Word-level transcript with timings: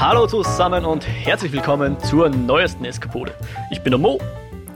Hallo 0.00 0.26
zusammen 0.26 0.84
und 0.84 1.06
herzlich 1.06 1.52
willkommen 1.52 1.98
zur 2.00 2.28
neuesten 2.28 2.84
Eskapode. 2.84 3.32
Ich 3.70 3.80
bin 3.80 3.92
der 3.92 4.00
Mo. 4.00 4.20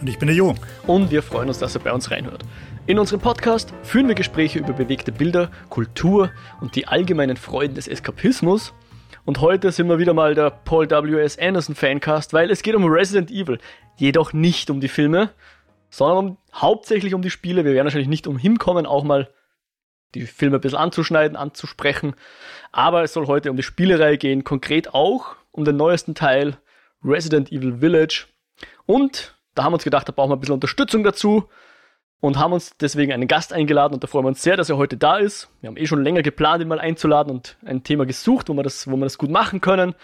Und 0.00 0.08
ich 0.08 0.16
bin 0.16 0.28
der 0.28 0.36
Jo. 0.36 0.54
Und 0.86 1.10
wir 1.10 1.24
freuen 1.24 1.48
uns, 1.48 1.58
dass 1.58 1.74
ihr 1.74 1.80
bei 1.80 1.92
uns 1.92 2.12
reinhört. 2.12 2.44
In 2.86 3.00
unserem 3.00 3.20
Podcast 3.20 3.74
führen 3.82 4.06
wir 4.06 4.14
Gespräche 4.14 4.60
über 4.60 4.72
bewegte 4.72 5.10
Bilder, 5.10 5.50
Kultur 5.70 6.30
und 6.60 6.76
die 6.76 6.86
allgemeinen 6.86 7.36
Freuden 7.36 7.74
des 7.74 7.88
Eskapismus. 7.88 8.72
Und 9.24 9.40
heute 9.40 9.72
sind 9.72 9.88
wir 9.88 9.98
wieder 9.98 10.14
mal 10.14 10.36
der 10.36 10.50
Paul 10.50 10.88
W.S. 10.88 11.36
Anderson 11.36 11.74
Fancast, 11.74 12.32
weil 12.32 12.48
es 12.52 12.62
geht 12.62 12.76
um 12.76 12.84
Resident 12.84 13.32
Evil. 13.32 13.58
Jedoch 13.96 14.32
nicht 14.32 14.70
um 14.70 14.80
die 14.80 14.88
Filme, 14.88 15.30
sondern 15.90 16.18
um, 16.18 16.38
hauptsächlich 16.54 17.12
um 17.12 17.22
die 17.22 17.30
Spiele. 17.30 17.64
Wir 17.64 17.74
werden 17.74 17.86
wahrscheinlich 17.86 18.08
nicht 18.08 18.28
umhin 18.28 18.58
kommen, 18.58 18.86
auch 18.86 19.02
mal 19.02 19.28
die 20.14 20.26
Filme 20.26 20.56
ein 20.56 20.60
bisschen 20.60 20.78
anzuschneiden, 20.78 21.36
anzusprechen. 21.36 22.14
Aber 22.72 23.02
es 23.02 23.12
soll 23.12 23.26
heute 23.26 23.50
um 23.50 23.56
die 23.56 23.62
Spielereihe 23.62 24.18
gehen, 24.18 24.44
konkret 24.44 24.94
auch 24.94 25.36
um 25.52 25.64
den 25.64 25.76
neuesten 25.76 26.14
Teil 26.14 26.58
Resident 27.04 27.52
Evil 27.52 27.78
Village. 27.78 28.26
Und 28.86 29.36
da 29.54 29.64
haben 29.64 29.72
wir 29.72 29.76
uns 29.76 29.84
gedacht, 29.84 30.08
da 30.08 30.12
brauchen 30.12 30.30
wir 30.30 30.36
ein 30.36 30.40
bisschen 30.40 30.54
Unterstützung 30.54 31.04
dazu 31.04 31.48
und 32.20 32.38
haben 32.38 32.52
uns 32.52 32.76
deswegen 32.78 33.12
einen 33.12 33.28
Gast 33.28 33.52
eingeladen 33.52 33.94
und 33.94 34.02
da 34.02 34.08
freuen 34.08 34.24
wir 34.24 34.28
uns 34.28 34.42
sehr, 34.42 34.56
dass 34.56 34.70
er 34.70 34.76
heute 34.76 34.96
da 34.96 35.18
ist. 35.18 35.48
Wir 35.60 35.68
haben 35.68 35.76
eh 35.76 35.86
schon 35.86 36.02
länger 36.02 36.22
geplant, 36.22 36.62
ihn 36.62 36.68
mal 36.68 36.80
einzuladen 36.80 37.32
und 37.32 37.56
ein 37.64 37.84
Thema 37.84 38.06
gesucht, 38.06 38.48
wo 38.48 38.54
wir 38.54 38.62
das, 38.62 38.90
wo 38.90 38.96
wir 38.96 39.04
das 39.04 39.18
gut 39.18 39.30
machen 39.30 39.60
können. 39.60 39.94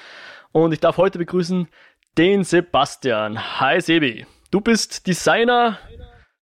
Und 0.52 0.72
ich 0.72 0.80
darf 0.80 0.96
heute 0.96 1.18
begrüßen 1.18 1.68
den 2.16 2.44
Sebastian. 2.44 3.60
Hi 3.60 3.80
Sebi. 3.80 4.26
Du 4.52 4.60
bist 4.60 5.08
Designer, 5.08 5.78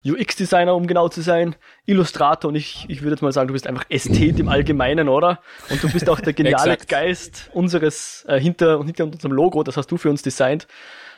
UX-Designer, 0.05 0.75
um 0.75 0.87
genau 0.87 1.09
zu 1.09 1.21
sein, 1.21 1.55
Illustrator 1.87 2.49
und 2.49 2.57
ich, 2.57 2.87
ich 2.89 3.03
würde 3.03 3.13
jetzt 3.13 3.23
mal 3.23 3.33
sagen, 3.33 3.49
du 3.49 3.53
bist 3.53 3.67
einfach 3.67 3.85
Ästhet 3.89 4.39
im 4.41 4.49
Allgemeinen, 4.49 5.09
oder? 5.09 5.41
Und 5.71 5.83
du 5.83 5.91
bist 5.91 6.09
auch 6.09 6.21
der 6.21 6.33
geniale 6.33 6.77
Geist 6.77 7.51
unseres, 7.53 8.25
äh, 8.29 8.41
hinter, 8.41 8.85
hinter 8.85 9.05
unserem 9.05 9.33
Logo, 9.33 9.63
das 9.63 9.77
hast 9.77 9.89
du 9.89 9.97
für 9.97 10.11
uns 10.11 10.23
designt. 10.23 10.67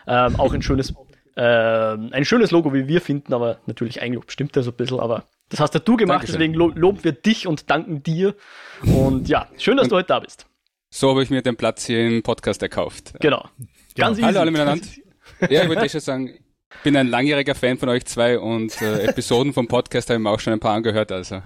Ähm, 0.07 0.39
auch 0.39 0.53
ein 0.53 0.63
schönes, 0.63 0.93
äh, 1.37 1.43
ein 1.43 2.25
schönes 2.25 2.51
Logo, 2.51 2.75
wie 2.75 2.87
wir 2.87 3.01
finden, 3.01 3.33
aber 3.33 3.59
natürlich 3.67 4.03
Eigenlob 4.03 4.31
stimmt 4.31 4.55
ja 4.57 4.63
so 4.63 4.71
ein 4.71 4.77
bisschen, 4.77 5.01
aber 5.01 5.25
das 5.49 5.61
hast 5.61 5.75
ja 5.75 5.81
du 5.81 5.97
gemacht, 5.97 6.17
Dankeschön. 6.17 6.35
deswegen 6.35 6.55
lo 6.55 6.69
loben 6.75 7.05
wir 7.05 7.13
dich 7.13 7.47
und 7.47 7.71
danken 7.71 8.03
dir. 8.03 8.35
Und 8.83 9.29
ja, 9.29 9.49
schön, 9.57 9.77
dass 9.77 9.85
und 9.85 9.93
du 9.93 9.97
heute 9.97 10.09
da 10.09 10.21
bist. 10.21 10.47
So 10.91 11.11
habe 11.11 11.23
ich 11.23 11.31
mir 11.31 11.43
den 11.43 11.57
Platz 11.57 11.85
hier 11.87 12.07
im 12.07 12.23
Podcast 12.23 12.63
erkauft. 12.63 13.15
Genau. 13.21 13.49
Ganz 13.97 14.19
ja. 14.19 14.27
Hallo 14.27 14.41
alle 14.41 14.51
miteinander. 14.51 14.87
ja, 15.51 15.63
ich 15.63 15.69
wollte 15.69 15.85
eh 15.85 15.89
schon 15.89 16.01
sagen, 16.01 16.39
bin 16.83 16.97
ein 16.97 17.09
langjähriger 17.09 17.55
Fan 17.55 17.79
von 17.79 17.89
euch 17.89 18.05
zwei 18.05 18.39
und 18.39 18.81
äh, 18.83 19.05
Episoden 19.09 19.53
vom 19.53 19.69
Podcast 19.69 20.09
habe 20.11 20.19
ich 20.19 20.23
mir 20.23 20.31
auch 20.31 20.41
schon 20.41 20.53
ein 20.53 20.61
paar 20.61 20.75
angehört, 20.75 21.13
also. 21.13 21.43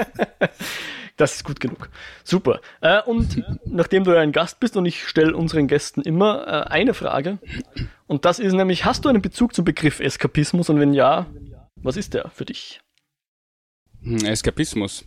das 1.16 1.36
ist 1.36 1.44
gut 1.44 1.60
genug. 1.60 1.90
Super. 2.24 2.60
Äh, 2.80 3.02
und 3.02 3.44
nachdem 3.66 4.04
du 4.04 4.12
ja 4.12 4.20
ein 4.20 4.32
Gast 4.32 4.60
bist 4.60 4.76
und 4.76 4.86
ich 4.86 5.06
stelle 5.06 5.36
unseren 5.36 5.66
Gästen 5.66 6.02
immer 6.02 6.46
äh, 6.46 6.70
eine 6.70 6.94
Frage. 6.94 7.38
Und 8.06 8.24
das 8.24 8.38
ist 8.38 8.52
nämlich, 8.54 8.84
hast 8.84 9.04
du 9.04 9.08
einen 9.08 9.22
Bezug 9.22 9.54
zum 9.54 9.64
Begriff 9.64 10.00
Eskapismus 10.00 10.70
und 10.70 10.80
wenn 10.80 10.94
ja, 10.94 11.26
was 11.76 11.96
ist 11.96 12.14
der 12.14 12.30
für 12.30 12.44
dich? 12.44 12.80
Hm, 14.02 14.24
Eskapismus. 14.24 15.04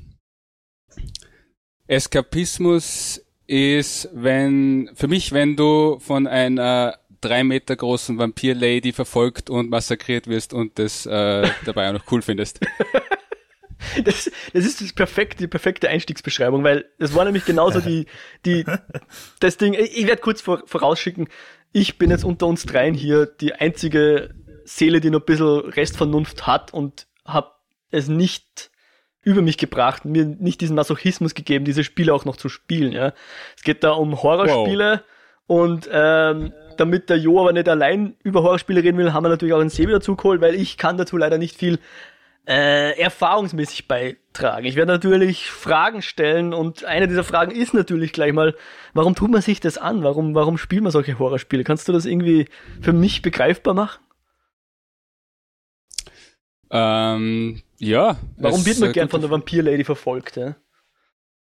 Eskapismus 1.88 3.22
ist, 3.48 4.10
wenn, 4.14 4.90
für 4.94 5.08
mich, 5.08 5.34
wenn 5.34 5.56
du 5.56 6.00
von 6.00 6.28
einer 6.28 7.01
drei 7.22 7.44
Meter 7.44 7.76
großen 7.76 8.18
Vampir-Lady 8.18 8.92
verfolgt 8.92 9.50
und 9.50 9.70
massakriert 9.70 10.28
wirst 10.28 10.54
und 10.54 10.78
das 10.80 11.06
äh, 11.06 11.48
dabei 11.66 11.90
auch 11.90 11.94
noch 11.94 12.12
cool 12.12 12.22
findest. 12.22 12.60
Das, 14.04 14.30
das 14.54 14.64
ist 14.64 14.80
das 14.80 14.94
perfekte, 14.94 15.38
die 15.38 15.48
perfekte 15.48 15.90
Einstiegsbeschreibung, 15.90 16.64
weil 16.64 16.86
es 17.00 17.16
war 17.16 17.26
nämlich 17.26 17.46
genauso 17.46 17.80
die, 17.80 18.06
die, 18.46 18.64
das 19.40 19.58
Ding, 19.58 19.74
ich 19.74 20.06
werde 20.06 20.22
kurz 20.22 20.40
vor, 20.40 20.62
vorausschicken, 20.68 21.28
ich 21.72 21.98
bin 21.98 22.12
jetzt 22.12 22.24
unter 22.24 22.46
uns 22.46 22.64
dreien 22.66 22.94
hier 22.94 23.26
die 23.26 23.54
einzige 23.54 24.36
Seele, 24.66 25.02
die 25.02 25.10
noch 25.10 25.22
ein 25.22 25.26
bisschen 25.26 25.62
Restvernunft 25.62 26.46
hat 26.46 26.74
und 26.74 27.08
habe 27.26 27.52
es 27.90 28.08
nicht 28.08 28.72
über 29.24 29.42
mich 29.42 29.58
gebracht, 29.58 30.06
mir 30.06 30.26
nicht 30.26 30.62
diesen 30.62 30.76
Masochismus 30.76 31.36
gegeben, 31.36 31.66
diese 31.66 31.84
Spiele 31.84 32.14
auch 32.14 32.26
noch 32.26 32.38
zu 32.38 32.50
spielen. 32.50 32.92
Ja. 32.92 33.14
Es 33.56 33.64
geht 33.64 33.84
da 33.84 33.92
um 33.92 34.22
Horrorspiele 34.22 35.04
wow. 35.48 35.64
und 35.64 35.90
ähm, 35.92 36.54
damit 36.82 37.10
der 37.10 37.18
Jo 37.18 37.40
aber 37.40 37.54
nicht 37.54 37.70
allein 37.70 38.16
über 38.24 38.44
Horrorspiele 38.44 38.84
reden 38.84 38.98
will, 38.98 39.14
haben 39.14 39.24
wir 39.24 39.30
natürlich 39.30 39.54
auch 39.54 39.62
einen 39.62 39.70
Sebi 39.70 39.92
dazu 39.92 40.16
geholt, 40.16 40.42
weil 40.42 40.56
ich 40.56 40.78
kann 40.78 40.98
dazu 40.98 41.16
leider 41.16 41.38
nicht 41.38 41.56
viel 41.56 41.80
äh, 42.48 43.00
erfahrungsmäßig 43.00 43.88
beitragen. 43.88 44.66
Ich 44.66 44.76
werde 44.76 44.92
natürlich 44.92 45.52
Fragen 45.52 46.02
stellen 46.02 46.54
und 46.54 46.84
eine 46.84 47.08
dieser 47.08 47.24
Fragen 47.24 47.52
ist 47.52 47.74
natürlich 47.74 48.14
gleich 48.14 48.34
mal, 48.34 48.56
warum 48.94 49.16
tut 49.16 49.32
man 49.32 49.42
sich 49.42 49.60
das 49.60 49.78
an? 49.78 50.04
Warum, 50.04 50.34
warum 50.34 50.58
spielt 50.58 50.82
man 50.82 50.92
solche 50.92 51.20
Horrorspiele? 51.20 51.64
Kannst 51.64 51.88
du 51.88 51.94
das 51.94 52.06
irgendwie 52.06 52.48
für 52.82 52.94
mich 52.94 53.22
begreifbar 53.22 53.76
machen? 53.76 54.02
Ähm, 56.72 57.62
ja. 57.78 58.18
Warum 58.38 58.66
wird 58.66 58.80
man 58.80 58.92
gern 58.92 59.10
von 59.10 59.22
der 59.22 59.30
Vampir-Lady 59.30 59.84
verfolgt? 59.84 60.38
Ja? 60.38 60.56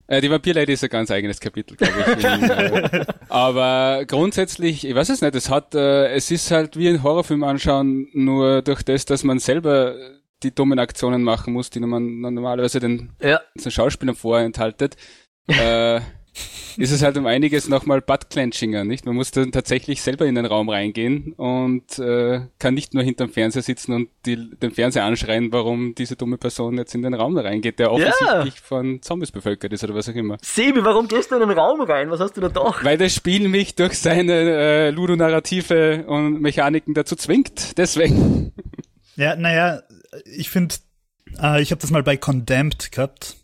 Äh, 0.09 0.23
die 0.23 0.31
Vampir-Lady 0.31 0.73
ist 0.73 0.83
ein 0.83 0.91
ganz 0.91 1.11
eigenes 1.11 1.39
Kapitel, 1.39 1.77
glaube 1.77 2.17
ich. 2.19 3.07
Aber 3.29 4.05
grundsätzlich, 4.07 4.87
ich 4.87 4.95
weiß 4.95 5.11
es 5.11 5.21
nicht, 5.21 5.35
es 5.35 5.51
hat, 5.51 5.75
äh, 5.75 6.09
es 6.09 6.31
ist 6.31 6.51
halt 6.51 6.77
wie 6.79 6.89
ein 6.89 7.03
Horrorfilm 7.03 7.45
anschauen, 7.45 8.09
nur 8.15 8.63
durch 8.63 8.83
das, 8.83 9.05
dass 9.05 9.23
man 9.23 9.39
selber 9.39 9.95
die 10.43 10.55
dummen 10.55 10.79
Aktionen 10.79 11.23
machen 11.23 11.53
muss, 11.53 11.69
die 11.69 11.81
man 11.81 12.21
normalerweise 12.21 12.81
den, 12.81 13.11
ja. 13.21 13.41
den 13.55 13.71
Schauspielern 13.71 14.17
vorenthaltet. 14.17 14.97
äh, 15.47 16.01
ist 16.79 16.93
es 16.93 17.03
halt 17.03 17.17
um 17.17 17.27
einiges 17.27 17.69
nochmal 17.69 18.01
Butt-Clenchinger, 18.01 18.85
nicht? 18.85 19.05
Man 19.05 19.17
muss 19.17 19.33
dann 19.33 19.51
tatsächlich 19.51 20.01
selber 20.01 20.27
in 20.27 20.37
den 20.37 20.47
Raum 20.47 20.69
reingehen 20.69 21.33
und 21.33 21.99
äh, 21.99 22.43
kann 22.59 22.75
nicht 22.75 22.95
nur 22.95 23.03
hinterm 23.03 23.31
Fernseher 23.31 23.63
sitzen 23.63 23.93
und 23.93 24.09
die, 24.27 24.51
den 24.51 24.71
Fernseher 24.71 25.05
anschreien, 25.05 25.51
warum 25.53 25.95
diese 25.97 26.15
dumme 26.15 26.39
Person 26.39 26.79
jetzt 26.79 26.95
in 26.95 27.03
den 27.03 27.15
Raum 27.15 27.37
reingeht, 27.37 27.81
der 27.81 27.91
offensichtlich 27.91 28.55
ja. 28.55 28.63
von 28.63 29.03
Zombies 29.03 29.33
bevölkert 29.33 29.73
ist 29.73 29.83
oder 29.83 29.95
was 29.95 30.09
auch 30.09 30.15
immer. 30.15 30.39
Sebi, 30.43 30.85
warum 30.85 31.09
gehst 31.09 31.33
du 31.33 31.35
in 31.35 31.49
den 31.49 31.59
Raum 31.59 31.81
rein? 31.81 32.11
Was 32.11 32.21
hast 32.21 32.37
du 32.37 32.41
da 32.41 32.49
doch? 32.49 32.85
Weil 32.85 32.97
das 32.97 33.13
Spiel 33.13 33.49
mich 33.49 33.75
durch 33.75 33.99
seine 33.99 34.33
äh, 34.33 34.91
Ludonarrative 34.91 36.05
und 36.07 36.41
Mechaniken 36.41 36.95
dazu 36.95 37.17
zwingt. 37.17 37.77
Deswegen. 37.77 38.53
Ja, 39.17 39.35
naja, 39.35 39.83
ich 40.25 40.49
finde, 40.49 40.77
äh, 41.43 41.61
ich 41.61 41.73
habe 41.73 41.81
das 41.81 41.91
mal 41.91 42.05
bei 42.05 42.17
Condemned 42.17 42.93
gehabt 42.93 43.38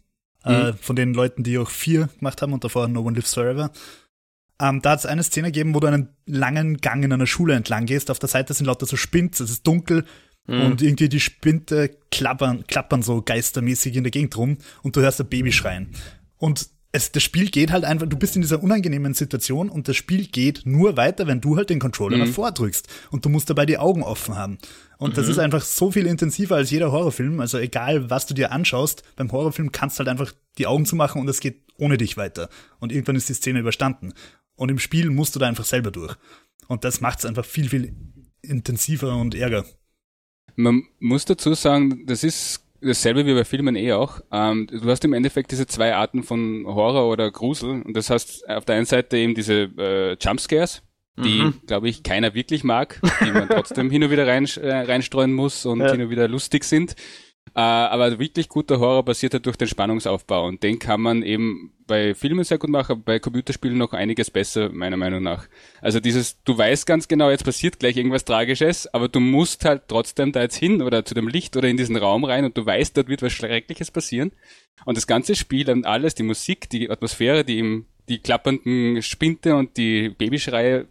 äh, 0.45 0.73
mhm. 0.73 0.79
von 0.79 0.97
den 0.97 1.15
Leuten, 1.15 1.43
die 1.43 1.59
auch 1.59 1.71
vier 1.71 2.09
gemacht 2.19 2.43
haben 2.43 2.53
und 2.53 2.65
davor 2.65 2.89
No 2.89 3.01
One 3.01 3.17
Lives 3.17 3.35
Forever. 3.35 3.71
Ähm, 4.61 4.83
da 4.83 4.91
hat 4.91 5.01
es 5.01 5.07
eine 5.07 5.23
Szene 5.23 5.49
gegeben, 5.49 5.75
wo 5.75 5.81
du 5.81 5.89
einen 5.89 6.11
langen 6.27 6.77
Gang 6.79 7.05
in 7.05 7.13
einer 7.13 7.27
Schule 7.27 7.55
entlang 7.55 7.87
gehst. 7.87 8.11
Auf 8.11 8.19
der 8.19 8.29
Seite 8.29 8.55
sind 8.55 8.67
lauter 8.67 8.87
so 8.87 8.97
Spins, 8.97 9.41
es 9.41 9.51
ist 9.51 9.67
dunkel 9.67 10.05
mhm. 10.47 10.63
und 10.63 10.83
irgendwie 10.83 11.09
die 11.09 11.21
Spinte 11.21 11.91
klappern, 12.11 12.65
klappern 12.67 13.03
so 13.03 13.23
geistermäßig 13.23 13.97
in 13.97 14.05
der 14.05 14.13
Gegend 14.13 14.37
rum 14.37 14.59
und 14.83 14.97
du 14.97 15.01
hörst 15.01 15.21
ein 15.21 15.29
Baby 15.29 15.53
schreien. 15.53 15.91
Und 16.37 16.69
es, 16.95 17.11
das 17.11 17.25
Spiel 17.25 17.51
geht 17.51 17.73
halt 17.73 17.85
einfach, 17.85 18.07
du 18.07 18.17
bist 18.17 18.37
in 18.37 18.43
dieser 18.43 18.63
unangenehmen 18.63 19.15
Situation 19.15 19.69
und 19.69 19.89
das 19.89 19.97
Spiel 19.97 20.29
geht 20.29 20.63
nur 20.65 20.97
weiter, 20.97 21.27
wenn 21.27 21.41
du 21.41 21.57
halt 21.57 21.69
den 21.69 21.81
Controller 21.81 22.19
mhm. 22.19 22.27
davor 22.27 22.53
drückst 22.53 22.87
und 23.11 23.25
du 23.25 23.31
musst 23.31 23.51
dabei 23.51 23.67
die 23.67 23.79
Augen 23.79 24.05
offen 24.05 24.37
haben. 24.37 24.59
Und 24.99 25.11
mhm. 25.11 25.15
das 25.17 25.27
ist 25.27 25.39
einfach 25.39 25.63
so 25.63 25.91
viel 25.91 26.07
intensiver 26.07 26.55
als 26.55 26.71
jeder 26.71 26.93
Horrorfilm. 26.93 27.41
Also 27.41 27.59
egal, 27.59 28.11
was 28.11 28.27
du 28.27 28.35
dir 28.35 28.53
anschaust, 28.53 29.03
beim 29.17 29.33
Horrorfilm 29.33 29.73
kannst 29.73 29.97
du 29.97 29.99
halt 30.01 30.09
einfach 30.09 30.33
die 30.57 30.69
Augen 30.69 30.87
zumachen 30.87 31.21
und 31.21 31.29
es 31.29 31.41
geht 31.41 31.63
ohne 31.79 31.99
dich 31.99 32.17
weiter. 32.17 32.49
Und 32.79 32.93
irgendwann 32.93 33.17
ist 33.17 33.29
die 33.29 33.35
Szene 33.35 33.59
überstanden. 33.59 34.13
Und 34.55 34.71
im 34.71 34.79
Spiel 34.79 35.11
musst 35.11 35.35
du 35.35 35.41
da 35.41 35.49
einfach 35.49 35.65
selber 35.65 35.91
durch. 35.91 36.15
Und 36.69 36.85
das 36.85 37.01
macht 37.01 37.19
es 37.19 37.25
einfach 37.27 37.45
viel, 37.45 37.71
viel 37.71 37.93
intensiver 38.41 39.17
und 39.17 39.35
ärger. 39.35 39.65
Man 40.55 40.85
muss 41.01 41.25
dazu 41.25 41.55
sagen, 41.55 42.07
das 42.07 42.23
ist 42.23 42.64
dasselbe 42.85 43.27
wie 43.27 43.35
bei 43.35 43.45
Filmen 43.45 43.77
eh 43.77 43.93
auch. 43.93 44.21
Ähm, 44.33 44.67
du 44.67 44.89
hast 44.91 45.05
im 45.05 45.13
Endeffekt 45.13 45.51
diese 45.51 45.67
zwei 45.67 45.95
Arten 45.95 46.23
von 46.23 46.65
Horror 46.67 47.11
oder 47.11 47.31
Grusel. 47.31 47.83
Und 47.83 47.97
das 47.97 48.11
heißt 48.11 48.49
auf 48.49 48.65
der 48.65 48.77
einen 48.77 48.87
Seite 48.87 49.17
eben 49.17 49.35
diese 49.35 49.71
äh, 49.79 50.17
Jumpscares, 50.21 50.83
die, 51.17 51.43
mhm. 51.43 51.61
glaube 51.67 51.89
ich, 51.89 52.03
keiner 52.03 52.35
wirklich 52.35 52.65
mag, 52.65 53.01
die 53.25 53.31
man 53.31 53.49
trotzdem 53.49 53.91
hin 53.91 54.03
und 54.05 54.11
wieder 54.11 54.27
rein, 54.27 54.47
äh, 54.61 54.73
reinstreuen 54.73 55.33
muss 55.33 55.65
und 55.67 55.81
ja. 55.81 55.93
hin 55.93 56.03
und 56.03 56.11
wieder 56.11 56.29
lustig 56.29 56.65
sind. 56.65 56.97
Äh, 57.55 57.61
aber 57.61 58.19
wirklich 58.19 58.49
guter 58.49 58.81
Horror 58.81 59.05
basiert 59.05 59.35
halt 59.35 59.47
durch 59.47 59.57
den 59.57 59.69
Spannungsaufbau 59.69 60.47
und 60.47 60.63
den 60.63 60.79
kann 60.79 61.01
man 61.01 61.23
eben 61.23 61.73
bei 61.87 62.15
Filmen 62.15 62.43
sehr 62.43 62.59
gut 62.59 62.71
machen, 62.71 63.03
bei 63.05 63.19
Computerspielen 63.19 63.79
noch 63.79 63.93
einiges 63.93 64.31
besser, 64.31 64.71
meiner 64.71 64.97
Meinung 64.97 65.23
nach. 65.23 65.47
Also 65.81 66.01
dieses, 66.01 66.43
du 66.43 66.57
weißt 66.57 66.87
ganz 66.87 67.07
genau, 67.07 67.31
jetzt 67.31 67.45
passiert 67.45 67.79
gleich 67.79 67.97
irgendwas 67.97 68.25
Tragisches, 68.25 68.93
aber 68.93 69.09
du 69.09 69.21
musst 69.21 69.65
halt 69.65 69.83
trotzdem 69.87 70.33
da 70.33 70.43
jetzt 70.43 70.57
hin 70.57 70.83
oder 70.83 71.05
zu 71.05 71.15
dem 71.15 71.29
Licht 71.29 71.57
oder 71.57 71.69
in 71.69 71.77
diesen 71.77 71.97
Raum 71.97 72.25
rein 72.25 72.45
und 72.45 72.57
du 72.57 72.67
weißt, 72.67 72.97
dort 72.97 73.09
wird 73.09 73.23
was 73.23 73.33
Schreckliches 73.33 73.91
passieren. 73.91 74.33
Und 74.85 74.97
das 74.97 75.07
ganze 75.07 75.37
Spiel 75.37 75.71
und 75.71 75.87
alles, 75.87 76.15
die 76.15 76.25
Musik, 76.25 76.69
die 76.71 76.91
Atmosphäre, 76.91 77.45
die 77.45 77.59
im 77.59 77.87
die 78.09 78.19
klappernden 78.19 79.03
Spinte 79.03 79.57
und 79.57 79.77
die 79.77 80.11
Babyschreie 80.11 80.87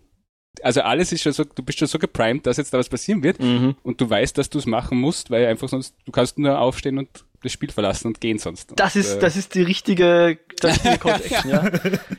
also 0.61 0.81
alles 0.81 1.11
ist 1.11 1.21
schon 1.23 1.31
so, 1.33 1.43
du 1.43 1.63
bist 1.63 1.79
schon 1.79 1.87
so 1.87 1.97
geprimed, 1.99 2.45
dass 2.45 2.57
jetzt 2.57 2.73
da 2.73 2.77
was 2.77 2.89
passieren 2.89 3.23
wird 3.23 3.39
Mhm. 3.39 3.75
und 3.83 3.99
du 3.99 4.09
weißt, 4.09 4.37
dass 4.37 4.49
du 4.49 4.59
es 4.59 4.65
machen 4.65 4.99
musst, 4.99 5.31
weil 5.31 5.45
einfach 5.47 5.67
sonst, 5.67 5.95
du 6.05 6.11
kannst 6.11 6.37
nur 6.37 6.57
aufstehen 6.59 6.97
und 6.99 7.09
das 7.41 7.51
Spiel 7.51 7.71
verlassen 7.71 8.07
und 8.07 8.21
gehen 8.21 8.37
sonst. 8.37 8.71
Das 8.77 8.95
und, 8.95 9.01
ist, 9.01 9.15
äh, 9.15 9.19
das 9.19 9.35
ist 9.35 9.53
die 9.55 9.63
richtige, 9.63 10.37
das 10.61 10.81
Call 10.81 10.97
to 10.97 11.09
Action, 11.09 11.49
ja. 11.51 11.69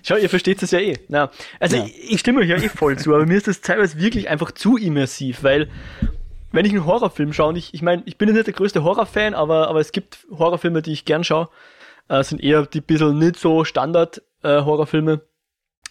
Schau, 0.02 0.16
ihr 0.16 0.28
versteht 0.28 0.62
es 0.62 0.70
ja 0.72 0.80
eh. 0.80 0.98
Na, 1.08 1.30
also 1.60 1.76
Ja. 1.76 1.84
ich, 1.86 2.12
ich 2.12 2.20
stimme 2.20 2.40
euch 2.40 2.48
ja 2.48 2.56
eh 2.56 2.68
voll 2.68 2.98
zu, 2.98 3.14
aber 3.14 3.24
mir 3.24 3.36
ist 3.36 3.48
das 3.48 3.60
teilweise 3.62 3.98
wirklich 3.98 4.28
einfach 4.28 4.50
zu 4.50 4.76
immersiv, 4.76 5.42
weil 5.42 5.70
wenn 6.52 6.66
ich 6.66 6.72
einen 6.72 6.84
Horrorfilm 6.86 7.32
schaue, 7.32 7.48
und 7.50 7.56
ich, 7.56 7.72
ich 7.72 7.82
meine, 7.82 8.02
ich 8.06 8.18
bin 8.18 8.28
ja 8.28 8.34
nicht 8.34 8.46
der 8.46 8.54
größte 8.54 8.84
Horrorfan, 8.84 9.34
aber, 9.34 9.68
aber 9.68 9.80
es 9.80 9.92
gibt 9.92 10.26
Horrorfilme, 10.30 10.82
die 10.82 10.92
ich 10.92 11.04
gern 11.04 11.24
schaue, 11.24 11.48
äh, 12.08 12.22
sind 12.22 12.42
eher 12.42 12.66
die 12.66 12.80
bisschen 12.82 13.18
nicht 13.18 13.36
so 13.36 13.64
Standard 13.64 14.20
äh, 14.42 14.60
Horrorfilme. 14.60 15.22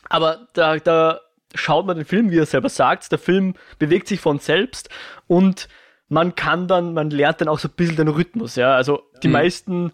Aber 0.10 0.48
da, 0.54 0.78
da 0.78 1.20
schaut 1.54 1.86
man 1.86 1.98
den 1.98 2.06
Film, 2.06 2.32
wie 2.32 2.38
er 2.40 2.46
selber 2.46 2.70
sagt, 2.70 3.12
der 3.12 3.20
Film 3.20 3.56
bewegt 3.80 4.08
sich 4.08 4.20
von 4.20 4.40
selbst 4.40 4.90
und 5.28 5.68
man 6.10 6.36
kann 6.36 6.68
dann, 6.68 6.94
man 6.94 7.10
lernt 7.10 7.42
dann 7.42 7.48
auch 7.48 7.60
so 7.60 7.68
ein 7.68 7.76
bisschen 7.76 7.96
den 7.96 8.08
Rhythmus, 8.08 8.56
ja. 8.56 8.76
Also 8.76 9.04
die 9.24 9.28
Mhm. 9.28 9.34
meisten 9.34 9.92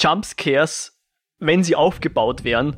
Jumpscares, 0.00 0.98
wenn 1.38 1.64
sie 1.64 1.76
aufgebaut 1.76 2.44
werden, 2.44 2.76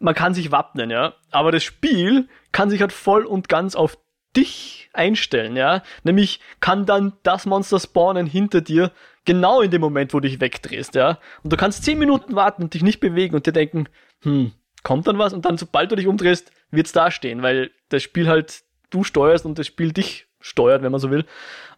man 0.00 0.14
kann 0.14 0.34
sich 0.34 0.50
wappnen, 0.50 0.90
ja. 0.90 1.14
Aber 1.30 1.52
das 1.52 1.62
Spiel 1.62 2.28
kann 2.52 2.70
sich 2.70 2.80
halt 2.80 2.92
voll 2.92 3.24
und 3.24 3.48
ganz 3.48 3.74
auf 3.74 3.98
dich 4.36 4.88
einstellen, 4.92 5.56
ja. 5.56 5.82
Nämlich 6.02 6.40
kann 6.60 6.86
dann 6.86 7.12
das 7.22 7.46
Monster 7.46 7.78
spawnen 7.78 8.26
hinter 8.26 8.60
dir, 8.60 8.90
genau 9.24 9.60
in 9.60 9.70
dem 9.70 9.80
Moment, 9.80 10.14
wo 10.14 10.20
du 10.20 10.28
dich 10.28 10.40
wegdrehst, 10.40 10.94
ja. 10.94 11.18
Und 11.42 11.52
du 11.52 11.56
kannst 11.56 11.84
zehn 11.84 11.98
Minuten 11.98 12.34
warten 12.34 12.62
und 12.62 12.74
dich 12.74 12.82
nicht 12.82 13.00
bewegen 13.00 13.34
und 13.34 13.46
dir 13.46 13.52
denken, 13.52 13.88
hm, 14.22 14.52
kommt 14.82 15.06
dann 15.06 15.18
was? 15.18 15.32
Und 15.32 15.44
dann, 15.44 15.58
sobald 15.58 15.92
du 15.92 15.96
dich 15.96 16.06
umdrehst, 16.06 16.50
wird's 16.70 16.92
da 16.92 17.10
stehen, 17.10 17.42
weil 17.42 17.70
das 17.88 18.02
Spiel 18.02 18.28
halt 18.28 18.62
du 18.90 19.04
steuerst 19.04 19.46
und 19.46 19.58
das 19.58 19.66
Spiel 19.66 19.92
dich 19.92 20.26
steuert, 20.40 20.82
wenn 20.82 20.92
man 20.92 21.00
so 21.00 21.10
will, 21.10 21.24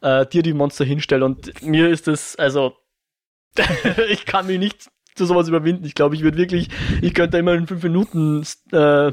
äh, 0.00 0.26
dir 0.26 0.42
die 0.42 0.54
Monster 0.54 0.84
hinstellt. 0.84 1.22
Und 1.22 1.62
mir 1.62 1.88
ist 1.90 2.06
das, 2.06 2.36
also, 2.36 2.76
ich 4.08 4.24
kann 4.24 4.46
mich 4.46 4.58
nicht 4.58 4.90
zu 5.14 5.26
sowas 5.26 5.48
überwinden. 5.48 5.84
Ich 5.84 5.94
glaube, 5.94 6.14
ich 6.14 6.22
würde 6.22 6.38
wirklich, 6.38 6.68
ich 7.02 7.14
könnte 7.14 7.38
immer 7.38 7.54
in 7.54 7.66
fünf 7.66 7.82
Minuten 7.82 8.46
äh, 8.72 9.12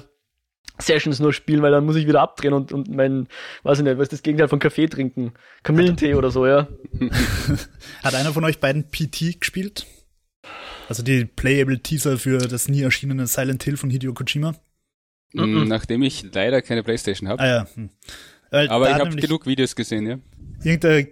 Sessions 0.81 1.19
nur 1.19 1.33
spielen, 1.33 1.61
weil 1.61 1.71
dann 1.71 1.85
muss 1.85 1.97
ich 1.97 2.07
wieder 2.07 2.21
abdrehen 2.21 2.53
und, 2.53 2.71
und 2.71 2.89
mein, 2.89 3.27
weiß 3.63 3.79
ich 3.79 3.83
nicht, 3.83 3.97
was 3.97 4.03
ist 4.03 4.13
das 4.13 4.23
Gegenteil 4.23 4.47
von 4.47 4.59
Kaffee 4.59 4.87
trinken? 4.87 5.33
Kamillentee 5.63 6.15
oder 6.15 6.31
so, 6.31 6.45
ja. 6.47 6.67
Hat 8.03 8.15
einer 8.15 8.31
von 8.31 8.45
euch 8.45 8.59
beiden 8.59 8.89
PT 8.89 9.41
gespielt? 9.41 9.85
Also 10.87 11.03
die 11.03 11.25
Playable 11.25 11.79
Teaser 11.79 12.17
für 12.17 12.37
das 12.37 12.69
nie 12.69 12.81
erschienene 12.81 13.27
Silent 13.27 13.63
Hill 13.63 13.77
von 13.77 13.89
Hideo 13.89 14.13
Kojima? 14.13 14.55
Mh, 15.33 15.45
Mhm. 15.45 15.67
Nachdem 15.67 16.01
ich 16.03 16.25
leider 16.33 16.61
keine 16.61 16.83
Playstation 16.83 17.29
habe. 17.29 17.41
Ah 17.41 17.47
ja. 17.47 17.67
Hm. 17.75 17.89
Aber 18.51 18.89
ich 18.89 18.95
habe 18.95 19.15
genug 19.15 19.45
Videos 19.45 19.75
gesehen, 19.75 20.07
ja. 20.07 20.17
Irgendein 20.63 21.07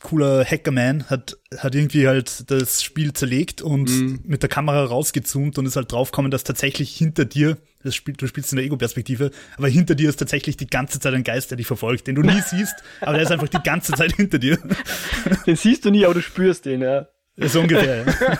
cooler 0.00 0.44
Hackerman 0.44 1.04
hat, 1.08 1.38
hat 1.56 1.74
irgendwie 1.74 2.06
halt 2.06 2.50
das 2.50 2.82
Spiel 2.82 3.12
zerlegt 3.14 3.62
und 3.62 3.88
Mhm. 3.88 4.20
mit 4.24 4.42
der 4.42 4.50
Kamera 4.50 4.84
rausgezoomt 4.84 5.56
und 5.58 5.64
ist 5.66 5.76
halt 5.76 5.90
draufgekommen, 5.92 6.30
dass 6.30 6.44
tatsächlich 6.44 6.94
hinter 6.94 7.24
dir, 7.24 7.56
das 7.82 7.94
Spiel, 7.94 8.14
du 8.14 8.26
spielst 8.26 8.52
in 8.52 8.56
der 8.56 8.64
Ego-Perspektive, 8.66 9.30
aber 9.56 9.68
hinter 9.68 9.94
dir 9.94 10.08
ist 10.10 10.16
tatsächlich 10.16 10.56
die 10.58 10.66
ganze 10.66 11.00
Zeit 11.00 11.14
ein 11.14 11.24
Geist, 11.24 11.50
der 11.50 11.56
dich 11.56 11.66
verfolgt, 11.66 12.06
den 12.06 12.14
du 12.16 12.22
nie 12.22 12.40
siehst, 12.50 12.74
aber 13.00 13.14
der 13.14 13.22
ist 13.22 13.32
einfach 13.32 13.48
die 13.48 13.62
ganze 13.62 13.92
Zeit 13.92 14.12
hinter 14.16 14.38
dir. 14.38 14.58
Den 15.46 15.56
siehst 15.56 15.84
du 15.86 15.90
nie, 15.90 16.04
aber 16.04 16.14
du 16.14 16.22
spürst 16.22 16.66
den, 16.66 16.82
ja. 16.82 17.08
So 17.36 17.60
ungefähr, 17.60 18.04
ja. 18.06 18.38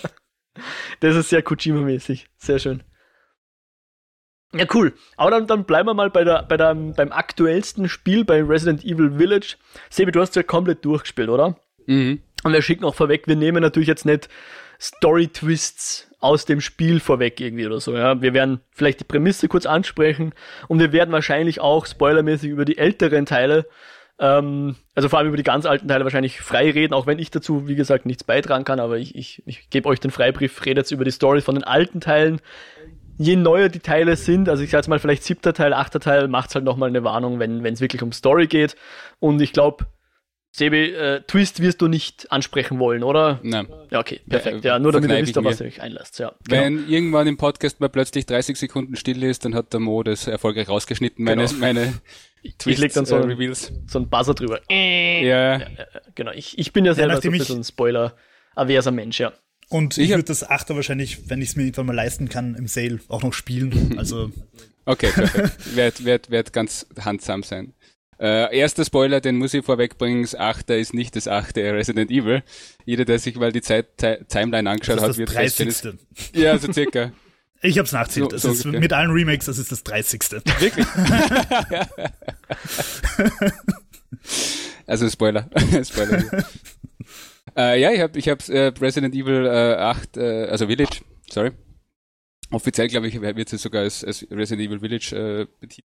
Das 1.00 1.14
ist 1.14 1.28
sehr 1.28 1.42
Kojima-mäßig. 1.42 2.26
Sehr 2.38 2.58
schön. 2.58 2.82
Ja, 4.54 4.64
cool. 4.72 4.94
Aber 5.16 5.30
dann, 5.30 5.46
dann 5.46 5.64
bleiben 5.64 5.88
wir 5.88 5.94
mal 5.94 6.10
bei 6.10 6.24
der, 6.24 6.42
bei 6.42 6.56
der, 6.56 6.74
beim 6.74 7.12
aktuellsten 7.12 7.88
Spiel, 7.88 8.24
bei 8.24 8.42
Resident 8.42 8.84
Evil 8.84 9.18
Village. 9.18 9.56
Sebi, 9.90 10.10
du 10.10 10.20
hast 10.20 10.36
ja 10.36 10.42
komplett 10.42 10.84
durchgespielt, 10.84 11.28
oder? 11.28 11.56
Mhm. 11.86 12.22
Und 12.44 12.52
wir 12.52 12.62
schicken 12.62 12.84
auch 12.84 12.94
vorweg, 12.94 13.26
wir 13.26 13.36
nehmen 13.36 13.62
natürlich 13.62 13.88
jetzt 13.88 14.06
nicht 14.06 14.28
Story-Twists 14.80 16.08
aus 16.20 16.44
dem 16.44 16.60
Spiel 16.60 17.00
vorweg 17.00 17.40
irgendwie 17.40 17.66
oder 17.66 17.80
so. 17.80 17.96
Ja? 17.96 18.20
Wir 18.20 18.34
werden 18.34 18.60
vielleicht 18.70 19.00
die 19.00 19.04
Prämisse 19.04 19.48
kurz 19.48 19.66
ansprechen 19.66 20.32
und 20.66 20.78
wir 20.80 20.92
werden 20.92 21.12
wahrscheinlich 21.12 21.60
auch 21.60 21.86
spoilermäßig 21.86 22.50
über 22.50 22.64
die 22.64 22.78
älteren 22.78 23.26
Teile, 23.26 23.66
ähm, 24.18 24.76
also 24.94 25.08
vor 25.08 25.18
allem 25.18 25.28
über 25.28 25.36
die 25.36 25.44
ganz 25.44 25.64
alten 25.64 25.86
Teile 25.86 26.04
wahrscheinlich 26.04 26.40
frei 26.40 26.70
reden, 26.70 26.92
auch 26.92 27.06
wenn 27.06 27.20
ich 27.20 27.30
dazu, 27.30 27.68
wie 27.68 27.76
gesagt, 27.76 28.04
nichts 28.04 28.24
beitragen 28.24 28.64
kann, 28.64 28.80
aber 28.80 28.98
ich, 28.98 29.14
ich, 29.14 29.42
ich 29.46 29.70
gebe 29.70 29.88
euch 29.88 30.00
den 30.00 30.10
Freibrief, 30.10 30.64
redet 30.64 30.84
jetzt 30.84 30.90
über 30.90 31.04
die 31.04 31.12
Story 31.12 31.40
von 31.40 31.54
den 31.54 31.64
alten 31.64 32.00
Teilen. 32.00 32.40
Je 33.18 33.36
neuer 33.36 33.68
die 33.68 33.80
Teile 33.80 34.16
sind, 34.16 34.48
also 34.48 34.62
ich 34.62 34.70
sage 34.70 34.80
jetzt 34.80 34.88
mal 34.88 34.98
vielleicht 35.00 35.24
siebter 35.24 35.52
Teil, 35.52 35.72
achter 35.72 35.98
Teil, 36.00 36.28
macht's 36.28 36.54
halt 36.54 36.64
nochmal 36.64 36.88
eine 36.88 37.02
Warnung, 37.04 37.38
wenn 37.40 37.64
es 37.66 37.80
wirklich 37.80 38.02
um 38.02 38.12
Story 38.12 38.46
geht. 38.46 38.76
Und 39.18 39.40
ich 39.42 39.52
glaube, 39.52 39.86
Sebi, 40.50 40.92
äh, 40.92 41.20
Twist 41.26 41.60
wirst 41.60 41.82
du 41.82 41.88
nicht 41.88 42.32
ansprechen 42.32 42.78
wollen, 42.78 43.02
oder? 43.02 43.38
Nein. 43.42 43.68
Ja, 43.90 44.00
okay, 44.00 44.20
perfekt. 44.28 44.64
Ja, 44.64 44.74
Ja, 44.74 44.78
nur 44.78 44.92
damit 44.92 45.10
ihr 45.10 45.16
verkneif 45.16 45.28
wisst, 45.28 45.38
auf 45.38 45.44
was 45.44 45.60
ihr 45.60 45.66
euch 45.66 45.82
einlasst. 45.82 46.18
Ja, 46.18 46.32
genau. 46.48 46.62
Wenn 46.62 46.88
irgendwann 46.88 47.26
im 47.26 47.36
Podcast 47.36 47.80
mal 47.80 47.88
plötzlich 47.88 48.24
30 48.24 48.56
Sekunden 48.56 48.96
still 48.96 49.22
ist, 49.24 49.44
dann 49.44 49.54
hat 49.54 49.72
der 49.72 49.80
Mo 49.80 50.02
das 50.02 50.26
erfolgreich 50.26 50.68
rausgeschnitten, 50.68 51.24
meine, 51.24 51.44
Genau. 51.44 51.58
meine 51.60 51.94
ich 52.42 52.78
leg 52.78 52.92
dann 52.94 53.04
so 53.04 53.16
äh, 53.16 53.20
einen- 53.20 53.30
Reveals. 53.32 53.72
so 53.88 53.98
ein 53.98 54.08
Buzzer 54.08 54.34
drüber. 54.34 54.60
Äh, 54.70 55.28
Ja, 55.28 55.60
Genau, 56.14 56.30
ich, 56.32 56.56
ich 56.58 56.72
bin 56.72 56.84
ja 56.84 56.94
selber 56.94 57.20
so 57.20 57.28
ein 57.28 57.32
bisschen 57.32 57.58
ein 57.60 57.64
Spoiler-averser 57.64 58.90
Mench, 58.90 59.18
ja. 59.18 59.32
Und 59.68 59.98
Ich 59.98 60.04
ich 60.04 60.10
würde 60.10 60.22
das 60.24 60.48
Achter 60.48 60.74
wahrscheinlich, 60.76 61.28
wenn 61.28 61.42
ich 61.42 61.50
es 61.50 61.56
mir 61.56 61.64
irgendwann 61.64 61.86
mal 61.86 61.92
leisten 61.96 62.28
kann, 62.28 62.54
im 62.54 62.66
Sale 62.66 63.00
auch 63.08 63.22
noch 63.22 63.32
spielen. 63.34 63.94
Also 63.98 64.30
okay, 64.86 65.10
perfekt. 65.12 65.52
wird, 65.76 66.04
wird, 66.04 66.30
wird 66.30 66.52
ganz 66.52 66.86
handsam 67.00 67.42
sein. 67.42 67.74
Äh, 68.20 68.56
erster 68.56 68.84
Spoiler, 68.84 69.20
den 69.20 69.36
muss 69.36 69.54
ich 69.54 69.64
vorwegbringen, 69.64 70.22
das 70.22 70.34
achte 70.34 70.74
ist 70.74 70.92
nicht 70.94 71.14
das 71.14 71.28
achte 71.28 71.60
Resident 71.72 72.10
Evil. 72.10 72.42
Jeder, 72.84 73.04
der 73.04 73.18
sich 73.20 73.36
mal 73.36 73.52
die 73.52 73.62
Zeit, 73.62 73.96
Ti- 73.98 74.24
Timeline 74.28 74.68
angeschaut 74.68 74.96
das 74.96 75.02
hat, 75.04 75.10
ist 75.10 75.18
wird 75.18 75.28
das 75.28 75.36
feststellen, 75.36 75.72
30. 75.72 76.32
es- 76.34 76.40
Ja, 76.42 76.58
so 76.58 76.72
circa. 76.72 77.12
Ich 77.60 77.78
hab's 77.78 77.92
nachzählt. 77.92 78.30
So- 78.32 78.38
so 78.38 78.52
ist 78.52 78.64
mit 78.64 78.92
allen 78.92 79.10
Remakes, 79.10 79.46
das 79.46 79.58
ist 79.58 79.70
das 79.70 79.84
30. 79.84 80.20
Wirklich? 80.60 80.86
also 84.86 85.08
Spoiler. 85.08 85.48
Spoiler. 85.84 86.24
Äh, 87.56 87.80
ja, 87.80 87.92
ich 87.92 88.00
habe 88.00 88.18
ich 88.18 88.28
hab, 88.28 88.48
äh, 88.48 88.72
Resident 88.80 89.14
Evil 89.14 89.46
äh, 89.46 89.74
8, 89.76 90.16
äh, 90.16 90.44
also 90.46 90.66
Village, 90.66 91.00
sorry. 91.30 91.52
Offiziell, 92.50 92.88
glaube 92.88 93.08
ich, 93.08 93.20
wird 93.20 93.52
es 93.52 93.62
sogar 93.62 93.82
als, 93.82 94.02
als 94.04 94.26
Resident 94.30 94.66
Evil 94.68 94.80
Village 94.80 95.14
äh, 95.14 95.46
betitelt. 95.60 95.86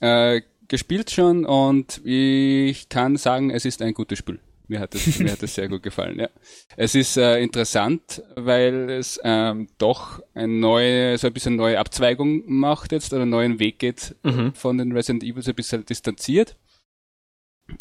Äh, 0.00 0.42
gespielt 0.68 1.10
schon 1.10 1.44
und 1.44 2.00
ich 2.04 2.88
kann 2.88 3.16
sagen, 3.16 3.50
es 3.50 3.64
ist 3.64 3.82
ein 3.82 3.92
gutes 3.92 4.18
Spiel. 4.20 4.38
Mir 4.68 4.78
hat 4.78 4.94
es, 4.94 5.18
mir 5.18 5.32
hat 5.32 5.42
es 5.42 5.56
sehr 5.56 5.68
gut 5.68 5.82
gefallen, 5.82 6.20
ja. 6.20 6.28
Es 6.76 6.94
ist 6.94 7.16
äh, 7.16 7.40
interessant, 7.42 8.22
weil 8.36 8.88
es 8.88 9.20
ähm, 9.24 9.66
doch 9.78 10.22
eine 10.32 10.46
neue, 10.52 11.18
so 11.18 11.26
ein 11.26 11.32
bisschen 11.32 11.56
neue 11.56 11.76
Abzweigung 11.80 12.44
macht 12.46 12.92
jetzt 12.92 13.12
oder 13.12 13.22
einen 13.22 13.32
neuen 13.32 13.58
Weg 13.58 13.80
geht 13.80 14.14
Mhm. 14.22 14.54
von 14.54 14.78
den 14.78 14.92
Resident 14.92 15.24
Evil 15.24 15.42
so 15.42 15.50
ein 15.50 15.56
bisschen 15.56 15.84
distanziert. 15.84 16.54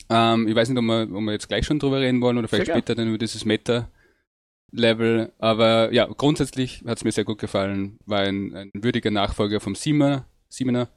Ähm, 0.10 0.48
ich 0.48 0.56
weiß 0.56 0.70
nicht, 0.70 0.78
ob 0.78 0.86
wir, 0.86 1.04
ob 1.04 1.22
wir 1.22 1.32
jetzt 1.32 1.48
gleich 1.48 1.66
schon 1.66 1.80
drüber 1.80 2.00
reden 2.00 2.22
wollen 2.22 2.38
oder 2.38 2.48
vielleicht 2.48 2.68
Sehr 2.68 2.76
gern. 2.76 2.84
später 2.84 2.96
dann 2.96 3.08
über 3.10 3.18
dieses 3.18 3.46
Meta-Level. 3.46 5.32
Aber 5.40 5.94
ja, 5.94 6.06
grundsätzlich 6.06 6.84
hat 6.86 6.98
es 6.98 7.04
mir 7.04 7.12
sehr 7.12 7.26
gut 7.26 7.40
gefallen. 7.40 7.98
War 8.06 8.22
ein, 8.22 8.56
ein 8.56 8.72
würdiger 8.74 9.12
Nachfolger 9.12 9.60
vom 9.60 9.76
Siebener, 9.76 10.26
Siebener 10.50 10.90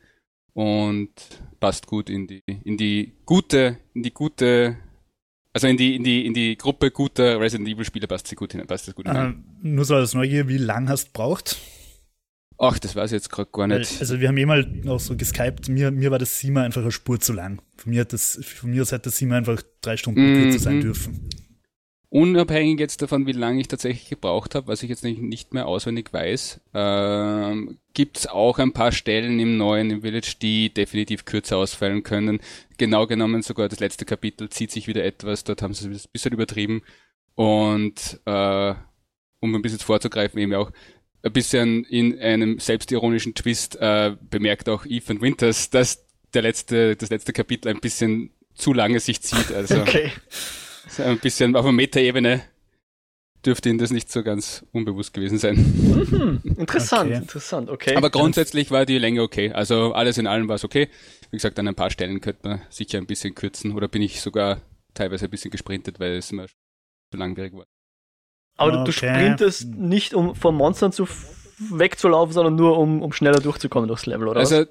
und 0.55 1.11
passt 1.61 1.87
gut 1.87 2.11
in 2.11 2.27
die, 2.27 2.43
in 2.65 2.77
die 2.77 3.13
gute, 3.25 3.79
in 3.95 4.03
die 4.03 4.13
gute, 4.13 4.77
also 5.53 5.67
in 5.67 5.77
die, 5.77 5.97
in 5.97 6.05
die, 6.05 6.27
in 6.27 6.35
die 6.35 6.57
Gruppe 6.57 6.91
guter 6.91 7.41
Resident 7.41 7.69
Evil 7.69 7.85
Spieler 7.85 8.07
passt 8.07 8.27
sie 8.27 8.37
gut 8.37 8.53
hinein, 8.53 8.67
passt 8.67 8.89
das 8.89 8.95
gut 8.95 9.07
hinein. 9.07 9.45
äh, 9.63 9.69
nur 9.69 9.85
so 9.85 9.95
als 9.95 10.15
Neugier, 10.15 10.49
wie 10.49 10.59
lang 10.59 10.89
hast 10.89 11.09
du 11.09 11.13
braucht? 11.13 11.57
Ach, 12.65 12.79
das 12.79 12.95
weiß 12.95 13.11
ich 13.11 13.17
jetzt 13.17 13.29
gerade 13.31 13.51
gar 13.51 13.67
nicht. 13.67 13.99
also 14.01 14.21
wir 14.21 14.29
haben 14.29 14.37
eh 14.37 14.47
mal 14.47 14.65
noch 14.85 15.01
so 15.01 15.17
geskypt, 15.17 15.69
mir, 15.69 15.91
mir 15.91 16.13
war 16.13 16.21
das 16.21 16.39
Sima 16.39 16.63
einfach 16.63 16.83
eine 16.83 16.93
Spur 16.93 17.19
zu 17.19 17.33
lang. 17.33 17.61
Von 17.77 17.91
mir 17.93 18.03
hat 18.03 18.13
das, 18.13 18.39
von 18.45 18.71
mir 18.71 18.83
aus 18.83 18.93
hätte 18.93 19.05
das 19.11 19.17
Sima 19.19 19.37
einfach 19.37 19.61
drei 19.81 19.97
Stunden 19.97 20.21
Mhm. 20.23 20.43
kürzer 20.43 20.59
sein 20.61 20.81
dürfen. 20.81 21.29
Unabhängig 22.09 22.79
jetzt 22.79 23.03
davon, 23.03 23.27
wie 23.27 23.33
lange 23.33 23.61
ich 23.63 23.69
tatsächlich 23.69 24.11
gebraucht 24.11 24.55
habe, 24.55 24.69
was 24.69 24.83
ich 24.85 24.91
jetzt 24.91 25.03
nicht, 25.03 25.21
nicht 25.21 25.55
mehr 25.55 25.67
auswendig 25.67 26.13
weiß, 26.13 26.61
ähm, 26.75 27.79
gibt 27.95 28.19
es 28.19 28.27
auch 28.29 28.59
ein 28.61 28.73
paar 28.73 28.93
Stellen 28.93 29.41
im 29.41 29.57
neuen 29.57 29.91
im 29.91 30.03
Village, 30.03 30.37
die 30.41 30.73
definitiv 30.73 31.25
kürzer 31.25 31.57
ausfallen 31.57 32.03
können. 32.05 32.39
Genau 32.79 33.07
genommen 33.09 33.43
sogar 33.43 33.69
das 33.69 33.81
letzte 33.81 34.05
Kapitel 34.05 34.51
zieht 34.51 34.71
sich 34.71 34.87
wieder 34.87 35.03
etwas, 35.05 35.43
dort 35.45 35.63
haben 35.63 35.75
sie 35.75 35.89
es 35.91 36.05
ein 36.05 36.11
bisschen 36.13 36.33
übertrieben. 36.33 36.83
Und 37.35 38.21
äh, 38.27 38.75
um 39.41 39.55
ein 39.55 39.63
bisschen 39.63 39.81
vorzugreifen, 39.81 40.39
eben 40.39 40.55
auch 40.55 40.71
ein 41.23 41.33
bisschen 41.33 41.85
in 41.85 42.19
einem 42.19 42.59
selbstironischen 42.59 43.35
Twist 43.35 43.77
äh, 43.77 44.17
bemerkt 44.31 44.69
auch 44.69 44.85
Ethan 44.87 45.21
Winters, 45.21 45.71
dass 45.71 46.05
der 46.35 46.43
letzte, 46.43 46.97
das 46.97 47.11
letzte 47.11 47.33
Kapitel 47.33 47.69
ein 47.69 47.81
bisschen 47.81 48.31
zu 48.55 48.73
lange 48.73 49.01
sich 49.01 49.21
zieht. 49.23 49.53
Also 49.53 49.77
Okay. 49.83 50.11
ein 50.99 51.19
bisschen 51.19 51.55
auf 51.57 51.65
einer 51.65 51.73
Metaebene 51.73 52.43
dürfte 53.45 53.69
Ihnen 53.69 53.79
das 53.79 53.91
nicht 53.91 54.11
so 54.11 54.23
ganz 54.23 54.65
unbewusst 54.73 55.15
gewesen 55.15 55.39
sein. 55.39 55.57
Mhm, 55.57 56.41
interessant, 56.57 57.11
okay. 57.11 57.19
interessant, 57.19 57.71
okay. 57.71 57.97
Aber 57.97 58.11
grundsätzlich 58.11 58.71
war 58.71 58.87
die 58.87 58.99
Länge 58.99 59.23
okay. 59.23 59.53
Also 59.53 59.93
alles 59.93 60.19
in 60.19 60.27
allem 60.27 60.49
war 60.49 60.57
es 60.57 60.65
okay. 60.65 60.89
Wie 61.31 61.37
gesagt, 61.37 61.59
an 61.59 61.69
ein 61.69 61.75
paar 61.75 61.91
Stellen 61.91 62.21
könnte 62.21 62.49
man 62.49 62.63
sicher 62.71 62.99
ein 62.99 63.07
bisschen 63.07 63.35
kürzen 63.35 63.73
oder 63.73 63.89
bin 63.89 64.03
ich 64.03 64.21
sogar 64.21 64.63
teilweise 64.95 65.25
ein 65.25 65.31
bisschen 65.31 65.51
gesprintet, 65.51 65.99
weil 65.99 66.17
es 66.17 66.31
mir 66.33 66.47
zu 66.47 67.19
langwierig 67.19 67.55
war. 67.55 67.65
Aber 68.57 68.73
okay. 68.73 68.85
du 68.85 68.93
sprintest 68.93 69.75
nicht, 69.75 70.15
um 70.15 70.35
vor 70.35 70.53
Monstern 70.53 70.93
zu 70.93 71.07
wegzulaufen, 71.71 72.33
sondern 72.33 72.57
nur 72.57 72.79
um, 72.79 73.03
um 73.03 73.13
schneller 73.13 73.41
durchzukommen 73.41 73.89
durchs 73.89 74.07
Level, 74.07 74.29
oder? 74.29 74.41
Also, 74.41 74.61
was? 74.61 74.69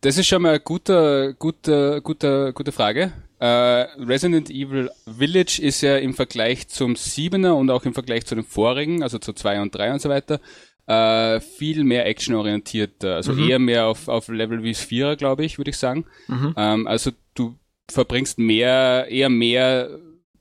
das 0.00 0.18
ist 0.18 0.26
schon 0.26 0.42
mal 0.42 0.50
eine 0.50 0.60
gute, 0.60 1.34
gute, 1.38 2.00
gute, 2.02 2.52
gute 2.52 2.72
Frage. 2.72 3.12
Uh, 3.40 3.84
Resident 4.06 4.48
Evil 4.48 4.90
Village 5.06 5.60
ist 5.60 5.80
ja 5.82 5.96
im 5.98 6.14
Vergleich 6.14 6.68
zum 6.68 6.94
7er 6.94 7.50
und 7.50 7.70
auch 7.70 7.84
im 7.84 7.92
Vergleich 7.92 8.24
zu 8.24 8.34
den 8.34 8.44
vorigen, 8.44 9.02
also 9.02 9.18
zu 9.18 9.32
2 9.32 9.60
und 9.60 9.74
3 9.74 9.92
und 9.92 10.00
so 10.00 10.08
weiter, 10.08 10.40
uh, 10.88 11.40
viel 11.40 11.84
mehr 11.84 12.06
actionorientiert. 12.06 13.04
Also 13.04 13.32
mhm. 13.32 13.48
eher 13.48 13.58
mehr 13.58 13.86
auf, 13.86 14.08
auf 14.08 14.28
Level 14.28 14.62
wie 14.62 14.72
4er, 14.72 15.16
glaube 15.16 15.44
ich, 15.44 15.58
würde 15.58 15.70
ich 15.70 15.76
sagen. 15.76 16.06
Mhm. 16.28 16.46
Um, 16.46 16.54
ähm, 16.56 16.86
also 16.86 17.10
du 17.34 17.58
verbringst 17.90 18.38
mehr, 18.38 19.08
eher 19.10 19.28
mehr 19.28 19.90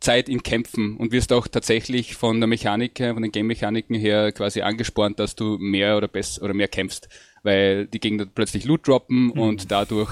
Zeit 0.03 0.29
in 0.29 0.43
Kämpfen 0.43 0.97
und 0.97 1.11
wirst 1.11 1.31
auch 1.31 1.47
tatsächlich 1.47 2.15
von 2.15 2.39
der 2.39 2.47
Mechanik, 2.47 2.97
von 2.97 3.21
den 3.21 3.31
Game-Mechaniken 3.31 3.95
her 3.95 4.31
quasi 4.31 4.61
angespornt, 4.61 5.19
dass 5.19 5.35
du 5.35 5.57
mehr 5.57 5.97
oder 5.97 6.07
besser 6.07 6.43
oder 6.43 6.53
mehr 6.53 6.67
kämpfst, 6.67 7.09
weil 7.41 7.87
die 7.87 7.99
Gegner 7.99 8.25
plötzlich 8.25 8.65
Loot 8.65 8.87
droppen 8.87 9.25
mhm. 9.25 9.31
und 9.31 9.71
dadurch 9.71 10.11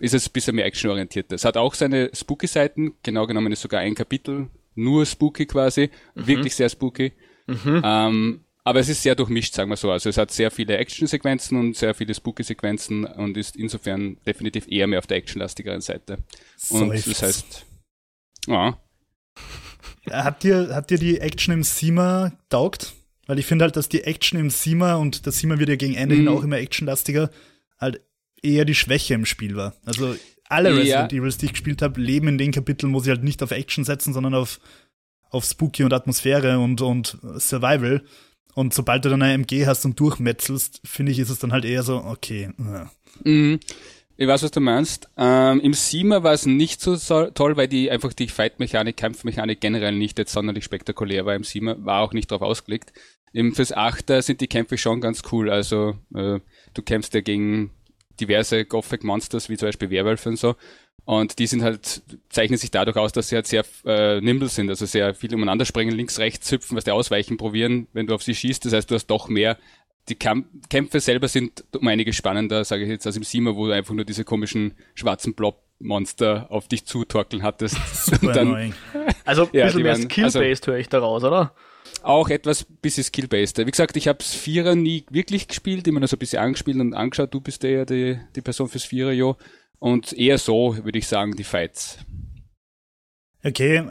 ist 0.00 0.14
es 0.14 0.28
ein 0.28 0.32
bisschen 0.32 0.56
mehr 0.56 0.66
actionorientiert. 0.66 1.32
Es 1.32 1.44
hat 1.44 1.56
auch 1.56 1.74
seine 1.74 2.10
Spooky-Seiten, 2.14 2.94
genau 3.02 3.26
genommen 3.26 3.52
ist 3.52 3.62
sogar 3.62 3.80
ein 3.80 3.94
Kapitel 3.94 4.48
nur 4.74 5.04
spooky 5.04 5.46
quasi, 5.46 5.90
mhm. 6.14 6.26
wirklich 6.26 6.54
sehr 6.54 6.68
spooky. 6.68 7.12
Mhm. 7.46 7.82
Ähm, 7.84 8.40
aber 8.62 8.80
es 8.80 8.88
ist 8.88 9.02
sehr 9.02 9.14
durchmischt, 9.14 9.54
sagen 9.54 9.70
wir 9.70 9.76
so. 9.76 9.90
Also 9.90 10.10
es 10.10 10.16
hat 10.16 10.30
sehr 10.30 10.50
viele 10.50 10.76
Action-Sequenzen 10.76 11.58
und 11.58 11.76
sehr 11.76 11.94
viele 11.94 12.14
Spooky-Sequenzen 12.14 13.04
und 13.04 13.36
ist 13.36 13.56
insofern 13.56 14.18
definitiv 14.26 14.66
eher 14.68 14.86
mehr 14.86 14.98
auf 14.98 15.06
der 15.06 15.16
actionlastigeren 15.16 15.80
Seite. 15.80 16.18
Und 16.68 16.92
das 16.92 17.22
heißt, 17.22 17.66
ja. 18.46 18.78
Hat 20.10 20.42
dir, 20.42 20.74
hat 20.74 20.90
dir 20.90 20.98
die 20.98 21.18
Action 21.20 21.54
im 21.54 21.62
Sima 21.62 22.32
taugt? 22.48 22.94
Weil 23.26 23.38
ich 23.38 23.46
finde 23.46 23.64
halt, 23.64 23.76
dass 23.76 23.88
die 23.88 24.02
Action 24.02 24.40
im 24.40 24.50
Sima 24.50 24.94
und 24.94 25.26
das 25.26 25.38
Sima 25.38 25.58
wird 25.58 25.68
ja 25.68 25.76
gegen 25.76 25.94
Ende 25.94 26.14
mhm. 26.14 26.20
hin 26.20 26.28
auch 26.28 26.42
immer 26.42 26.58
actionlastiger, 26.58 27.30
halt 27.78 28.00
eher 28.42 28.64
die 28.64 28.74
Schwäche 28.74 29.14
im 29.14 29.24
Spiel 29.24 29.54
war. 29.56 29.74
Also 29.84 30.16
alle 30.48 30.70
Resident 30.70 31.12
ja. 31.12 31.18
Evils, 31.18 31.38
die 31.38 31.46
ich 31.46 31.52
gespielt 31.52 31.80
habe, 31.80 32.00
leben 32.00 32.26
in 32.26 32.38
den 32.38 32.50
Kapiteln, 32.50 32.92
wo 32.92 33.00
sie 33.00 33.10
halt 33.10 33.22
nicht 33.22 33.42
auf 33.42 33.52
Action 33.52 33.84
setzen, 33.84 34.12
sondern 34.12 34.34
auf, 34.34 34.58
auf 35.30 35.44
Spooky 35.44 35.84
und 35.84 35.92
Atmosphäre 35.92 36.58
und, 36.58 36.80
und 36.80 37.18
Survival. 37.36 38.02
Und 38.54 38.74
sobald 38.74 39.04
du 39.04 39.10
dann 39.10 39.22
eine 39.22 39.34
MG 39.34 39.66
hast 39.66 39.84
und 39.84 40.00
durchmetzelst, 40.00 40.80
finde 40.84 41.12
ich, 41.12 41.20
ist 41.20 41.30
es 41.30 41.38
dann 41.38 41.52
halt 41.52 41.64
eher 41.64 41.84
so, 41.84 41.98
okay. 41.98 42.50
Mhm. 43.22 43.60
Ich 44.20 44.28
weiß, 44.28 44.42
was 44.42 44.50
du 44.50 44.60
meinst. 44.60 45.08
Ähm, 45.16 45.60
Im 45.60 45.72
Siemer 45.72 46.22
war 46.22 46.34
es 46.34 46.44
nicht 46.44 46.82
so, 46.82 46.94
toll, 47.30 47.56
weil 47.56 47.68
die 47.68 47.90
einfach 47.90 48.12
die 48.12 48.28
Fight-Mechanik, 48.28 48.98
Kampfmechanik 48.98 49.62
generell 49.62 49.96
nicht 49.96 50.18
jetzt 50.18 50.34
sonderlich 50.34 50.62
spektakulär 50.64 51.24
war 51.24 51.34
im 51.34 51.42
Siemer, 51.42 51.82
war 51.86 52.02
auch 52.02 52.12
nicht 52.12 52.30
drauf 52.30 52.42
ausgelegt. 52.42 52.92
Im 53.32 53.54
fürs 53.54 53.72
Achter 53.72 54.20
sind 54.20 54.42
die 54.42 54.46
Kämpfe 54.46 54.76
schon 54.76 55.00
ganz 55.00 55.22
cool. 55.32 55.48
Also 55.48 55.96
äh, 56.14 56.38
du 56.74 56.82
kämpfst 56.84 57.14
ja 57.14 57.22
gegen 57.22 57.70
diverse 58.20 58.66
Gothic 58.66 59.04
Monsters, 59.04 59.48
wie 59.48 59.56
zum 59.56 59.68
Beispiel 59.68 59.88
Werwölfe 59.88 60.28
und 60.28 60.36
so. 60.36 60.54
Und 61.06 61.38
die 61.38 61.46
sind 61.46 61.62
halt, 61.62 62.02
zeichnen 62.28 62.58
sich 62.58 62.70
dadurch 62.70 62.98
aus, 62.98 63.12
dass 63.12 63.30
sie 63.30 63.36
halt 63.36 63.46
sehr 63.46 63.64
äh, 63.86 64.20
nimble 64.20 64.50
sind, 64.50 64.68
also 64.68 64.84
sehr 64.84 65.14
viel 65.14 65.34
umeinander 65.34 65.64
springen, 65.64 65.96
links, 65.96 66.18
rechts 66.18 66.52
hüpfen, 66.52 66.76
was 66.76 66.84
die 66.84 66.90
ausweichen 66.90 67.38
probieren, 67.38 67.86
wenn 67.94 68.06
du 68.06 68.14
auf 68.14 68.22
sie 68.22 68.34
schießt. 68.34 68.66
Das 68.66 68.74
heißt, 68.74 68.90
du 68.90 68.96
hast 68.96 69.06
doch 69.06 69.28
mehr 69.28 69.56
die 70.08 70.16
Kämpfe 70.16 71.00
selber 71.00 71.28
sind 71.28 71.64
um 71.76 71.86
einiges 71.86 72.16
spannender, 72.16 72.64
sage 72.64 72.84
ich 72.84 72.88
jetzt, 72.88 73.06
als 73.06 73.16
im 73.16 73.22
Sima, 73.22 73.54
wo 73.54 73.66
du 73.66 73.72
einfach 73.72 73.94
nur 73.94 74.04
diese 74.04 74.24
komischen 74.24 74.74
schwarzen 74.94 75.34
Blob-Monster 75.34 76.46
auf 76.50 76.68
dich 76.68 76.84
zutorkeln 76.84 77.42
hattest. 77.42 77.76
Super 77.94 78.32
dann, 78.32 78.74
also 79.24 79.42
ein 79.42 79.50
ja, 79.52 79.66
bisschen 79.66 79.82
mehr 79.82 79.96
Skill-based 79.96 80.36
also, 80.36 80.72
höre 80.72 80.78
ich 80.78 80.88
daraus, 80.88 81.22
oder? 81.22 81.54
Auch 82.02 82.28
etwas 82.28 82.64
bisschen 82.64 83.04
Skill-based. 83.04 83.58
Wie 83.58 83.70
gesagt, 83.70 83.96
ich 83.96 84.08
habe 84.08 84.22
Vierer 84.22 84.74
nie 84.74 85.04
wirklich 85.10 85.48
gespielt, 85.48 85.86
immer 85.86 86.00
nur 86.00 86.08
so 86.08 86.16
ein 86.16 86.18
bisschen 86.18 86.42
angespielt 86.42 86.78
und 86.78 86.94
angeschaut. 86.94 87.32
Du 87.32 87.40
bist 87.40 87.62
ja 87.62 87.84
die, 87.84 88.18
die 88.34 88.40
Person 88.40 88.68
fürs 88.68 88.84
Vierer, 88.84 89.12
jo. 89.12 89.36
Und 89.78 90.12
eher 90.12 90.38
so, 90.38 90.76
würde 90.84 90.98
ich 90.98 91.06
sagen, 91.06 91.36
die 91.36 91.44
Fights. 91.44 91.98
Okay, 93.42 93.82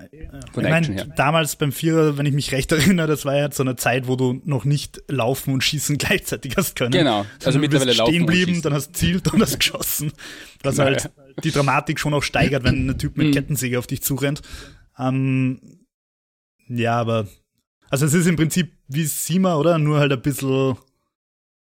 Von 0.54 0.64
ich 0.64 0.70
meine, 0.70 1.08
damals 1.16 1.56
beim 1.56 1.72
Vierer, 1.72 2.18
wenn 2.18 2.28
ich 2.28 2.34
mich 2.34 2.52
recht 2.52 2.72
erinnere, 2.72 3.08
das 3.08 3.26
war 3.26 3.36
ja 3.36 3.52
so 3.52 3.64
eine 3.64 3.76
Zeit, 3.76 4.08
wo 4.08 4.16
du 4.16 4.42
noch 4.46 4.64
nicht 4.64 5.02
laufen 5.08 5.54
und 5.54 5.64
schießen 5.64 5.98
gleichzeitig 6.00 6.56
hast 6.56 6.76
können. 6.76 6.92
Genau, 6.92 7.26
also 7.44 7.58
du 7.58 7.60
mittlerweile 7.60 7.94
laufen 7.94 8.14
stehen 8.14 8.26
blieben, 8.28 8.62
dann 8.62 8.74
hast 8.74 8.90
du 8.90 8.94
zielt 8.94 9.34
und 9.34 9.42
hast 9.42 9.60
geschossen. 9.60 10.12
Was 10.62 10.76
genau, 10.76 10.88
halt 10.88 11.12
die 11.44 11.52
Dramatik 11.52 12.00
schon 12.00 12.14
auch 12.14 12.24
steigert, 12.24 12.64
wenn 12.64 12.90
ein 12.90 12.98
Typ 13.00 13.18
mit 13.18 13.28
mhm. 13.28 13.32
Kettensäge 13.32 13.80
auf 13.80 13.88
dich 13.88 14.04
zurennt. 14.04 14.42
Ähm, 15.00 15.60
ja, 16.68 17.00
aber 17.00 17.28
also 17.90 18.06
es 18.06 18.14
ist 18.14 18.28
im 18.28 18.36
Prinzip 18.36 18.72
wie 18.88 19.06
Sima, 19.06 19.56
oder? 19.56 19.80
Nur 19.80 20.00
halt 20.00 20.12
ein 20.12 20.22
bisschen 20.22 20.78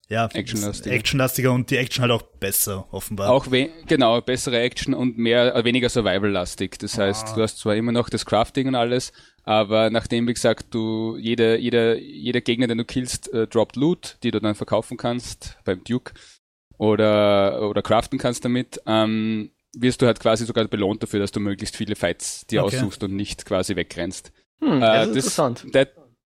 ja, 0.08 0.26
actionlastiger. 0.26 0.94
actionlastiger 0.94 1.52
und 1.52 1.70
die 1.70 1.76
Action 1.76 2.02
halt 2.02 2.12
auch 2.12 2.23
besser, 2.23 2.87
offenbar. 2.90 3.30
Auch 3.30 3.46
genau, 3.87 4.20
bessere 4.20 4.61
Action 4.61 4.94
und 4.94 5.16
mehr, 5.16 5.54
äh, 5.54 5.64
weniger 5.64 5.88
Survival-lastig. 5.88 6.78
Das 6.78 6.99
heißt, 6.99 7.28
ah. 7.28 7.34
du 7.34 7.42
hast 7.42 7.58
zwar 7.58 7.75
immer 7.76 7.92
noch 7.92 8.08
das 8.08 8.26
Crafting 8.26 8.68
und 8.68 8.75
alles, 8.75 9.12
aber 9.44 9.90
nachdem, 9.90 10.26
wie 10.26 10.34
gesagt, 10.34 10.66
du 10.75 11.16
jeder, 11.18 11.58
jeder, 11.58 11.99
jeder 11.99 12.40
Gegner, 12.40 12.66
den 12.66 12.78
du 12.78 12.84
killst, 12.84 13.32
äh, 13.32 13.46
droppt 13.46 13.76
Loot, 13.76 14.18
die 14.23 14.30
du 14.30 14.40
dann 14.40 14.54
verkaufen 14.54 14.96
kannst 14.96 15.58
beim 15.64 15.82
Duke 15.84 16.12
oder, 16.78 17.68
oder 17.68 17.82
craften 17.82 18.18
kannst 18.18 18.44
damit, 18.44 18.80
ähm, 18.87 19.50
wirst 19.76 20.02
du 20.02 20.06
halt 20.06 20.20
quasi 20.20 20.44
sogar 20.46 20.66
belohnt 20.66 21.02
dafür, 21.02 21.20
dass 21.20 21.32
du 21.32 21.40
möglichst 21.40 21.76
viele 21.76 21.96
Fights 21.96 22.46
dir 22.46 22.64
okay. 22.64 22.76
aussuchst 22.76 23.02
und 23.04 23.14
nicht 23.14 23.44
quasi 23.44 23.76
wegrennst. 23.76 24.32
Hm, 24.61 24.78
äh, 24.78 24.80
das 24.80 25.08
ist 25.08 25.16
interessant. 25.16 25.66
That, 25.73 25.92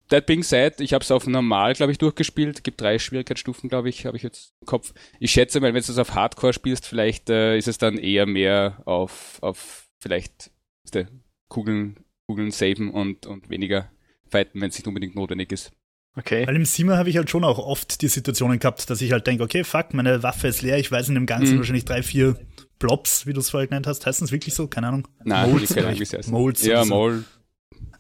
That 0.10 0.26
being 0.26 0.44
said, 0.44 0.82
ich 0.82 0.94
habe 0.94 1.04
es 1.04 1.12
auf 1.12 1.28
normal, 1.28 1.74
glaube 1.74 1.92
ich, 1.92 2.00
durchgespielt. 2.00 2.64
Gibt 2.64 2.82
drei 2.82 2.98
Schwierigkeitsstufen, 2.98 3.70
glaube 3.70 3.90
ich, 3.90 4.06
habe 4.06 4.18
ich 4.18 4.24
jetzt 4.24 4.54
im 4.62 4.66
Kopf. 4.66 4.94
Ich 5.20 5.32
schätze 5.32 5.60
mal, 5.60 5.74
wenn 5.74 5.82
du 5.82 5.88
das 5.88 5.98
auf 6.00 6.16
Hardcore 6.16 6.54
spielst, 6.54 6.88
vielleicht 6.88 7.30
äh, 7.30 7.58
ist 7.58 7.68
es 7.68 7.78
dann 7.78 7.98
eher 7.98 8.26
mehr 8.26 8.82
auf, 8.86 9.38
auf 9.42 9.88
vielleicht 10.00 10.52
der 10.94 11.08
Kugeln, 11.48 11.98
Kugeln 12.28 12.50
saven 12.50 12.90
und, 12.90 13.28
und 13.28 13.50
weniger 13.50 13.92
fighten, 14.30 14.62
wenn 14.62 14.70
es 14.70 14.78
nicht 14.78 14.88
unbedingt 14.88 15.16
notwendig 15.16 15.52
ist. 15.52 15.72
Okay. 16.16 16.46
Weil 16.48 16.56
im 16.56 16.66
Sima 16.66 16.98
habe 16.98 17.10
ich 17.10 17.18
halt 17.18 17.30
schon 17.30 17.44
auch 17.44 17.60
oft 17.60 18.02
die 18.02 18.08
Situationen 18.08 18.60
gehabt, 18.60 18.90
dass 18.90 19.02
ich 19.02 19.12
halt 19.12 19.28
denke, 19.28 19.44
okay, 19.44 19.64
fuck, 19.64 19.94
meine 19.94 20.24
Waffe 20.24 20.48
ist 20.48 20.62
leer, 20.62 20.80
ich 20.80 20.92
weiß 20.92 21.10
in 21.10 21.16
dem 21.16 21.28
Ganzen 21.28 21.54
mhm. 21.54 21.58
wahrscheinlich 21.60 21.86
drei, 21.86 22.02
vier 22.02 22.36
Blobs, 22.80 23.28
wie 23.28 23.34
du 23.34 23.40
es 23.42 23.52
vorher 23.52 23.68
genannt 23.68 23.88
hast. 23.88 24.06
Heißt 24.06 24.22
das 24.22 24.32
wirklich 24.32 24.56
so? 24.56 24.68
Keine 24.68 24.88
Ahnung. 24.88 25.08
Nein, 25.24 25.52
Molds, 25.52 25.70
ich 25.70 25.76
keine 25.76 25.88
Ahnung, 25.88 26.00
wie 26.00 26.04
es 26.04 26.14
heißt. 26.14 26.32
Molds. 26.32 26.66
Ja, 26.66 26.84
Mol. 26.84 27.26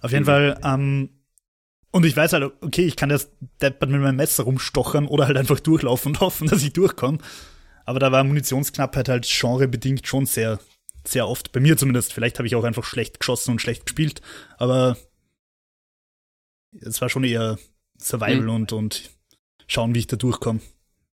Auf 0.01 0.11
jeden 0.11 0.23
mhm. 0.23 0.27
Fall, 0.27 0.59
ähm, 0.63 1.09
und 1.91 2.05
ich 2.05 2.15
weiß 2.15 2.33
halt, 2.33 2.53
okay, 2.61 2.85
ich 2.85 2.95
kann 2.95 3.09
das 3.09 3.31
deppert 3.61 3.89
mit 3.89 4.01
meinem 4.01 4.15
Messer 4.15 4.43
rumstochern 4.43 5.07
oder 5.07 5.25
halt 5.25 5.37
einfach 5.37 5.59
durchlaufen 5.59 6.11
und 6.11 6.19
hoffen, 6.21 6.47
dass 6.47 6.63
ich 6.63 6.73
durchkomme. 6.73 7.17
Aber 7.85 7.99
da 7.99 8.11
war 8.11 8.23
Munitionsknappheit 8.23 9.09
halt 9.09 9.27
genrebedingt 9.27 10.05
schon 10.05 10.27
sehr, 10.27 10.59
sehr 11.03 11.27
oft. 11.27 11.51
Bei 11.51 11.59
mir 11.59 11.77
zumindest. 11.77 12.13
Vielleicht 12.13 12.37
habe 12.37 12.47
ich 12.47 12.55
auch 12.55 12.63
einfach 12.63 12.83
schlecht 12.83 13.19
geschossen 13.19 13.51
und 13.51 13.61
schlecht 13.61 13.87
gespielt. 13.87 14.21
Aber 14.57 14.97
es 16.79 17.01
war 17.01 17.09
schon 17.09 17.23
eher 17.23 17.57
Survival 17.99 18.41
mhm. 18.41 18.49
und, 18.49 18.73
und 18.73 19.09
schauen, 19.65 19.95
wie 19.95 19.99
ich 19.99 20.07
da 20.07 20.17
durchkomme. 20.17 20.59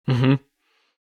Mhm. 0.06 0.40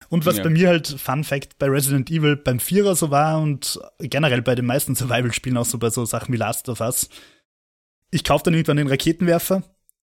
Und 0.09 0.25
was 0.25 0.37
ja. 0.37 0.43
bei 0.43 0.49
mir 0.49 0.69
halt, 0.69 0.87
Fun 0.87 1.23
Fact, 1.23 1.57
bei 1.59 1.67
Resident 1.67 2.09
Evil 2.09 2.35
beim 2.35 2.59
Vierer 2.59 2.95
so 2.95 3.09
war 3.11 3.39
und 3.39 3.79
generell 3.99 4.41
bei 4.41 4.55
den 4.55 4.65
meisten 4.65 4.95
Survival-Spielen 4.95 5.57
auch 5.57 5.65
so 5.65 5.77
bei 5.77 5.89
so 5.89 6.05
Sachen 6.05 6.33
wie 6.33 6.37
Last 6.37 6.67
of 6.69 6.81
Us, 6.81 7.09
ich 8.13 8.23
kaufe 8.23 8.43
dann 8.45 8.53
irgendwann 8.53 8.77
den 8.77 8.87
Raketenwerfer 8.87 9.63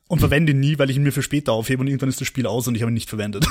und 0.08 0.20
verwende 0.20 0.52
ihn 0.52 0.60
nie, 0.60 0.78
weil 0.78 0.88
ich 0.90 0.96
ihn 0.96 1.02
mir 1.02 1.12
für 1.12 1.22
später 1.22 1.52
aufhebe 1.52 1.80
und 1.80 1.88
irgendwann 1.88 2.08
ist 2.08 2.20
das 2.20 2.28
Spiel 2.28 2.46
aus 2.46 2.66
und 2.68 2.74
ich 2.74 2.82
habe 2.82 2.90
ihn 2.90 2.94
nicht 2.94 3.08
verwendet. 3.08 3.46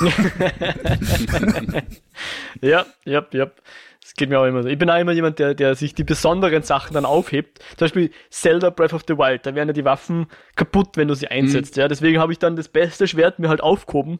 ja, 2.60 2.86
ja, 3.04 3.26
ja. 3.32 3.50
Das 4.00 4.14
geht 4.14 4.30
mir 4.30 4.40
auch 4.40 4.46
immer 4.46 4.62
so. 4.62 4.68
Ich 4.70 4.78
bin 4.78 4.88
auch 4.88 4.98
immer 4.98 5.12
jemand, 5.12 5.38
der, 5.38 5.54
der 5.54 5.74
sich 5.74 5.94
die 5.94 6.02
besonderen 6.02 6.62
Sachen 6.62 6.94
dann 6.94 7.04
aufhebt. 7.04 7.58
Zum 7.76 7.84
Beispiel 7.84 8.10
Zelda 8.30 8.70
Breath 8.70 8.94
of 8.94 9.02
the 9.06 9.18
Wild. 9.18 9.44
Da 9.44 9.54
werden 9.54 9.68
ja 9.68 9.74
die 9.74 9.84
Waffen 9.84 10.28
kaputt, 10.56 10.96
wenn 10.96 11.08
du 11.08 11.14
sie 11.14 11.28
einsetzt. 11.28 11.76
Mhm. 11.76 11.82
Ja, 11.82 11.88
deswegen 11.88 12.18
habe 12.18 12.32
ich 12.32 12.38
dann 12.38 12.56
das 12.56 12.68
beste 12.68 13.06
Schwert 13.06 13.38
mir 13.38 13.50
halt 13.50 13.60
aufgehoben 13.60 14.18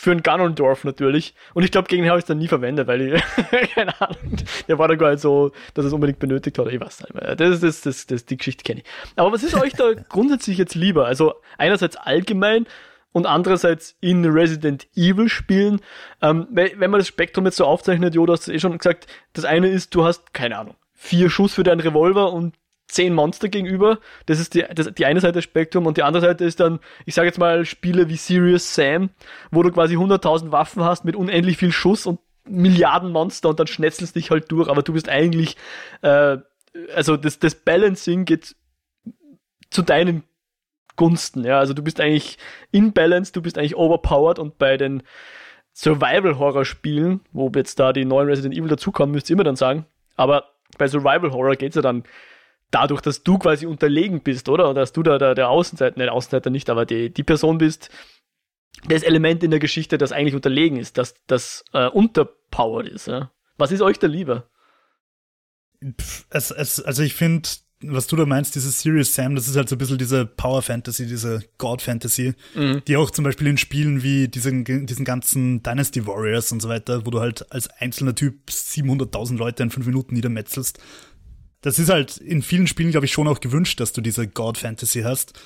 für 0.00 0.12
einen 0.12 0.22
Ganondorf 0.22 0.84
natürlich. 0.84 1.34
Und 1.54 1.64
ich 1.64 1.72
glaube, 1.72 1.88
gegen 1.88 2.04
den 2.04 2.10
habe 2.10 2.20
ich 2.20 2.22
es 2.22 2.28
dann 2.28 2.38
nie 2.38 2.46
verwendet, 2.46 2.86
weil 2.86 3.00
ich, 3.00 3.22
keine 3.74 4.00
Ahnung, 4.00 4.36
der 4.68 4.78
war 4.78 4.86
da 4.86 4.94
gar 4.94 5.10
nicht 5.10 5.20
so, 5.20 5.50
dass 5.74 5.84
es 5.84 5.92
unbedingt 5.92 6.20
benötigt 6.20 6.56
hat. 6.58 6.68
Ich 6.68 6.80
weiß 6.80 7.00
nicht 7.00 7.14
mehr. 7.14 7.34
Das 7.34 7.50
ist 7.50 7.64
das, 7.64 7.80
das, 7.80 8.06
das, 8.06 8.24
die 8.24 8.36
Geschichte 8.36 8.62
kenne 8.62 8.82
ich. 8.82 8.86
Aber 9.16 9.32
was 9.32 9.42
ist 9.42 9.54
euch 9.56 9.72
da 9.72 9.92
grundsätzlich 10.08 10.56
jetzt 10.56 10.76
lieber? 10.76 11.06
Also 11.06 11.34
einerseits 11.58 11.96
allgemein 11.96 12.66
und 13.10 13.26
andererseits 13.26 13.96
in 14.00 14.24
Resident 14.24 14.86
Evil 14.94 15.28
Spielen. 15.28 15.80
Ähm, 16.22 16.46
wenn 16.50 16.90
man 16.90 17.00
das 17.00 17.08
Spektrum 17.08 17.44
jetzt 17.46 17.56
so 17.56 17.64
aufzeichnet, 17.64 18.14
Jo, 18.14 18.24
du 18.24 18.32
hast 18.32 18.46
eh 18.48 18.60
schon 18.60 18.78
gesagt, 18.78 19.08
das 19.32 19.44
eine 19.44 19.66
ist, 19.66 19.96
du 19.96 20.04
hast, 20.04 20.32
keine 20.32 20.58
Ahnung, 20.58 20.76
vier 20.94 21.28
Schuss 21.28 21.54
für 21.54 21.64
deinen 21.64 21.80
Revolver 21.80 22.32
und 22.32 22.54
zehn 22.88 23.14
Monster 23.14 23.48
gegenüber. 23.48 23.98
Das 24.26 24.40
ist 24.40 24.54
die, 24.54 24.64
das, 24.74 24.92
die 24.94 25.06
eine 25.06 25.20
Seite 25.20 25.34
des 25.34 25.44
Spektrum 25.44 25.86
und 25.86 25.96
die 25.96 26.02
andere 26.02 26.22
Seite 26.22 26.44
ist 26.44 26.58
dann, 26.58 26.80
ich 27.04 27.14
sage 27.14 27.28
jetzt 27.28 27.38
mal, 27.38 27.64
Spiele 27.64 28.08
wie 28.08 28.16
Serious 28.16 28.74
Sam, 28.74 29.10
wo 29.50 29.62
du 29.62 29.70
quasi 29.70 29.96
100.000 29.96 30.50
Waffen 30.50 30.82
hast 30.82 31.04
mit 31.04 31.14
unendlich 31.14 31.58
viel 31.58 31.72
Schuss 31.72 32.06
und 32.06 32.18
Milliarden 32.46 33.12
Monster 33.12 33.50
und 33.50 33.60
dann 33.60 33.66
schnetzelst 33.66 34.16
dich 34.16 34.30
halt 34.30 34.50
durch, 34.50 34.68
aber 34.68 34.82
du 34.82 34.94
bist 34.94 35.10
eigentlich, 35.10 35.56
äh, 36.00 36.38
also 36.94 37.18
das, 37.18 37.38
das 37.38 37.54
Balancing 37.54 38.24
geht 38.24 38.56
zu 39.70 39.82
deinen 39.82 40.22
Gunsten, 40.96 41.44
ja, 41.44 41.58
also 41.58 41.74
du 41.74 41.82
bist 41.82 42.00
eigentlich 42.00 42.38
in 42.72 42.94
Balance, 42.94 43.32
du 43.32 43.42
bist 43.42 43.58
eigentlich 43.58 43.76
overpowered 43.76 44.38
und 44.38 44.56
bei 44.56 44.78
den 44.78 45.02
Survival-Horror-Spielen, 45.74 47.20
wo 47.32 47.52
jetzt 47.54 47.78
da 47.78 47.92
die 47.92 48.06
neuen 48.06 48.28
Resident 48.28 48.56
Evil 48.56 48.68
dazukommen, 48.68 49.12
müsst 49.12 49.28
ihr 49.28 49.34
immer 49.34 49.44
dann 49.44 49.56
sagen, 49.56 49.84
aber 50.16 50.44
bei 50.78 50.88
Survival-Horror 50.88 51.56
geht's 51.56 51.76
ja 51.76 51.82
dann 51.82 52.04
dadurch, 52.70 53.00
dass 53.00 53.22
du 53.22 53.38
quasi 53.38 53.66
unterlegen 53.66 54.22
bist, 54.22 54.48
oder? 54.48 54.70
Oder 54.70 54.80
dass 54.80 54.92
du 54.92 55.02
da 55.02 55.18
der, 55.18 55.34
der 55.34 55.50
Außenseiter, 55.50 55.98
nein, 55.98 56.08
Außenseiter 56.08 56.50
nicht, 56.50 56.70
aber 56.70 56.86
die, 56.86 57.10
die 57.10 57.22
Person 57.22 57.58
bist, 57.58 57.90
das 58.86 59.02
Element 59.02 59.42
in 59.42 59.50
der 59.50 59.60
Geschichte, 59.60 59.98
das 59.98 60.12
eigentlich 60.12 60.34
unterlegen 60.34 60.78
ist, 60.78 60.98
das, 60.98 61.14
das 61.26 61.64
äh, 61.72 61.88
unterpowered 61.88 62.88
ist. 62.88 63.08
Ja? 63.08 63.32
Was 63.56 63.72
ist 63.72 63.80
euch 63.80 63.98
da 63.98 64.06
lieber? 64.06 64.48
Es, 66.30 66.50
es, 66.50 66.80
also 66.80 67.02
ich 67.02 67.14
finde, 67.14 67.48
was 67.80 68.08
du 68.08 68.16
da 68.16 68.26
meinst, 68.26 68.54
dieses 68.56 68.80
Serious 68.80 69.14
Sam, 69.14 69.36
das 69.36 69.46
ist 69.46 69.56
halt 69.56 69.68
so 69.68 69.76
ein 69.76 69.78
bisschen 69.78 69.98
diese 69.98 70.26
Power 70.26 70.62
Fantasy, 70.62 71.06
diese 71.06 71.44
God 71.58 71.80
Fantasy, 71.80 72.34
mhm. 72.54 72.82
die 72.86 72.96
auch 72.96 73.10
zum 73.10 73.24
Beispiel 73.24 73.46
in 73.46 73.56
Spielen 73.56 74.02
wie 74.02 74.26
diesen, 74.26 74.64
diesen 74.64 75.04
ganzen 75.04 75.62
Dynasty 75.62 76.06
Warriors 76.06 76.50
und 76.50 76.60
so 76.60 76.68
weiter, 76.68 77.06
wo 77.06 77.10
du 77.10 77.20
halt 77.20 77.50
als 77.52 77.68
einzelner 77.68 78.14
Typ 78.14 78.48
700.000 78.48 79.36
Leute 79.36 79.62
in 79.62 79.70
fünf 79.70 79.86
Minuten 79.86 80.14
niedermetzelst. 80.14 80.80
Das 81.60 81.78
ist 81.78 81.90
halt 81.90 82.18
in 82.18 82.42
vielen 82.42 82.66
Spielen, 82.66 82.90
glaube 82.90 83.06
ich, 83.06 83.12
schon 83.12 83.28
auch 83.28 83.40
gewünscht, 83.40 83.80
dass 83.80 83.92
du 83.92 84.00
diese 84.00 84.28
God 84.28 84.58
Fantasy 84.58 85.02
hast. 85.02 85.38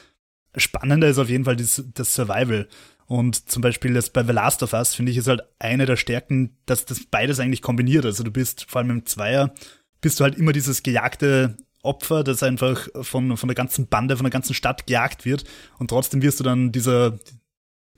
Spannender 0.57 1.09
ist 1.09 1.19
auf 1.19 1.31
jeden 1.31 1.45
Fall 1.45 1.57
das, 1.57 1.83
das 1.95 2.15
Survival. 2.15 2.69
Und 3.07 3.51
zum 3.51 3.63
Beispiel 3.63 3.95
das 3.95 4.11
bei 4.11 4.23
The 4.25 4.33
Last 4.33 4.63
of 4.63 4.73
Us, 4.73 4.95
finde 4.95 5.13
ich, 5.13 5.19
ist 5.19 5.27
halt 5.27 5.43
eine 5.59 5.87
der 5.87 5.97
Stärken, 5.97 6.57
dass 6.67 6.85
das 6.85 7.05
beides 7.05 7.41
eigentlich 7.41 7.63
kombiniert. 7.63 8.05
Also 8.05 8.23
du 8.23 8.31
bist 8.31 8.67
vor 8.71 8.81
allem 8.81 8.91
im 8.91 9.07
Zweier, 9.07 9.53
bist 10.01 10.21
du 10.21 10.25
halt 10.25 10.37
immer 10.37 10.53
dieses 10.53 10.83
gejagte 10.83 11.57
Opfer, 11.83 12.25
das 12.25 12.43
einfach 12.43 12.89
von, 13.03 13.37
von 13.37 13.49
der 13.49 13.55
ganzen 13.55 13.89
Bande, 13.89 14.17
von 14.17 14.25
der 14.25 14.31
ganzen 14.31 14.55
Stadt 14.55 14.87
gejagt 14.87 15.25
wird. 15.25 15.45
Und 15.79 15.89
trotzdem 15.89 16.23
wirst 16.23 16.41
du 16.41 16.45
dann 16.45 16.73
dieser, 16.73 17.19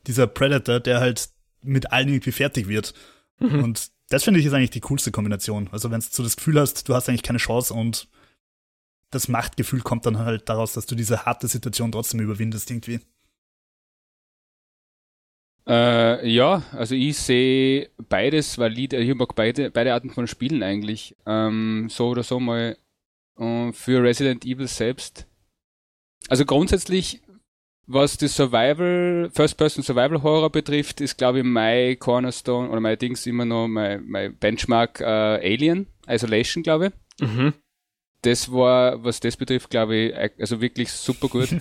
dieser 0.07 0.27
Predator, 0.27 0.81
der 0.81 1.01
halt 1.01 1.29
mit 1.63 1.93
allen 1.93 2.09
irgendwie 2.09 2.33
fertig 2.33 2.69
wird. 2.69 2.95
Mhm. 3.39 3.63
Und 3.63 3.91
das 4.09 4.25
finde 4.25 4.41
ich 4.41 4.47
ist 4.47 4.53
eigentlich 4.53 4.71
die 4.71 4.81
coolste 4.81 5.11
Kombination. 5.11 5.69
Also 5.73 5.91
wenn 5.91 6.01
du 6.01 6.23
das 6.23 6.37
Gefühl 6.37 6.61
hast, 6.61 6.89
du 6.89 6.95
hast 6.95 7.09
eigentlich 7.09 7.23
keine 7.23 7.39
Chance 7.39 7.73
und 7.73 8.09
das 9.11 9.29
Machtgefühl 9.29 9.81
kommt 9.81 10.07
dann 10.07 10.19
halt 10.19 10.49
daraus, 10.49 10.73
dass 10.73 10.87
du 10.87 10.95
diese 10.95 11.25
harte 11.25 11.49
Situation 11.49 11.93
trotzdem 11.93 12.21
überwindest 12.21 12.71
irgendwie. 12.71 13.01
Äh, 15.67 16.29
ja, 16.29 16.63
also 16.73 16.95
ich 16.95 17.17
sehe 17.17 17.91
beides 18.09 18.59
valid, 18.59 18.93
ich 18.93 19.15
mag 19.15 19.35
beide, 19.35 19.71
beide 19.71 19.95
Arten 19.95 20.11
von 20.11 20.27
Spielen 20.27 20.63
eigentlich. 20.63 21.17
Ähm, 21.27 21.89
so 21.91 22.09
oder 22.09 22.23
so 22.23 22.39
mal 22.39 22.77
und 23.37 23.73
für 23.73 24.03
Resident 24.03 24.45
Evil 24.45 24.69
selbst. 24.69 25.27
Also 26.29 26.45
grundsätzlich, 26.45 27.21
was 27.87 28.17
das 28.17 28.35
Survival, 28.35 29.31
First-Person 29.33 29.83
Survival 29.83 30.23
Horror 30.23 30.51
betrifft, 30.51 31.01
ist 31.01 31.19
glaube 31.19 31.39
ich 31.39 31.45
mein 31.45 31.99
Cornerstone 31.99 32.69
oder 32.69 32.81
mein 32.81 32.99
Dings 32.99 33.27
immer 33.27 33.45
noch 33.45 33.69
mein, 33.69 34.05
mein 34.07 34.37
Benchmark 34.37 35.01
äh, 35.01 35.05
Alien, 35.05 35.87
Isolation, 36.09 36.63
glaube 36.63 36.93
ich. 37.19 37.27
Mhm. 37.27 37.53
Das 38.23 38.51
war, 38.51 39.05
was 39.05 39.21
das 39.21 39.37
betrifft, 39.37 39.71
glaube 39.71 39.97
ich, 39.97 40.41
also 40.41 40.61
wirklich 40.61 40.91
super 40.91 41.29
gut. 41.29 41.51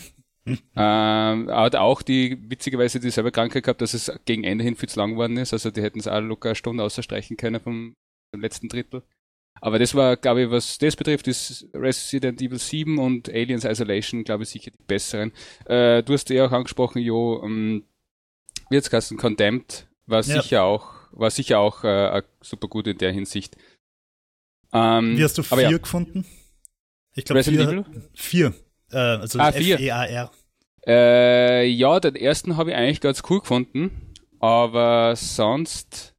ähm, 0.46 1.50
hat 1.50 1.76
auch 1.76 2.02
die 2.02 2.38
witzigerweise 2.50 3.00
dieselbe 3.00 3.32
Krankheit 3.32 3.64
gehabt, 3.64 3.82
dass 3.82 3.94
es 3.94 4.12
gegen 4.26 4.44
Ende 4.44 4.64
hin 4.64 4.76
viel 4.76 4.90
zu 4.90 5.00
lang 5.00 5.12
geworden 5.12 5.38
ist. 5.38 5.54
Also 5.54 5.72
die 5.72 5.82
hätten 5.82 6.00
es 6.00 6.08
auch 6.08 6.22
locker 6.22 6.50
eine 6.50 6.56
Stunde 6.56 6.84
ausstreichen 6.84 7.38
können 7.38 7.62
vom, 7.62 7.96
vom 8.32 8.42
letzten 8.42 8.70
Drittel. 8.70 9.04
Aber 9.64 9.80
das 9.80 9.96
war, 9.96 10.18
glaube 10.18 10.42
ich, 10.44 10.52
was 10.52 10.78
das 10.78 10.98
betrifft, 10.98 11.26
ist 11.30 11.70
Resident 11.74 12.42
Evil 12.42 12.60
7 12.60 13.00
und 13.00 13.30
Aliens 13.30 13.64
Isolation, 13.64 14.26
glaube 14.26 14.44
ich, 14.44 14.50
sicher 14.50 14.72
die 14.72 14.84
besseren. 14.86 15.32
Äh, 15.64 16.04
du 16.04 16.12
hast 16.12 16.30
ja 16.30 16.46
auch 16.46 16.52
angesprochen, 16.52 17.02
Jo, 17.02 17.42
ähm, 17.46 17.86
Wirtskasten 18.70 19.16
Condemned 19.16 19.88
war 20.06 20.22
ja. 20.22 20.42
sicher 20.42 20.64
auch, 20.64 20.92
war 21.14 21.32
sicher 21.32 21.60
auch 21.60 21.86
äh, 21.86 22.24
super 22.42 22.68
gut 22.68 22.88
in 22.88 22.98
der 22.98 23.14
Hinsicht. 23.14 23.56
Ähm, 24.74 25.18
Wie 25.18 25.24
hast 25.24 25.38
du 25.38 25.44
vier 25.44 25.62
ja. 25.62 25.78
gefunden? 25.78 26.26
Ich 27.16 27.24
glaube 27.24 27.42
vier. 27.46 27.86
Vier. 28.14 28.54
Äh, 28.92 28.98
also 28.98 29.40
ah, 29.40 29.48
F-E-A-R. 29.48 30.30
Äh, 30.86 31.68
ja, 31.68 32.02
den 32.02 32.18
ersten 32.18 32.58
habe 32.58 32.72
ich 32.72 32.76
eigentlich 32.76 33.00
ganz 33.00 33.24
cool 33.30 33.40
gefunden, 33.40 34.14
aber 34.42 35.16
sonst 35.16 36.13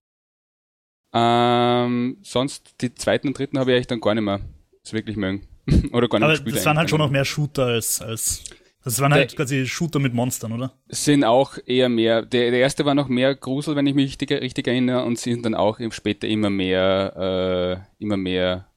ähm, 1.15 2.19
sonst 2.23 2.75
die 2.81 2.95
zweiten 2.95 3.29
und 3.29 3.39
dritten 3.39 3.59
habe 3.59 3.71
ich 3.71 3.77
eigentlich 3.77 3.87
dann 3.87 4.01
gar 4.01 4.15
nicht 4.15 4.25
mehr 4.25 4.41
so 4.83 4.95
wirklich 4.95 5.17
mögen. 5.17 5.47
oder 5.93 6.09
gar 6.09 6.19
nicht 6.19 6.25
Aber 6.25 6.33
gespielt. 6.33 6.57
Das 6.57 6.67
waren 6.67 6.77
halt 6.77 6.91
schon 6.91 6.99
noch 6.99 7.11
mehr 7.11 7.25
Shooter 7.25 7.67
als, 7.67 8.03
als 8.03 8.45
das 8.85 9.01
waren 9.01 9.15
halt 9.15 9.31
der, 9.31 9.37
quasi 9.37 9.67
Shooter 9.67 9.99
mit 9.99 10.13
Monstern, 10.13 10.53
oder? 10.53 10.73
Sind 10.89 11.25
auch 11.25 11.57
eher 11.65 11.89
mehr. 11.89 12.21
Der, 12.21 12.51
der 12.51 12.61
erste 12.61 12.85
war 12.85 12.95
noch 12.95 13.09
mehr 13.09 13.35
Grusel, 13.35 13.77
wenn 13.77 13.87
ich 13.87 13.95
mich 13.95 14.07
richtig, 14.07 14.31
richtig 14.31 14.67
erinnere, 14.67 15.05
und 15.05 15.19
sind 15.19 15.45
dann 15.47 15.55
auch 15.55 15.79
später 15.91 16.29
immer 16.29 16.51
mehr, 16.51 17.87
äh, 17.99 18.03
immer 18.03 18.19
mehr 18.19 18.69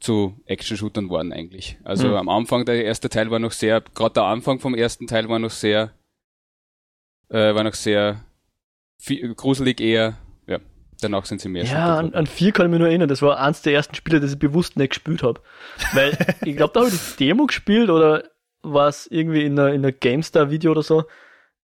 zu 0.00 0.40
Action-Shootern 0.46 1.10
worden 1.10 1.34
eigentlich. 1.34 1.78
Also 1.84 2.08
mhm. 2.08 2.14
am 2.14 2.28
Anfang, 2.30 2.64
der 2.64 2.82
erste 2.82 3.10
Teil 3.10 3.30
war 3.30 3.38
noch 3.38 3.52
sehr, 3.52 3.82
gerade 3.82 4.14
der 4.14 4.24
Anfang 4.24 4.60
vom 4.60 4.74
ersten 4.74 5.06
Teil 5.06 5.28
war 5.28 5.38
noch 5.38 5.50
sehr, 5.50 5.92
äh, 7.28 7.54
war 7.54 7.64
noch 7.64 7.74
sehr 7.74 8.24
viel, 8.98 9.34
gruselig 9.34 9.82
eher 9.82 10.16
Danach 11.00 11.24
sind 11.24 11.40
sie 11.40 11.48
mehr 11.48 11.64
Ja, 11.64 11.98
an, 11.98 12.14
an, 12.14 12.26
vier 12.26 12.52
kann 12.52 12.66
ich 12.66 12.70
mich 12.70 12.78
nur 12.78 12.88
erinnern. 12.88 13.08
Das 13.08 13.22
war 13.22 13.38
eins 13.38 13.62
der 13.62 13.72
ersten 13.72 13.94
Spiele, 13.94 14.20
das 14.20 14.32
ich 14.32 14.38
bewusst 14.38 14.76
nicht 14.76 14.90
gespielt 14.90 15.22
habe. 15.22 15.40
Weil 15.92 16.16
ich 16.44 16.56
glaube, 16.56 16.72
da 16.74 16.80
habe 16.80 16.90
ich 16.90 17.16
die 17.16 17.24
Demo 17.24 17.46
gespielt 17.46 17.90
oder 17.90 18.24
war 18.62 18.88
es 18.88 19.06
irgendwie 19.06 19.44
in 19.44 19.58
einer, 19.58 19.68
in 19.68 19.82
einer 19.82 19.92
GameStar-Video 19.92 20.72
oder 20.72 20.82
so 20.82 21.04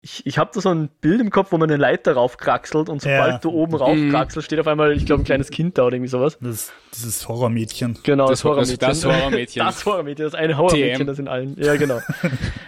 ich, 0.05 0.23
ich 0.23 0.37
habe 0.37 0.51
da 0.53 0.61
so 0.61 0.69
ein 0.69 0.89
Bild 1.01 1.19
im 1.19 1.31
Kopf, 1.31 1.51
wo 1.51 1.57
man 1.57 1.67
eine 1.67 1.81
Leiter 1.81 2.13
raufkraxelt 2.13 2.89
und 2.89 3.01
sobald 3.01 3.31
ja. 3.31 3.37
du 3.39 3.49
oben 3.49 3.71
mhm. 3.71 3.77
raufkraxelst, 3.79 4.45
steht 4.45 4.59
auf 4.59 4.67
einmal, 4.67 4.95
ich 4.95 5.07
glaube, 5.07 5.23
ein 5.23 5.25
kleines 5.25 5.49
Kind 5.49 5.79
da 5.79 5.85
oder 5.85 5.95
irgendwie 5.95 6.11
sowas. 6.11 6.37
Das, 6.39 6.71
dieses 6.93 7.27
Horrormädchen. 7.27 7.97
Genau, 8.03 8.27
das, 8.27 8.41
das 8.41 8.43
Horrormädchen. 8.43 8.77
Das, 8.77 9.01
das 9.01 9.05
Horrormädchen. 9.11 9.65
Das 9.65 9.85
Horrormädchen, 9.87 10.25
das 10.25 10.35
eine 10.35 10.57
Horrormädchen, 10.57 11.07
das 11.07 11.17
in 11.17 11.27
allen. 11.27 11.59
Ja, 11.59 11.75
genau. 11.75 12.01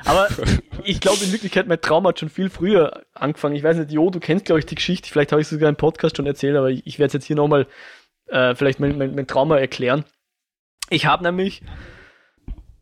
Aber 0.06 0.30
ich 0.84 1.00
glaube 1.00 1.24
in 1.24 1.32
Wirklichkeit, 1.32 1.68
mein 1.68 1.80
Traum 1.80 2.08
hat 2.08 2.20
schon 2.20 2.30
viel 2.30 2.50
früher 2.50 3.04
angefangen. 3.14 3.56
Ich 3.56 3.62
weiß 3.62 3.78
nicht, 3.78 3.92
Jo, 3.92 4.10
du 4.10 4.20
kennst, 4.20 4.46
glaube 4.46 4.58
ich, 4.58 4.66
die 4.66 4.74
Geschichte. 4.74 5.08
Vielleicht 5.08 5.32
habe 5.32 5.40
ich 5.40 5.48
sogar 5.48 5.70
im 5.70 5.76
Podcast 5.76 6.18
schon 6.18 6.26
erzählt, 6.26 6.58
aber 6.58 6.72
ich, 6.72 6.88
ich 6.88 6.98
werde 6.98 7.14
jetzt 7.14 7.26
hier 7.26 7.36
nochmal 7.36 7.68
äh, 8.30 8.56
vielleicht 8.56 8.80
mein, 8.80 8.98
mein, 8.98 9.14
mein 9.14 9.28
Trauma 9.28 9.60
erklären. 9.60 10.06
Ich 10.90 11.06
habe 11.06 11.24
nämlich 11.24 11.62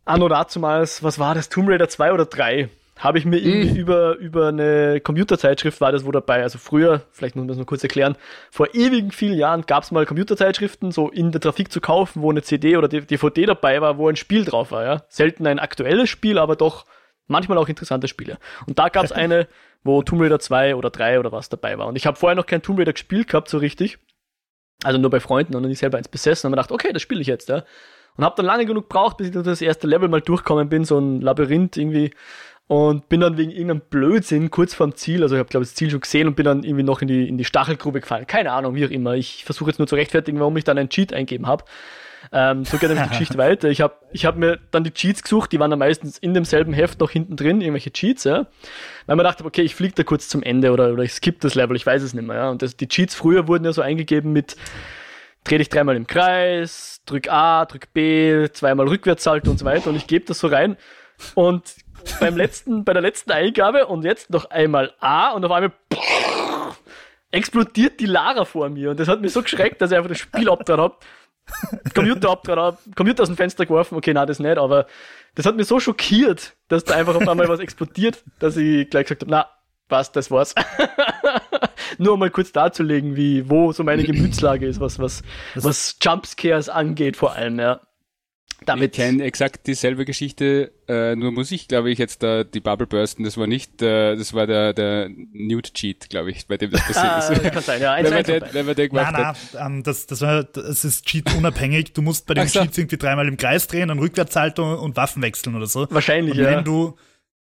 anno 0.06 0.28
dazumals, 0.28 1.02
was 1.02 1.18
war 1.18 1.34
das, 1.34 1.50
Tomb 1.50 1.68
Raider 1.68 1.90
2 1.90 2.14
oder 2.14 2.24
3 2.24 2.70
habe 2.98 3.18
ich 3.18 3.26
mir 3.26 3.38
irgendwie 3.38 3.78
über, 3.78 4.16
über 4.16 4.48
eine 4.48 5.00
Computerzeitschrift 5.00 5.80
war 5.80 5.92
das 5.92 6.06
wo 6.06 6.12
dabei. 6.12 6.42
Also 6.42 6.58
früher, 6.58 7.02
vielleicht 7.12 7.36
muss 7.36 7.42
man 7.42 7.48
das 7.48 7.58
nur 7.58 7.66
kurz 7.66 7.82
erklären, 7.82 8.16
vor 8.50 8.74
ewigen 8.74 9.10
vielen 9.10 9.36
Jahren 9.36 9.62
gab 9.62 9.82
es 9.82 9.90
mal 9.90 10.06
Computerzeitschriften, 10.06 10.92
so 10.92 11.10
in 11.10 11.30
der 11.30 11.40
Trafik 11.40 11.70
zu 11.70 11.80
kaufen, 11.80 12.22
wo 12.22 12.30
eine 12.30 12.42
CD 12.42 12.76
oder 12.76 12.88
DVD 12.88 13.46
dabei 13.46 13.82
war, 13.82 13.98
wo 13.98 14.08
ein 14.08 14.16
Spiel 14.16 14.44
drauf 14.44 14.72
war. 14.72 14.84
Ja? 14.84 15.02
Selten 15.08 15.46
ein 15.46 15.58
aktuelles 15.58 16.08
Spiel, 16.08 16.38
aber 16.38 16.56
doch 16.56 16.86
manchmal 17.26 17.58
auch 17.58 17.68
interessante 17.68 18.08
Spiele. 18.08 18.38
Und 18.66 18.78
da 18.78 18.88
gab 18.88 19.04
es 19.04 19.12
eine, 19.12 19.46
wo 19.84 20.02
Tomb 20.02 20.22
Raider 20.22 20.38
2 20.38 20.74
oder 20.74 20.88
3 20.88 21.18
oder 21.20 21.32
was 21.32 21.50
dabei 21.50 21.76
war. 21.78 21.88
Und 21.88 21.96
ich 21.96 22.06
habe 22.06 22.16
vorher 22.16 22.34
noch 22.34 22.46
kein 22.46 22.62
Tomb 22.62 22.78
Raider 22.78 22.94
gespielt 22.94 23.28
gehabt, 23.28 23.50
so 23.50 23.58
richtig. 23.58 23.98
Also 24.84 24.98
nur 24.98 25.10
bei 25.10 25.20
Freunden 25.20 25.54
und 25.54 25.62
dann 25.62 25.70
nicht 25.70 25.80
selber 25.80 25.98
eins 25.98 26.08
besessen 26.08 26.46
und 26.46 26.52
mir 26.52 26.56
gedacht, 26.56 26.72
okay, 26.72 26.92
das 26.92 27.02
spiele 27.02 27.20
ich 27.20 27.26
jetzt, 27.26 27.48
ja. 27.50 27.64
Und 28.16 28.24
habe 28.24 28.36
dann 28.36 28.46
lange 28.46 28.64
genug 28.64 28.88
gebraucht, 28.88 29.18
bis 29.18 29.28
ich 29.28 29.34
das 29.34 29.60
erste 29.60 29.86
Level 29.86 30.08
mal 30.08 30.22
durchkommen 30.22 30.70
bin, 30.70 30.84
so 30.84 30.98
ein 30.98 31.20
Labyrinth 31.20 31.76
irgendwie 31.76 32.12
und 32.68 33.08
bin 33.08 33.20
dann 33.20 33.36
wegen 33.38 33.50
irgendeinem 33.50 33.82
Blödsinn 33.88 34.50
kurz 34.50 34.74
vorm 34.74 34.94
Ziel, 34.96 35.22
also 35.22 35.36
ich 35.36 35.38
habe 35.38 35.48
glaube 35.48 35.64
ich 35.64 35.70
das 35.70 35.76
Ziel 35.76 35.90
schon 35.90 36.00
gesehen 36.00 36.26
und 36.26 36.34
bin 36.34 36.44
dann 36.44 36.64
irgendwie 36.64 36.82
noch 36.82 37.00
in 37.00 37.08
die, 37.08 37.28
in 37.28 37.38
die 37.38 37.44
Stachelgrube 37.44 38.00
gefallen. 38.00 38.26
Keine 38.26 38.52
Ahnung, 38.52 38.74
wie 38.74 38.84
auch 38.84 38.90
immer. 38.90 39.14
Ich 39.14 39.44
versuche 39.44 39.70
jetzt 39.70 39.78
nur 39.78 39.86
zu 39.86 39.94
rechtfertigen, 39.94 40.40
warum 40.40 40.56
ich 40.56 40.64
dann 40.64 40.76
einen 40.76 40.88
Cheat 40.88 41.12
eingeben 41.12 41.46
habe. 41.46 41.64
Ähm, 42.32 42.64
so 42.64 42.78
geht 42.78 42.88
nämlich 42.88 43.04
die 43.04 43.10
Geschichte 43.10 43.38
weiter. 43.38 43.68
Ich 43.68 43.80
habe 43.80 43.94
ich 44.10 44.26
hab 44.26 44.36
mir 44.36 44.58
dann 44.72 44.82
die 44.82 44.90
Cheats 44.90 45.22
gesucht, 45.22 45.52
die 45.52 45.60
waren 45.60 45.70
dann 45.70 45.78
meistens 45.78 46.18
in 46.18 46.34
demselben 46.34 46.72
Heft 46.72 46.98
noch 46.98 47.10
hinten 47.10 47.36
drin, 47.36 47.60
irgendwelche 47.60 47.92
Cheats, 47.92 48.24
ja. 48.24 48.46
Weil 49.06 49.16
man 49.16 49.24
dachte, 49.24 49.44
okay, 49.44 49.62
ich 49.62 49.76
fliege 49.76 49.94
da 49.94 50.02
kurz 50.02 50.28
zum 50.28 50.42
Ende 50.42 50.72
oder, 50.72 50.92
oder 50.92 51.04
ich 51.04 51.12
skippe 51.12 51.38
das 51.40 51.54
Level, 51.54 51.76
ich 51.76 51.86
weiß 51.86 52.02
es 52.02 52.14
nicht 52.14 52.26
mehr, 52.26 52.36
ja. 52.36 52.50
Und 52.50 52.62
das, 52.62 52.76
die 52.76 52.88
Cheats 52.88 53.14
früher 53.14 53.46
wurden 53.46 53.64
ja 53.64 53.72
so 53.72 53.82
eingegeben 53.82 54.32
mit 54.32 54.56
dreh 55.44 55.58
dich 55.58 55.68
dreimal 55.68 55.94
im 55.94 56.08
Kreis, 56.08 57.02
drück 57.06 57.30
A, 57.30 57.64
drück 57.66 57.92
B, 57.92 58.48
zweimal 58.52 58.88
Rückwärtssalto 58.88 59.48
und 59.48 59.58
so 59.58 59.64
weiter 59.64 59.90
und 59.90 59.96
ich 59.96 60.08
gebe 60.08 60.24
das 60.24 60.40
so 60.40 60.48
rein 60.48 60.76
und 61.34 61.62
beim 62.20 62.36
letzten, 62.36 62.84
bei 62.84 62.92
der 62.92 63.02
letzten 63.02 63.32
Eingabe 63.32 63.86
und 63.86 64.04
jetzt 64.04 64.30
noch 64.30 64.50
einmal 64.50 64.94
A 65.00 65.30
und 65.30 65.44
auf 65.44 65.52
einmal 65.52 65.72
explodiert 67.30 68.00
die 68.00 68.06
Lara 68.06 68.44
vor 68.44 68.68
mir 68.68 68.90
und 68.90 69.00
das 69.00 69.08
hat 69.08 69.20
mich 69.20 69.32
so 69.32 69.42
geschreckt, 69.42 69.80
dass 69.80 69.90
ich 69.90 69.96
einfach 69.96 70.08
das 70.08 70.18
Spiel 70.18 70.48
abgetan 70.48 70.80
habe. 70.80 70.96
Computer 71.94 72.30
ab, 72.30 72.78
Computer 72.96 73.22
aus 73.22 73.28
dem 73.28 73.36
Fenster 73.36 73.66
geworfen, 73.66 73.96
okay, 73.96 74.12
na 74.12 74.26
das 74.26 74.40
nicht, 74.40 74.58
aber 74.58 74.86
das 75.36 75.46
hat 75.46 75.54
mich 75.54 75.66
so 75.66 75.78
schockiert, 75.78 76.56
dass 76.68 76.84
da 76.84 76.94
einfach 76.96 77.14
auf 77.14 77.28
einmal 77.28 77.48
was 77.48 77.60
explodiert, 77.60 78.24
dass 78.40 78.56
ich 78.56 78.90
gleich 78.90 79.04
gesagt 79.04 79.22
habe, 79.22 79.30
na, 79.30 79.46
was, 79.88 80.10
das 80.10 80.30
war's. 80.30 80.54
Nur 81.98 82.18
mal 82.18 82.30
kurz 82.30 82.50
darzulegen, 82.50 83.14
wie, 83.16 83.48
wo 83.48 83.70
so 83.72 83.84
meine 83.84 84.02
Gemütslage 84.02 84.66
ist, 84.66 84.80
was, 84.80 84.98
was, 84.98 85.22
was 85.54 85.96
Jumpscares 86.02 86.68
angeht, 86.68 87.16
vor 87.16 87.34
allem, 87.34 87.60
ja. 87.60 87.80
Damit 88.66 88.96
ich 88.96 89.02
kenne 89.02 89.24
exakt 89.24 89.66
dieselbe 89.66 90.04
Geschichte, 90.04 90.72
äh, 90.88 91.16
nur 91.16 91.32
muss 91.32 91.50
ich, 91.50 91.68
glaube 91.68 91.90
ich, 91.90 91.98
jetzt 91.98 92.22
da 92.22 92.44
die 92.44 92.60
Bubble 92.60 92.86
bursten. 92.86 93.24
Das 93.24 93.36
war 93.36 93.46
nicht, 93.46 93.80
äh, 93.80 94.16
das 94.16 94.34
war 94.34 94.46
der, 94.46 94.72
der 94.72 95.08
Nude 95.32 95.72
Cheat, 95.72 96.10
glaube 96.10 96.30
ich, 96.30 96.46
bei 96.46 96.56
dem 96.56 96.70
das 96.70 96.82
passiert 96.82 97.06
ah, 97.06 97.18
ist. 97.46 97.52
Kann 97.52 97.62
sein, 97.62 97.80
ja. 97.80 97.92
Eins, 97.94 98.10
wenn, 98.10 98.14
man 98.14 98.24
den, 98.24 98.42
wenn 98.52 98.66
man 98.66 98.74
den 98.74 98.88
gemacht 98.88 99.12
nein, 99.12 99.34
nein, 99.52 99.66
um, 99.66 99.76
ähm, 99.78 99.82
das, 99.82 100.06
das, 100.06 100.20
war, 100.20 100.44
das 100.44 100.84
ist 100.84 101.06
Cheat 101.06 101.34
unabhängig. 101.34 101.92
Du 101.92 102.02
musst 102.02 102.26
bei 102.26 102.34
den 102.34 102.48
so. 102.48 102.60
Cheats 102.60 102.76
irgendwie 102.76 102.98
dreimal 102.98 103.26
im 103.28 103.36
Kreis 103.36 103.66
drehen, 103.66 103.88
dann 103.88 103.98
Rückwärtshaltung 103.98 104.78
und 104.78 104.96
Waffen 104.96 105.22
wechseln 105.22 105.54
oder 105.54 105.66
so. 105.66 105.86
Wahrscheinlich, 105.90 106.34
und 106.34 106.44
ja. 106.44 106.50
Wenn 106.50 106.64
du 106.64 106.96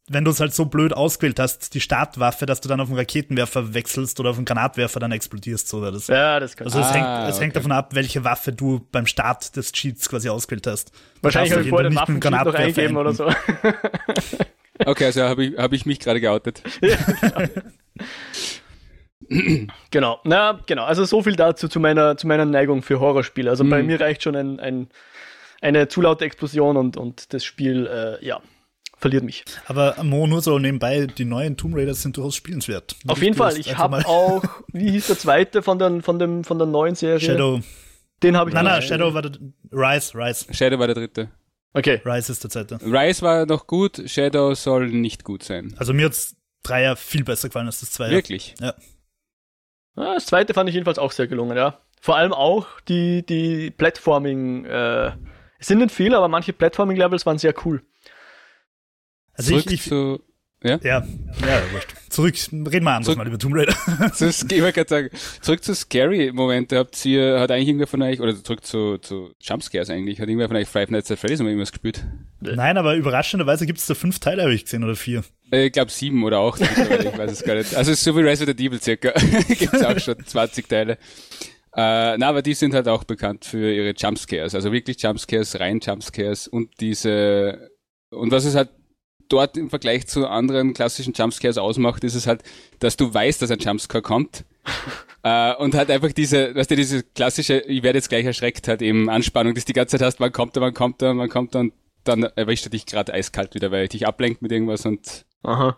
wenn 0.10 0.26
du 0.26 0.32
es 0.32 0.40
halt 0.40 0.54
so 0.54 0.66
blöd 0.66 0.94
ausgewählt 0.94 1.40
hast, 1.40 1.74
die 1.74 1.80
Startwaffe, 1.80 2.46
dass 2.46 2.60
du 2.60 2.68
dann 2.68 2.82
auf 2.82 2.90
einen 2.90 2.98
Raketenwerfer 2.98 3.74
wechselst 3.74 4.20
oder 4.20 4.32
auf 4.32 4.38
einen 4.38 4.46
Granatwerfer, 4.46 5.00
dann 5.00 5.14
explodierst 5.14 5.70
so. 5.70 5.80
Das, 5.90 6.08
ja, 6.08 6.40
das 6.42 6.58
kann 6.58 6.68
Also 6.68 6.80
es, 6.80 6.88
ah, 6.88 6.94
hängt, 6.94 7.30
es 7.30 7.36
okay. 7.36 7.46
hängt 7.46 7.56
davon 7.56 7.72
ab, 7.72 7.96
welche 7.96 8.24
Waffe 8.26 8.52
du 8.52 8.86
beim 8.92 9.06
Start 9.06 9.56
des 9.56 9.72
Cheats 9.72 10.10
quasi 10.10 10.28
ausgewählt 10.28 10.68
hast. 10.68 10.92
Wahrscheinlich 11.22 11.54
habe 11.54 11.64
ich 11.64 11.70
vorher 11.70 11.90
den 11.90 11.96
Waffen 11.96 12.20
noch 12.20 12.54
eingeben 12.54 12.98
oder 12.98 13.14
so. 13.14 13.28
okay, 14.86 15.06
also 15.06 15.24
habe 15.24 15.46
ich, 15.46 15.58
hab 15.58 15.72
ich 15.72 15.86
mich 15.86 16.00
gerade 16.00 16.20
geoutet. 16.20 16.62
ja, 16.82 16.98
genau. 17.22 17.48
genau, 19.90 20.20
na, 20.26 20.60
genau. 20.66 20.84
Also 20.84 21.06
so 21.06 21.24
viel 21.24 21.38
dazu 21.38 21.70
zu 21.70 21.80
meiner, 21.80 22.18
zu 22.18 22.28
meiner 22.28 22.44
Neigung 22.44 22.82
für 22.82 23.00
Horrorspiele. 23.00 23.50
Also 23.50 23.64
mhm. 23.64 23.70
bei 23.70 23.84
mir 23.84 24.02
reicht 24.02 24.24
schon 24.24 24.36
ein, 24.36 24.60
ein, 24.60 24.90
eine 25.62 25.88
zu 25.88 26.02
laute 26.02 26.26
Explosion 26.26 26.76
und, 26.76 26.98
und 26.98 27.34
das 27.34 27.46
Spiel, 27.46 27.88
äh, 27.88 28.26
ja, 28.26 28.42
verliert 29.04 29.24
mich. 29.26 29.44
Aber 29.68 30.02
Mo, 30.02 30.28
nur 30.28 30.42
so 30.42 30.58
nebenbei, 30.58 31.08
die 31.08 31.26
neuen 31.26 31.58
Tomb 31.58 31.76
Raiders 31.76 32.02
sind 32.02 32.16
durchaus 32.16 32.38
spielenswert. 32.38 32.96
Auf 33.08 33.22
jeden 33.22 33.36
Fall. 33.36 33.58
Ich 33.58 33.78
habe 33.78 33.98
auch, 34.08 34.44
wie 34.72 34.92
hieß 34.92 35.08
der 35.08 35.20
zweite 35.20 35.62
von, 35.62 35.78
den, 35.78 36.02
von, 36.02 36.20
dem, 36.20 36.46
von 36.46 36.58
der 36.58 36.68
neuen 36.68 36.96
Serie? 36.96 37.20
Shadow. 37.20 37.60
Den 38.24 38.38
habe 38.38 38.50
ich 38.50 38.54
Nein, 38.54 38.64
nein, 38.64 38.82
Shadow 38.82 39.14
war 39.14 39.22
der, 39.22 39.34
Rise, 39.74 40.18
Rise. 40.18 40.54
Shadow 40.54 40.80
war 40.80 40.88
der 40.88 40.96
dritte. 40.96 41.30
Okay. 41.74 42.02
Rise 42.06 42.32
ist 42.32 42.44
der 42.46 42.50
zweite. 42.50 42.80
Rise 42.82 43.22
war 43.24 43.46
noch 43.46 43.68
gut, 43.68 44.02
Shadow 44.06 44.54
soll 44.54 44.88
nicht 44.88 45.26
gut 45.26 45.44
sein. 45.44 45.76
Also 45.78 45.94
mir 45.94 46.06
hat's 46.06 46.38
Dreier 46.64 46.96
viel 46.96 47.26
besser 47.26 47.50
gefallen 47.50 47.68
als 47.68 47.82
das 47.82 47.92
Zweier. 47.92 48.12
Wirklich? 48.12 48.56
Ja. 48.62 48.74
Das 49.96 50.28
zweite 50.28 50.54
fand 50.54 50.70
ich 50.70 50.76
jedenfalls 50.76 50.98
auch 50.98 51.12
sehr 51.12 51.28
gelungen, 51.28 51.58
ja. 51.58 51.80
Vor 52.00 52.16
allem 52.16 52.32
auch 52.32 52.68
die, 52.88 53.26
die 53.26 53.70
Platforming, 53.70 54.64
äh, 54.64 55.12
es 55.60 55.68
sind 55.68 55.80
nicht 55.80 55.92
viele, 55.92 56.16
aber 56.16 56.30
manche 56.30 56.54
Platforming-Levels 56.54 57.26
waren 57.26 57.38
sehr 57.38 57.54
cool. 57.66 57.84
Also 59.34 59.52
Zurück 59.52 59.66
ich, 59.68 59.74
ich, 59.74 59.84
zu, 59.84 60.20
ja? 60.64 60.80
Ja, 60.82 61.06
ja, 61.42 61.74
wurscht. 61.74 61.94
Zurück, 62.10 62.36
reden 62.52 62.84
wir 62.86 62.92
anders 62.92 63.16
mal 63.18 63.28
über 63.28 63.38
Tomb 63.38 63.56
Raider. 63.56 63.74
zu, 64.14 64.28
ich 64.28 64.62
wollte 64.62 64.86
sagen, 64.88 65.10
zurück 65.42 65.64
zu 65.64 65.76
Scary-Momente. 65.76 66.78
Habt 66.78 67.04
ihr, 67.06 67.40
hat 67.40 67.52
eigentlich 67.52 67.68
irgendwer 67.68 67.88
von 67.88 68.02
euch, 68.02 68.22
oder 68.22 68.42
zurück 68.42 68.64
zu, 68.64 68.98
zu 69.00 69.34
Jumpscares 69.42 69.90
eigentlich, 69.90 70.22
hat 70.22 70.30
irgendwer 70.30 70.48
von 70.48 70.56
euch 70.56 70.70
Five 70.70 70.90
Nights 70.90 71.12
at 71.12 71.20
Freddy's 71.20 71.42
immer 71.42 71.50
irgendwas 71.50 71.72
gespielt? 71.72 72.06
Nein, 72.40 72.78
aber 72.78 72.96
überraschenderweise 72.96 73.66
gibt 73.66 73.80
es 73.80 73.88
da 73.88 73.94
fünf 73.94 74.20
Teile, 74.20 74.44
habe 74.44 74.54
ich 74.54 74.64
gesehen, 74.64 74.86
oder 74.86 74.96
vier. 74.96 75.24
Äh, 75.52 75.66
ich 75.66 75.74
glaube 75.74 75.92
sieben 75.92 76.24
oder 76.24 76.40
acht, 76.40 76.62
ich 76.62 77.18
weiß 77.18 77.32
es 77.32 77.44
gar 77.44 77.56
nicht. 77.56 77.76
Also 77.76 77.94
so 77.94 78.16
wie 78.16 78.22
Resident 78.22 78.60
Evil 78.60 78.82
circa. 78.82 79.12
gibt 79.50 79.74
es 79.74 79.84
auch 79.84 80.00
schon 80.00 80.26
20 80.26 80.70
Teile. 80.70 80.94
Äh, 81.76 82.18
na, 82.18 82.30
aber 82.30 82.42
die 82.42 82.54
sind 82.54 82.74
halt 82.74 82.88
auch 82.88 83.04
bekannt 83.04 83.44
für 83.44 83.74
ihre 83.74 83.94
Jumpscares, 83.98 84.54
also 84.56 84.72
wirklich 84.72 85.02
Jumpscares, 85.02 85.60
rein 85.60 85.80
Jumpscares 85.80 86.48
und 86.48 86.70
diese, 86.80 87.72
und 88.12 88.32
was 88.32 88.46
ist 88.46 88.56
halt 88.56 88.70
dort 89.30 89.58
im 89.58 89.70
Vergleich 89.70 90.08
zu 90.08 90.28
anderen 90.28 90.74
klassischen 90.74 91.14
Jumpscares 91.14 91.58
ausmacht, 91.58 92.04
ist 92.04 92.16
es 92.16 92.28
halt, 92.28 92.44
dass 92.80 92.98
du 92.98 93.14
weißt, 93.14 93.42
dass 93.42 93.52
ein 93.52 93.60
Jumpscare 93.60 94.02
kommt. 94.02 94.46
äh, 95.24 95.56
und 95.56 95.76
halt 95.76 95.90
einfach 95.90 96.12
diese, 96.12 96.56
weißt 96.56 96.72
du, 96.72 96.76
diese 96.76 97.04
klassische, 97.04 97.60
ich 97.60 97.84
werde 97.84 97.98
jetzt 97.98 98.10
gleich 98.10 98.26
erschreckt, 98.26 98.68
halt 98.68 98.82
eben 98.82 99.10
Anspannung, 99.10 99.54
dass 99.56 99.66
du 99.66 99.74
die 99.74 99.78
ganze 99.78 99.98
Zeit 99.98 100.06
hast, 100.06 100.20
wann 100.20 100.32
kommt 100.32 100.56
er, 100.56 100.62
wann 100.62 100.74
kommt 100.74 101.02
er, 101.02 101.18
wann 101.18 101.30
kommt 101.30 101.56
er 101.56 101.62
und 101.62 101.74
dann 102.04 102.24
erwischt 102.24 102.66
er 102.66 102.70
dich 102.70 102.86
gerade 102.86 103.14
eiskalt 103.14 103.56
wieder, 103.56 103.72
weil 103.72 103.84
er 103.84 103.88
dich 103.88 104.08
ablenkt 104.08 104.42
mit 104.42 104.52
irgendwas 104.52 104.86
und 104.86 105.26
Aha. 105.44 105.78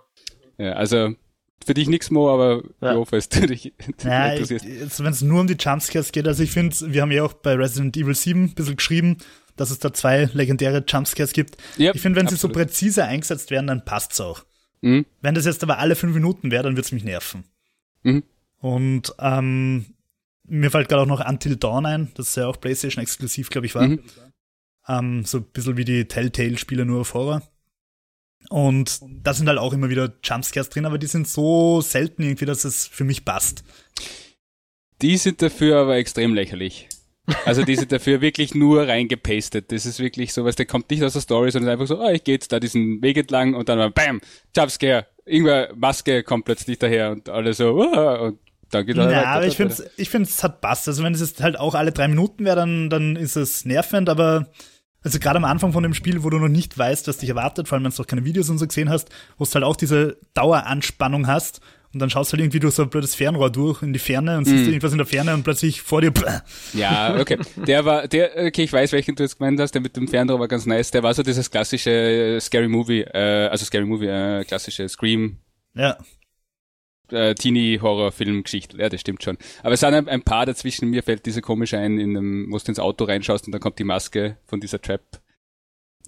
Ja, 0.58 0.73
also 0.73 1.13
für 1.65 1.73
dich 1.73 1.88
nichts 1.88 2.12
Mo, 2.12 2.29
aber 2.29 2.63
ja. 2.81 2.91
ich 2.91 2.97
hoffe, 2.97 3.17
es 3.17 3.29
du 3.29 3.47
dich 3.47 3.73
ja, 4.03 4.36
Wenn 4.38 5.12
es 5.12 5.21
nur 5.21 5.41
um 5.41 5.47
die 5.47 5.58
Jumpscares 5.60 6.12
geht, 6.12 6.27
also 6.27 6.43
ich 6.43 6.51
finde, 6.51 6.75
wir 6.93 7.01
haben 7.01 7.12
ja 7.12 7.23
auch 7.23 7.34
bei 7.34 7.53
Resident 7.53 7.97
Evil 7.97 8.15
7 8.15 8.43
ein 8.43 8.53
bisschen 8.53 8.77
geschrieben, 8.77 9.17
dass 9.56 9.72
es 9.72 9.80
da 9.80 9.94
zwei 9.94 10.30
legendäre 10.34 10.84
Jumpscares 10.88 11.34
gibt. 11.34 11.58
Yep, 11.80 11.96
ich 11.96 12.02
finde, 12.02 12.18
wenn 12.18 12.28
absolut. 12.28 12.39
sie 12.39 12.48
so 12.48 12.50
präzise 12.50 13.06
eingesetzt 13.06 13.52
werden, 13.52 13.68
dann 13.68 13.86
passt's 13.86 14.20
auch. 14.20 14.46
Mhm. 14.82 15.06
Wenn 15.22 15.36
das 15.36 15.46
jetzt 15.46 15.63
aber 15.63 15.80
alle 15.80 15.96
fünf 15.96 16.13
Minuten 16.13 16.52
wäre, 16.52 16.63
dann 16.63 16.76
wird's 16.76 16.91
mich 16.91 17.04
nerven. 17.04 17.44
Mhm. 18.04 18.24
Und 18.60 19.13
ähm, 19.20 19.86
mir 20.44 20.72
fällt 20.72 20.89
gerade 20.89 21.04
auch 21.04 21.08
noch 21.08 21.28
Until 21.28 21.56
Dawn 21.56 21.86
ein, 21.86 22.12
das 22.15 22.36
ja 22.36 22.48
auch 22.48 22.60
PlayStation 22.60 23.02
exklusiv, 23.02 23.50
glaube 23.50 23.68
ich, 23.68 23.76
war. 23.76 23.88
Mhm. 23.88 24.00
Ähm, 24.88 25.26
so 25.26 25.39
ein 25.39 25.46
bisschen 25.46 25.78
wie 25.78 25.86
die 25.86 26.06
Telltale-Spiele 26.06 26.86
nur 26.86 27.02
auf 27.02 27.13
Horror. 27.13 27.41
Und 28.50 29.00
da 29.24 29.34
sind 29.34 29.48
halt 29.48 29.58
auch 29.58 29.74
immer 29.74 29.89
wieder 29.89 30.13
Jumpscares 30.24 30.70
drin, 30.70 30.86
aber 30.86 31.00
die 31.00 31.08
sind 31.08 31.28
so 31.28 31.82
selten 31.82 32.22
irgendwie, 32.22 32.46
dass 32.46 32.63
es 32.63 32.86
für 32.86 33.04
mich 33.04 33.26
passt. 33.26 33.63
Die 35.02 35.18
sind 35.18 35.41
dafür 35.41 35.80
aber 35.80 35.98
extrem 35.98 36.36
lächerlich. 36.36 36.88
Also 37.45 37.63
die 37.63 37.75
sind 37.75 37.91
dafür 37.91 38.21
wirklich 38.21 38.53
nur 38.53 38.88
reingepastet. 38.88 39.71
Das 39.71 39.85
ist 39.85 39.99
wirklich 39.99 40.33
so, 40.33 40.45
was 40.45 40.55
der 40.55 40.65
kommt 40.65 40.89
nicht 40.89 41.03
aus 41.03 41.13
der 41.13 41.21
Story, 41.21 41.51
sondern 41.51 41.71
einfach 41.71 41.88
so, 41.88 41.99
oh, 41.99 42.09
ich 42.09 42.23
gehe 42.23 42.35
jetzt 42.35 42.51
da 42.51 42.59
diesen 42.59 43.01
Weg 43.01 43.17
entlang 43.17 43.55
und 43.55 43.69
dann 43.69 43.91
bam, 43.93 44.21
Jumpscare, 44.55 45.07
irgendwer 45.25 45.73
Maske 45.75 46.23
kommt 46.23 46.45
plötzlich 46.45 46.77
daher 46.77 47.11
und 47.11 47.29
alle 47.29 47.53
so, 47.53 47.73
oh, 47.73 48.25
und 48.25 48.39
dann 48.69 48.85
geht 48.85 48.97
er 48.97 49.11
Ja, 49.11 49.23
aber 49.25 49.47
ich 49.47 49.57
finde, 49.57 49.75
ich 49.97 50.09
finde, 50.09 50.29
es 50.29 50.43
hat 50.43 50.61
passt. 50.61 50.88
Also 50.88 51.03
wenn 51.03 51.13
es 51.13 51.21
jetzt 51.21 51.41
halt 51.41 51.59
auch 51.59 51.75
alle 51.75 51.91
drei 51.91 52.07
Minuten 52.07 52.45
wäre, 52.45 52.55
dann, 52.55 52.89
dann 52.89 53.15
ist 53.15 53.35
es 53.35 53.65
nervend, 53.65 54.09
aber 54.09 54.47
also 55.03 55.19
gerade 55.19 55.38
am 55.38 55.45
Anfang 55.45 55.71
von 55.71 55.83
dem 55.83 55.93
Spiel, 55.93 56.23
wo 56.23 56.31
du 56.31 56.39
noch 56.39 56.47
nicht 56.47 56.75
weißt, 56.77 57.07
was 57.07 57.17
dich 57.17 57.29
erwartet, 57.29 57.67
vor 57.67 57.75
allem 57.75 57.85
wenn 57.85 57.91
du 57.91 58.01
noch 58.01 58.07
keine 58.07 58.25
Videos 58.25 58.49
und 58.49 58.57
so 58.57 58.67
gesehen 58.67 58.89
hast, 58.89 59.09
wo 59.38 59.45
du 59.45 59.51
halt 59.51 59.63
auch 59.63 59.75
diese 59.75 60.17
Daueranspannung 60.33 61.27
hast 61.27 61.61
und 61.95 61.99
dann 61.99 62.10
schaust 62.10 62.29
du 62.29 62.34
halt 62.34 62.41
irgendwie 62.41 62.60
durch 62.60 62.75
so 62.75 62.84
ein 62.84 62.89
blödes 62.89 63.15
Fernrohr 63.15 63.49
durch 63.49 63.81
in 63.81 63.93
die 63.93 63.99
Ferne 63.99 64.38
und 64.38 64.43
siehst 64.43 64.65
mm. 64.65 64.67
irgendwas 64.67 64.91
in 64.91 64.97
der 64.97 65.08
Ferne 65.08 65.34
und 65.34 65.43
plötzlich 65.43 65.81
vor 65.81 66.01
dir. 66.01 66.12
Bläh. 66.12 66.41
Ja, 66.73 67.17
okay. 67.17 67.38
Der 67.55 67.86
war, 67.86 68.10
der, 68.10 68.31
okay, 68.47 68.63
ich 68.63 68.73
weiß, 68.73 68.91
welchen 68.91 69.15
du 69.15 69.23
jetzt 69.23 69.38
gemeint 69.38 69.58
hast, 69.62 69.71
der 69.71 69.81
mit 69.81 69.95
dem 69.95 70.10
Fernrohr 70.10 70.41
war 70.41 70.49
ganz 70.49 70.65
nice. 70.65 70.91
Der 70.91 71.03
war 71.03 71.13
so 71.13 71.23
dieses 71.23 71.49
klassische 71.49 71.91
äh, 71.91 72.39
Scary 72.41 72.67
Movie, 72.67 72.99
äh, 72.99 73.47
also 73.47 73.63
Scary 73.63 73.86
Movie, 73.86 74.08
äh, 74.08 74.43
klassische 74.43 74.89
Scream. 74.89 75.38
Ja. 75.73 75.97
Äh, 77.12 77.34
Teenie-Horror-Film-Geschichte. 77.34 78.77
Ja, 78.77 78.89
das 78.89 78.99
stimmt 78.99 79.23
schon. 79.23 79.38
Aber 79.63 79.75
es 79.75 79.79
sind 79.79 79.93
ein, 79.93 80.10
ein, 80.10 80.21
paar 80.21 80.45
dazwischen. 80.45 80.89
Mir 80.89 81.01
fällt 81.01 81.25
diese 81.25 81.39
komische 81.39 81.77
ein, 81.77 81.97
in 81.97 82.17
einem, 82.17 82.51
wo 82.51 82.58
du 82.58 82.63
ins 82.65 82.79
Auto 82.79 83.05
reinschaust 83.05 83.45
und 83.45 83.53
dann 83.53 83.62
kommt 83.62 83.79
die 83.79 83.86
Maske 83.86 84.36
von 84.47 84.60
dieser 84.60 84.81
Trap. 84.81 85.21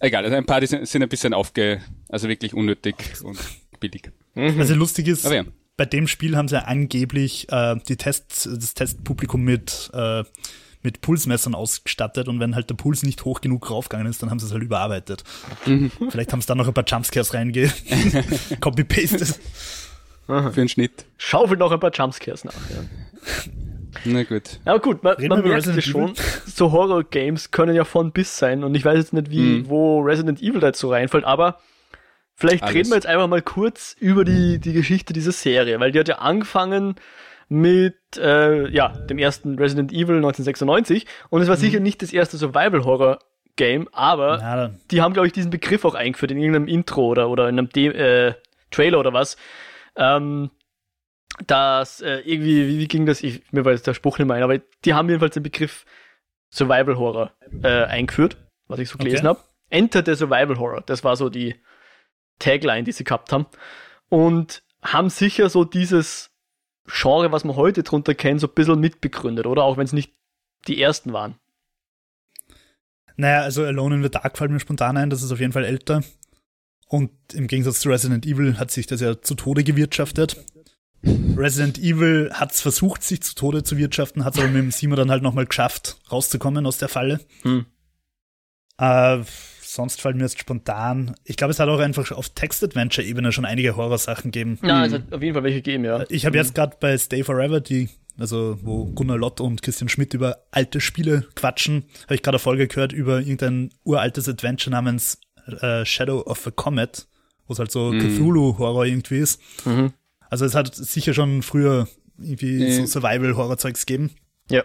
Egal, 0.01 0.25
also 0.25 0.35
ein 0.35 0.45
paar, 0.45 0.59
die 0.59 0.67
sind, 0.67 0.85
sind 0.85 1.01
ein 1.01 1.07
bisschen 1.07 1.33
aufge, 1.33 1.79
also 2.09 2.27
wirklich 2.27 2.53
unnötig 2.53 2.97
und 3.23 3.39
billig. 3.79 4.11
Also 4.35 4.75
lustig 4.75 5.07
ist, 5.07 5.23
ja 5.23 5.45
bei 5.77 5.85
dem 5.85 6.07
Spiel 6.07 6.35
haben 6.35 6.47
sie 6.47 6.61
angeblich 6.61 7.47
äh, 7.51 7.75
die 7.87 7.95
Tests, 7.95 8.49
das 8.51 8.73
Testpublikum 8.73 9.43
mit, 9.43 9.91
äh, 9.93 10.23
mit 10.81 11.01
Pulsmessern 11.01 11.53
ausgestattet 11.53 12.27
und 12.27 12.39
wenn 12.39 12.55
halt 12.55 12.69
der 12.69 12.75
Puls 12.75 13.03
nicht 13.03 13.23
hoch 13.25 13.41
genug 13.41 13.69
raufgegangen 13.69 14.07
ist, 14.07 14.21
dann 14.21 14.31
haben 14.31 14.39
sie 14.39 14.47
es 14.47 14.51
halt 14.51 14.63
überarbeitet. 14.63 15.23
Mhm. 15.65 15.91
Vielleicht 16.09 16.33
haben 16.33 16.41
sie 16.41 16.47
da 16.47 16.55
noch 16.55 16.67
ein 16.67 16.73
paar 16.73 16.85
Jumpscares 16.85 17.33
reinge 17.33 17.71
copy-pasted. 18.59 19.39
Für 20.25 20.51
den 20.51 20.67
Schnitt. 20.67 21.05
Schaufelt 21.17 21.59
noch 21.59 21.71
ein 21.71 21.79
paar 21.79 21.91
Jumpscares 21.93 22.43
nach, 22.43 22.53
ja. 22.53 22.83
Na 24.03 24.23
gut. 24.23 24.59
Aber 24.65 24.79
gut, 24.79 25.03
man, 25.03 25.15
man 25.27 25.43
merkt 25.43 25.65
ja 25.65 25.81
schon, 25.81 26.13
so 26.45 26.71
Horror-Games 26.71 27.51
können 27.51 27.75
ja 27.75 27.83
von 27.83 28.11
bis 28.11 28.37
sein 28.37 28.63
und 28.63 28.75
ich 28.75 28.83
weiß 28.83 28.97
jetzt 28.97 29.13
nicht, 29.13 29.29
wie, 29.29 29.59
mhm. 29.59 29.69
wo 29.69 30.01
Resident 30.01 30.41
Evil 30.41 30.59
dazu 30.59 30.89
reinfällt, 30.89 31.23
aber 31.23 31.59
Vielleicht 32.39 32.63
Alles. 32.63 32.75
reden 32.75 32.89
wir 32.89 32.95
jetzt 32.95 33.07
einfach 33.07 33.27
mal 33.27 33.41
kurz 33.41 33.95
über 33.99 34.23
die, 34.23 34.59
die 34.59 34.73
Geschichte 34.73 35.11
dieser 35.11 35.31
Serie, 35.31 35.79
weil 35.79 35.91
die 35.91 35.99
hat 35.99 36.07
ja 36.07 36.19
angefangen 36.19 36.95
mit 37.49 37.95
äh, 38.15 38.69
ja, 38.69 38.89
dem 38.89 39.17
ersten 39.17 39.57
Resident 39.57 39.91
Evil 39.91 40.17
1996 40.17 41.07
und 41.29 41.41
es 41.41 41.47
war 41.47 41.55
mhm. 41.55 41.61
sicher 41.61 41.79
nicht 41.79 42.03
das 42.03 42.13
erste 42.13 42.37
Survival-Horror-Game, 42.37 43.89
aber 43.91 44.39
ja, 44.39 44.69
die 44.91 45.01
haben, 45.01 45.13
glaube 45.13 45.25
ich, 45.25 45.33
diesen 45.33 45.49
Begriff 45.49 45.83
auch 45.83 45.95
eingeführt 45.95 46.31
in 46.31 46.37
irgendeinem 46.37 46.67
Intro 46.67 47.07
oder, 47.07 47.29
oder 47.29 47.49
in 47.49 47.57
einem 47.57 47.69
De 47.69 47.87
äh, 47.87 48.33
Trailer 48.69 48.99
oder 48.99 49.13
was. 49.13 49.35
Ähm, 49.95 50.51
dass 51.47 52.01
äh, 52.01 52.19
irgendwie, 52.19 52.67
wie, 52.67 52.79
wie 52.79 52.87
ging 52.87 53.05
das? 53.05 53.23
Ich, 53.23 53.51
mir 53.51 53.65
weiß 53.65 53.81
der 53.81 53.93
Spruch 53.93 54.19
nicht 54.19 54.27
mehr 54.27 54.37
ein, 54.37 54.43
aber 54.43 54.59
die 54.85 54.93
haben 54.93 55.09
jedenfalls 55.09 55.33
den 55.33 55.43
Begriff 55.43 55.85
Survival 56.51 56.97
Horror 56.97 57.31
äh, 57.63 57.85
eingeführt, 57.85 58.37
was 58.67 58.79
ich 58.79 58.89
so 58.89 58.97
gelesen 58.97 59.27
okay. 59.27 59.39
habe. 59.39 59.39
Enter 59.69 60.03
the 60.05 60.15
Survival 60.15 60.57
Horror, 60.57 60.81
das 60.85 61.03
war 61.03 61.15
so 61.15 61.29
die, 61.29 61.55
Tagline, 62.39 62.83
die 62.83 62.91
sie 62.91 63.03
gehabt 63.03 63.31
haben. 63.31 63.45
Und 64.09 64.63
haben 64.81 65.09
sicher 65.09 65.49
so 65.49 65.63
dieses 65.63 66.31
Genre, 66.87 67.31
was 67.31 67.43
man 67.43 67.55
heute 67.55 67.83
drunter 67.83 68.15
kennt, 68.15 68.39
so 68.39 68.47
ein 68.47 68.53
bisschen 68.53 68.79
mitbegründet, 68.79 69.45
oder? 69.45 69.63
Auch 69.63 69.77
wenn 69.77 69.85
es 69.85 69.93
nicht 69.93 70.13
die 70.67 70.81
ersten 70.81 71.13
waren. 71.13 71.35
Naja, 73.17 73.41
also 73.41 73.63
Alone 73.63 73.95
in 73.95 74.03
the 74.03 74.09
Dark 74.09 74.37
fällt 74.37 74.51
mir 74.51 74.59
spontan 74.59 74.95
ein, 74.95 75.09
das 75.09 75.23
ist 75.23 75.31
auf 75.31 75.39
jeden 75.39 75.51
Fall 75.51 75.65
älter. 75.65 76.03
Und 76.87 77.11
im 77.33 77.47
Gegensatz 77.47 77.81
zu 77.81 77.89
Resident 77.89 78.25
Evil 78.25 78.57
hat 78.57 78.71
sich 78.71 78.87
das 78.87 79.01
ja 79.01 79.21
zu 79.21 79.35
Tode 79.35 79.63
gewirtschaftet. 79.63 80.37
Resident 81.03 81.77
Evil 81.77 82.31
hat 82.33 82.53
es 82.53 82.61
versucht, 82.61 83.03
sich 83.03 83.21
zu 83.21 83.35
Tode 83.35 83.63
zu 83.63 83.77
wirtschaften, 83.77 84.23
hat 84.23 84.35
es 84.35 84.39
aber 84.39 84.49
mit 84.49 84.61
dem 84.61 84.71
Sima 84.71 84.95
dann 84.95 85.11
halt 85.11 85.23
nochmal 85.23 85.45
geschafft, 85.45 85.97
rauszukommen 86.11 86.65
aus 86.65 86.77
der 86.77 86.89
Falle. 86.89 87.19
Hm. 87.41 87.65
Äh, 88.77 89.19
sonst 89.77 90.01
fällt 90.01 90.17
mir 90.17 90.23
jetzt 90.23 90.39
spontan. 90.39 91.15
Ich 91.23 91.37
glaube, 91.37 91.51
es 91.51 91.59
hat 91.59 91.69
auch 91.69 91.79
einfach 91.79 92.11
auf 92.11 92.29
Text-Adventure-Ebene 92.29 93.31
schon 93.31 93.45
einige 93.45 93.77
Horrorsachen 93.77 94.31
gegeben. 94.31 94.59
Ja, 94.63 94.85
es 94.85 94.91
hat 94.91 95.13
auf 95.13 95.21
jeden 95.21 95.33
Fall 95.33 95.43
welche 95.43 95.61
gegeben, 95.61 95.85
ja. 95.85 96.03
Ich 96.09 96.25
habe 96.25 96.35
jetzt 96.35 96.55
gerade 96.55 96.75
bei 96.79 96.97
Stay 96.97 97.23
Forever, 97.23 97.61
die, 97.61 97.89
also 98.17 98.57
wo 98.61 98.85
Gunnar 98.85 99.17
Lott 99.17 99.39
und 99.39 99.61
Christian 99.61 99.87
Schmidt 99.87 100.13
über 100.13 100.39
alte 100.51 100.81
Spiele 100.81 101.27
quatschen, 101.35 101.85
habe 102.05 102.15
ich 102.15 102.23
gerade 102.23 102.35
eine 102.35 102.39
Folge 102.39 102.67
gehört 102.67 102.91
über 102.91 103.19
irgendein 103.19 103.69
uraltes 103.83 104.27
Adventure 104.27 104.71
namens 104.71 105.19
äh, 105.61 105.85
Shadow 105.85 106.21
of 106.21 106.45
a 106.47 106.51
Comet, 106.51 107.07
wo 107.45 107.53
es 107.53 107.59
halt 107.59 107.71
so 107.71 107.93
mhm. 107.93 107.99
Cthulhu-Horror 107.99 108.85
irgendwie 108.85 109.19
ist. 109.19 109.39
Mhm. 109.65 109.93
Also 110.29 110.43
es 110.43 110.55
hat 110.55 110.73
sicher 110.73 111.13
schon 111.13 111.43
früher 111.43 111.87
irgendwie 112.17 112.57
nee. 112.57 112.71
so 112.71 112.85
Survival-Horror-Zeugs 112.85 113.85
gegeben. 113.85 114.09
Ja. 114.49 114.63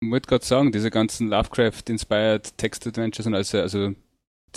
Ich 0.00 0.10
wollte 0.10 0.28
gerade 0.28 0.44
sagen, 0.44 0.72
diese 0.72 0.90
ganzen 0.90 1.28
Lovecraft-inspired 1.28 2.56
Text-Adventures 2.56 3.26
und 3.26 3.34
also, 3.34 3.58
also 3.60 3.94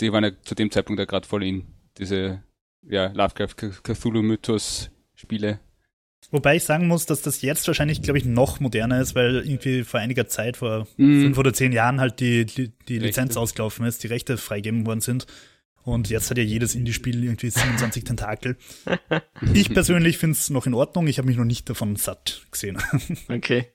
die 0.00 0.12
waren 0.12 0.24
ja 0.24 0.32
zu 0.42 0.54
dem 0.54 0.70
Zeitpunkt 0.70 0.98
ja 0.98 1.06
gerade 1.06 1.26
voll 1.26 1.44
in 1.44 1.66
diese 1.98 2.42
ja, 2.82 3.06
Lovecraft-Cthulhu-Mythos-Spiele. 3.08 5.60
Wobei 6.30 6.56
ich 6.56 6.64
sagen 6.64 6.88
muss, 6.88 7.06
dass 7.06 7.22
das 7.22 7.40
jetzt 7.42 7.66
wahrscheinlich, 7.68 8.02
glaube 8.02 8.18
ich, 8.18 8.26
noch 8.26 8.60
moderner 8.60 9.00
ist, 9.00 9.14
weil 9.14 9.36
irgendwie 9.36 9.84
vor 9.84 10.00
einiger 10.00 10.28
Zeit, 10.28 10.58
vor 10.58 10.86
mm. 10.96 11.22
fünf 11.22 11.38
oder 11.38 11.54
zehn 11.54 11.72
Jahren 11.72 12.00
halt 12.00 12.18
die, 12.20 12.44
die, 12.44 12.70
die 12.88 12.98
Lizenz 12.98 13.36
ausgelaufen 13.36 13.86
ist, 13.86 14.02
die 14.02 14.08
Rechte 14.08 14.36
freigegeben 14.36 14.84
worden 14.84 15.00
sind. 15.00 15.26
Und 15.84 16.10
jetzt 16.10 16.28
hat 16.30 16.36
ja 16.36 16.44
jedes 16.44 16.74
Indie-Spiel 16.74 17.24
irgendwie 17.24 17.50
27 17.50 18.04
Tentakel. 18.04 18.56
Ich 19.54 19.72
persönlich 19.72 20.18
finde 20.18 20.36
es 20.36 20.50
noch 20.50 20.66
in 20.66 20.74
Ordnung. 20.74 21.06
Ich 21.06 21.18
habe 21.18 21.28
mich 21.28 21.36
noch 21.36 21.44
nicht 21.44 21.70
davon 21.70 21.94
satt 21.96 22.42
gesehen. 22.50 22.78
Okay. 23.28 23.68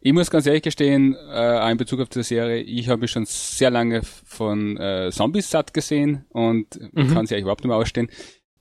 Ich 0.00 0.12
muss 0.12 0.30
ganz 0.30 0.46
ehrlich 0.46 0.62
gestehen, 0.62 1.14
äh, 1.14 1.70
in 1.70 1.76
Bezug 1.76 2.00
auf 2.00 2.08
die 2.08 2.22
Serie, 2.22 2.60
ich 2.60 2.88
habe 2.88 3.02
mich 3.02 3.10
schon 3.10 3.24
sehr 3.24 3.70
lange 3.70 4.02
von 4.02 4.76
äh, 4.76 5.10
Zombies 5.12 5.50
satt 5.50 5.72
gesehen 5.72 6.24
und 6.30 6.78
mhm. 6.92 7.14
kann 7.14 7.26
sie 7.26 7.34
eigentlich 7.34 7.42
überhaupt 7.42 7.62
nicht 7.62 7.68
mehr 7.68 7.76
ausstehen. 7.76 8.08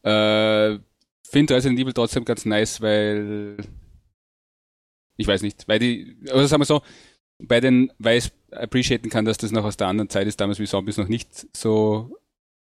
Äh, 0.03 0.79
Finde 1.27 1.55
Resident 1.55 1.79
Evil 1.79 1.93
trotzdem 1.93 2.25
ganz 2.25 2.45
nice, 2.45 2.81
weil 2.81 3.57
ich 5.17 5.27
weiß 5.27 5.41
nicht, 5.41 5.67
weil 5.67 5.79
die, 5.79 6.17
also 6.29 6.45
sagen 6.45 6.61
wir 6.61 6.65
so, 6.65 6.81
bei 7.39 7.59
den, 7.59 7.91
weil 7.97 8.17
ich 8.17 8.31
appreciaten 8.51 9.09
kann, 9.09 9.25
dass 9.25 9.37
das 9.37 9.51
noch 9.51 9.63
aus 9.63 9.77
der 9.77 9.87
anderen 9.87 10.09
Zeit 10.09 10.27
ist, 10.27 10.39
damals 10.41 10.59
wie 10.59 10.65
Zombies 10.65 10.97
noch 10.97 11.07
nicht 11.07 11.47
so 11.55 12.17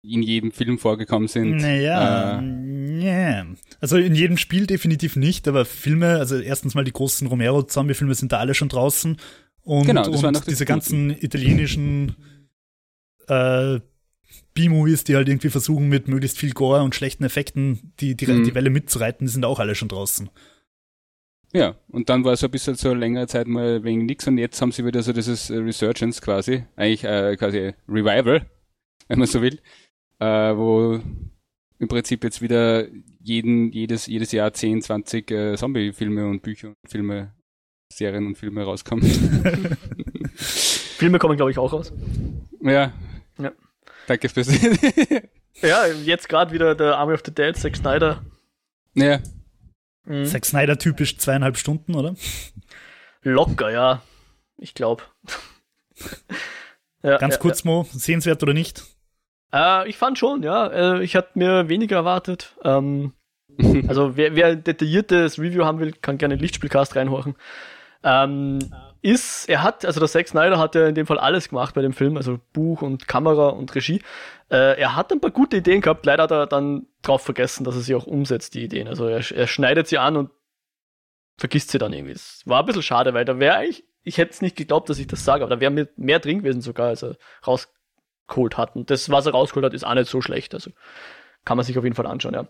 in 0.06 0.22
jedem 0.22 0.52
Film 0.52 0.78
vorgekommen 0.78 1.28
sind. 1.28 1.56
Naja, 1.56 2.40
äh, 2.40 3.02
yeah. 3.02 3.46
also 3.80 3.96
in 3.96 4.14
jedem 4.14 4.36
Spiel 4.36 4.66
definitiv 4.66 5.16
nicht, 5.16 5.48
aber 5.48 5.64
Filme, 5.64 6.18
also 6.18 6.38
erstens 6.38 6.74
mal 6.74 6.84
die 6.84 6.92
großen 6.92 7.26
Romero-Zombie-Filme 7.26 8.14
sind 8.14 8.32
da 8.32 8.38
alle 8.38 8.54
schon 8.54 8.68
draußen 8.68 9.16
und, 9.62 9.86
genau, 9.86 10.06
und 10.06 10.46
diese 10.46 10.66
ganzen 10.66 11.10
italienischen 11.10 12.16
äh, 13.28 13.80
B-Movies, 14.52 15.04
die 15.04 15.16
halt 15.16 15.28
irgendwie 15.28 15.50
versuchen 15.50 15.88
mit 15.88 16.06
möglichst 16.06 16.38
viel 16.38 16.52
Gore 16.52 16.82
und 16.82 16.94
schlechten 16.94 17.24
Effekten 17.24 17.92
die, 18.00 18.14
die, 18.14 18.26
mhm. 18.26 18.44
die 18.44 18.54
Welle 18.54 18.70
mitzureiten, 18.70 19.26
die 19.26 19.32
sind 19.32 19.44
auch 19.44 19.58
alle 19.58 19.74
schon 19.74 19.88
draußen. 19.88 20.28
Ja, 21.54 21.76
und 21.88 22.08
dann 22.08 22.24
war 22.24 22.32
es 22.32 22.42
ein 22.42 22.50
bisschen 22.50 22.74
so 22.74 22.92
längere 22.92 23.28
Zeit 23.28 23.46
mal 23.46 23.84
wegen 23.84 24.06
nix 24.06 24.26
und 24.26 24.38
jetzt 24.38 24.60
haben 24.60 24.72
sie 24.72 24.84
wieder 24.84 25.02
so 25.02 25.12
dieses 25.12 25.50
Resurgence 25.50 26.20
quasi, 26.20 26.64
eigentlich 26.76 27.04
äh, 27.04 27.36
quasi 27.36 27.72
Revival, 27.88 28.44
wenn 29.08 29.18
man 29.18 29.28
so 29.28 29.40
will 29.40 29.60
äh, 30.24 30.56
wo 30.56 31.00
im 31.78 31.88
Prinzip 31.88 32.24
jetzt 32.24 32.40
wieder 32.40 32.86
jeden, 33.20 33.72
jedes, 33.72 34.06
jedes 34.06 34.32
Jahr 34.32 34.52
10, 34.52 34.82
20 34.82 35.30
äh, 35.30 35.56
Zombie-Filme 35.56 36.26
und 36.26 36.42
Bücher 36.42 36.68
und 36.68 36.90
Filme, 36.90 37.34
Serien 37.92 38.26
und 38.26 38.38
Filme 38.38 38.64
rauskommen. 38.64 39.04
Filme 40.36 41.18
kommen, 41.18 41.36
glaube 41.36 41.50
ich, 41.50 41.58
auch 41.58 41.72
raus. 41.72 41.92
Ja. 42.60 42.92
ja. 43.38 43.52
Danke 44.06 44.28
fürs. 44.28 44.48
ja, 45.62 45.86
jetzt 45.86 46.28
gerade 46.28 46.52
wieder 46.52 46.74
der 46.74 46.96
Army 46.96 47.14
of 47.14 47.22
the 47.24 47.34
Dead, 47.34 47.56
Zack 47.56 47.76
Snyder. 47.76 48.24
Ja. 48.94 49.20
Mhm. 50.04 50.24
Zack 50.26 50.46
Snyder 50.46 50.78
typisch 50.78 51.18
zweieinhalb 51.18 51.56
Stunden, 51.56 51.94
oder? 51.94 52.14
Locker, 53.22 53.70
ja. 53.70 54.02
Ich 54.56 54.74
glaube. 54.74 55.02
ja, 57.02 57.18
Ganz 57.18 57.34
ja, 57.34 57.40
kurz, 57.40 57.64
ja. 57.64 57.70
Mo, 57.70 57.86
sehenswert 57.90 58.42
oder 58.42 58.54
nicht? 58.54 58.84
Äh, 59.54 59.88
ich 59.88 59.96
fand 59.96 60.18
schon, 60.18 60.42
ja. 60.42 60.66
Äh, 60.66 61.04
ich 61.04 61.14
hatte 61.14 61.30
mir 61.38 61.68
weniger 61.68 61.96
erwartet. 61.96 62.56
Ähm, 62.64 63.12
also 63.88 64.16
wer, 64.16 64.34
wer 64.34 64.48
ein 64.48 64.64
detailliertes 64.64 65.38
Review 65.38 65.64
haben 65.64 65.78
will, 65.78 65.92
kann 65.92 66.18
gerne 66.18 66.34
Lichtspielcast 66.34 66.96
reinhorchen. 66.96 67.36
Ähm, 68.02 68.58
ist, 69.00 69.48
er 69.48 69.62
hat, 69.62 69.84
also 69.84 70.00
der 70.00 70.08
Zack 70.08 70.28
Snyder 70.28 70.58
hat 70.58 70.74
ja 70.74 70.88
in 70.88 70.94
dem 70.94 71.06
Fall 71.06 71.18
alles 71.18 71.48
gemacht 71.48 71.74
bei 71.74 71.82
dem 71.82 71.92
Film, 71.92 72.16
also 72.16 72.40
Buch 72.52 72.82
und 72.82 73.06
Kamera 73.06 73.50
und 73.50 73.74
Regie. 73.74 74.02
Äh, 74.50 74.78
er 74.80 74.96
hat 74.96 75.12
ein 75.12 75.20
paar 75.20 75.30
gute 75.30 75.58
Ideen 75.58 75.80
gehabt, 75.80 76.04
leider 76.04 76.24
hat 76.24 76.30
er 76.30 76.46
dann 76.46 76.86
drauf 77.02 77.22
vergessen, 77.22 77.64
dass 77.64 77.76
er 77.76 77.82
sie 77.82 77.94
auch 77.94 78.06
umsetzt, 78.06 78.54
die 78.54 78.64
Ideen. 78.64 78.88
Also 78.88 79.06
er, 79.06 79.22
er 79.30 79.46
schneidet 79.46 79.88
sie 79.88 79.98
an 79.98 80.16
und 80.16 80.30
vergisst 81.38 81.70
sie 81.70 81.78
dann 81.78 81.92
irgendwie. 81.92 82.12
Es 82.12 82.42
war 82.44 82.60
ein 82.60 82.66
bisschen 82.66 82.82
schade, 82.82 83.14
weil 83.14 83.24
da 83.24 83.38
wäre 83.38 83.56
eigentlich, 83.56 83.84
ich 84.02 84.18
hätte 84.18 84.32
es 84.32 84.42
nicht 84.42 84.56
geglaubt, 84.56 84.88
dass 84.90 84.98
ich 84.98 85.06
das 85.06 85.24
sage, 85.24 85.44
aber 85.44 85.56
da 85.56 85.60
wäre 85.60 85.88
mehr 85.96 86.18
drin 86.18 86.38
gewesen 86.38 86.60
sogar, 86.60 86.88
als 86.88 87.02
er 87.02 87.16
raus 87.46 87.72
rausgeholt 88.28 88.56
hat. 88.56 88.76
Und 88.76 88.90
das, 88.90 89.10
was 89.10 89.26
er 89.26 89.32
rausgeholt 89.32 89.64
hat, 89.64 89.74
ist 89.74 89.84
auch 89.84 89.94
nicht 89.94 90.10
so 90.10 90.20
schlecht. 90.20 90.54
Also 90.54 90.70
kann 91.44 91.56
man 91.56 91.64
sich 91.64 91.78
auf 91.78 91.84
jeden 91.84 91.96
Fall 91.96 92.06
anschauen, 92.06 92.34
ja. 92.34 92.48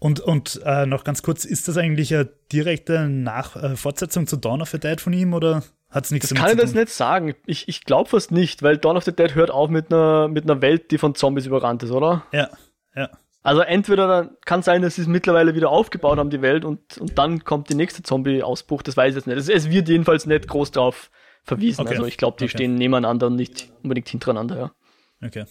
Und, 0.00 0.20
und 0.20 0.60
äh, 0.64 0.86
noch 0.86 1.02
ganz 1.02 1.22
kurz, 1.22 1.44
ist 1.44 1.66
das 1.66 1.76
eigentlich 1.76 2.14
eine 2.14 2.26
direkte 2.52 3.08
Nach 3.08 3.56
äh, 3.56 3.76
Fortsetzung 3.76 4.28
zu 4.28 4.36
Dawn 4.36 4.62
of 4.62 4.70
the 4.70 4.78
Dead 4.78 5.00
von 5.00 5.12
ihm 5.12 5.34
oder 5.34 5.64
hat 5.90 6.04
es 6.04 6.12
nichts 6.12 6.28
das 6.28 6.38
damit 6.38 6.50
kann 6.50 6.58
ich 6.58 6.62
das 6.62 6.74
nicht 6.74 6.90
sagen. 6.90 7.34
Ich, 7.46 7.66
ich 7.66 7.82
glaube 7.82 8.08
fast 8.08 8.30
nicht, 8.30 8.62
weil 8.62 8.78
Dawn 8.78 8.96
of 8.96 9.02
the 9.02 9.12
Dead 9.12 9.34
hört 9.34 9.50
auf 9.50 9.70
mit 9.70 9.92
einer, 9.92 10.28
mit 10.28 10.44
einer 10.44 10.62
Welt, 10.62 10.92
die 10.92 10.98
von 10.98 11.16
Zombies 11.16 11.46
überrannt 11.46 11.82
ist, 11.82 11.90
oder? 11.90 12.24
Ja, 12.30 12.48
ja. 12.94 13.10
Also 13.42 13.62
entweder 13.62 14.30
kann 14.44 14.62
sein, 14.62 14.82
dass 14.82 14.96
sie 14.96 15.02
es 15.02 15.08
mittlerweile 15.08 15.54
wieder 15.54 15.70
aufgebaut 15.70 16.18
haben, 16.18 16.30
die 16.30 16.42
Welt, 16.42 16.64
und, 16.64 16.98
und 16.98 17.18
dann 17.18 17.44
kommt 17.44 17.68
die 17.68 17.74
nächste 17.74 18.02
Zombie-Ausbruch, 18.02 18.82
das 18.82 18.96
weiß 18.96 19.10
ich 19.10 19.16
jetzt 19.16 19.26
nicht. 19.26 19.38
Es, 19.38 19.48
es 19.48 19.70
wird 19.70 19.88
jedenfalls 19.88 20.26
nicht 20.26 20.46
groß 20.46 20.70
drauf 20.70 21.10
verwiesen. 21.48 21.80
Okay. 21.80 21.96
Also 21.96 22.06
ich 22.06 22.16
glaube, 22.16 22.36
die 22.38 22.44
okay. 22.44 22.56
stehen 22.56 22.74
nebeneinander 22.76 23.26
und 23.26 23.36
nicht 23.36 23.70
unbedingt 23.82 24.08
hintereinander, 24.08 24.56
ja. 24.56 25.26
Okay. 25.26 25.44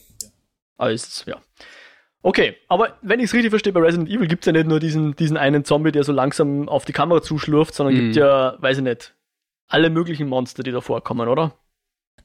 Alles, 0.77 1.25
ja. 1.27 1.41
Okay, 2.21 2.55
aber 2.67 2.97
wenn 3.01 3.19
ich 3.19 3.25
es 3.25 3.33
richtig 3.33 3.51
verstehe, 3.51 3.73
bei 3.73 3.79
Resident 3.79 4.09
Evil 4.09 4.27
gibt 4.27 4.43
es 4.43 4.47
ja 4.47 4.51
nicht 4.51 4.67
nur 4.67 4.79
diesen, 4.79 5.15
diesen 5.15 5.37
einen 5.37 5.65
Zombie, 5.65 5.91
der 5.91 6.03
so 6.03 6.11
langsam 6.11 6.67
auf 6.67 6.85
die 6.85 6.93
Kamera 6.93 7.21
zuschlurft, 7.21 7.73
sondern 7.73 7.95
mhm. 7.95 7.99
gibt 7.99 8.15
ja, 8.15 8.55
weiß 8.59 8.77
ich 8.77 8.83
nicht, 8.83 9.15
alle 9.67 9.89
möglichen 9.89 10.27
Monster, 10.27 10.63
die 10.63 10.71
da 10.71 10.81
vorkommen, 10.81 11.27
oder? 11.27 11.53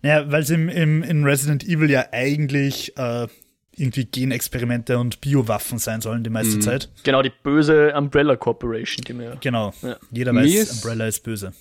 Ja, 0.03 0.31
weil 0.31 0.43
es 0.43 0.51
im, 0.51 0.69
im, 0.69 1.03
in 1.03 1.25
Resident 1.25 1.65
Evil 1.65 1.91
ja 1.91 2.07
eigentlich 2.11 2.97
äh, 2.97 3.29
irgendwie 3.77 4.05
Genexperimente 4.05 4.99
und 4.99 5.21
Biowaffen 5.21 5.79
sein 5.79 6.01
sollen 6.01 6.25
die 6.25 6.31
meiste 6.31 6.57
mhm. 6.57 6.63
Zeit. 6.63 6.91
Genau, 7.05 7.23
die 7.23 7.33
böse 7.43 7.95
Umbrella 7.95 8.37
Corporation, 8.37 9.05
die 9.05 9.13
mir. 9.13 9.37
Genau. 9.41 9.73
Ja. 9.83 9.97
Jeder 10.11 10.35
weiß, 10.35 10.73
Umbrella 10.73 11.07
ist 11.07 11.21
böse. 11.21 11.53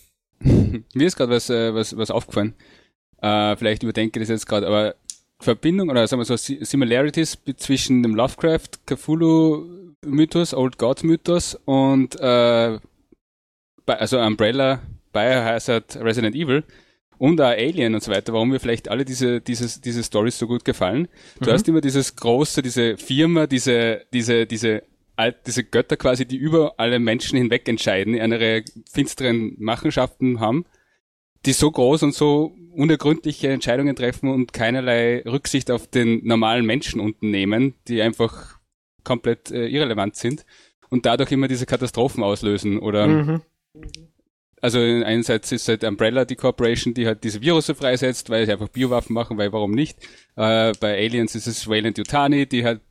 Mir 0.94 1.08
ist 1.08 1.16
gerade 1.16 1.32
was, 1.32 1.50
äh, 1.50 1.74
was, 1.74 1.96
was 1.96 2.12
aufgefallen. 2.12 2.54
Äh, 3.22 3.56
vielleicht 3.56 3.84
überdenke 3.84 4.20
ich 4.20 4.24
das 4.24 4.30
jetzt 4.30 4.48
gerade, 4.48 4.68
aber 4.68 4.96
Verbindung 5.40 5.90
oder 5.90 6.08
sagen 6.08 6.22
wir 6.22 6.26
so 6.26 6.38
Similarities 6.38 7.38
zwischen 7.58 8.04
dem 8.04 8.16
Lovecraft, 8.16 8.70
Cthulhu 8.86 9.96
Mythos, 10.06 10.54
Old 10.54 10.78
Gods 10.78 11.04
Mythos 11.04 11.60
und 11.66 12.20
äh, 12.20 12.80
also 13.86 14.20
Umbrella, 14.20 14.82
Biohazard, 15.12 15.98
Resident 15.98 16.36
Evil 16.36 16.64
und 17.18 17.40
auch 17.40 17.50
Alien 17.50 17.94
und 17.94 18.02
so 18.02 18.12
weiter, 18.12 18.34
warum 18.34 18.50
mir 18.50 18.60
vielleicht 18.60 18.90
alle 18.90 19.06
diese, 19.06 19.42
diese, 19.42 19.80
diese 19.80 20.04
Stories 20.04 20.40
so 20.40 20.48
gut 20.48 20.66
gefallen. 20.66 21.08
Du 21.40 21.50
mhm. 21.50 21.54
hast 21.54 21.68
immer 21.68 21.82
dieses 21.82 22.16
große, 22.16 22.62
diese 22.62 22.98
Firma, 22.98 23.46
diese, 23.46 24.06
diese, 24.12 24.48
diese 24.48 24.84
diese 25.30 25.64
Götter 25.64 25.98
quasi, 25.98 26.26
die 26.26 26.38
über 26.38 26.76
alle 26.78 27.00
Menschen 27.00 27.38
hinweg 27.38 27.68
entscheiden, 27.68 28.16
ihre 28.16 28.64
finsteren 28.92 29.56
Machenschaften 29.60 30.40
haben, 30.40 30.66
die 31.46 31.54
so 31.54 31.70
groß 31.70 32.04
und 32.04 32.14
so 32.14 32.56
unergründliche 32.74 33.50
Entscheidungen 33.50 33.96
treffen 33.96 34.30
und 34.30 34.54
keinerlei 34.54 35.22
Rücksicht 35.26 35.72
auf 35.72 35.88
den 35.88 36.26
normalen 36.26 36.66
Menschen 36.66 37.00
unten 37.00 37.30
nehmen, 37.30 37.74
die 37.88 38.02
einfach 38.02 38.60
komplett 39.04 39.52
äh, 39.52 39.68
irrelevant 39.68 40.16
sind 40.16 40.46
und 40.90 41.06
dadurch 41.06 41.32
immer 41.32 41.48
diese 41.48 41.66
Katastrophen 41.66 42.24
auslösen 42.24 42.80
oder 42.80 43.08
mhm. 43.08 43.42
also 44.62 44.80
einerseits 44.80 45.52
ist 45.52 45.68
halt 45.68 45.84
Umbrella 45.84 46.26
die 46.26 46.36
Corporation, 46.36 46.94
die 46.94 47.08
halt 47.08 47.24
diese 47.24 47.42
Virusse 47.42 47.76
freisetzt, 47.76 48.30
weil 48.30 48.46
sie 48.46 48.52
einfach 48.52 48.70
Biowaffen 48.70 49.14
machen, 49.14 49.38
weil 49.38 49.52
warum 49.52 49.72
nicht? 49.72 49.98
Äh, 50.36 50.74
bei 50.80 50.98
Aliens 50.98 51.36
ist 51.36 51.48
es 51.48 51.68
Wayland 51.68 51.98
Yutani, 51.98 52.46
die 52.46 52.64
halt 52.64 52.82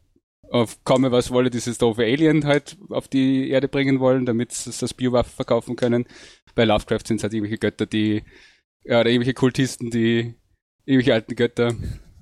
auf 0.50 0.82
komme 0.84 1.12
was 1.12 1.30
wolle 1.30 1.48
dieses 1.48 1.78
doofe 1.78 2.02
Alien 2.02 2.44
halt 2.44 2.76
auf 2.90 3.08
die 3.08 3.50
Erde 3.50 3.68
bringen 3.68 4.00
wollen, 4.00 4.26
damit 4.26 4.52
sie 4.52 4.72
das 4.78 4.94
Biowaffen 4.94 5.32
verkaufen 5.32 5.76
können. 5.76 6.06
Bei 6.54 6.64
Lovecraft 6.64 7.06
sind 7.06 7.18
es 7.18 7.22
halt 7.22 7.32
irgendwelche 7.32 7.58
Götter, 7.58 7.86
die, 7.86 8.24
ja, 8.84 9.00
oder 9.00 9.10
irgendwelche 9.10 9.34
Kultisten, 9.34 9.90
die 9.90 10.34
irgendwelche 10.84 11.14
alten 11.14 11.36
Götter. 11.36 11.74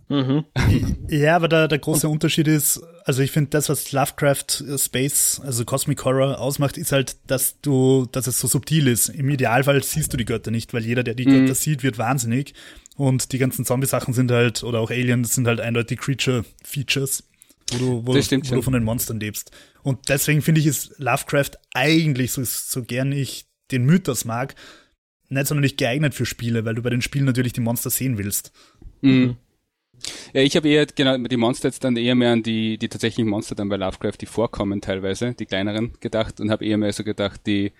Mhm. 0.08 0.44
ja, 1.08 1.36
aber 1.36 1.48
der, 1.48 1.68
der 1.68 1.78
große 1.78 2.08
Unterschied 2.08 2.48
ist, 2.48 2.82
also 3.04 3.22
ich 3.22 3.30
finde, 3.30 3.50
das, 3.50 3.68
was 3.68 3.92
Lovecraft 3.92 4.62
äh, 4.66 4.78
Space, 4.78 5.40
also 5.44 5.64
Cosmic 5.64 6.04
Horror 6.04 6.38
ausmacht, 6.38 6.78
ist 6.78 6.92
halt, 6.92 7.16
dass 7.26 7.60
du, 7.60 8.06
dass 8.12 8.26
es 8.26 8.40
so 8.40 8.48
subtil 8.48 8.86
ist. 8.88 9.08
Im 9.08 9.28
Idealfall 9.28 9.82
siehst 9.82 10.12
du 10.12 10.16
die 10.16 10.24
Götter 10.24 10.50
nicht, 10.50 10.72
weil 10.72 10.84
jeder, 10.84 11.02
der 11.02 11.14
die 11.14 11.26
mhm. 11.26 11.40
Götter 11.40 11.54
sieht, 11.54 11.82
wird 11.82 11.98
wahnsinnig. 11.98 12.54
Und 12.96 13.32
die 13.32 13.38
ganzen 13.38 13.64
Zombie-Sachen 13.64 14.12
sind 14.12 14.30
halt, 14.30 14.64
oder 14.64 14.80
auch 14.80 14.90
Aliens 14.90 15.34
sind 15.34 15.46
halt 15.46 15.60
eindeutig 15.60 16.00
Creature-Features, 16.00 17.24
wo 17.72 17.78
du, 17.78 18.06
wo, 18.06 18.20
stimmt, 18.20 18.50
wo 18.50 18.56
du 18.56 18.62
von 18.62 18.72
den 18.72 18.84
Monstern 18.84 19.20
lebst. 19.20 19.50
Und 19.82 20.08
deswegen 20.08 20.42
finde 20.42 20.60
ich, 20.60 20.66
ist 20.66 20.94
Lovecraft 20.98 21.52
eigentlich, 21.74 22.32
so, 22.32 22.42
so 22.44 22.84
gern 22.84 23.12
ich 23.12 23.46
den 23.70 23.84
Mythos 23.84 24.24
mag, 24.24 24.54
nicht 25.28 25.46
sonderlich 25.46 25.76
geeignet 25.76 26.14
für 26.14 26.26
Spiele, 26.26 26.64
weil 26.64 26.74
du 26.74 26.82
bei 26.82 26.90
den 26.90 27.02
Spielen 27.02 27.26
natürlich 27.26 27.52
die 27.52 27.60
Monster 27.60 27.90
sehen 27.90 28.18
willst. 28.18 28.52
Mhm. 29.02 29.36
Ja, 30.32 30.42
ich 30.42 30.56
habe 30.56 30.68
eher 30.68 30.86
genau 30.86 31.18
die 31.18 31.36
Monster 31.36 31.68
jetzt 31.68 31.82
dann 31.84 31.96
eher 31.96 32.14
mehr 32.14 32.32
an 32.32 32.42
die, 32.42 32.78
die 32.78 32.88
tatsächlichen 32.88 33.28
Monster 33.28 33.54
dann 33.54 33.68
bei 33.68 33.76
Lovecraft, 33.76 34.18
die 34.20 34.26
vorkommen 34.26 34.80
teilweise, 34.80 35.34
die 35.34 35.46
kleineren 35.46 35.92
gedacht 36.00 36.40
und 36.40 36.50
habe 36.50 36.64
eher 36.64 36.78
mehr 36.78 36.92
so 36.92 37.02
gedacht, 37.04 37.40
die, 37.46 37.72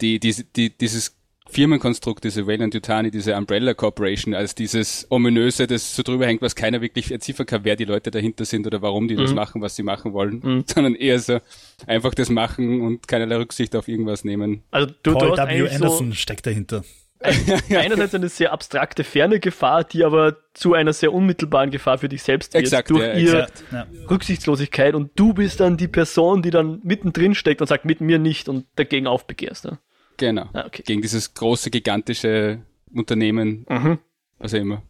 die, 0.00 0.18
die, 0.18 0.34
die, 0.56 0.76
dieses 0.76 1.16
Firmenkonstrukt, 1.48 2.24
diese 2.24 2.46
Wayland 2.46 2.74
Yutani, 2.74 3.10
diese 3.10 3.36
Umbrella 3.36 3.74
Corporation, 3.74 4.34
als 4.34 4.54
dieses 4.54 5.06
ominöse, 5.10 5.66
das 5.66 5.94
so 5.94 6.02
drüber 6.02 6.26
hängt, 6.26 6.42
was 6.42 6.54
keiner 6.54 6.80
wirklich 6.80 7.12
entziffern 7.12 7.46
kann, 7.46 7.64
wer 7.64 7.76
die 7.76 7.84
Leute 7.84 8.10
dahinter 8.10 8.44
sind 8.44 8.66
oder 8.66 8.80
warum 8.82 9.08
die 9.08 9.16
mhm. 9.16 9.20
das 9.20 9.34
machen, 9.34 9.60
was 9.60 9.76
sie 9.76 9.82
machen 9.82 10.12
wollen, 10.12 10.40
mhm. 10.42 10.64
sondern 10.72 10.94
eher 10.94 11.18
so 11.18 11.40
einfach 11.86 12.14
das 12.14 12.30
machen 12.30 12.80
und 12.80 13.08
keinerlei 13.08 13.36
Rücksicht 13.36 13.76
auf 13.76 13.88
irgendwas 13.88 14.24
nehmen. 14.24 14.62
Also 14.70 14.92
du, 15.02 15.12
Paul 15.14 15.36
du 15.36 15.36
W. 15.36 15.68
Anderson 15.68 16.10
so 16.10 16.14
steckt 16.14 16.46
dahinter. 16.46 16.84
einerseits 17.70 18.14
eine 18.14 18.28
sehr 18.28 18.52
abstrakte, 18.52 19.04
ferne 19.04 19.38
Gefahr, 19.40 19.84
die 19.84 20.04
aber 20.04 20.36
zu 20.54 20.74
einer 20.74 20.92
sehr 20.92 21.12
unmittelbaren 21.12 21.70
Gefahr 21.70 21.98
für 21.98 22.08
dich 22.08 22.22
selbst 22.22 22.54
wird. 22.54 22.64
Exakt, 22.64 22.90
durch 22.90 23.02
ja, 23.02 23.14
ihre 23.14 23.48
ja. 23.70 23.86
Rücksichtslosigkeit 24.10 24.94
und 24.94 25.12
du 25.14 25.32
bist 25.32 25.60
dann 25.60 25.76
die 25.76 25.88
Person, 25.88 26.42
die 26.42 26.50
dann 26.50 26.80
mittendrin 26.82 27.34
steckt 27.34 27.60
und 27.60 27.68
sagt, 27.68 27.84
mit 27.84 28.00
mir 28.00 28.18
nicht 28.18 28.48
und 28.48 28.66
dagegen 28.76 29.06
aufbegehrst. 29.06 29.66
Ne? 29.66 29.78
Genau. 30.22 30.48
Ah, 30.52 30.66
okay. 30.66 30.84
Gegen 30.86 31.02
dieses 31.02 31.34
große, 31.34 31.70
gigantische 31.70 32.60
Unternehmen. 32.94 33.66
Mhm. 33.68 33.98
Also 34.38 34.56
immer. 34.56 34.82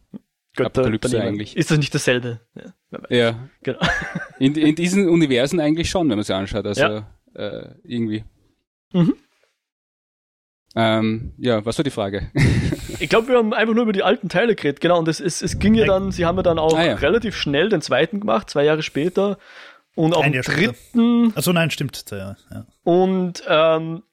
Apokalypse 0.55 1.19
eigentlich. 1.19 1.57
Ist 1.57 1.71
das 1.71 1.79
nicht 1.79 1.93
dasselbe? 1.95 2.39
Ja. 2.53 2.99
ja. 3.09 3.49
Genau. 3.63 3.79
In, 4.39 4.55
in 4.55 4.75
diesen 4.75 5.09
Universen 5.09 5.59
eigentlich 5.59 5.89
schon, 5.89 6.09
wenn 6.09 6.17
man 6.17 6.23
sich 6.23 6.35
anschaut. 6.35 6.65
Also 6.67 6.81
ja. 6.81 7.07
äh, 7.33 7.69
irgendwie. 7.83 8.23
Mhm. 8.91 9.15
Ähm, 10.75 11.33
ja, 11.37 11.65
was 11.65 11.79
war 11.79 11.83
die 11.83 11.89
Frage? 11.89 12.29
ich 12.99 13.09
glaube, 13.09 13.29
wir 13.29 13.37
haben 13.37 13.53
einfach 13.53 13.73
nur 13.73 13.83
über 13.83 13.93
die 13.93 14.03
alten 14.03 14.29
Teile 14.29 14.53
geredet, 14.53 14.81
genau. 14.81 14.99
Und 14.99 15.07
es, 15.07 15.19
es, 15.19 15.41
es 15.41 15.57
ging 15.57 15.73
ja 15.75 15.85
dann, 15.85 16.11
sie 16.11 16.25
haben 16.25 16.35
ja 16.35 16.43
dann 16.43 16.59
auch 16.59 16.77
ah, 16.77 16.83
ja. 16.83 16.95
relativ 16.95 17.35
schnell 17.35 17.69
den 17.69 17.81
zweiten 17.81 18.19
gemacht, 18.19 18.49
zwei 18.49 18.65
Jahre 18.65 18.83
später. 18.83 19.39
Und 19.95 20.15
auch 20.15 20.23
den 20.23 20.41
dritten. 20.41 21.31
Achso, 21.35 21.53
nein, 21.53 21.71
stimmt. 21.71 22.03
Ja, 22.11 22.35
ja. 22.51 22.65
Und, 22.83 23.43
ähm, 23.47 24.03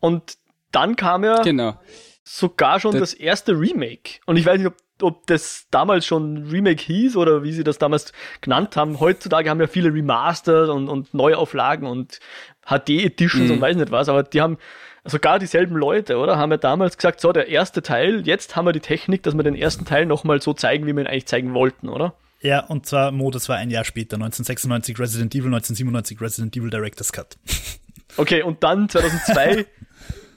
und 0.00 0.36
dann 0.72 0.96
kam 0.96 1.24
ja 1.24 1.42
genau. 1.42 1.78
sogar 2.24 2.80
schon 2.80 2.92
das, 2.92 3.10
das 3.10 3.14
erste 3.14 3.52
Remake. 3.52 4.20
Und 4.26 4.36
ich 4.36 4.46
weiß 4.46 4.58
nicht, 4.58 4.68
ob 4.68 4.76
ob 5.02 5.26
das 5.26 5.66
damals 5.70 6.06
schon 6.06 6.48
Remake 6.48 6.82
hieß 6.82 7.16
oder 7.16 7.42
wie 7.42 7.52
sie 7.52 7.64
das 7.64 7.78
damals 7.78 8.12
genannt 8.40 8.76
haben. 8.76 9.00
Heutzutage 9.00 9.50
haben 9.50 9.60
ja 9.60 9.66
viele 9.66 9.92
Remastered 9.92 10.68
und, 10.68 10.88
und 10.88 11.14
Neuauflagen 11.14 11.86
und 11.86 12.20
HD-Editions 12.66 13.46
mhm. 13.46 13.52
und 13.52 13.60
weiß 13.60 13.76
nicht 13.76 13.90
was, 13.90 14.08
aber 14.08 14.22
die 14.22 14.40
haben 14.40 14.58
sogar 15.04 15.38
dieselben 15.38 15.76
Leute, 15.76 16.18
oder? 16.18 16.36
Haben 16.36 16.50
wir 16.50 16.58
damals 16.58 16.96
gesagt, 16.96 17.20
so, 17.20 17.32
der 17.32 17.48
erste 17.48 17.82
Teil, 17.82 18.26
jetzt 18.26 18.56
haben 18.56 18.66
wir 18.66 18.72
die 18.72 18.80
Technik, 18.80 19.22
dass 19.22 19.34
wir 19.34 19.42
den 19.42 19.54
ersten 19.54 19.84
Teil 19.84 20.06
nochmal 20.06 20.42
so 20.42 20.52
zeigen, 20.52 20.86
wie 20.86 20.92
wir 20.92 21.02
ihn 21.02 21.06
eigentlich 21.06 21.26
zeigen 21.26 21.54
wollten, 21.54 21.88
oder? 21.88 22.14
Ja, 22.42 22.64
und 22.66 22.86
zwar, 22.86 23.10
Mo, 23.10 23.30
das 23.30 23.48
war 23.48 23.56
ein 23.56 23.70
Jahr 23.70 23.84
später, 23.84 24.16
1996 24.16 24.98
Resident 24.98 25.34
Evil, 25.34 25.46
1997 25.46 26.20
Resident 26.20 26.56
Evil 26.56 26.70
Director's 26.70 27.12
Cut. 27.12 27.36
Okay, 28.16 28.42
und 28.42 28.64
dann 28.64 28.88
2002 28.88 29.66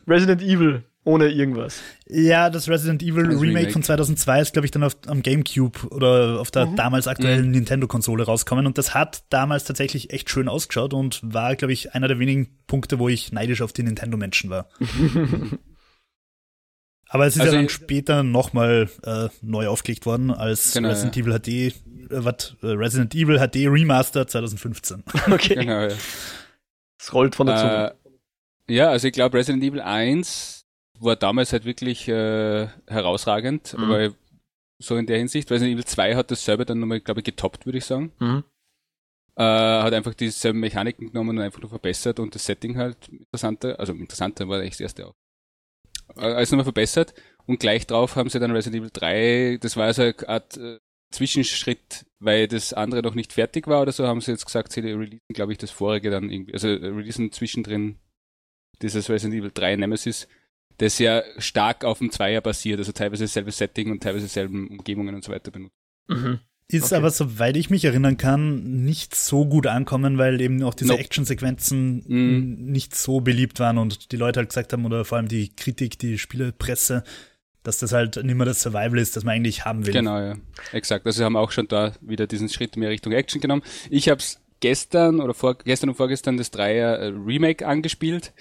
Resident 0.08 0.42
Evil 0.42 0.84
ohne 1.06 1.28
irgendwas. 1.28 1.82
Ja, 2.08 2.50
das 2.50 2.70
Resident 2.70 3.04
Evil 3.04 3.26
Remake, 3.26 3.42
Remake, 3.42 3.72
von 3.72 3.84
2002 3.84 4.42
ist, 4.42 4.54
glaube 4.54 4.66
ich, 4.66 4.72
dann 4.72 4.84
auf, 4.84 4.96
am 5.08 5.22
GameCube 5.22 5.88
oder 5.90 6.40
auf 6.40 6.50
der 6.50 6.68
mhm. 6.68 6.76
damals 6.78 7.08
aktuellen 7.08 7.48
mhm. 7.48 7.52
Nintendo-Konsole 7.52 8.24
rausgekommen. 8.24 8.66
Und 8.66 8.78
das 8.78 8.94
hat 8.94 9.24
damals 9.30 9.66
tatsächlich 9.66 10.12
echt 10.12 10.30
schön 10.30 10.48
ausgeschaut 10.48 10.94
und 10.94 11.20
war, 11.24 11.56
glaube 11.56 11.74
ich, 11.74 11.94
einer 11.94 12.08
der 12.08 12.20
wenigen 12.20 12.58
Punkte, 12.68 13.00
wo 13.00 13.10
ich 13.10 13.34
neidisch 13.34 13.62
auf 13.62 13.74
die 13.74 13.84
Nintendo-Menschen 13.84 14.50
war. 14.50 14.70
Aber 17.10 17.28
es 17.28 17.36
ist 17.36 17.42
also 17.42 17.54
ja 17.54 17.60
dann 17.60 17.70
später 17.70 18.24
nochmal 18.24 18.90
äh, 19.04 19.28
neu 19.42 19.68
aufgelegt 19.68 20.08
worden 20.08 20.32
als 20.32 20.74
genau, 20.74 20.90
Resident 20.90 21.16
ja. 21.16 21.22
Evil 21.22 21.40
HD, 21.40 21.48
äh, 21.48 21.72
was, 22.10 22.56
äh, 22.64 22.68
Resident 22.68 23.14
Evil 23.14 23.38
HD 23.38 23.68
Remaster 23.68 24.26
2015. 24.26 25.04
Okay. 25.32 25.56
Genau, 25.56 25.82
ja. 25.82 25.96
Es 27.00 27.14
rollt 27.14 27.36
von 27.36 27.48
der 27.48 27.58
Zunge. 27.58 27.96
Ja, 28.70 28.90
also 28.90 29.08
ich 29.08 29.14
glaube 29.14 29.38
Resident 29.38 29.64
Evil 29.64 29.82
1 29.82 30.66
war 31.00 31.16
damals 31.16 31.52
halt 31.52 31.66
wirklich 31.66 32.08
äh, 32.08 32.68
herausragend, 32.88 33.76
mhm. 33.78 33.84
aber 33.84 34.14
so 34.80 34.96
in 34.96 35.06
der 35.06 35.18
Hinsicht. 35.18 35.50
Resident 35.52 35.76
Evil 35.76 35.86
2 35.86 36.16
hat 36.16 36.32
das 36.32 36.44
selber 36.44 36.66
dann 36.66 36.80
nochmal, 36.80 37.00
glaube 37.00 37.22
ich, 37.22 37.26
getoppt, 37.26 37.66
würde 37.66 37.78
ich 37.78 37.86
sagen. 37.86 38.12
Mhm. 38.20 38.44
Äh, 39.36 39.44
hat 39.44 39.94
einfach 39.94 40.14
dieselben 40.14 40.60
Mechaniken 40.60 41.08
genommen 41.08 41.38
und 41.38 41.44
einfach 41.44 41.62
nur 41.62 41.70
verbessert 41.70 42.20
und 42.20 42.36
das 42.36 42.46
Setting 42.46 42.78
halt 42.78 43.08
interessanter, 43.08 43.80
also 43.80 43.94
interessanter 43.94 44.48
war 44.48 44.62
echt 44.62 44.76
das 44.76 44.82
erste 44.82 45.08
auch. 45.08 45.16
Äh, 46.16 46.22
alles 46.22 46.52
nochmal 46.52 46.66
verbessert 46.66 47.16
und 47.48 47.60
gleich 47.60 47.88
drauf 47.88 48.16
haben 48.16 48.30
sie 48.30 48.40
dann 48.40 48.52
Resident 48.52 48.82
Evil 48.82 48.92
3, 48.94 49.58
das 49.60 49.76
war 49.76 49.86
also 49.86 50.04
eine 50.04 50.30
Art 50.30 50.58
äh, 50.58 50.78
Zwischenschritt, 51.12 52.06
weil 52.20 52.48
das 52.48 52.74
andere 52.74 53.02
noch 53.02 53.16
nicht 53.16 53.34
fertig 53.34 53.68
war 53.68 53.82
oder 53.82 53.92
so, 53.92 54.06
haben 54.06 54.22
sie 54.22 54.32
jetzt 54.32 54.46
gesagt, 54.46 54.72
sie 54.72 54.82
releasen, 54.82 55.20
glaube 55.30 55.52
ich, 55.52 55.58
das 55.58 55.72
vorige 55.72 56.12
dann 56.12 56.30
irgendwie, 56.30 56.54
also 56.54 56.68
releasen 56.68 57.32
zwischendrin 57.32 57.98
dieses 58.82 59.10
Resident 59.10 59.40
Evil 59.40 59.52
3 59.54 59.76
Nemesis 59.78 60.28
das 60.78 61.00
ja 61.00 61.24
stark 61.38 61.84
auf 61.84 62.00
dem 62.00 62.12
Zweier 62.12 62.42
basiert, 62.42 62.80
also 62.80 62.92
teilweise 62.92 63.26
dasselbe 63.26 63.52
Setting 63.52 63.92
und 63.92 64.02
teilweise 64.02 64.26
dieselben 64.26 64.68
Umgebungen 64.68 65.16
und 65.16 65.24
so 65.24 65.32
weiter 65.32 65.52
benutzt. 65.52 65.76
Mhm. 66.08 66.40
Ist 66.70 66.86
okay. 66.86 66.96
aber, 66.96 67.12
soweit 67.12 67.58
ich 67.58 67.70
mich 67.70 67.86
erinnern 67.86 68.18
kann, 68.18 68.84
nicht 68.84 69.16
so 69.16 69.46
gut 69.46 69.68
ankommen, 69.68 70.18
weil 70.18 70.42
eben 70.42 70.64
auch 70.64 70.74
diese 70.74 70.92
nope. 70.92 71.02
Actionsequenzen 71.02 72.04
mm. 72.08 72.72
nicht 72.72 72.96
so 72.96 73.20
beliebt 73.20 73.60
waren 73.60 73.78
und 73.78 74.12
die 74.12 74.16
Leute 74.16 74.40
halt 74.40 74.50
gesagt 74.50 74.74
haben, 74.74 74.86
oder 74.86 75.04
vor 75.04 75.18
allem 75.18 75.28
die 75.28 75.54
Kritik, 75.54 76.00
die 76.00 76.18
Spielepresse, 76.18 77.04
dass 77.64 77.80
das 77.80 77.92
halt 77.92 78.16
nicht 78.24 78.36
mehr 78.36 78.46
das 78.46 78.62
Survival 78.62 78.98
ist, 78.98 79.16
das 79.16 79.24
man 79.24 79.36
eigentlich 79.36 79.66
haben 79.66 79.86
will. 79.86 79.94
Genau, 79.94 80.18
ja. 80.18 80.36
Exakt. 80.72 81.06
Also 81.06 81.18
sie 81.18 81.26
haben 81.26 81.36
auch 81.36 81.52
schon 81.52 81.68
da 81.68 81.94
wieder 82.02 82.28
diesen 82.28 82.50
Schritt 82.50 82.78
mehr 82.78 82.90
Richtung 82.90 83.12
Action 83.12 83.42
genommen. 83.42 83.62
Ich 83.90 84.10
habe 84.10 84.20
es 84.20 84.40
gestern 84.62 85.20
oder 85.20 85.34
vor, 85.34 85.58
gestern 85.58 85.90
und 85.90 85.96
vorgestern 85.96 86.38
das 86.38 86.50
Dreier 86.50 86.98
äh, 86.98 87.08
Remake 87.08 87.68
angespielt 87.68 88.34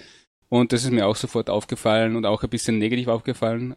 und 0.53 0.71
das 0.71 0.83
ist 0.83 0.91
mir 0.91 1.07
auch 1.07 1.15
sofort 1.15 1.49
aufgefallen 1.49 2.15
und 2.15 2.27
auch 2.27 2.43
ein 2.43 2.49
bisschen 2.49 2.77
negativ 2.77 3.07
aufgefallen. 3.07 3.75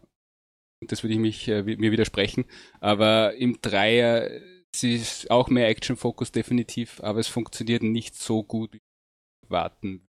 Das 0.86 1.02
würde 1.02 1.14
ich 1.14 1.18
mich, 1.18 1.48
äh, 1.48 1.62
mir 1.62 1.90
widersprechen. 1.90 2.44
Aber 2.80 3.34
im 3.34 3.62
Dreier 3.62 4.28
sie 4.74 4.94
ist 4.94 5.30
auch 5.30 5.48
mehr 5.48 5.68
Action-Fokus 5.68 6.32
definitiv, 6.32 7.00
aber 7.02 7.18
es 7.18 7.28
funktioniert 7.28 7.82
nicht 7.82 8.14
so 8.14 8.42
gut, 8.42 8.74
wie 8.74 8.76
ich 8.76 9.50
warten 9.50 10.06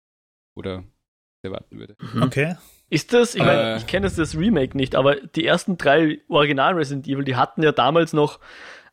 oder 0.56 0.82
erwarten 1.44 1.78
würde. 1.78 1.94
Mhm. 2.00 2.24
Okay. 2.24 2.56
Ist 2.90 3.12
das, 3.12 3.36
ich 3.36 3.44
meine, 3.44 3.74
äh, 3.74 3.76
ich 3.76 3.86
kenne 3.86 4.08
das, 4.08 4.16
das 4.16 4.36
Remake 4.36 4.76
nicht, 4.76 4.96
aber 4.96 5.14
die 5.14 5.46
ersten 5.46 5.78
drei 5.78 6.20
Original 6.26 6.74
Resident 6.74 7.06
Evil, 7.06 7.24
die 7.24 7.36
hatten 7.36 7.62
ja 7.62 7.70
damals 7.70 8.12
noch 8.12 8.40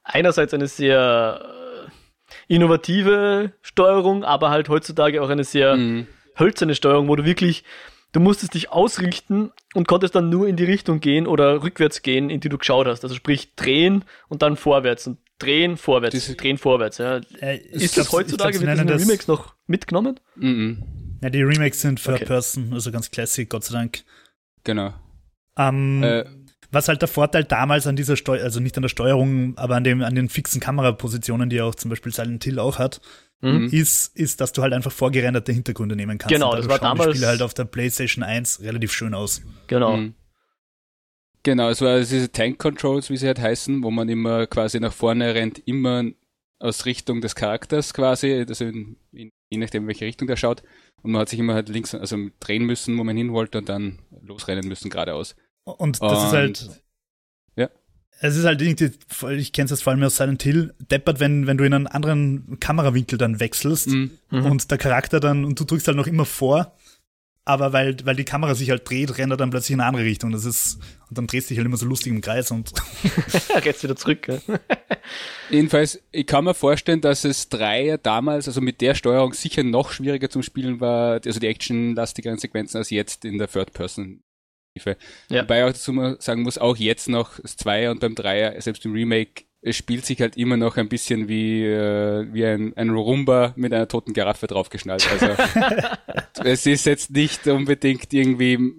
einerseits 0.03 0.53
eine 0.53 0.67
sehr 0.67 1.89
äh, 1.89 2.53
innovative 2.53 3.53
Steuerung, 3.63 4.23
aber 4.23 4.51
halt 4.51 4.69
heutzutage 4.69 5.23
auch 5.23 5.29
eine 5.29 5.43
sehr 5.43 5.75
mhm 5.75 6.07
hölzerne 6.37 6.75
Steuerung, 6.75 7.07
wo 7.07 7.15
du 7.15 7.25
wirklich, 7.25 7.63
du 8.11 8.19
musstest 8.19 8.53
dich 8.53 8.71
ausrichten 8.71 9.51
und 9.73 9.87
konntest 9.87 10.15
dann 10.15 10.29
nur 10.29 10.47
in 10.47 10.55
die 10.55 10.65
Richtung 10.65 10.99
gehen 10.99 11.27
oder 11.27 11.63
rückwärts 11.63 12.01
gehen, 12.01 12.29
in 12.29 12.39
die 12.39 12.49
du 12.49 12.57
geschaut 12.57 12.87
hast. 12.87 13.03
Also 13.03 13.15
sprich 13.15 13.55
drehen 13.55 14.05
und 14.29 14.41
dann 14.41 14.57
vorwärts 14.57 15.07
und 15.07 15.17
drehen, 15.39 15.77
vorwärts, 15.77 16.13
Diese, 16.13 16.35
drehen, 16.35 16.57
vorwärts. 16.57 16.97
Ja. 16.97 17.17
Äh, 17.39 17.57
ist 17.57 17.97
das 17.97 18.11
heutzutage 18.11 18.59
mit 18.59 18.69
diesen 18.69 18.89
Remakes 18.89 19.27
noch 19.27 19.55
mitgenommen? 19.67 20.19
Mhm. 20.35 20.83
Ja, 21.21 21.29
die 21.29 21.41
Remakes 21.41 21.81
sind 21.81 22.03
Third 22.03 22.17
okay. 22.17 22.25
Person, 22.25 22.73
also 22.73 22.91
ganz 22.91 23.09
classic, 23.09 23.49
Gott 23.49 23.63
sei 23.63 23.77
Dank. 23.77 24.03
Genau. 24.63 24.93
Ähm, 25.57 26.03
äh, 26.03 26.25
was 26.73 26.87
halt 26.87 27.01
der 27.01 27.07
Vorteil 27.07 27.43
damals 27.43 27.87
an 27.87 27.95
dieser 27.95 28.17
Steuerung, 28.17 28.43
also 28.43 28.59
nicht 28.59 28.75
an 28.77 28.81
der 28.81 28.89
Steuerung, 28.89 29.57
aber 29.57 29.75
an, 29.75 29.83
dem, 29.83 30.01
an 30.01 30.15
den 30.15 30.29
fixen 30.29 30.59
Kamerapositionen, 30.59 31.49
die 31.49 31.61
auch 31.61 31.75
zum 31.75 31.89
Beispiel 31.89 32.11
Silent 32.11 32.43
Hill 32.43 32.59
auch 32.59 32.79
hat, 32.79 32.99
mhm. 33.41 33.69
ist, 33.71 34.15
ist, 34.17 34.41
dass 34.41 34.53
du 34.53 34.61
halt 34.61 34.73
einfach 34.73 34.91
vorgerenderte 34.91 35.51
Hintergründe 35.51 35.95
nehmen 35.95 36.17
kannst. 36.17 36.33
Genau, 36.33 36.55
das 36.55 36.67
war 36.67 36.79
damals. 36.79 37.11
Die 37.11 37.17
Spiele 37.17 37.27
halt 37.27 37.41
auf 37.41 37.53
der 37.53 37.65
PlayStation 37.65 38.23
1 38.23 38.61
relativ 38.61 38.91
schön 38.91 39.13
aus. 39.13 39.41
Genau. 39.67 39.97
Mhm. 39.97 40.15
Genau, 41.43 41.69
es 41.69 41.81
war 41.81 41.99
diese 41.99 42.31
Tank 42.31 42.57
Controls, 42.57 43.09
wie 43.09 43.17
sie 43.17 43.27
halt 43.27 43.39
heißen, 43.39 43.83
wo 43.83 43.91
man 43.91 44.07
immer 44.07 44.47
quasi 44.47 44.79
nach 44.79 44.93
vorne 44.93 45.35
rennt, 45.35 45.59
immer 45.67 46.05
aus 46.59 46.85
Richtung 46.85 47.19
des 47.19 47.35
Charakters 47.35 47.93
quasi, 47.93 48.45
also 48.47 48.63
in, 48.63 48.95
in, 49.11 49.29
je 49.49 49.57
nachdem, 49.57 49.83
in 49.83 49.87
welche 49.89 50.05
Richtung 50.05 50.27
der 50.27 50.37
schaut. 50.37 50.63
Und 51.01 51.11
man 51.11 51.21
hat 51.21 51.29
sich 51.29 51.39
immer 51.39 51.53
halt 51.53 51.67
links, 51.67 51.93
also 51.93 52.17
drehen 52.39 52.63
müssen, 52.63 52.97
wo 52.97 53.03
man 53.03 53.17
hin 53.17 53.33
wollte 53.33 53.57
und 53.57 53.67
dann 53.67 53.99
losrennen 54.21 54.67
müssen 54.67 54.89
geradeaus. 54.89 55.35
Und 55.65 56.01
das 56.01 56.19
und, 56.19 56.25
ist 56.27 56.33
halt. 56.33 56.83
Ja. 57.55 57.69
Es 58.19 58.35
ist 58.35 58.45
halt 58.45 58.61
irgendwie, 58.61 58.91
ich 59.37 59.51
kenne 59.53 59.65
es 59.65 59.71
jetzt 59.71 59.83
vor 59.83 59.91
allem 59.91 60.03
aus 60.03 60.17
Silent 60.17 60.43
Hill, 60.43 60.73
deppert, 60.91 61.19
wenn, 61.19 61.47
wenn 61.47 61.57
du 61.57 61.65
in 61.65 61.73
einen 61.73 61.87
anderen 61.87 62.59
Kamerawinkel 62.59 63.17
dann 63.17 63.39
wechselst 63.39 63.87
Mhm. 63.87 64.11
und 64.29 64.69
der 64.71 64.77
Charakter 64.77 65.19
dann, 65.19 65.45
und 65.45 65.59
du 65.59 65.63
drückst 65.65 65.87
halt 65.87 65.97
noch 65.97 66.07
immer 66.07 66.25
vor, 66.25 66.75
aber 67.45 67.73
weil, 67.73 67.97
weil 68.05 68.15
die 68.15 68.23
Kamera 68.23 68.55
sich 68.55 68.69
halt 68.69 68.89
dreht, 68.89 69.17
rennt 69.17 69.33
er 69.33 69.37
dann 69.37 69.49
plötzlich 69.49 69.71
in 69.73 69.81
eine 69.81 69.89
andere 69.89 70.05
Richtung. 70.05 70.31
Das 70.31 70.45
ist, 70.45 70.79
und 71.09 71.17
dann 71.17 71.27
drehst 71.27 71.49
du 71.49 71.49
dich 71.49 71.57
halt 71.57 71.65
immer 71.65 71.75
so 71.75 71.85
lustig 71.85 72.13
im 72.13 72.21
Kreis 72.21 72.51
und 72.51 72.71
Jetzt 73.65 73.83
wieder 73.83 73.97
zurück. 73.97 74.21
gell? 74.21 74.41
Jedenfalls, 75.49 75.99
ich 76.11 76.25
kann 76.25 76.45
mir 76.45 76.53
vorstellen, 76.53 77.01
dass 77.01 77.25
es 77.25 77.49
Dreier 77.49 77.97
damals, 77.97 78.47
also 78.47 78.61
mit 78.61 78.79
der 78.79 78.95
Steuerung 78.95 79.33
sicher 79.33 79.63
noch 79.63 79.91
schwieriger 79.91 80.29
zum 80.29 80.41
Spielen 80.43 80.79
war, 80.79 81.19
also 81.25 81.39
die 81.39 81.47
actionlastigeren 81.47 82.37
Sequenzen 82.37 82.77
als 82.77 82.89
jetzt 82.89 83.25
in 83.25 83.37
der 83.37 83.49
Third 83.49 83.73
Person. 83.73 84.23
Ja. 85.29 85.41
Wobei 85.43 85.59
ich 85.59 85.63
auch 85.65 85.67
dazu 85.71 86.15
sagen 86.19 86.41
muss, 86.43 86.57
auch 86.57 86.77
jetzt 86.77 87.07
noch 87.09 87.39
das 87.39 87.55
Zweier 87.57 87.91
und 87.91 87.99
beim 87.99 88.15
Dreier, 88.15 88.59
selbst 88.61 88.83
im 88.85 88.93
Remake, 88.93 89.43
es 89.61 89.77
spielt 89.77 90.05
sich 90.05 90.19
halt 90.19 90.35
immer 90.35 90.57
noch 90.57 90.77
ein 90.77 90.89
bisschen 90.89 91.27
wie, 91.29 91.63
äh, 91.63 92.27
wie 92.33 92.45
ein, 92.45 92.75
ein 92.75 92.89
Rumba 92.89 93.53
mit 93.55 93.71
einer 93.73 93.87
toten 93.87 94.13
Giraffe 94.13 94.47
draufgeschnallt. 94.47 95.07
Also 95.11 95.27
es 96.43 96.65
ist 96.65 96.85
jetzt 96.85 97.11
nicht 97.11 97.47
unbedingt 97.47 98.11
irgendwie, 98.13 98.73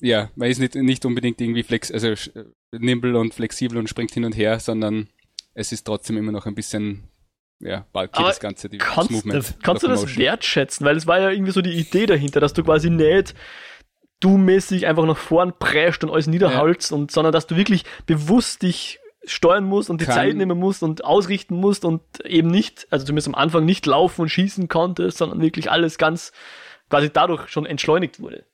ja, 0.00 0.30
man 0.36 0.48
ist 0.50 0.58
nicht, 0.60 0.76
nicht 0.76 1.04
unbedingt 1.04 1.40
irgendwie 1.40 1.62
flex, 1.62 1.90
also 1.92 2.08
sch- 2.08 2.46
nimble 2.72 3.16
und 3.18 3.34
flexibel 3.34 3.76
und 3.76 3.88
springt 3.88 4.12
hin 4.12 4.24
und 4.24 4.36
her, 4.36 4.60
sondern 4.60 5.08
es 5.52 5.72
ist 5.72 5.84
trotzdem 5.84 6.16
immer 6.16 6.32
noch 6.32 6.46
ein 6.46 6.54
bisschen, 6.54 7.02
ja, 7.60 7.84
bulky 7.92 8.10
Aber 8.14 8.28
das 8.28 8.40
Ganze, 8.40 8.68
die 8.70 8.78
das 8.78 8.86
Kannst, 8.88 9.10
Movement. 9.10 9.54
kannst 9.62 9.82
du 9.82 9.88
das 9.88 10.16
wertschätzen? 10.16 10.86
Weil 10.86 10.96
es 10.96 11.06
war 11.06 11.20
ja 11.20 11.30
irgendwie 11.30 11.52
so 11.52 11.60
die 11.60 11.72
Idee 11.78 12.06
dahinter, 12.06 12.40
dass 12.40 12.54
du 12.54 12.62
quasi 12.62 12.88
nicht 12.88 13.34
du 14.20 14.36
mäßig 14.36 14.86
einfach 14.86 15.06
nach 15.06 15.16
vorn 15.16 15.52
prescht 15.58 16.04
und 16.04 16.10
alles 16.10 16.26
niederhalst 16.26 16.92
und 16.92 17.10
sondern 17.10 17.32
dass 17.32 17.46
du 17.46 17.56
wirklich 17.56 17.84
bewusst 18.06 18.62
dich 18.62 18.98
steuern 19.24 19.64
musst 19.64 19.90
und 19.90 20.00
die 20.00 20.06
Kann- 20.06 20.14
Zeit 20.14 20.36
nehmen 20.36 20.58
musst 20.58 20.82
und 20.82 21.04
ausrichten 21.04 21.54
musst 21.56 21.84
und 21.84 22.02
eben 22.24 22.48
nicht, 22.48 22.86
also 22.90 23.04
zumindest 23.04 23.28
am 23.28 23.34
Anfang 23.34 23.64
nicht 23.64 23.84
laufen 23.86 24.22
und 24.22 24.28
schießen 24.28 24.68
konntest, 24.68 25.18
sondern 25.18 25.40
wirklich 25.40 25.70
alles 25.70 25.98
ganz 25.98 26.32
quasi 26.88 27.10
dadurch 27.12 27.48
schon 27.48 27.66
entschleunigt 27.66 28.20
wurde. 28.20 28.44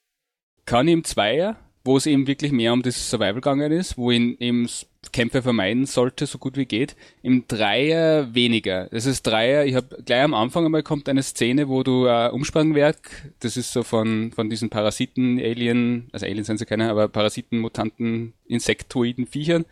kann 0.65 0.89
im 0.89 1.05
Zweier, 1.05 1.57
wo 1.85 1.97
es 1.97 2.07
eben 2.07 2.27
wirklich 2.27 2.51
mehr 2.51 2.73
um 2.73 2.83
das 2.83 3.09
Survival 3.11 3.35
gegangen 3.35 3.71
ist, 3.71 3.97
wo 3.97 4.11
ihn 4.11 4.37
eben 4.41 4.69
Kämpfe 5.17 5.41
vermeiden 5.41 5.87
sollte, 5.87 6.27
so 6.27 6.37
gut 6.37 6.59
wie 6.59 6.67
geht. 6.67 6.95
Im 7.23 7.49
Dreier 7.49 8.35
weniger. 8.35 8.89
Das 8.91 9.07
ist 9.07 9.23
Dreier, 9.27 9.65
ich 9.65 9.75
habe 9.75 10.03
gleich 10.05 10.23
am 10.23 10.35
Anfang 10.35 10.67
einmal 10.67 10.83
kommt 10.83 11.09
eine 11.09 11.23
Szene, 11.23 11.69
wo 11.71 11.83
du 11.83 12.05
äh, 12.05 12.29
Umsprungwerk, 12.29 13.33
das 13.41 13.57
ist 13.57 13.73
so 13.73 13.83
von, 13.83 14.31
von 14.33 14.51
diesen 14.51 14.69
Parasiten, 14.69 15.39
Alien, 15.39 16.09
also 16.13 16.27
Aliens 16.27 16.49
sind 16.49 16.59
sie 16.59 16.67
keine, 16.67 16.91
aber 16.91 17.09
Parasiten, 17.09 17.61
Mutanten, 17.61 18.35
Insektoiden, 18.47 19.27
Viechern, 19.27 19.65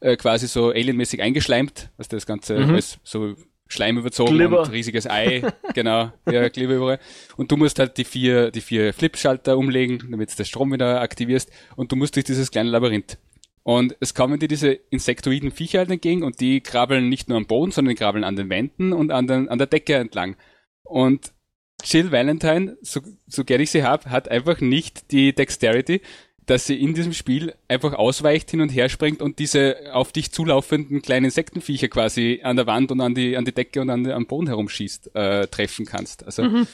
äh, 0.00 0.16
quasi 0.16 0.48
so 0.48 0.70
alienmäßig 0.70 1.22
eingeschleimt, 1.22 1.90
was 1.96 2.08
das 2.08 2.26
Ganze 2.26 2.58
Mhm. 2.58 2.70
alles 2.70 2.98
so 3.04 3.36
Schleim 3.68 3.96
überzogen 3.98 4.34
Glibber. 4.34 4.62
und 4.62 4.72
riesiges 4.72 5.06
Ei, 5.08 5.42
genau, 5.74 6.10
ja, 6.28 6.48
Glibber 6.48 6.74
überall. 6.74 6.98
Und 7.36 7.52
du 7.52 7.56
musst 7.56 7.78
halt 7.78 7.96
die 7.96 8.04
vier, 8.04 8.50
die 8.50 8.60
vier 8.60 8.92
Flipschalter 8.92 9.56
umlegen, 9.56 10.08
damit 10.10 10.32
du 10.32 10.36
das 10.36 10.48
Strom 10.48 10.72
wieder 10.72 11.00
aktivierst 11.00 11.52
und 11.76 11.92
du 11.92 11.96
musst 11.96 12.16
durch 12.16 12.24
dieses 12.24 12.50
kleine 12.50 12.70
Labyrinth. 12.70 13.18
Und 13.62 13.96
es 14.00 14.14
kommen 14.14 14.38
dir 14.38 14.48
diese 14.48 14.72
insektoiden 14.72 15.50
Viecher 15.50 15.80
halt 15.80 15.90
entgegen 15.90 16.22
und 16.22 16.40
die 16.40 16.60
krabbeln 16.60 17.08
nicht 17.08 17.28
nur 17.28 17.36
am 17.36 17.46
Boden, 17.46 17.72
sondern 17.72 17.94
die 17.94 17.98
krabbeln 17.98 18.24
an 18.24 18.36
den 18.36 18.48
Wänden 18.48 18.92
und 18.92 19.12
an, 19.12 19.26
den, 19.26 19.48
an 19.48 19.58
der 19.58 19.66
Decke 19.66 19.94
entlang. 19.94 20.36
Und 20.82 21.32
Jill 21.84 22.10
Valentine, 22.10 22.76
so, 22.82 23.00
so 23.26 23.44
gern 23.44 23.60
ich 23.60 23.70
sie 23.70 23.84
hab, 23.84 24.06
hat 24.06 24.28
einfach 24.28 24.60
nicht 24.60 25.12
die 25.12 25.34
Dexterity, 25.34 26.00
dass 26.46 26.66
sie 26.66 26.82
in 26.82 26.94
diesem 26.94 27.12
Spiel 27.12 27.54
einfach 27.68 27.94
ausweicht, 27.94 28.50
hin 28.50 28.60
und 28.60 28.70
her 28.70 28.88
springt 28.88 29.22
und 29.22 29.38
diese 29.38 29.92
auf 29.92 30.10
dich 30.10 30.32
zulaufenden 30.32 31.00
kleinen 31.00 31.26
Insektenviecher 31.26 31.88
quasi 31.88 32.40
an 32.42 32.56
der 32.56 32.66
Wand 32.66 32.90
und 32.90 33.00
an 33.00 33.14
die, 33.14 33.36
an 33.36 33.44
die 33.44 33.52
Decke 33.52 33.80
und 33.80 33.90
an, 33.90 34.10
am 34.10 34.26
Boden 34.26 34.48
herumschießt, 34.48 35.14
äh, 35.14 35.46
treffen 35.46 35.86
kannst. 35.86 36.24
Also 36.24 36.42
Mhm. 36.42 36.66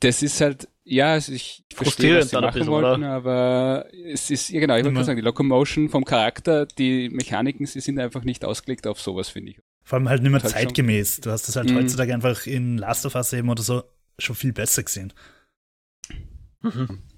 Das 0.00 0.22
ist 0.22 0.40
halt, 0.40 0.68
ja, 0.84 1.12
also 1.12 1.32
ich 1.32 1.64
verstehe, 1.74 2.18
was 2.18 2.30
sie 2.30 2.36
machen 2.36 2.52
bisschen, 2.52 2.66
wollten, 2.68 3.02
oder? 3.04 3.12
aber 3.12 3.86
es 3.92 4.30
ist, 4.30 4.50
ja 4.50 4.60
genau, 4.60 4.74
ich 4.74 4.78
wollte 4.78 4.88
Immer. 4.88 4.94
gerade 4.96 5.06
sagen, 5.06 5.16
die 5.16 5.24
Locomotion 5.24 5.88
vom 5.88 6.04
Charakter, 6.04 6.66
die 6.66 7.08
Mechaniken, 7.10 7.66
sie 7.66 7.80
sind 7.80 7.98
einfach 7.98 8.24
nicht 8.24 8.44
ausgelegt 8.44 8.86
auf 8.86 9.00
sowas, 9.00 9.28
finde 9.30 9.52
ich. 9.52 9.58
vor 9.82 9.98
allem 9.98 10.08
halt 10.08 10.22
nicht 10.22 10.30
mehr 10.32 10.42
Halt 10.42 10.52
schon. 10.52 10.60
zeitgemäß. 10.62 11.20
Du 11.20 11.30
hast 11.30 11.48
das 11.48 11.56
halt 11.56 11.70
Mhm. 11.70 11.76
heutzutage 11.76 12.12
einfach 12.14 12.46
in 12.46 12.78
Last 12.78 13.04
of 13.06 13.14
Us 13.14 13.32
eben 13.32 13.48
oder 13.48 13.62
so 13.62 13.82
schon 14.18 14.36
viel 14.36 14.52
besser 14.52 14.82
gesehen. 14.82 15.12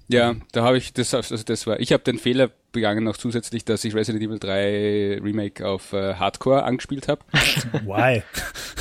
Ja, 0.09 0.35
da 0.53 0.63
habe 0.63 0.77
ich 0.77 0.93
das, 0.93 1.13
also 1.13 1.35
das 1.43 1.67
war, 1.67 1.79
ich 1.79 1.91
habe 1.91 2.03
den 2.03 2.17
Fehler 2.17 2.49
begangen 2.71 3.03
noch 3.03 3.17
zusätzlich, 3.17 3.65
dass 3.65 3.83
ich 3.83 3.93
Resident 3.93 4.23
Evil 4.23 4.39
3 4.39 5.19
Remake 5.21 5.67
auf 5.67 5.91
äh, 5.93 6.13
Hardcore 6.15 6.63
angespielt 6.63 7.07
habe. 7.07 7.21
Why? 7.85 8.23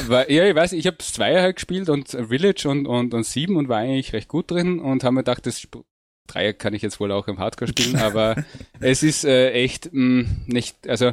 Weil, 0.07 0.31
ja, 0.31 0.45
ich 0.45 0.55
weiß, 0.55 0.73
ich 0.73 0.87
habe 0.87 0.99
Zweier 0.99 1.43
halt 1.43 1.57
gespielt 1.57 1.89
und 1.89 2.11
Village 2.11 2.69
und, 2.69 2.87
und, 2.87 3.13
und 3.15 3.25
Sieben 3.25 3.57
und 3.57 3.69
war 3.69 3.79
eigentlich 3.79 4.13
recht 4.13 4.29
gut 4.29 4.51
drin 4.51 4.79
und 4.79 5.03
habe 5.03 5.15
mir 5.15 5.21
gedacht, 5.21 5.47
das 5.47 5.67
Dreier 6.29 6.53
kann 6.53 6.75
ich 6.75 6.83
jetzt 6.83 7.01
wohl 7.01 7.11
auch 7.11 7.27
im 7.29 7.39
Hardcore 7.39 7.69
spielen, 7.69 7.97
aber 8.01 8.45
es 8.81 9.03
ist 9.03 9.25
äh, 9.25 9.51
echt 9.53 9.91
mh, 9.93 10.29
nicht, 10.47 10.89
also 10.89 11.13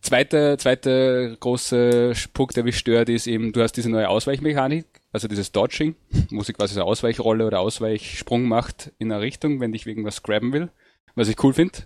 zweiter, 0.00 0.58
zweiter 0.58 1.36
große 1.36 2.12
Punkt, 2.32 2.56
der 2.56 2.64
mich 2.64 2.78
stört, 2.78 3.08
ist 3.08 3.26
eben, 3.26 3.52
du 3.52 3.62
hast 3.62 3.72
diese 3.72 3.90
neue 3.90 4.08
Ausweichmechanik, 4.08 4.86
also 5.12 5.28
dieses 5.28 5.52
Dodging, 5.52 5.94
wo 6.30 6.42
sie 6.42 6.52
quasi 6.52 6.74
so 6.74 6.80
eine 6.80 6.88
Ausweichrolle 6.88 7.46
oder 7.46 7.60
Ausweichsprung 7.60 8.44
macht 8.44 8.92
in 8.98 9.10
eine 9.10 9.20
Richtung, 9.20 9.60
wenn 9.60 9.72
dich 9.72 9.86
wegen 9.86 10.04
was 10.04 10.22
grabben 10.22 10.52
will, 10.52 10.70
was 11.14 11.28
ich 11.28 11.42
cool 11.42 11.52
finde. 11.52 11.80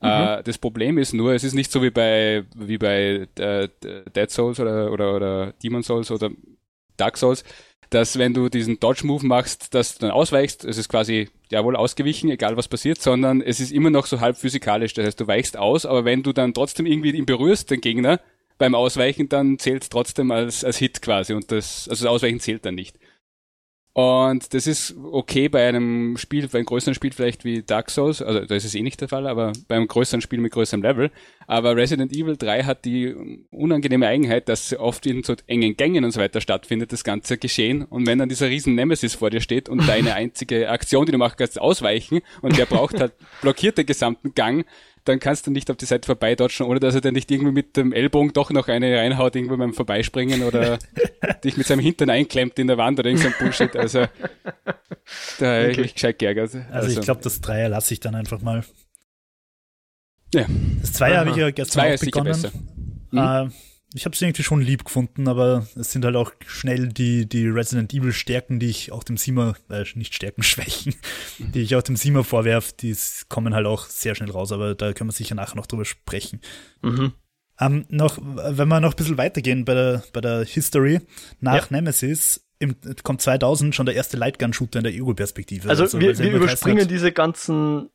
Äh, 0.00 0.42
das 0.42 0.58
Problem 0.58 0.98
ist 0.98 1.12
nur, 1.12 1.32
es 1.32 1.44
ist 1.44 1.54
nicht 1.54 1.70
so 1.70 1.82
wie 1.82 1.90
bei 1.90 2.44
wie 2.56 2.78
bei 2.78 3.28
äh, 3.38 3.68
Dead 4.14 4.30
Souls 4.30 4.58
oder, 4.58 4.90
oder 4.90 5.14
oder 5.14 5.52
Demon 5.62 5.82
Souls 5.82 6.10
oder 6.10 6.30
Dark 6.96 7.16
Souls, 7.16 7.44
dass 7.90 8.18
wenn 8.18 8.34
du 8.34 8.48
diesen 8.48 8.80
Dodge 8.80 9.06
Move 9.06 9.24
machst, 9.24 9.74
dass 9.74 9.94
du 9.94 10.00
dann 10.00 10.10
ausweichst, 10.10 10.64
es 10.64 10.78
ist 10.78 10.88
quasi 10.88 11.28
jawohl 11.50 11.76
ausgewichen, 11.76 12.30
egal 12.30 12.56
was 12.56 12.66
passiert, 12.66 13.00
sondern 13.00 13.40
es 13.42 13.60
ist 13.60 13.70
immer 13.70 13.90
noch 13.90 14.06
so 14.06 14.20
halb 14.20 14.36
physikalisch. 14.36 14.94
Das 14.94 15.06
heißt, 15.06 15.20
du 15.20 15.26
weichst 15.26 15.56
aus, 15.56 15.86
aber 15.86 16.04
wenn 16.04 16.22
du 16.22 16.32
dann 16.32 16.54
trotzdem 16.54 16.86
irgendwie 16.86 17.10
ihn 17.10 17.26
berührst, 17.26 17.70
den 17.70 17.80
Gegner, 17.80 18.20
beim 18.62 18.76
Ausweichen, 18.76 19.28
dann 19.28 19.58
zählt 19.58 19.82
es 19.82 19.88
trotzdem 19.88 20.30
als, 20.30 20.62
als 20.62 20.76
Hit 20.76 21.02
quasi 21.02 21.34
und 21.34 21.50
das, 21.50 21.88
also 21.88 22.04
das 22.04 22.12
Ausweichen 22.12 22.38
zählt 22.38 22.64
dann 22.64 22.76
nicht. 22.76 22.96
Und 23.94 24.54
das 24.54 24.68
ist 24.68 24.94
okay 24.96 25.48
bei 25.48 25.68
einem 25.68 26.16
Spiel, 26.16 26.46
bei 26.48 26.58
einem 26.58 26.66
größeren 26.66 26.94
Spiel 26.94 27.12
vielleicht 27.12 27.44
wie 27.44 27.62
Dark 27.62 27.90
Souls, 27.90 28.22
also 28.22 28.40
da 28.46 28.54
ist 28.54 28.64
es 28.64 28.74
eh 28.74 28.82
nicht 28.82 29.00
der 29.02 29.08
Fall, 29.08 29.26
aber 29.26 29.52
bei 29.66 29.74
einem 29.74 29.88
größeren 29.88 30.22
Spiel 30.22 30.38
mit 30.38 30.52
größerem 30.52 30.80
Level. 30.80 31.10
Aber 31.46 31.76
Resident 31.76 32.12
Evil 32.12 32.36
3 32.38 32.62
hat 32.62 32.84
die 32.86 33.14
unangenehme 33.50 34.06
Eigenheit, 34.06 34.48
dass 34.48 34.72
oft 34.78 35.04
in 35.04 35.24
so 35.24 35.34
engen 35.46 35.76
Gängen 35.76 36.04
und 36.04 36.12
so 36.12 36.20
weiter 36.20 36.40
stattfindet, 36.40 36.92
das 36.92 37.04
ganze 37.04 37.36
Geschehen. 37.36 37.84
Und 37.84 38.06
wenn 38.06 38.18
dann 38.18 38.30
dieser 38.30 38.48
riesen 38.48 38.76
Nemesis 38.76 39.16
vor 39.16 39.28
dir 39.28 39.42
steht 39.42 39.68
und 39.68 39.86
deine 39.86 40.14
einzige 40.14 40.70
Aktion, 40.70 41.04
die 41.04 41.12
du 41.12 41.18
machen 41.18 41.34
kannst, 41.36 41.56
ist 41.56 41.60
ausweichen 41.60 42.20
und 42.40 42.56
der 42.56 42.66
braucht 42.66 42.98
halt, 42.98 43.12
blockiert 43.42 43.76
den 43.76 43.84
gesamten 43.84 44.34
Gang, 44.34 44.64
dann 45.04 45.18
kannst 45.18 45.46
du 45.46 45.50
nicht 45.50 45.70
auf 45.70 45.76
die 45.76 45.84
Seite 45.84 46.06
vorbeidodgen, 46.06 46.66
ohne 46.66 46.78
dass 46.80 46.94
er 46.94 47.00
dir 47.00 47.12
nicht 47.12 47.30
irgendwie 47.30 47.52
mit 47.52 47.76
dem 47.76 47.92
Ellbogen 47.92 48.32
doch 48.32 48.50
noch 48.50 48.68
eine 48.68 48.96
reinhaut, 48.98 49.34
irgendwo 49.36 49.56
beim 49.56 49.74
Vorbeispringen 49.74 50.42
oder 50.44 50.78
dich 51.44 51.56
mit 51.56 51.66
seinem 51.66 51.80
Hintern 51.80 52.10
einklemmt 52.10 52.58
in 52.58 52.68
der 52.68 52.78
Wand 52.78 52.98
oder 52.98 53.08
irgend 53.08 53.22
so 53.22 53.28
ein 53.28 53.34
Bullshit. 53.38 53.74
Also, 53.76 54.06
da 55.38 55.46
habe 55.46 55.64
ich 55.66 55.72
Okay. 55.72 55.80
mich 55.82 55.94
gescheit 55.94 56.18
geärgert. 56.18 56.50
Also, 56.70 56.88
ich 56.90 57.00
glaube, 57.04 57.20
das 57.22 57.40
Dreier 57.40 57.68
lasse 57.68 57.94
ich 57.94 58.00
dann 58.00 58.14
einfach 58.14 58.40
mal. 58.42 58.64
Ja. 60.34 60.46
Das 60.80 60.92
Zweier 60.94 61.20
habe 61.20 61.30
ich 61.30 61.36
ja 61.36 61.50
gestern 61.50 61.72
Zweier 61.82 61.90
auch 61.90 61.94
ist 61.94 62.00
sicher 62.00 62.22
begonnen. 62.22 62.42
besser. 63.12 63.46
Äh, 63.46 63.50
ich 63.94 64.04
habe 64.04 64.14
es 64.14 64.22
irgendwie 64.22 64.42
schon 64.42 64.60
lieb 64.60 64.84
gefunden, 64.84 65.28
aber 65.28 65.66
es 65.76 65.92
sind 65.92 66.04
halt 66.04 66.16
auch 66.16 66.32
schnell 66.46 66.88
die, 66.88 67.28
die 67.28 67.46
Resident 67.46 67.92
Evil 67.92 68.12
Stärken, 68.12 68.58
die 68.58 68.70
ich 68.70 68.92
auch 68.92 69.04
dem 69.04 69.16
Siemer, 69.16 69.54
äh, 69.68 69.84
nicht 69.94 70.14
Stärken, 70.14 70.42
Schwächen, 70.52 70.94
die 71.38 71.60
ich 71.62 71.76
auch 71.76 71.82
dem 71.82 71.96
Siemer 71.96 72.24
vorwerfe, 72.24 72.72
die 72.78 72.96
kommen 73.28 73.54
halt 73.54 73.66
auch 73.66 73.86
sehr 73.86 74.14
schnell 74.14 74.30
raus, 74.30 74.52
aber 74.52 74.74
da 74.74 74.92
können 74.92 75.10
wir 75.10 75.14
sicher 75.14 75.34
nachher 75.34 75.56
noch 75.56 75.66
drüber 75.66 75.84
sprechen. 75.84 76.40
Mhm. 76.82 77.12
Ähm, 77.60 77.84
noch, 77.88 78.18
wenn 78.20 78.68
wir 78.68 78.80
noch 78.80 78.92
ein 78.92 78.96
bisschen 78.96 79.18
weitergehen 79.18 79.64
bei 79.64 79.74
der, 79.74 80.02
bei 80.12 80.20
der 80.20 80.44
History, 80.44 81.00
nach 81.40 81.70
Ja. 81.70 81.76
Nemesis 81.76 82.44
im, 82.58 82.76
kommt 83.02 83.20
2000 83.20 83.74
schon 83.74 83.86
der 83.86 83.94
erste 83.94 84.16
Lightgun-Shooter 84.16 84.78
in 84.78 84.84
der 84.84 84.92
Ego-Perspektive. 84.92 85.68
Also, 85.68 85.92
weil 85.92 86.00
wir, 86.00 86.18
wir 86.18 86.32
überspringen 86.32 86.88
diese 86.88 87.12
ganzen 87.12 87.90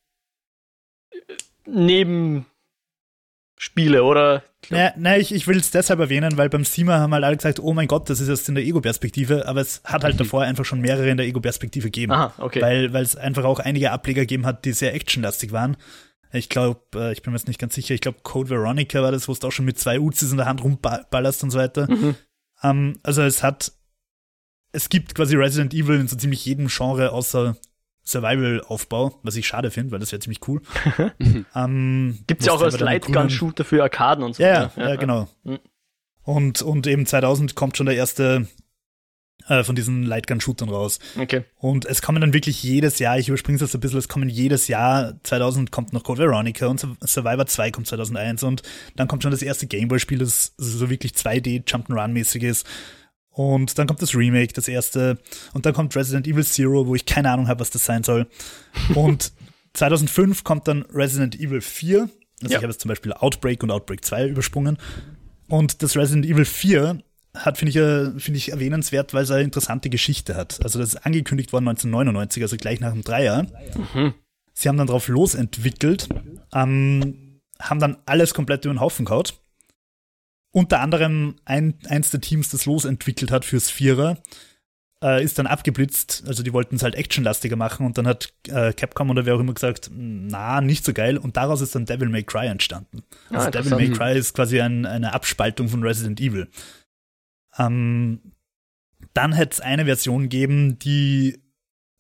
äh, 1.12 1.18
Nebenspiele, 1.66 2.44
oder? 4.04 4.44
Naja, 4.70 4.94
naja, 4.98 5.18
ich, 5.18 5.34
ich 5.34 5.48
will 5.48 5.58
es 5.58 5.72
deshalb 5.72 6.00
erwähnen, 6.00 6.38
weil 6.38 6.50
beim 6.50 6.66
Steamer 6.66 7.00
haben 7.00 7.14
halt 7.14 7.24
alle 7.24 7.38
gesagt, 7.38 7.60
oh 7.60 7.74
mein 7.74 7.88
Gott, 7.88 8.10
das 8.10 8.20
ist 8.20 8.28
jetzt 8.28 8.50
in 8.50 8.56
der 8.56 8.64
Ego-Perspektive, 8.64 9.48
aber 9.48 9.62
es 9.62 9.82
hat 9.84 10.04
halt 10.04 10.20
davor 10.20 10.44
einfach 10.44 10.66
schon 10.66 10.82
mehrere 10.82 11.10
in 11.10 11.18
der 11.18 11.26
Ego-Perspektive 11.26 11.88
gegeben. 11.88 12.12
Aha, 12.12 12.34
okay. 12.38 12.62
Weil 12.62 12.96
es 12.96 13.16
einfach 13.16 13.46
auch 13.46 13.60
einige 13.60 13.92
Ableger 13.92 14.22
gegeben 14.22 14.46
hat, 14.46 14.66
die 14.66 14.74
sehr 14.74 14.94
actionlastig 14.94 15.52
waren. 15.52 15.78
Ich 16.34 16.50
glaube, 16.50 16.82
äh, 16.96 17.14
ich 17.14 17.22
bin 17.22 17.32
mir 17.32 17.40
jetzt 17.40 17.48
nicht 17.48 17.60
ganz 17.60 17.76
sicher, 17.76 17.96
ich 17.96 18.02
glaube 18.02 18.20
Code 18.24 18.50
Veronica 18.50 19.02
war 19.02 19.12
das, 19.12 19.28
wo 19.28 19.34
du 19.34 19.48
auch 19.48 19.52
schon 19.52 19.66
mit 19.66 19.80
zwei 19.80 20.00
Uzis 20.00 20.32
in 20.32 20.38
der 20.38 20.46
Hand 20.46 20.64
rumballerst 20.64 21.44
und 21.44 21.52
so 21.52 21.60
weiter. 21.60 21.90
Mhm. 21.90 22.16
Ähm, 22.64 23.00
also 23.04 23.22
es 23.22 23.44
hat, 23.44 23.72
es 24.74 24.90
gibt 24.90 25.16
quasi 25.16 25.36
Resident 25.36 25.74
Evil 25.74 26.00
in 26.00 26.08
so 26.08 26.18
ziemlich 26.18 26.46
jedem 26.46 26.68
Genre 26.68 27.12
außer 27.12 27.56
Survival-Aufbau, 28.08 29.20
was 29.24 29.36
ich 29.36 29.48
schade 29.48 29.72
finde, 29.72 29.92
weil 29.92 30.00
das 30.00 30.12
wäre 30.12 30.20
ziemlich 30.20 30.48
cool. 30.48 30.62
ähm, 31.56 32.20
Gibt 32.28 32.42
es 32.42 32.48
ja 32.48 32.54
auch 32.54 32.62
als 32.62 32.80
Lightgun-Shooter 32.80 33.66
für 33.66 33.84
Arkaden 33.84 34.24
und 34.24 34.36
so. 34.36 34.44
Ja, 34.44 34.72
ja, 34.76 34.90
ja, 34.90 34.96
genau. 34.96 35.28
Mhm. 35.44 35.60
Und, 36.24 36.62
und 36.62 36.88
eben 36.88 37.06
2000 37.06 37.56
kommt 37.56 37.78
schon 37.78 37.86
der 37.86 37.96
erste 37.96 38.48
äh, 39.48 39.64
von 39.64 39.76
diesen 39.76 40.04
Lightgun-Shootern 40.04 40.70
raus. 40.70 41.00
Okay. 41.18 41.44
Und 41.58 41.86
es 41.86 42.02
kommen 42.02 42.22
dann 42.22 42.34
wirklich 42.34 42.64
jedes 42.64 43.00
Jahr, 43.00 43.18
ich 43.18 43.30
überspringe 43.30 43.56
es 43.56 43.62
jetzt 43.62 43.76
ein 43.76 43.80
bisschen, 43.80 44.00
es 44.00 44.08
kommen 44.08 44.30
jedes 44.30 44.68
Jahr, 44.68 45.14
2000 45.24 45.72
kommt 45.72 45.94
noch 45.94 46.04
Code 46.04 46.24
Veronica 46.24 46.68
und 46.68 46.86
Survivor 47.02 47.46
2 47.46 47.72
kommt 47.72 47.88
2001 47.88 48.44
und 48.44 48.62
dann 48.96 49.08
kommt 49.08 49.24
schon 49.24 49.32
das 49.32 49.42
erste 49.42 49.68
Gameboy-Spiel, 49.68 50.20
das 50.20 50.54
so 50.58 50.90
wirklich 50.90 51.14
2D 51.14 51.66
Jump'n'Run-mäßig 51.66 52.44
ist. 52.44 52.68
Und 53.38 53.78
dann 53.78 53.86
kommt 53.86 54.02
das 54.02 54.16
Remake, 54.16 54.52
das 54.54 54.68
erste. 54.68 55.20
Und 55.54 55.68
dann 55.68 55.74
kommt 55.76 55.96
Resident 55.96 56.26
Evil 56.26 56.44
Zero, 56.44 56.88
wo 56.88 56.96
ich 56.96 57.06
keine 57.06 57.30
Ahnung 57.30 57.48
habe, 57.48 57.60
was 57.60 57.70
das 57.70 57.86
sein 57.86 58.04
soll. 58.04 58.26
Und 58.96 59.32
2005 59.74 60.44
kommt 60.44 60.68
dann 60.68 60.82
Resident 60.92 61.40
Evil 61.40 61.62
4. 61.62 62.00
Also 62.00 62.10
ja. 62.42 62.50
ich 62.50 62.56
habe 62.56 62.68
jetzt 62.68 62.82
zum 62.82 62.90
Beispiel 62.90 63.14
Outbreak 63.14 63.62
und 63.62 63.70
Outbreak 63.70 64.04
2 64.04 64.30
übersprungen. 64.30 64.80
Und 65.48 65.84
das 65.84 65.96
Resident 65.96 66.26
Evil 66.26 66.46
4 66.46 66.98
hat, 67.36 67.60
finde 67.60 67.70
ich, 67.70 67.76
äh, 67.76 68.20
finde 68.20 68.40
ich 68.40 68.52
erwähnenswert, 68.52 69.14
weil 69.14 69.22
es 69.22 69.30
eine 69.30 69.44
interessante 69.44 69.92
Geschichte 69.92 70.34
hat. 70.34 70.60
Also 70.64 70.80
das 70.80 70.96
ist 70.96 71.06
angekündigt 71.06 71.54
worden 71.54 71.68
1999, 71.68 72.42
also 72.42 72.58
gleich 72.58 72.80
nach 72.80 72.94
dem 72.94 73.04
Dreier. 73.04 73.46
Mhm. 73.94 74.16
Sie 74.54 74.68
haben 74.68 74.78
dann 74.78 74.88
drauf 74.88 75.08
losentwickelt, 75.10 76.10
ähm, 76.56 77.40
haben 77.60 77.80
dann 77.80 77.98
alles 78.08 78.34
komplett 78.34 78.66
über 78.66 78.74
den 78.74 78.80
Haufen 78.80 79.06
gehauen. 79.06 79.26
Unter 80.58 80.80
anderem 80.80 81.36
ein, 81.46 81.76
eins 81.88 82.10
der 82.10 82.20
Teams, 82.20 82.50
das 82.50 82.66
losentwickelt 82.66 83.30
hat 83.30 83.46
fürs 83.46 83.70
Vierer, 83.70 84.18
äh, 85.04 85.24
ist 85.24 85.38
dann 85.38 85.46
abgeblitzt. 85.46 86.24
Also 86.26 86.42
die 86.42 86.52
wollten 86.52 86.78
es 86.78 86.82
halt 86.82 86.96
actionlastiger 86.96 87.56
machen 87.56 87.86
und 87.86 88.00
dann 88.00 88.08
hat 88.08 88.34
äh, 88.48 88.74
Capcom 88.74 89.12
oder 89.12 89.28
wer 89.28 89.36
auch 89.36 89.40
immer 89.40 89.54
gesagt, 89.54 89.92
na, 89.94 90.60
nicht 90.62 90.84
so 90.84 90.94
geil. 90.94 91.20
Und 91.20 91.38
daraus 91.38 91.62
ist 91.62 91.76
dann 91.76 91.86
Devil 91.86 92.10
May 92.10 92.24
Cry 92.24 92.48
entstanden. 92.48 93.04
Also 93.30 93.50
ah, 93.50 93.52
Devil 93.52 93.76
May 93.76 93.92
Cry 93.92 94.18
ist 94.18 94.34
quasi 94.34 94.60
ein, 94.60 94.88
eine 94.88 95.14
Abspaltung 95.14 95.70
von 95.70 95.84
Resident 95.84 96.20
Evil. 96.20 96.48
Ähm, 97.60 98.34
dann 99.14 99.34
hätte 99.34 99.52
es 99.52 99.62
eine 99.62 99.86
Version 99.86 100.28
geben, 100.28 100.80
die 100.80 101.40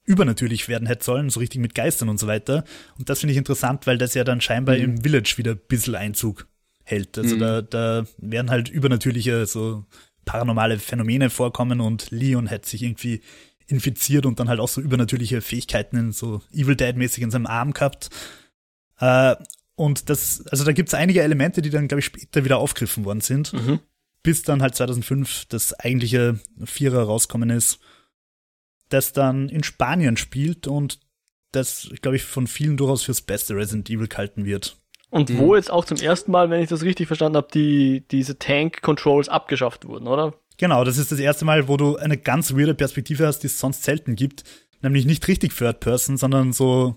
übernatürlich 0.03 0.67
werden 0.67 0.87
hätte 0.87 1.05
sollen, 1.05 1.29
so 1.29 1.41
richtig 1.41 1.61
mit 1.61 1.75
Geistern 1.75 2.09
und 2.09 2.19
so 2.19 2.25
weiter. 2.25 2.63
Und 2.97 3.07
das 3.07 3.19
finde 3.19 3.33
ich 3.33 3.37
interessant, 3.37 3.85
weil 3.85 3.99
das 3.99 4.15
ja 4.15 4.23
dann 4.23 4.41
scheinbar 4.41 4.77
mhm. 4.77 4.83
im 4.83 5.01
Village 5.03 5.35
wieder 5.37 5.51
ein 5.51 5.61
bisschen 5.67 5.93
Einzug 5.93 6.47
hält. 6.87 7.17
Also 7.17 7.35
mhm. 7.35 7.39
da, 7.39 7.61
da 7.61 8.05
werden 8.17 8.49
halt 8.49 8.69
übernatürliche, 8.69 9.45
so 9.45 9.85
paranormale 10.25 10.79
Phänomene 10.79 11.29
vorkommen 11.29 11.79
und 11.79 12.11
Leon 12.11 12.47
hätte 12.47 12.69
sich 12.69 12.83
irgendwie 12.83 13.21
infiziert 13.67 14.25
und 14.25 14.39
dann 14.39 14.49
halt 14.49 14.59
auch 14.59 14.67
so 14.67 14.81
übernatürliche 14.81 15.41
Fähigkeiten 15.41 15.97
in 15.97 16.11
so 16.11 16.41
Evil 16.51 16.75
Dead-mäßig 16.75 17.23
in 17.23 17.31
seinem 17.31 17.47
Arm 17.47 17.73
gehabt. 17.73 18.09
Äh, 18.99 19.35
und 19.75 20.09
das, 20.09 20.45
also 20.47 20.63
da 20.63 20.71
gibt's 20.71 20.93
einige 20.93 21.21
Elemente, 21.21 21.61
die 21.61 21.69
dann, 21.69 21.87
glaube 21.87 21.99
ich, 21.99 22.05
später 22.05 22.43
wieder 22.43 22.57
aufgegriffen 22.57 23.05
worden 23.05 23.21
sind. 23.21 23.53
Mhm 23.53 23.79
bis 24.27 24.43
dann 24.43 24.61
halt 24.61 24.75
2005 24.75 25.45
das 25.45 25.73
eigentliche 25.73 26.37
Vierer 26.65 27.03
rauskommen 27.03 27.49
ist, 27.49 27.79
das 28.89 29.13
dann 29.13 29.47
in 29.47 29.63
Spanien 29.63 30.17
spielt 30.17 30.67
und 30.67 30.99
das, 31.53 31.89
glaube 32.01 32.17
ich, 32.17 32.23
von 32.23 32.45
vielen 32.45 32.75
durchaus 32.75 33.03
fürs 33.03 33.21
beste 33.21 33.55
Resident 33.55 33.89
Evil 33.89 34.09
gehalten 34.09 34.43
wird. 34.43 34.81
Und 35.09 35.29
mhm. 35.29 35.37
wo 35.37 35.55
jetzt 35.55 35.71
auch 35.71 35.85
zum 35.85 35.97
ersten 35.97 36.31
Mal, 36.31 36.49
wenn 36.49 36.61
ich 36.61 36.69
das 36.69 36.83
richtig 36.83 37.07
verstanden 37.07 37.37
habe, 37.37 37.47
die, 37.53 38.03
diese 38.11 38.37
Tank-Controls 38.37 39.29
abgeschafft 39.29 39.87
wurden, 39.87 40.07
oder? 40.07 40.33
Genau, 40.57 40.83
das 40.83 40.97
ist 40.97 41.11
das 41.11 41.19
erste 41.19 41.45
Mal, 41.45 41.67
wo 41.67 41.77
du 41.77 41.97
eine 41.97 42.17
ganz 42.17 42.53
weirde 42.53 42.73
Perspektive 42.73 43.25
hast, 43.25 43.39
die 43.39 43.47
es 43.47 43.59
sonst 43.59 43.83
selten 43.83 44.15
gibt. 44.15 44.43
Nämlich 44.81 45.05
nicht 45.05 45.27
richtig 45.27 45.55
Third 45.55 45.79
Person, 45.79 46.17
sondern 46.17 46.51
so 46.51 46.95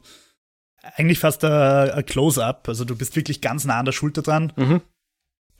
eigentlich 0.96 1.18
fast 1.18 1.44
ein 1.44 2.04
Close-Up. 2.06 2.68
Also 2.68 2.84
du 2.84 2.96
bist 2.96 3.16
wirklich 3.16 3.40
ganz 3.40 3.64
nah 3.64 3.78
an 3.78 3.84
der 3.84 3.92
Schulter 3.92 4.22
dran. 4.22 4.52
Mhm 4.56 4.80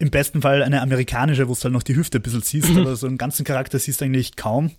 im 0.01 0.11
besten 0.11 0.41
Fall 0.41 0.63
eine 0.63 0.81
amerikanische, 0.81 1.47
wo 1.47 1.53
du 1.53 1.61
halt 1.63 1.75
noch 1.75 1.83
die 1.83 1.95
Hüfte 1.95 2.19
ein 2.19 2.23
bisschen 2.23 2.41
siehst, 2.41 2.75
aber 2.75 2.97
so 2.97 3.07
einen 3.07 3.19
ganzen 3.19 3.45
Charakter 3.45 3.79
siehst 3.79 4.01
du 4.01 4.07
eigentlich 4.07 4.35
kaum. 4.35 4.71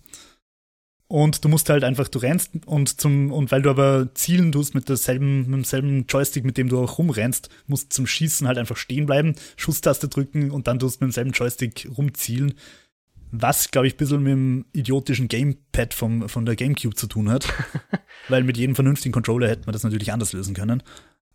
Und 1.12 1.44
du 1.44 1.50
musst 1.50 1.68
halt 1.68 1.84
einfach, 1.84 2.08
du 2.08 2.20
rennst 2.20 2.52
und 2.64 2.98
zum, 2.98 3.32
und 3.32 3.52
weil 3.52 3.60
du 3.60 3.68
aber 3.68 4.14
zielen 4.14 4.50
tust 4.50 4.74
mit 4.74 4.88
derselben, 4.88 5.40
mit 5.40 5.52
demselben 5.52 6.06
Joystick, 6.06 6.42
mit 6.42 6.56
dem 6.56 6.70
du 6.70 6.82
auch 6.82 6.96
rumrennst, 6.96 7.50
musst 7.66 7.92
zum 7.92 8.06
Schießen 8.06 8.48
halt 8.48 8.56
einfach 8.56 8.78
stehen 8.78 9.04
bleiben, 9.04 9.34
Schusstaste 9.56 10.08
drücken 10.08 10.50
und 10.50 10.68
dann 10.68 10.78
tust 10.78 11.02
du 11.02 11.04
mit 11.04 11.10
demselben 11.10 11.32
Joystick 11.32 11.86
rumzielen. 11.98 12.54
Was, 13.30 13.70
glaube 13.70 13.88
ich, 13.88 13.92
ein 13.92 13.96
bisschen 13.98 14.22
mit 14.22 14.32
dem 14.32 14.64
idiotischen 14.72 15.28
Gamepad 15.28 15.92
vom, 15.92 16.30
von 16.30 16.46
der 16.46 16.56
Gamecube 16.56 16.94
zu 16.94 17.06
tun 17.06 17.28
hat. 17.28 17.46
weil 18.30 18.42
mit 18.42 18.56
jedem 18.56 18.74
vernünftigen 18.74 19.12
Controller 19.12 19.50
hätte 19.50 19.66
man 19.66 19.74
das 19.74 19.84
natürlich 19.84 20.14
anders 20.14 20.32
lösen 20.32 20.54
können. 20.54 20.82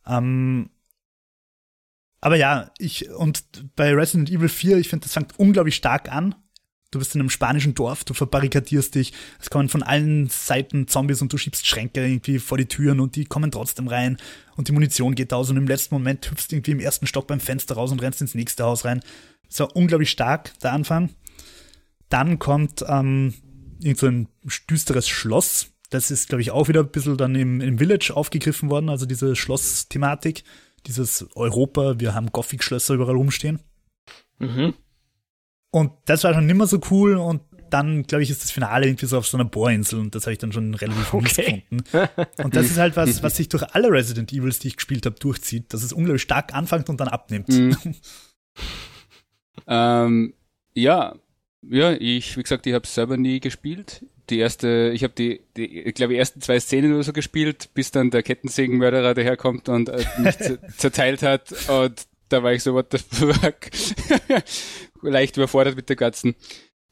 Ähm, 0.08 0.72
aber 2.20 2.36
ja, 2.36 2.72
ich, 2.80 3.12
und 3.12 3.44
bei 3.76 3.94
Resident 3.94 4.32
Evil 4.32 4.50
4, 4.50 4.80
ich 4.80 4.90
finde, 4.90 5.04
das 5.04 5.14
fängt 5.14 5.38
unglaublich 5.38 5.76
stark 5.76 6.12
an. 6.12 6.34
Du 6.92 7.00
bist 7.00 7.16
in 7.16 7.22
einem 7.22 7.30
spanischen 7.30 7.76
Dorf, 7.76 8.06
du 8.06 8.14
verbarrikadierst 8.14 8.96
dich, 8.96 9.12
es 9.42 9.50
kommen 9.50 9.68
von 9.68 9.84
allen 9.84 10.30
Seiten 10.30 10.88
Zombies 10.88 11.22
und 11.22 11.34
du 11.34 11.38
schiebst 11.38 11.68
Schränke 11.68 12.06
irgendwie 12.06 12.40
vor 12.40 12.58
die 12.58 12.68
Türen 12.68 13.02
und 13.02 13.18
die 13.18 13.26
kommen 13.26 13.52
trotzdem 13.52 13.88
rein 13.88 14.18
und 14.56 14.70
die 14.70 14.72
Munition 14.72 15.14
geht 15.14 15.34
aus 15.34 15.50
und 15.50 15.58
im 15.58 15.68
letzten 15.68 15.96
Moment 15.96 16.32
hüpfst 16.32 16.48
du 16.50 16.56
irgendwie 16.56 16.72
im 16.72 16.80
ersten 16.80 17.06
Stock 17.06 17.28
beim 17.28 17.42
Fenster 17.42 17.76
raus 17.76 17.92
und 17.92 18.02
rennst 18.02 18.22
ins 18.22 18.36
nächste 18.36 18.64
Haus 18.64 18.86
rein. 18.86 19.02
Das 19.50 19.60
war 19.60 19.76
unglaublich 19.76 20.10
stark, 20.10 20.58
der 20.60 20.72
Anfang. 20.72 21.10
Dann 22.08 22.40
kommt 22.40 22.86
ähm, 22.88 23.34
irgend 23.82 24.00
so 24.00 24.08
ein 24.08 24.28
düsteres 24.70 25.10
Schloss. 25.10 25.74
Das 25.90 26.10
ist, 26.10 26.30
glaube 26.30 26.42
ich, 26.42 26.52
auch 26.52 26.70
wieder 26.70 26.82
ein 26.82 26.92
bisschen 26.92 27.18
dann 27.18 27.36
im, 27.36 27.60
im 27.60 27.80
Village 27.80 28.14
aufgegriffen 28.16 28.70
worden, 28.70 28.90
also 28.90 29.06
diese 29.06 29.36
Schloss-Thematik 29.36 30.44
dieses 30.88 31.28
Europa, 31.36 32.00
wir 32.00 32.14
haben 32.14 32.32
Gothic-Schlösser 32.32 32.96
überall 32.96 33.16
rumstehen. 33.16 33.60
Mhm. 34.40 34.74
Und 35.78 35.92
das 36.06 36.24
war 36.24 36.34
schon 36.34 36.46
nimmer 36.46 36.68
so 36.68 36.80
cool 36.90 37.16
und 37.16 37.42
dann, 37.70 38.04
glaube 38.04 38.24
ich, 38.24 38.30
ist 38.30 38.44
das 38.44 38.52
Finale 38.52 38.88
irgendwie 38.88 39.06
so 39.06 39.18
auf 39.18 39.28
so 39.28 39.38
einer 39.38 39.46
Bohrinsel 39.46 40.00
und 40.00 40.16
das 40.16 40.24
habe 40.24 40.34
ich 40.34 40.40
dann 40.40 40.52
schon 40.52 40.74
relativ 40.74 41.14
okay. 41.14 41.64
gefunden. 41.68 41.84
Und 42.42 42.56
das 42.56 42.68
ist 42.68 42.78
halt 42.78 42.96
was, 42.96 43.22
was 43.22 43.36
sich 43.36 43.50
durch 43.50 43.64
alle 43.76 43.92
Resident 43.92 44.32
Evils, 44.32 44.60
die 44.60 44.70
ich 44.70 44.78
gespielt 44.78 45.06
habe, 45.06 45.20
durchzieht, 45.20 45.74
dass 45.74 45.84
es 45.84 45.92
unglaublich 45.94 46.22
stark 46.22 46.54
anfängt 46.56 46.90
und 46.90 47.00
dann 47.00 47.10
abnimmt. 47.10 47.50
Mhm. 47.50 47.76
ähm, 49.68 50.34
ja, 50.74 51.16
ja, 51.62 51.92
ich, 51.92 52.38
wie 52.38 52.44
gesagt, 52.44 52.66
ich 52.66 52.74
habe 52.74 52.88
selber 52.88 53.18
nie 53.18 53.40
gespielt 53.40 54.04
die 54.30 54.40
erste, 54.40 54.92
ich 54.94 55.04
habe 55.04 55.14
die, 55.14 55.42
die, 55.56 55.84
ich 55.84 55.94
glaube, 55.94 56.14
die 56.14 56.20
ersten 56.20 56.42
zwei 56.42 56.60
Szenen 56.60 56.94
oder 56.94 57.04
so 57.04 57.14
gespielt, 57.14 57.70
bis 57.74 57.92
dann 57.92 58.10
der 58.10 58.24
Kettensägenmörderer 58.24 59.14
daherkommt 59.14 59.70
und 59.70 59.90
äh, 59.90 60.04
mich 60.20 60.36
zerteilt 60.78 61.22
hat 61.22 61.54
und 61.70 62.08
da 62.30 62.44
war 62.44 62.54
ich 62.54 62.64
so, 62.64 62.74
what 62.74 62.88
the 62.92 62.98
fuck, 62.98 63.56
leicht 65.02 65.38
überfordert 65.38 65.76
mit 65.76 65.90
der 65.90 65.96
ganzen. 65.96 66.36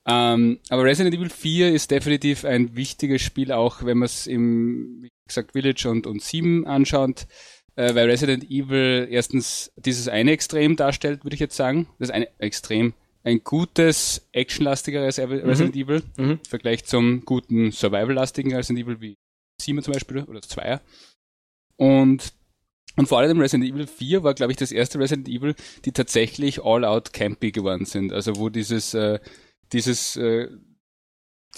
Ähm, 0.08 0.60
aber 0.70 0.84
Resident 0.84 1.16
Evil 1.16 1.30
4 1.30 1.74
ist 1.74 1.90
definitiv 1.92 2.46
ein 2.46 2.76
wichtiges 2.76 3.22
Spiel, 3.22 3.52
auch 3.52 3.84
wenn 3.84 3.98
man 3.98 4.06
es 4.06 4.28
im, 4.28 5.00
wie 5.02 5.10
gesagt, 5.28 5.54
Village 5.54 5.90
und, 5.90 6.06
und 6.06 6.22
7 6.22 6.68
anschaut, 6.68 7.26
äh, 7.76 7.96
weil 7.96 8.10
Resident 8.10 8.44
Evil 8.50 9.08
erstens 9.10 9.72
dieses 9.78 10.08
eine 10.08 10.32
Extrem 10.32 10.76
darstellt, 10.76 11.24
würde 11.24 11.34
ich 11.34 11.40
jetzt 11.40 11.56
sagen. 11.56 11.88
Das 11.98 12.12
eine 12.12 12.28
Extrem 12.40 12.94
ein 13.26 13.44
gutes, 13.44 14.28
actionlastigeres 14.32 15.18
Resident 15.18 15.76
mhm. 15.76 15.82
Evil 15.82 16.04
mhm. 16.18 16.32
im 16.32 16.46
Vergleich 16.48 16.86
zum 16.86 17.26
guten 17.26 17.72
Survival-lastigen 17.72 18.54
Resident 18.56 18.86
Evil 18.86 19.02
wie 19.02 19.16
7 19.60 19.82
zum 19.82 19.94
Beispiel 19.94 20.24
oder 20.24 20.42
2. 20.42 20.80
Und, 21.78 22.34
und 22.96 23.08
vor 23.08 23.20
allem 23.20 23.40
Resident 23.40 23.70
Evil 23.70 23.88
4 23.88 24.24
war, 24.24 24.34
glaube 24.34 24.52
ich, 24.52 24.58
das 24.58 24.72
erste 24.72 25.00
Resident 25.00 25.28
Evil, 25.28 25.56
die 25.84 25.92
tatsächlich 25.92 26.64
all-out 26.64 27.12
campy 27.14 27.52
geworden 27.52 27.86
sind. 27.86 28.14
Also 28.14 28.38
wo 28.38 28.50
dieses, 28.50 28.94
äh, 28.94 29.20
dieses, 29.74 30.16
äh, 30.16 30.48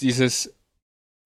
dieses 0.00 0.54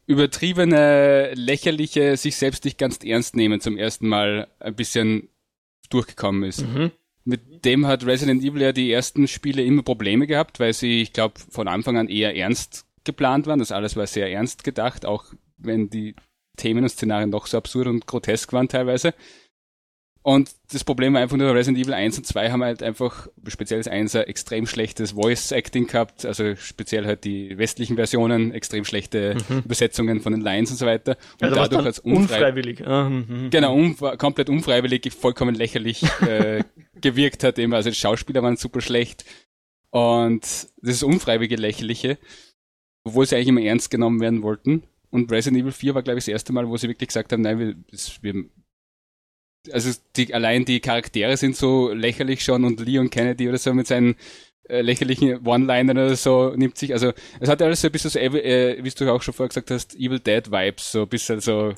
übertriebene, 0.07 1.33
lächerliche, 1.35 2.17
sich 2.17 2.37
selbst 2.37 2.65
nicht 2.65 2.77
ganz 2.77 2.99
ernst 3.05 3.37
nehmen 3.37 3.61
zum 3.61 3.79
ersten 3.79 4.09
Mal 4.09 4.49
ein 4.59 4.75
bisschen 4.75 5.29
durchgekommen 5.89 6.43
ist. 6.43 6.67
Mhm. 6.67 6.91
Mit 7.25 7.65
dem 7.65 7.87
hat 7.87 8.05
Resident 8.05 8.43
Evil 8.43 8.63
ja 8.63 8.73
die 8.73 8.91
ersten 8.91 9.29
Spiele 9.29 9.63
immer 9.63 9.83
Probleme 9.83 10.27
gehabt, 10.27 10.59
weil 10.61 10.73
sie, 10.73 11.03
ich 11.03 11.13
glaube, 11.13 11.35
von 11.39 11.69
Anfang 11.69 11.97
an 11.97 12.09
eher 12.09 12.37
ernst 12.37 12.85
geplant 13.05 13.47
waren. 13.47 13.61
Das 13.61 13.73
alles 13.73 13.97
war 13.97 14.07
sehr 14.07 14.31
ernst 14.31 14.65
gedacht, 14.65 15.07
auch 15.07 15.27
wenn 15.57 15.89
die 15.89 16.17
Themen 16.57 16.83
und 16.83 16.91
Szenarien 16.91 17.31
doch 17.31 17.47
so 17.47 17.57
absurd 17.57 17.87
und 17.87 18.07
grotesk 18.07 18.53
waren 18.53 18.69
teilweise. 18.69 19.15
Und 20.25 20.51
das 20.73 20.85
Problem 20.85 21.15
war 21.15 21.21
einfach 21.21 21.37
nur, 21.37 21.53
Resident 21.53 21.83
Evil 21.83 21.95
1 21.95 22.19
und 22.19 22.25
2 22.25 22.53
haben 22.53 22.63
halt 22.63 22.81
einfach, 22.81 23.27
speziell 23.49 23.81
das 23.81 23.89
1 23.89 24.15
extrem 24.15 24.67
schlechtes 24.67 25.13
Voice 25.13 25.51
Acting 25.51 25.89
gehabt, 25.89 26.25
also 26.25 26.55
speziell 26.55 27.07
halt 27.07 27.25
die 27.25 27.59
westlichen 27.59 27.97
Versionen, 27.97 28.53
extrem 28.53 28.85
schlechte 28.85 29.37
mhm. 29.49 29.63
Übersetzungen 29.65 30.21
von 30.21 30.33
den 30.33 30.41
Lines 30.41 30.71
und 30.71 30.77
so 30.77 30.87
weiter. 30.87 31.17
Und 31.41 31.49
also 31.49 31.57
dadurch 31.57 31.87
als 31.87 31.99
unfreiwillig. 31.99 32.87
Ah, 32.87 33.09
mhm, 33.09 33.27
mhm. 33.29 33.51
Genau, 33.51 33.75
unf 33.75 34.01
komplett 34.19 34.49
unfreiwillig, 34.49 35.13
vollkommen 35.13 35.57
lächerlich 35.57 36.05
äh, 36.21 36.63
gewirkt 37.01 37.43
hat 37.43 37.59
eben. 37.59 37.75
Also 37.75 37.91
die 37.91 37.97
Schauspieler 37.97 38.45
waren 38.45 38.57
super 38.57 38.81
schlecht. 38.81 39.25
Und 39.91 40.43
das 40.43 40.95
ist 40.95 41.03
unfreiwillige 41.03 41.57
Lächerliche, 41.57 42.17
obwohl 43.03 43.27
sie 43.27 43.35
eigentlich 43.35 43.49
immer 43.49 43.63
ernst 43.63 43.91
genommen 43.91 44.21
werden 44.21 44.43
wollten. 44.43 44.85
und 45.11 45.31
Resident 45.33 45.61
Evil 45.63 45.73
4 45.73 45.97
war, 45.97 46.03
glaube 46.03 46.19
ich, 46.19 46.25
das 46.27 46.33
erste 46.33 46.53
Mal, 46.53 46.69
wo 46.69 46.77
sie 46.77 46.89
wirklich 46.89 47.09
gesagt 47.09 47.33
haben, 47.33 47.43
nein, 47.43 47.59
wir, 47.59 47.75
das, 47.91 48.23
wir 48.23 48.45
also 49.71 49.91
die, 50.17 50.35
allein 50.35 50.65
die 50.65 50.81
Charaktere 50.81 51.37
sind 51.37 51.57
so 51.57 51.93
lächerlich 51.93 52.43
schon 52.43 52.65
und 52.65 52.81
Leon 52.81 53.11
Kennedy 53.11 53.49
oder 53.49 53.59
so 53.59 53.73
mit 53.75 53.87
seinen 53.87 54.17
äh, 54.69 54.81
lächerlichen 54.81 55.47
One-Liner 55.47 55.93
oder 55.93 56.17
so 56.17 56.55
nimmt 56.57 56.79
sich, 56.79 56.93
also 56.93 57.13
es 57.41 57.49
hat 57.49 57.63
alles 57.63 57.81
so 57.81 57.89
ein 57.89 57.93
bisschen 57.93 58.11
so, 58.11 58.19
äh, 58.19 58.83
wie 58.83 58.91
du 58.91 59.13
auch 59.13 59.23
schon 59.23 59.35
vorher 59.35 59.49
gesagt 59.49 59.71
hast, 59.71 59.95
Evil 59.95 60.21
Dead 60.21 60.51
Vibes, 60.51 60.93
so 60.93 61.03
ein 61.03 61.09
bisschen 61.09 61.41
so, 61.41 61.75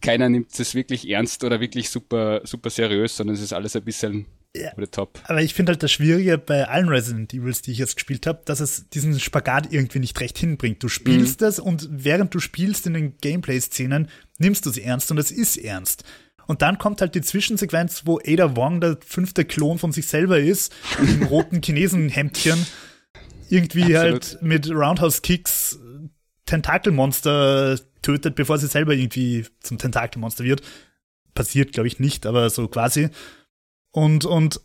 keiner 0.00 0.28
nimmt 0.28 0.58
es 0.58 0.74
wirklich 0.74 1.08
ernst 1.08 1.42
oder 1.44 1.60
wirklich 1.60 1.90
super, 1.90 2.40
super 2.44 2.70
seriös, 2.70 3.16
sondern 3.16 3.34
es 3.34 3.42
ist 3.42 3.52
alles 3.52 3.74
ein 3.76 3.84
bisschen 3.84 4.26
ja. 4.54 4.70
top. 4.90 5.20
Aber 5.24 5.42
ich 5.42 5.54
finde 5.54 5.72
halt 5.72 5.82
das 5.82 5.92
Schwierige 5.92 6.38
bei 6.38 6.66
allen 6.68 6.88
Resident 6.88 7.32
Evils, 7.34 7.62
die 7.62 7.72
ich 7.72 7.78
jetzt 7.78 7.96
gespielt 7.96 8.26
habe, 8.26 8.42
dass 8.44 8.60
es 8.60 8.88
diesen 8.90 9.18
Spagat 9.18 9.72
irgendwie 9.72 9.98
nicht 9.98 10.18
recht 10.20 10.38
hinbringt. 10.38 10.82
Du 10.82 10.88
spielst 10.88 11.40
mhm. 11.40 11.44
das 11.44 11.58
und 11.58 11.88
während 11.90 12.34
du 12.34 12.40
spielst 12.40 12.86
in 12.86 12.94
den 12.94 13.18
Gameplay-Szenen, 13.18 14.08
nimmst 14.38 14.66
du 14.66 14.70
sie 14.70 14.82
ernst 14.82 15.10
und 15.10 15.18
es 15.18 15.30
ist 15.30 15.56
ernst. 15.56 16.04
Und 16.48 16.62
dann 16.62 16.78
kommt 16.78 17.02
halt 17.02 17.14
die 17.14 17.20
Zwischensequenz, 17.20 18.02
wo 18.06 18.18
Ada 18.24 18.56
Wong 18.56 18.80
der 18.80 18.96
fünfte 19.06 19.44
Klon 19.44 19.78
von 19.78 19.92
sich 19.92 20.06
selber 20.06 20.40
ist, 20.40 20.74
im 20.98 21.22
roten 21.28 21.60
Chinesenhemdchen, 21.62 22.66
irgendwie 23.50 23.94
Absolut. 23.94 24.02
halt 24.02 24.42
mit 24.42 24.70
Roundhouse-Kicks 24.70 25.78
Tentakelmonster 26.46 27.78
tötet, 28.00 28.34
bevor 28.34 28.56
sie 28.56 28.66
selber 28.66 28.94
irgendwie 28.94 29.46
zum 29.60 29.76
Tentakelmonster 29.76 30.42
wird. 30.42 30.62
Passiert, 31.34 31.72
glaube 31.72 31.86
ich, 31.86 32.00
nicht, 32.00 32.24
aber 32.24 32.48
so 32.48 32.66
quasi. 32.66 33.10
Und, 33.92 34.24
und 34.24 34.60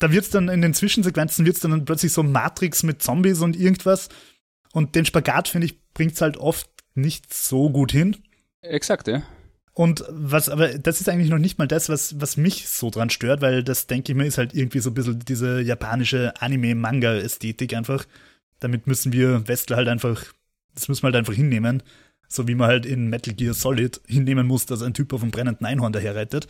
da 0.00 0.10
wird's 0.10 0.30
dann 0.30 0.48
in 0.48 0.62
den 0.62 0.74
Zwischensequenzen 0.74 1.46
wird's 1.46 1.60
dann 1.60 1.84
plötzlich 1.84 2.12
so 2.12 2.24
Matrix 2.24 2.82
mit 2.82 3.00
Zombies 3.00 3.40
und 3.40 3.54
irgendwas. 3.54 4.08
Und 4.72 4.96
den 4.96 5.06
Spagat, 5.06 5.46
finde 5.46 5.66
ich, 5.66 5.80
bringt's 5.94 6.20
halt 6.20 6.36
oft 6.36 6.68
nicht 6.94 7.32
so 7.32 7.70
gut 7.70 7.92
hin. 7.92 8.16
Exakt, 8.62 9.06
ja. 9.06 9.22
Und 9.74 10.04
was, 10.08 10.50
aber 10.50 10.78
das 10.78 11.00
ist 11.00 11.08
eigentlich 11.08 11.30
noch 11.30 11.38
nicht 11.38 11.58
mal 11.58 11.66
das, 11.66 11.88
was, 11.88 12.20
was 12.20 12.36
mich 12.36 12.68
so 12.68 12.90
dran 12.90 13.08
stört, 13.08 13.40
weil 13.40 13.64
das, 13.64 13.86
denke 13.86 14.12
ich 14.12 14.16
mir, 14.16 14.26
ist 14.26 14.36
halt 14.36 14.54
irgendwie 14.54 14.80
so 14.80 14.90
ein 14.90 14.94
bisschen 14.94 15.20
diese 15.20 15.60
japanische 15.60 16.34
Anime-Manga-Ästhetik 16.40 17.74
einfach. 17.74 18.04
Damit 18.60 18.86
müssen 18.86 19.12
wir 19.12 19.48
Westler 19.48 19.78
halt 19.78 19.88
einfach, 19.88 20.24
das 20.74 20.88
müssen 20.88 21.02
wir 21.02 21.06
halt 21.06 21.16
einfach 21.16 21.32
hinnehmen. 21.32 21.82
So 22.28 22.48
wie 22.48 22.54
man 22.54 22.68
halt 22.68 22.86
in 22.86 23.08
Metal 23.08 23.34
Gear 23.34 23.54
Solid 23.54 24.00
hinnehmen 24.06 24.46
muss, 24.46 24.66
dass 24.66 24.82
ein 24.82 24.94
Typ 24.94 25.12
auf 25.12 25.22
einem 25.22 25.30
brennenden 25.30 25.66
Einhorn 25.66 25.92
daherreitet. 25.92 26.48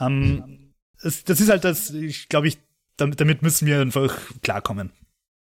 Ähm, 0.00 0.72
es, 1.02 1.24
das 1.24 1.40
ist 1.40 1.50
halt 1.50 1.64
das, 1.64 1.90
ich 1.90 2.28
glaube 2.28 2.48
ich, 2.48 2.58
damit, 2.96 3.20
damit 3.20 3.42
müssen 3.42 3.66
wir 3.66 3.80
einfach 3.80 4.16
klarkommen. 4.42 4.90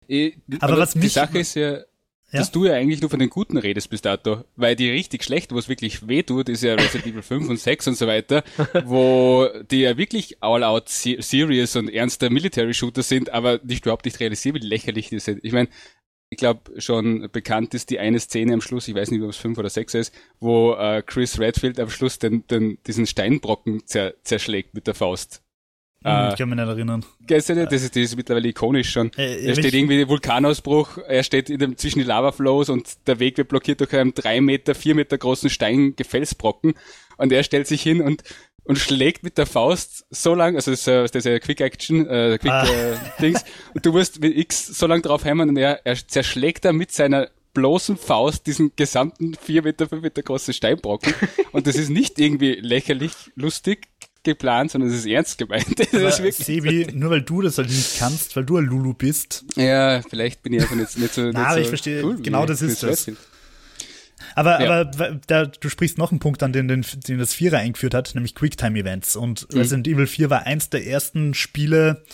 Ich, 0.06 0.38
aber, 0.60 0.72
aber 0.72 0.78
was 0.78 0.92
die 0.92 1.00
mich, 1.00 1.12
Sache 1.12 1.40
ist 1.40 1.54
ja, 1.54 1.80
ja? 2.30 2.40
dass 2.40 2.50
du 2.50 2.64
ja 2.64 2.74
eigentlich 2.74 3.00
nur 3.00 3.10
von 3.10 3.18
den 3.18 3.30
Guten 3.30 3.56
redest 3.56 3.90
bis 3.90 4.02
dato, 4.02 4.44
weil 4.56 4.76
die 4.76 4.90
richtig 4.90 5.24
schlecht, 5.24 5.52
wo 5.52 5.58
es 5.58 5.68
wirklich 5.68 6.08
weh 6.08 6.22
tut, 6.22 6.48
ist 6.48 6.62
ja 6.62 6.74
Resident 6.74 7.06
Evil 7.06 7.22
5 7.22 7.48
und 7.48 7.58
6 7.58 7.88
und 7.88 7.94
so 7.96 8.06
weiter, 8.06 8.44
wo 8.84 9.48
die 9.70 9.80
ja 9.80 9.96
wirklich 9.96 10.42
all-out 10.42 10.88
serious 10.88 11.76
und 11.76 11.88
ernster 11.88 12.30
Military-Shooter 12.30 13.02
sind, 13.02 13.30
aber 13.30 13.60
nicht 13.64 13.84
überhaupt 13.84 14.04
nicht 14.04 14.20
realisieren, 14.20 14.56
wie 14.56 14.66
lächerlich 14.66 15.08
die 15.08 15.20
sind. 15.20 15.40
Ich 15.42 15.52
meine, 15.52 15.68
ich 16.30 16.38
glaube 16.38 16.80
schon 16.80 17.30
bekannt 17.32 17.72
ist 17.72 17.90
die 17.90 17.98
eine 17.98 18.20
Szene 18.20 18.52
am 18.52 18.60
Schluss, 18.60 18.88
ich 18.88 18.94
weiß 18.94 19.10
nicht, 19.10 19.22
ob 19.22 19.30
es 19.30 19.38
5 19.38 19.56
oder 19.58 19.70
6 19.70 19.94
ist, 19.94 20.14
wo 20.40 20.74
äh, 20.74 21.02
Chris 21.02 21.38
Redfield 21.38 21.80
am 21.80 21.90
Schluss 21.90 22.18
den, 22.18 22.46
den, 22.48 22.78
diesen 22.86 23.06
Steinbrocken 23.06 23.86
zer 23.86 24.14
zerschlägt 24.22 24.74
mit 24.74 24.86
der 24.86 24.94
Faust. 24.94 25.42
Hm, 26.04 26.28
ich 26.30 26.36
kann 26.36 26.48
mich 26.48 26.58
nicht 26.58 26.68
erinnern. 26.68 27.04
Gehst 27.26 27.48
du 27.48 27.54
nicht? 27.54 27.72
Das 27.72 27.82
ist, 27.82 27.96
das 27.96 28.02
ist 28.02 28.16
mittlerweile 28.16 28.48
ikonisch 28.48 28.90
schon. 28.90 29.10
Äh, 29.16 29.46
er 29.46 29.56
steht 29.56 29.74
irgendwie 29.74 30.08
Vulkanausbruch, 30.08 30.98
er 30.98 31.24
steht 31.24 31.50
in 31.50 31.58
dem, 31.58 31.76
zwischen 31.76 31.98
die 31.98 32.04
Lavaflows 32.04 32.68
und 32.68 33.08
der 33.08 33.18
Weg 33.18 33.36
wird 33.36 33.48
blockiert 33.48 33.80
durch 33.80 33.92
einen 33.94 34.14
drei 34.14 34.40
Meter, 34.40 34.74
vier 34.76 34.94
Meter 34.94 35.18
großen 35.18 35.50
Steingefelsbrocken 35.50 36.74
und 37.16 37.32
er 37.32 37.42
stellt 37.42 37.66
sich 37.66 37.82
hin 37.82 38.00
und 38.00 38.22
und 38.68 38.76
schlägt 38.76 39.22
mit 39.22 39.38
der 39.38 39.46
Faust 39.46 40.04
so 40.10 40.34
lang, 40.34 40.54
also 40.54 40.70
das 40.70 40.80
ist, 40.80 40.86
das 40.86 41.14
ist 41.14 41.24
ja 41.24 41.38
Quick 41.38 41.62
Action, 41.62 42.06
äh, 42.06 42.36
Quick 42.38 42.52
ah. 42.52 42.66
äh, 42.66 42.96
Dings, 43.18 43.42
und 43.72 43.86
du 43.86 43.92
musst 43.92 44.20
mit 44.20 44.36
X 44.36 44.66
so 44.66 44.86
lang 44.86 45.00
drauf 45.00 45.24
hämmern 45.24 45.48
und 45.48 45.56
er, 45.56 45.86
er 45.86 45.96
zerschlägt 45.96 46.66
da 46.66 46.72
mit 46.74 46.92
seiner 46.92 47.30
bloßen 47.54 47.96
Faust 47.96 48.46
diesen 48.46 48.72
gesamten 48.76 49.34
vier 49.34 49.62
Meter, 49.62 49.88
fünf 49.88 50.02
Meter 50.02 50.22
großen 50.22 50.52
Steinbrocken. 50.52 51.14
und 51.52 51.66
das 51.66 51.76
ist 51.76 51.88
nicht 51.88 52.18
irgendwie 52.18 52.56
lächerlich, 52.60 53.12
lustig, 53.36 53.88
geplant, 54.28 54.70
sondern 54.70 54.90
es 54.90 54.96
ist 54.96 55.06
ernst 55.06 55.38
gemeint. 55.38 55.66
Das 55.92 56.20
ist 56.20 56.44
Sebi, 56.44 56.86
nur 56.92 57.10
weil 57.10 57.22
du 57.22 57.42
das 57.42 57.58
halt 57.58 57.68
nicht 57.68 57.98
kannst, 57.98 58.36
weil 58.36 58.44
du 58.44 58.58
ein 58.58 58.64
Lulu 58.64 58.94
bist. 58.94 59.44
Ja, 59.56 60.02
vielleicht 60.02 60.42
bin 60.42 60.52
ich 60.52 60.62
einfach 60.62 60.76
nicht, 60.76 60.98
nicht 60.98 61.14
so. 61.14 61.22
Nicht 61.24 61.34
Na, 61.34 61.48
aber 61.48 61.60
ich 61.60 61.68
verstehe, 61.68 62.04
cool, 62.04 62.20
genau 62.20 62.46
das 62.46 62.62
ist 62.62 62.82
das. 62.82 63.10
Aber, 64.34 64.62
ja. 64.62 64.80
aber 64.80 65.20
da, 65.26 65.46
du 65.46 65.68
sprichst 65.68 65.98
noch 65.98 66.10
einen 66.10 66.20
Punkt 66.20 66.42
an, 66.42 66.52
den, 66.52 66.68
den, 66.68 66.84
den 67.06 67.18
das 67.18 67.34
Vierer 67.34 67.58
eingeführt 67.58 67.94
hat, 67.94 68.14
nämlich 68.14 68.34
Quicktime-Events. 68.34 69.16
Und 69.16 69.52
mhm. 69.52 69.58
Resident 69.58 69.88
Evil 69.88 70.06
4 70.06 70.30
war 70.30 70.46
eins 70.46 70.70
der 70.70 70.86
ersten 70.86 71.34
Spiele, 71.34 72.04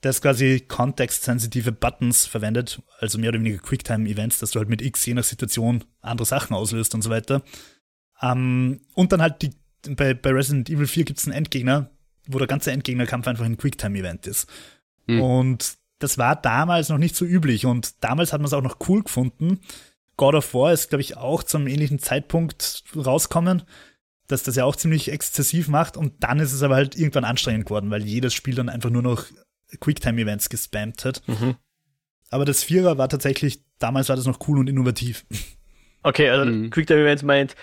das 0.00 0.22
quasi 0.22 0.60
kontextsensitive 0.60 1.72
Buttons 1.72 2.26
verwendet, 2.26 2.80
also 2.98 3.18
mehr 3.18 3.30
oder 3.30 3.40
weniger 3.40 3.58
Quicktime-Events, 3.58 4.38
dass 4.38 4.52
du 4.52 4.58
halt 4.58 4.68
mit 4.68 4.82
X 4.82 5.04
je 5.04 5.14
nach 5.14 5.24
Situation 5.24 5.84
andere 6.00 6.26
Sachen 6.26 6.54
auslöst 6.54 6.94
und 6.94 7.02
so 7.02 7.10
weiter. 7.10 7.42
Um, 8.20 8.80
und 8.94 9.12
dann 9.12 9.20
halt 9.20 9.42
die 9.42 9.50
bei, 9.94 10.14
bei 10.14 10.30
Resident 10.30 10.68
Evil 10.70 10.86
4 10.86 11.04
gibt 11.04 11.18
es 11.18 11.26
einen 11.26 11.36
Endgegner, 11.36 11.90
wo 12.26 12.38
der 12.38 12.46
ganze 12.46 12.72
Endgegnerkampf 12.72 13.28
einfach 13.28 13.44
ein 13.44 13.56
Quicktime-Event 13.56 14.26
ist. 14.26 14.48
Mhm. 15.06 15.20
Und 15.20 15.76
das 15.98 16.18
war 16.18 16.36
damals 16.36 16.88
noch 16.88 16.98
nicht 16.98 17.16
so 17.16 17.24
üblich 17.24 17.66
und 17.66 18.02
damals 18.04 18.32
hat 18.32 18.40
man 18.40 18.46
es 18.46 18.52
auch 18.52 18.62
noch 18.62 18.78
cool 18.88 19.02
gefunden. 19.02 19.60
God 20.16 20.34
of 20.34 20.54
War 20.54 20.72
ist, 20.72 20.90
glaube 20.90 21.02
ich, 21.02 21.16
auch 21.16 21.42
zum 21.42 21.66
ähnlichen 21.66 21.98
Zeitpunkt 21.98 22.84
rauskommen, 22.94 23.62
dass 24.26 24.42
das 24.42 24.56
ja 24.56 24.64
auch 24.64 24.76
ziemlich 24.76 25.10
exzessiv 25.10 25.68
macht 25.68 25.96
und 25.96 26.14
dann 26.20 26.40
ist 26.40 26.52
es 26.52 26.62
aber 26.62 26.74
halt 26.74 26.96
irgendwann 26.96 27.24
anstrengend 27.24 27.66
geworden, 27.66 27.90
weil 27.90 28.04
jedes 28.04 28.34
Spiel 28.34 28.54
dann 28.54 28.68
einfach 28.68 28.90
nur 28.90 29.02
noch 29.02 29.24
Quicktime-Events 29.80 30.48
gespammt 30.48 31.04
hat. 31.04 31.22
Mhm. 31.26 31.56
Aber 32.30 32.44
das 32.44 32.62
Vierer 32.62 32.98
war 32.98 33.08
tatsächlich, 33.08 33.62
damals 33.78 34.08
war 34.08 34.16
das 34.16 34.26
noch 34.26 34.40
cool 34.48 34.58
und 34.58 34.68
innovativ. 34.68 35.24
Okay, 36.02 36.28
also 36.30 36.44
mhm. 36.44 36.70
Quicktime-Events 36.70 37.22
meint, 37.22 37.56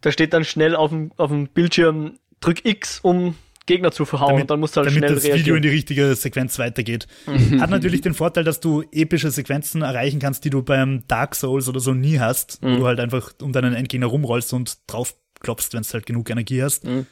da 0.00 0.12
steht 0.12 0.32
dann 0.32 0.44
schnell 0.44 0.76
auf 0.76 0.90
dem, 0.90 1.12
auf 1.16 1.30
dem 1.30 1.48
Bildschirm, 1.48 2.18
drück 2.40 2.64
X, 2.64 3.00
um 3.00 3.34
Gegner 3.66 3.92
zu 3.92 4.04
verhauen 4.04 4.30
damit, 4.30 4.42
und 4.42 4.50
dann 4.50 4.60
musst 4.60 4.76
du 4.76 4.80
halt 4.80 4.88
damit 4.88 4.98
schnell 4.98 5.14
das 5.14 5.24
reagieren. 5.24 5.40
Video 5.40 5.54
in 5.56 5.62
die 5.62 5.68
richtige 5.68 6.14
Sequenz 6.16 6.58
weitergeht. 6.58 7.06
Mhm. 7.26 7.60
Hat 7.60 7.70
natürlich 7.70 8.00
den 8.00 8.14
Vorteil, 8.14 8.42
dass 8.42 8.58
du 8.60 8.82
epische 8.90 9.30
Sequenzen 9.30 9.82
erreichen 9.82 10.18
kannst, 10.18 10.44
die 10.44 10.50
du 10.50 10.62
beim 10.62 11.06
Dark 11.06 11.34
Souls 11.34 11.68
oder 11.68 11.78
so 11.78 11.94
nie 11.94 12.18
hast, 12.18 12.62
mhm. 12.62 12.72
wo 12.72 12.76
du 12.78 12.86
halt 12.86 12.98
einfach 12.98 13.32
um 13.40 13.52
deinen 13.52 13.74
Endgegner 13.74 14.06
rumrollst 14.06 14.52
und 14.54 14.78
drauf 14.86 15.14
klopfst, 15.40 15.68
wenn 15.72 15.82
du 15.82 15.88
halt 15.92 16.06
genug 16.06 16.30
Energie 16.30 16.62
hast. 16.62 16.84
Mhm. 16.84 17.06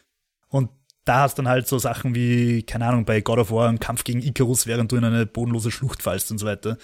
Und 0.49 0.70
da 1.05 1.20
hast 1.20 1.39
dann 1.39 1.49
halt 1.49 1.68
so 1.68 1.78
Sachen 1.78 2.14
wie, 2.14 2.62
keine 2.64 2.86
Ahnung, 2.86 3.05
bei 3.05 3.20
God 3.20 3.39
of 3.39 3.51
War 3.51 3.68
ein 3.68 3.78
Kampf 3.78 4.05
gegen 4.05 4.20
Icarus, 4.20 4.66
während 4.66 4.91
du 4.91 4.97
in 4.97 5.05
eine 5.05 5.26
bodenlose 5.26 5.70
Schlucht 5.70 6.03
fallst 6.03 6.30
und 6.30 6.39
so 6.39 6.47
weiter. 6.47 6.76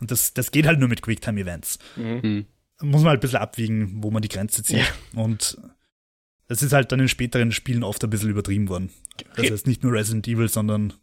Und 0.00 0.10
das, 0.10 0.34
das 0.34 0.50
geht 0.50 0.66
halt 0.66 0.80
nur 0.80 0.88
mit 0.88 1.02
Quicktime-Events. 1.02 1.78
Mhm. 1.96 2.46
Muss 2.80 3.02
man 3.02 3.10
halt 3.10 3.18
ein 3.18 3.20
bisschen 3.20 3.38
abwiegen, 3.38 4.02
wo 4.02 4.10
man 4.10 4.22
die 4.22 4.28
Grenze 4.28 4.62
zieht. 4.62 4.78
Ja. 4.78 5.22
Und 5.22 5.58
das 6.48 6.62
ist 6.62 6.72
halt 6.72 6.90
dann 6.92 7.00
in 7.00 7.08
späteren 7.08 7.52
Spielen 7.52 7.84
oft 7.84 8.02
ein 8.02 8.10
bisschen 8.10 8.30
übertrieben 8.30 8.68
worden. 8.68 8.90
Das 9.36 9.50
heißt 9.50 9.66
nicht 9.66 9.82
nur 9.82 9.92
Resident 9.92 10.26
Evil, 10.26 10.48
sondern 10.48 10.94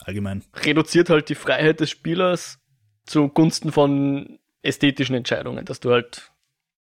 allgemein. 0.00 0.42
Reduziert 0.54 1.10
halt 1.10 1.28
die 1.28 1.34
Freiheit 1.34 1.80
des 1.80 1.90
Spielers 1.90 2.58
zugunsten 3.04 3.70
von 3.70 4.38
ästhetischen 4.62 5.14
Entscheidungen, 5.14 5.64
dass 5.64 5.80
du 5.80 5.92
halt, 5.92 6.32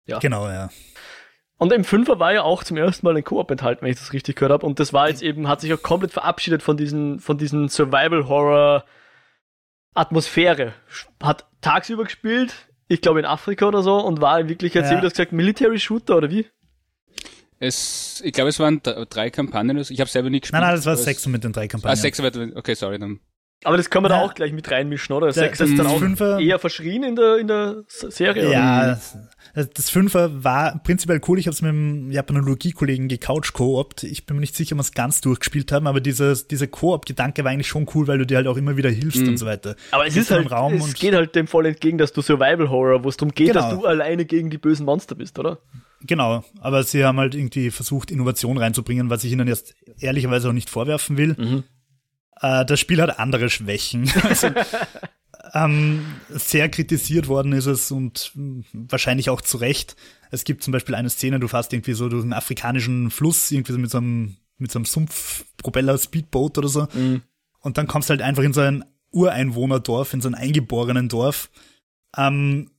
ja. 0.06 0.18
Genau, 0.18 0.48
ja. 0.48 0.70
Und 1.56 1.72
im 1.72 1.84
Fünfer 1.84 2.18
war 2.18 2.32
ja 2.32 2.42
auch 2.42 2.64
zum 2.64 2.78
ersten 2.78 3.04
Mal 3.04 3.16
ein 3.16 3.22
Koop 3.22 3.50
enthalten, 3.50 3.82
wenn 3.82 3.92
ich 3.92 3.98
das 3.98 4.14
richtig 4.14 4.36
gehört 4.36 4.52
habe. 4.52 4.66
Und 4.66 4.80
das 4.80 4.94
war 4.94 5.08
jetzt 5.08 5.22
eben, 5.22 5.46
hat 5.46 5.60
sich 5.60 5.72
auch 5.74 5.82
komplett 5.82 6.10
verabschiedet 6.10 6.62
von 6.62 6.78
diesen, 6.78 7.20
von 7.20 7.36
diesen 7.36 7.68
Survival-Horror 7.68 8.84
Atmosphäre. 9.94 10.72
Hat 11.22 11.46
tagsüber 11.60 12.04
gespielt, 12.04 12.69
ich 12.90 13.00
glaube 13.00 13.20
in 13.20 13.24
Afrika 13.24 13.68
oder 13.68 13.82
so, 13.82 13.98
und 13.98 14.20
war 14.20 14.40
in 14.40 14.48
Wirklichkeit, 14.48 14.82
ja. 14.82 14.88
Sie 14.88 15.00
das 15.00 15.12
gesagt, 15.12 15.32
Military 15.32 15.78
Shooter 15.78 16.16
oder 16.16 16.30
wie? 16.30 16.46
Es, 17.60 18.20
ich 18.24 18.32
glaube, 18.32 18.48
es 18.48 18.58
waren 18.58 18.82
drei 18.82 19.30
Kampagnen. 19.30 19.76
Ich 19.76 20.00
habe 20.00 20.10
selber 20.10 20.28
nicht 20.28 20.42
gespielt. 20.42 20.60
Nein, 20.60 20.70
nein, 20.70 20.76
das 20.76 20.86
war 20.86 20.96
sechs 20.96 21.24
mit 21.26 21.44
den 21.44 21.52
drei 21.52 21.68
Kampagnen. 21.68 21.92
Ah, 21.92 21.96
sechs, 21.96 22.18
okay, 22.18 22.74
sorry, 22.74 22.98
dann. 22.98 23.20
Aber 23.62 23.76
das 23.76 23.90
kann 23.90 24.02
man 24.02 24.10
da 24.10 24.22
auch 24.22 24.34
gleich 24.34 24.52
mit 24.52 24.70
reinmischen, 24.70 25.12
oder? 25.14 25.32
Sechs 25.32 25.58
das 25.58 25.68
ist 25.68 25.78
dann 25.78 25.86
auch 25.86 25.98
Fünfer, 25.98 26.38
eher 26.38 26.58
verschrien 26.58 27.02
in 27.02 27.14
der, 27.14 27.36
in 27.36 27.46
der 27.46 27.84
Serie, 27.88 28.50
Ja, 28.50 28.98
oder? 29.54 29.66
das 29.74 29.90
Fünfer 29.90 30.42
war 30.42 30.80
prinzipiell 30.82 31.20
cool. 31.28 31.38
Ich 31.38 31.46
habe 31.46 31.54
es 31.54 31.60
mit 31.60 31.68
einem 31.68 32.10
Japanologie-Kollegen 32.10 33.08
gecouch 33.08 33.52
koopt. 33.52 34.04
Ich 34.04 34.24
bin 34.24 34.36
mir 34.36 34.40
nicht 34.40 34.56
sicher, 34.56 34.74
ob 34.74 34.78
wir 34.78 34.82
es 34.82 34.92
ganz 34.92 35.20
durchgespielt 35.20 35.72
haben, 35.72 35.86
aber 35.86 36.00
dieser 36.00 36.34
diese 36.36 36.68
Koop-Gedanke 36.68 37.44
war 37.44 37.50
eigentlich 37.50 37.68
schon 37.68 37.86
cool, 37.94 38.06
weil 38.06 38.16
du 38.16 38.26
dir 38.26 38.38
halt 38.38 38.46
auch 38.46 38.56
immer 38.56 38.78
wieder 38.78 38.88
hilfst 38.88 39.22
mhm. 39.22 39.28
und 39.28 39.36
so 39.36 39.44
weiter. 39.44 39.76
Aber 39.90 40.06
es 40.06 40.16
ist 40.16 40.30
halt, 40.30 40.50
Raum 40.50 40.74
es 40.74 40.94
geht 40.94 41.14
halt 41.14 41.34
dem 41.34 41.46
voll 41.46 41.66
entgegen, 41.66 41.98
dass 41.98 42.12
du 42.12 42.22
Survival-Horror, 42.22 43.04
wo 43.04 43.08
es 43.10 43.18
darum 43.18 43.34
geht, 43.34 43.48
genau. 43.48 43.60
dass 43.60 43.78
du 43.78 43.84
alleine 43.84 44.24
gegen 44.24 44.48
die 44.48 44.58
bösen 44.58 44.86
Monster 44.86 45.14
bist, 45.14 45.38
oder? 45.38 45.58
Genau, 46.02 46.44
aber 46.60 46.82
sie 46.82 47.04
haben 47.04 47.18
halt 47.18 47.34
irgendwie 47.34 47.70
versucht, 47.70 48.10
Innovation 48.10 48.56
reinzubringen, 48.56 49.10
was 49.10 49.22
ich 49.24 49.32
ihnen 49.32 49.48
jetzt 49.48 49.74
ehrlicherweise 49.98 50.48
auch 50.48 50.54
nicht 50.54 50.70
vorwerfen 50.70 51.18
will. 51.18 51.36
Mhm. 51.38 51.64
Äh, 52.40 52.64
das 52.64 52.80
Spiel 52.80 53.00
hat 53.00 53.18
andere 53.18 53.50
Schwächen. 53.50 54.10
also, 54.22 54.48
ähm, 55.52 56.04
sehr 56.28 56.68
kritisiert 56.68 57.28
worden 57.28 57.52
ist 57.52 57.66
es 57.66 57.90
und 57.90 58.32
wahrscheinlich 58.72 59.30
auch 59.30 59.40
zu 59.40 59.56
Recht. 59.56 59.96
Es 60.30 60.44
gibt 60.44 60.62
zum 60.62 60.72
Beispiel 60.72 60.94
eine 60.94 61.10
Szene, 61.10 61.40
du 61.40 61.48
fährst 61.48 61.72
irgendwie 61.72 61.94
so 61.94 62.08
durch 62.08 62.22
einen 62.22 62.32
afrikanischen 62.32 63.10
Fluss, 63.10 63.50
irgendwie 63.50 63.72
so 63.72 63.78
mit 63.78 63.90
so 63.90 63.98
einem, 63.98 64.36
mit 64.58 64.70
so 64.70 64.78
einem 64.78 64.86
Sumpfpropeller, 64.86 65.98
Speedboat 65.98 66.58
oder 66.58 66.68
so. 66.68 66.88
Mhm. 66.92 67.22
Und 67.60 67.78
dann 67.78 67.86
kommst 67.86 68.08
du 68.08 68.12
halt 68.12 68.22
einfach 68.22 68.42
in 68.42 68.52
so 68.52 68.60
ein 68.60 68.84
Ureinwohnerdorf, 69.10 70.14
in 70.14 70.20
so 70.20 70.28
ein 70.28 70.34
eingeborenen 70.34 71.08
Dorf. 71.08 71.50
Ähm, 72.16 72.70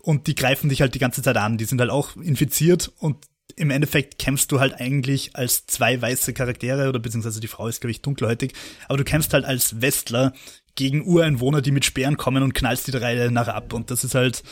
und 0.00 0.28
die 0.28 0.36
greifen 0.36 0.68
dich 0.68 0.80
halt 0.80 0.94
die 0.94 1.00
ganze 1.00 1.22
Zeit 1.22 1.36
an. 1.36 1.58
Die 1.58 1.64
sind 1.64 1.80
halt 1.80 1.90
auch 1.90 2.16
infiziert 2.16 2.92
und 2.98 3.16
im 3.54 3.70
Endeffekt 3.70 4.18
kämpfst 4.18 4.50
du 4.50 4.60
halt 4.60 4.74
eigentlich 4.74 5.36
als 5.36 5.66
zwei 5.66 6.00
weiße 6.00 6.32
Charaktere 6.32 6.88
oder 6.88 6.98
beziehungsweise 6.98 7.40
die 7.40 7.48
Frau 7.48 7.68
ist, 7.68 7.80
glaube 7.80 7.92
ich, 7.92 8.02
dunkelhäutig, 8.02 8.52
aber 8.88 8.98
du 8.98 9.04
kämpfst 9.04 9.32
halt 9.32 9.44
als 9.44 9.80
Westler 9.80 10.32
gegen 10.74 11.06
Ureinwohner, 11.06 11.62
die 11.62 11.70
mit 11.70 11.84
Speeren 11.84 12.18
kommen 12.18 12.42
und 12.42 12.54
knallst 12.54 12.86
die 12.86 12.92
drei 12.92 13.28
nachher 13.30 13.54
ab. 13.54 13.72
Und 13.72 13.90
das 13.90 14.04
ist 14.04 14.14
halt, 14.14 14.42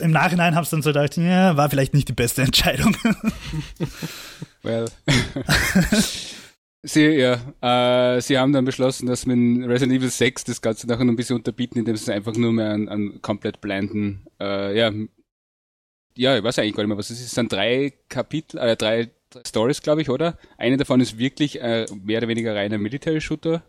im 0.00 0.10
Nachhinein 0.10 0.56
hab's 0.56 0.70
dann 0.70 0.82
so 0.82 0.90
gedacht, 0.90 1.16
ja, 1.16 1.56
war 1.56 1.70
vielleicht 1.70 1.94
nicht 1.94 2.08
die 2.08 2.12
beste 2.12 2.42
Entscheidung. 2.42 2.96
well. 4.62 4.86
Sie, 6.86 7.06
ja, 7.06 7.40
äh, 7.62 8.20
sie 8.20 8.36
haben 8.36 8.52
dann 8.52 8.66
beschlossen, 8.66 9.06
dass 9.06 9.24
mit 9.24 9.66
Resident 9.66 9.98
Evil 9.98 10.10
6 10.10 10.44
das 10.44 10.60
Ganze 10.60 10.86
nachher 10.86 11.04
noch 11.04 11.14
ein 11.14 11.16
bisschen 11.16 11.36
unterbieten, 11.36 11.78
indem 11.78 11.96
sie 11.96 12.12
einfach 12.12 12.34
nur 12.34 12.52
mehr 12.52 12.72
einen, 12.72 12.90
einen 12.90 13.22
komplett 13.22 13.62
blenden, 13.62 14.26
äh, 14.38 14.76
ja, 14.76 14.92
ja, 16.16 16.36
ich 16.36 16.44
weiß 16.44 16.58
eigentlich 16.58 16.74
gar 16.74 16.82
nicht 16.82 16.88
mehr, 16.88 16.98
was 16.98 17.10
es 17.10 17.20
ist. 17.20 17.26
Es 17.26 17.32
sind 17.32 17.52
drei 17.52 17.92
Kapitel, 18.08 18.58
äh, 18.58 18.76
drei, 18.76 19.10
drei 19.30 19.42
Stories, 19.46 19.82
glaube 19.82 20.02
ich, 20.02 20.10
oder? 20.10 20.38
Eine 20.56 20.76
davon 20.76 21.00
ist 21.00 21.18
wirklich 21.18 21.60
äh, 21.60 21.86
mehr 22.02 22.18
oder 22.18 22.28
weniger 22.28 22.54
reiner 22.54 22.78
Military-Shooter. 22.78 23.62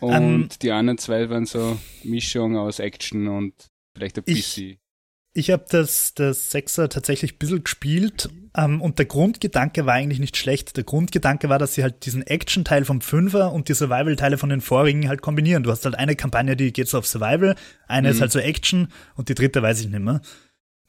Und 0.00 0.16
um, 0.16 0.48
die 0.60 0.72
anderen 0.72 0.98
zwei 0.98 1.30
waren 1.30 1.46
so 1.46 1.78
Mischung 2.02 2.56
aus 2.56 2.80
Action 2.80 3.28
und 3.28 3.54
vielleicht 3.94 4.18
ein 4.18 4.24
bisschen. 4.24 4.78
Ich 5.34 5.50
habe 5.50 5.64
das, 5.70 6.12
das 6.12 6.50
Sechser 6.50 6.90
tatsächlich 6.90 7.34
ein 7.34 7.38
bisschen 7.38 7.64
gespielt 7.64 8.28
ähm, 8.54 8.82
und 8.82 8.98
der 8.98 9.06
Grundgedanke 9.06 9.86
war 9.86 9.94
eigentlich 9.94 10.18
nicht 10.18 10.36
schlecht. 10.36 10.76
Der 10.76 10.84
Grundgedanke 10.84 11.48
war, 11.48 11.58
dass 11.58 11.74
sie 11.74 11.82
halt 11.82 12.04
diesen 12.04 12.26
Action-Teil 12.26 12.84
vom 12.84 13.00
Fünfer 13.00 13.52
und 13.52 13.70
die 13.70 13.74
Survival-Teile 13.74 14.36
von 14.36 14.50
den 14.50 14.60
vorigen 14.60 15.08
halt 15.08 15.22
kombinieren. 15.22 15.62
Du 15.62 15.70
hast 15.70 15.86
halt 15.86 15.94
eine 15.94 16.16
Kampagne, 16.16 16.54
die 16.54 16.72
geht 16.72 16.88
so 16.88 16.98
auf 16.98 17.06
Survival, 17.06 17.54
eine 17.86 18.08
mhm. 18.08 18.14
ist 18.14 18.20
halt 18.20 18.32
so 18.32 18.40
Action 18.40 18.88
und 19.14 19.30
die 19.30 19.34
dritte 19.34 19.62
weiß 19.62 19.80
ich 19.80 19.88
nicht 19.88 20.00
mehr. 20.00 20.20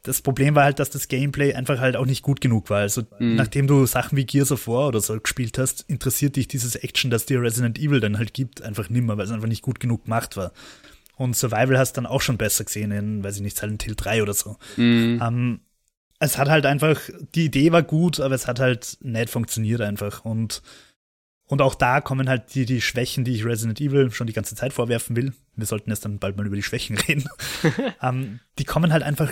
Das 0.03 0.21
Problem 0.21 0.53
war 0.53 0.65
halt, 0.65 0.79
dass 0.79 0.89
das 0.89 1.07
Gameplay 1.07 1.53
einfach 1.53 1.79
halt 1.79 1.95
auch 1.95 2.05
nicht 2.05 2.21
gut 2.21 2.41
genug 2.41 2.69
war. 2.69 2.79
Also 2.79 3.03
mhm. 3.19 3.35
nachdem 3.35 3.67
du 3.67 3.85
Sachen 3.85 4.17
wie 4.17 4.25
Gears 4.25 4.51
of 4.51 4.67
War 4.67 4.89
oder 4.89 4.99
so 4.99 5.17
gespielt 5.19 5.57
hast, 5.57 5.85
interessiert 5.87 6.35
dich 6.35 6.47
dieses 6.47 6.75
Action, 6.75 7.09
das 7.09 7.25
dir 7.25 7.41
Resident 7.41 7.79
Evil 7.79 8.01
dann 8.01 8.17
halt 8.17 8.33
gibt, 8.33 8.61
einfach 8.61 8.89
nimmer, 8.89 9.17
weil 9.17 9.25
es 9.25 9.31
einfach 9.31 9.47
nicht 9.47 9.61
gut 9.61 9.79
genug 9.79 10.03
gemacht 10.03 10.35
war. 10.35 10.51
Und 11.15 11.35
Survival 11.35 11.77
hast 11.77 11.93
du 11.93 12.01
dann 12.01 12.05
auch 12.05 12.21
schon 12.21 12.37
besser 12.37 12.65
gesehen 12.65 12.91
in, 12.91 13.23
weiß 13.23 13.37
ich 13.37 13.41
nicht, 13.41 13.57
Silent 13.57 13.83
Hill 13.83 13.95
3 13.95 14.23
oder 14.23 14.33
so. 14.33 14.57
Mhm. 14.77 15.21
Ähm, 15.23 15.59
es 16.19 16.37
hat 16.37 16.49
halt 16.49 16.65
einfach, 16.65 16.99
die 17.35 17.45
Idee 17.45 17.71
war 17.71 17.83
gut, 17.83 18.19
aber 18.19 18.33
es 18.33 18.47
hat 18.47 18.59
halt 18.59 18.97
nicht 19.01 19.29
funktioniert 19.29 19.81
einfach. 19.81 20.25
Und, 20.25 20.61
und 21.47 21.61
auch 21.61 21.75
da 21.75 22.01
kommen 22.01 22.29
halt 22.29 22.55
die, 22.55 22.65
die 22.65 22.81
Schwächen, 22.81 23.25
die 23.25 23.33
ich 23.33 23.45
Resident 23.45 23.79
Evil 23.81 24.09
schon 24.11 24.27
die 24.27 24.33
ganze 24.33 24.55
Zeit 24.55 24.73
vorwerfen 24.73 25.15
will. 25.15 25.33
Wir 25.55 25.65
sollten 25.65 25.89
jetzt 25.89 26.05
dann 26.05 26.19
bald 26.19 26.37
mal 26.37 26.47
über 26.47 26.55
die 26.55 26.63
Schwächen 26.63 26.97
reden. 27.07 27.25
ähm, 28.01 28.39
die 28.57 28.63
kommen 28.63 28.91
halt 28.91 29.03
einfach, 29.03 29.31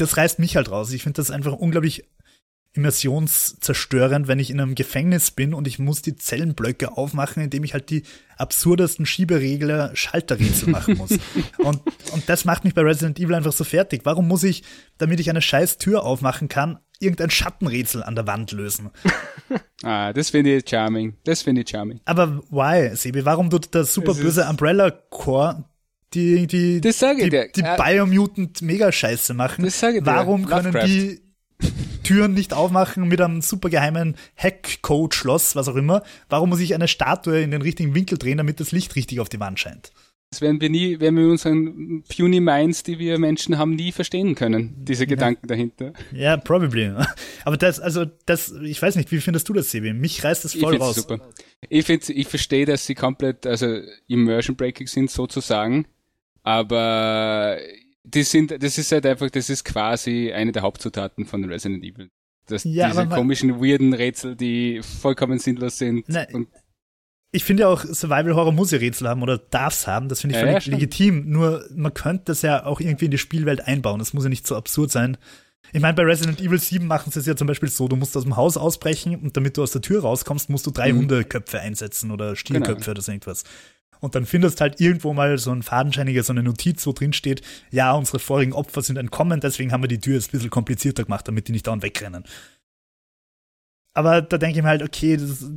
das 0.00 0.16
reißt 0.16 0.38
mich 0.38 0.56
halt 0.56 0.70
raus. 0.70 0.92
Ich 0.92 1.02
finde 1.02 1.16
das 1.16 1.30
einfach 1.30 1.52
unglaublich 1.52 2.04
immersionszerstörend, 2.74 4.28
wenn 4.28 4.38
ich 4.38 4.50
in 4.50 4.60
einem 4.60 4.74
Gefängnis 4.74 5.30
bin 5.30 5.52
und 5.52 5.66
ich 5.66 5.78
muss 5.78 6.02
die 6.02 6.16
Zellenblöcke 6.16 6.96
aufmachen, 6.96 7.42
indem 7.42 7.64
ich 7.64 7.72
halt 7.72 7.90
die 7.90 8.04
absurdesten 8.36 9.04
Schieberegler 9.04 9.90
Schalterrätsel 9.94 10.70
machen 10.70 10.96
muss. 10.96 11.10
und, 11.58 11.80
und 12.12 12.28
das 12.28 12.44
macht 12.44 12.64
mich 12.64 12.74
bei 12.74 12.82
Resident 12.82 13.18
Evil 13.18 13.34
einfach 13.34 13.52
so 13.52 13.64
fertig. 13.64 14.02
Warum 14.04 14.28
muss 14.28 14.44
ich, 14.44 14.62
damit 14.98 15.18
ich 15.18 15.28
eine 15.28 15.42
scheiß 15.42 15.78
Tür 15.78 16.04
aufmachen 16.04 16.48
kann, 16.48 16.78
irgendein 17.00 17.30
Schattenrätsel 17.30 18.02
an 18.02 18.14
der 18.14 18.26
Wand 18.26 18.52
lösen? 18.52 18.90
ah, 19.82 20.12
das 20.12 20.30
finde 20.30 20.56
ich 20.56 20.68
charming. 20.68 21.16
Das 21.24 21.42
finde 21.42 21.62
ich 21.62 21.70
charming. 21.70 22.00
Aber 22.04 22.42
why, 22.50 22.94
Sebi? 22.94 23.24
Warum 23.24 23.50
tut 23.50 23.74
der 23.74 23.84
superböse 23.84 24.46
Umbrella 24.48 24.90
Core 24.90 25.64
die, 26.14 26.46
die, 26.46 26.80
das 26.80 26.98
sage 26.98 27.24
die, 27.24 27.30
dir. 27.30 27.48
die 27.54 27.62
Biomutant 27.62 28.62
Mega-Scheiße 28.62 29.34
machen? 29.34 29.64
Das 29.64 29.78
sage 29.78 30.00
Warum 30.04 30.46
dir. 30.46 30.48
können 30.48 30.86
die 30.86 31.20
Türen 32.02 32.32
nicht 32.32 32.54
aufmachen 32.54 33.06
mit 33.06 33.20
einem 33.20 33.42
supergeheimen 33.42 34.16
Hack-Code-Schloss, 34.36 35.56
was 35.56 35.68
auch 35.68 35.76
immer. 35.76 36.02
Warum 36.28 36.48
muss 36.48 36.60
ich 36.60 36.74
eine 36.74 36.88
Statue 36.88 37.42
in 37.42 37.50
den 37.50 37.60
richtigen 37.60 37.94
Winkel 37.94 38.16
drehen, 38.16 38.38
damit 38.38 38.60
das 38.60 38.72
Licht 38.72 38.96
richtig 38.96 39.20
auf 39.20 39.28
die 39.28 39.40
Wand 39.40 39.60
scheint? 39.60 39.92
Das 40.30 40.42
werden 40.42 40.60
wir 40.60 40.68
nie, 40.68 41.00
werden 41.00 41.16
wir 41.16 41.26
unseren 41.26 42.04
puny 42.04 42.40
Minds, 42.40 42.82
die 42.82 42.98
wir 42.98 43.18
Menschen 43.18 43.56
haben, 43.56 43.74
nie 43.74 43.92
verstehen 43.92 44.34
können, 44.34 44.74
diese 44.76 45.04
ja. 45.04 45.08
Gedanken 45.08 45.46
dahinter. 45.46 45.94
Ja, 46.12 46.36
probably. 46.36 46.92
Aber 47.44 47.56
das, 47.56 47.80
also, 47.80 48.04
das, 48.26 48.52
ich 48.62 48.80
weiß 48.80 48.96
nicht, 48.96 49.10
wie 49.10 49.20
findest 49.20 49.48
du 49.48 49.54
das, 49.54 49.70
Sebi? 49.70 49.94
Mich 49.94 50.22
reißt 50.22 50.44
das 50.44 50.54
voll 50.54 50.74
ich 50.74 50.80
raus. 50.80 50.96
Super. 50.96 51.20
Ich 51.70 51.86
finde, 51.86 52.12
ich 52.12 52.28
verstehe, 52.28 52.66
dass 52.66 52.84
sie 52.84 52.94
komplett, 52.94 53.46
also 53.46 53.80
Immersion 54.06 54.54
Breaking 54.54 54.86
sind 54.86 55.10
sozusagen, 55.10 55.86
aber 56.42 57.58
die 58.04 58.22
sind, 58.22 58.62
das 58.62 58.78
ist 58.78 58.92
halt 58.92 59.06
einfach, 59.06 59.30
das 59.30 59.50
ist 59.50 59.64
quasi 59.64 60.32
eine 60.32 60.52
der 60.52 60.62
Hauptzutaten 60.62 61.24
von 61.26 61.44
Resident 61.44 61.84
Evil. 61.84 62.10
Das, 62.46 62.64
ja, 62.64 62.88
diese 62.88 63.06
komischen, 63.06 63.60
weirden 63.60 63.92
Rätsel, 63.92 64.34
die 64.34 64.80
vollkommen 64.82 65.38
sinnlos 65.38 65.76
sind. 65.78 66.08
Nein, 66.08 66.46
ich 67.30 67.44
finde 67.44 67.64
ja 67.64 67.68
auch, 67.68 67.84
Survival 67.84 68.34
Horror 68.34 68.52
muss 68.52 68.70
ja 68.70 68.78
Rätsel 68.78 69.08
haben 69.08 69.22
oder 69.22 69.36
darf's 69.36 69.86
haben. 69.86 70.08
Das 70.08 70.22
finde 70.22 70.36
ich 70.36 70.42
völlig 70.42 70.66
ja, 70.66 70.72
legitim. 70.72 71.28
Nur 71.28 71.66
man 71.74 71.92
könnte 71.92 72.24
das 72.26 72.42
ja 72.42 72.64
auch 72.64 72.80
irgendwie 72.80 73.04
in 73.04 73.10
die 73.10 73.18
Spielwelt 73.18 73.66
einbauen. 73.66 73.98
Das 73.98 74.14
muss 74.14 74.24
ja 74.24 74.30
nicht 74.30 74.46
so 74.46 74.56
absurd 74.56 74.90
sein. 74.90 75.18
Ich 75.72 75.82
meine, 75.82 75.92
bei 75.92 76.04
Resident 76.04 76.40
Evil 76.40 76.58
7 76.58 76.86
machen 76.86 77.12
sie 77.12 77.20
es 77.20 77.26
ja 77.26 77.36
zum 77.36 77.46
Beispiel 77.46 77.68
so, 77.68 77.88
du 77.88 77.96
musst 77.96 78.16
aus 78.16 78.24
dem 78.24 78.36
Haus 78.36 78.56
ausbrechen 78.56 79.16
und 79.16 79.36
damit 79.36 79.58
du 79.58 79.62
aus 79.62 79.72
der 79.72 79.82
Tür 79.82 80.00
rauskommst, 80.00 80.48
musst 80.48 80.66
du 80.66 80.70
drei 80.70 80.92
mhm. 80.92 81.00
Hundeköpfe 81.00 81.60
einsetzen 81.60 82.10
oder 82.10 82.36
Stierköpfe 82.36 82.76
genau. 82.76 82.90
oder 82.92 83.02
so 83.02 83.12
irgendwas. 83.12 83.44
Und 84.00 84.14
dann 84.14 84.26
findest 84.26 84.60
halt 84.60 84.80
irgendwo 84.80 85.12
mal 85.12 85.38
so 85.38 85.50
ein 85.50 85.62
fadenscheiniger, 85.62 86.22
so 86.22 86.32
eine 86.32 86.42
Notiz, 86.42 86.86
wo 86.86 86.92
drin 86.92 87.12
steht, 87.12 87.42
ja, 87.70 87.92
unsere 87.92 88.18
vorigen 88.18 88.52
Opfer 88.52 88.82
sind 88.82 88.96
entkommen, 88.96 89.40
deswegen 89.40 89.72
haben 89.72 89.82
wir 89.82 89.88
die 89.88 90.00
Tür 90.00 90.14
jetzt 90.14 90.28
ein 90.28 90.32
bisschen 90.32 90.50
komplizierter 90.50 91.04
gemacht, 91.04 91.26
damit 91.28 91.48
die 91.48 91.52
nicht 91.52 91.66
dauernd 91.66 91.82
wegrennen. 91.82 92.24
Aber 93.94 94.22
da 94.22 94.38
denke 94.38 94.58
ich 94.58 94.62
mir 94.62 94.68
halt, 94.68 94.82
okay, 94.82 95.16
das, 95.16 95.50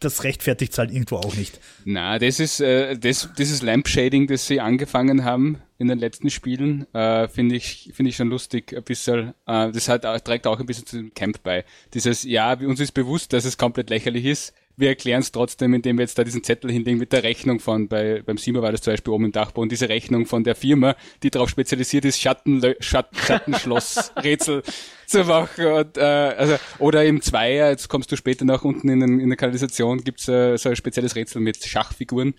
das 0.00 0.24
rechtfertigt 0.24 0.72
es 0.72 0.78
halt 0.78 0.90
irgendwo 0.90 1.16
auch 1.16 1.34
nicht. 1.34 1.60
Na, 1.84 2.18
das 2.18 2.40
ist 2.40 2.60
äh, 2.60 2.98
das, 2.98 3.28
dieses 3.36 3.62
Lampshading, 3.62 4.26
das 4.26 4.46
sie 4.46 4.60
angefangen 4.60 5.24
haben 5.24 5.60
in 5.78 5.88
den 5.88 5.98
letzten 5.98 6.30
Spielen, 6.30 6.86
äh, 6.94 7.28
finde 7.28 7.56
ich 7.56 7.92
finde 7.94 8.10
ich 8.10 8.16
schon 8.16 8.28
lustig 8.28 8.74
ein 8.74 8.82
bisschen. 8.82 9.34
Äh, 9.46 9.72
das 9.72 9.88
hat, 9.88 10.02
trägt 10.24 10.46
auch 10.46 10.58
ein 10.58 10.66
bisschen 10.66 10.86
zu 10.86 10.96
dem 10.96 11.14
Camp 11.14 11.42
bei. 11.42 11.64
Dieses, 11.94 12.22
ja, 12.22 12.54
uns 12.54 12.80
ist 12.80 12.92
bewusst, 12.92 13.32
dass 13.32 13.44
es 13.44 13.58
komplett 13.58 13.90
lächerlich 13.90 14.24
ist 14.24 14.54
wir 14.76 14.88
erklären 14.88 15.20
es 15.20 15.32
trotzdem, 15.32 15.74
indem 15.74 15.98
wir 15.98 16.02
jetzt 16.02 16.18
da 16.18 16.24
diesen 16.24 16.44
Zettel 16.44 16.70
hinlegen 16.70 16.98
mit 16.98 17.12
der 17.12 17.22
Rechnung 17.22 17.60
von, 17.60 17.88
bei, 17.88 18.22
beim 18.24 18.36
Sima 18.36 18.60
war 18.62 18.72
das 18.72 18.82
zum 18.82 18.92
Beispiel 18.92 19.12
oben 19.12 19.24
im 19.26 19.32
Dachboden, 19.32 19.68
diese 19.68 19.88
Rechnung 19.88 20.26
von 20.26 20.44
der 20.44 20.54
Firma, 20.54 20.96
die 21.22 21.30
darauf 21.30 21.48
spezialisiert 21.48 22.04
ist, 22.04 22.20
Schatten, 22.20 22.62
Schatt, 22.80 23.08
Schattenschloss-Rätsel 23.16 24.62
zu 25.06 25.24
machen. 25.24 25.66
Und, 25.66 25.96
äh, 25.96 26.00
also, 26.00 26.56
oder 26.78 27.04
im 27.04 27.22
Zweier, 27.22 27.70
jetzt 27.70 27.88
kommst 27.88 28.12
du 28.12 28.16
später 28.16 28.44
nach 28.44 28.64
unten 28.64 28.88
in, 28.88 29.20
in 29.20 29.28
der 29.28 29.36
Kanalisation, 29.36 30.04
gibt's 30.04 30.28
äh, 30.28 30.56
so 30.56 30.68
ein 30.68 30.76
spezielles 30.76 31.16
Rätsel 31.16 31.40
mit 31.40 31.64
Schachfiguren 31.64 32.34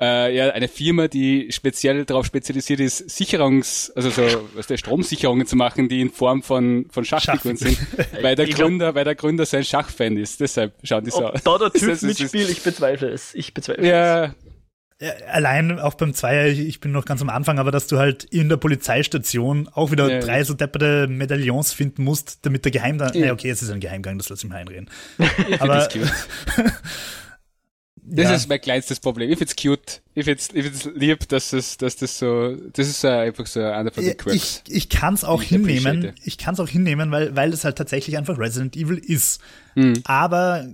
äh, 0.00 0.36
ja, 0.36 0.50
eine 0.50 0.68
Firma, 0.68 1.08
die 1.08 1.50
speziell 1.50 2.04
darauf 2.04 2.26
spezialisiert 2.26 2.80
ist, 2.80 3.08
Sicherungs, 3.10 3.90
also 3.96 4.10
so, 4.10 4.22
was 4.54 4.66
der 4.66 4.76
Stromsicherungen 4.76 5.46
zu 5.46 5.56
machen, 5.56 5.88
die 5.88 6.00
in 6.00 6.10
Form 6.10 6.42
von, 6.42 6.86
von 6.90 7.04
Schachfiguren 7.04 7.56
sind. 7.56 7.78
weil 8.22 8.36
der 8.36 8.46
Gründer, 8.46 8.94
weil 8.94 9.04
der 9.04 9.14
Gründer 9.14 9.46
sein 9.46 9.64
Schachfan 9.64 10.16
ist. 10.16 10.40
Deshalb 10.40 10.74
schauen 10.82 11.04
die 11.04 11.10
so 11.10 11.26
aus. 11.26 11.42
Da 11.42 11.58
der 11.58 11.72
Typ 11.72 12.02
mitspielt, 12.02 12.50
ich 12.50 12.62
bezweifle 12.62 13.08
es. 13.08 13.34
Ich 13.34 13.54
bezweifle 13.54 13.86
ja, 13.86 14.24
es. 14.26 14.30
Ja, 14.98 15.10
allein 15.30 15.78
auch 15.78 15.92
beim 15.92 16.14
Zweier, 16.14 16.46
ich 16.46 16.80
bin 16.80 16.90
noch 16.90 17.04
ganz 17.04 17.20
am 17.20 17.28
Anfang, 17.28 17.58
aber 17.58 17.70
dass 17.70 17.86
du 17.86 17.98
halt 17.98 18.24
in 18.24 18.48
der 18.48 18.56
Polizeistation 18.56 19.68
auch 19.68 19.90
wieder 19.90 20.10
ja, 20.10 20.20
drei 20.20 20.42
so 20.42 20.54
depperte 20.54 21.06
Medaillons 21.06 21.74
finden 21.74 22.02
musst, 22.02 22.46
damit 22.46 22.64
der 22.64 22.72
Geheimgang, 22.72 23.12
ja. 23.12 23.26
nee, 23.26 23.30
okay, 23.30 23.50
es 23.50 23.60
ist 23.60 23.70
ein 23.70 23.80
Geheimgang, 23.80 24.16
das 24.16 24.30
lass 24.30 24.42
ich 24.42 24.48
mal 24.48 24.56
einreden. 24.56 24.88
aber, 25.58 25.86
Das 28.16 28.30
ja. 28.30 28.34
ist 28.34 28.48
mein 28.48 28.60
kleinstes 28.60 28.98
Problem. 28.98 29.30
Ich 29.30 29.36
find's 29.36 29.54
cute. 29.54 30.00
Ich 30.14 30.24
find's, 30.24 30.48
ich 30.54 30.64
find's 30.64 30.88
lieb, 30.94 31.28
dass 31.28 31.50
das, 31.50 31.76
dass 31.76 31.96
das 31.96 32.18
so, 32.18 32.56
das 32.72 32.88
ist 32.88 33.04
einfach 33.04 33.46
so 33.46 33.60
einer 33.60 33.92
von 33.92 34.04
den 34.04 34.16
Quirks. 34.16 34.62
Ich, 34.66 34.74
ich 34.74 34.88
kann's 34.88 35.22
auch 35.22 35.42
ich 35.42 35.50
hinnehmen. 35.50 36.14
Ich 36.24 36.38
kann's 36.38 36.58
auch 36.58 36.68
hinnehmen, 36.68 37.10
weil, 37.10 37.36
weil 37.36 37.52
es 37.52 37.64
halt 37.64 37.76
tatsächlich 37.76 38.16
einfach 38.16 38.38
Resident 38.38 38.74
Evil 38.74 38.96
ist. 38.96 39.40
Mhm. 39.74 40.00
Aber 40.04 40.66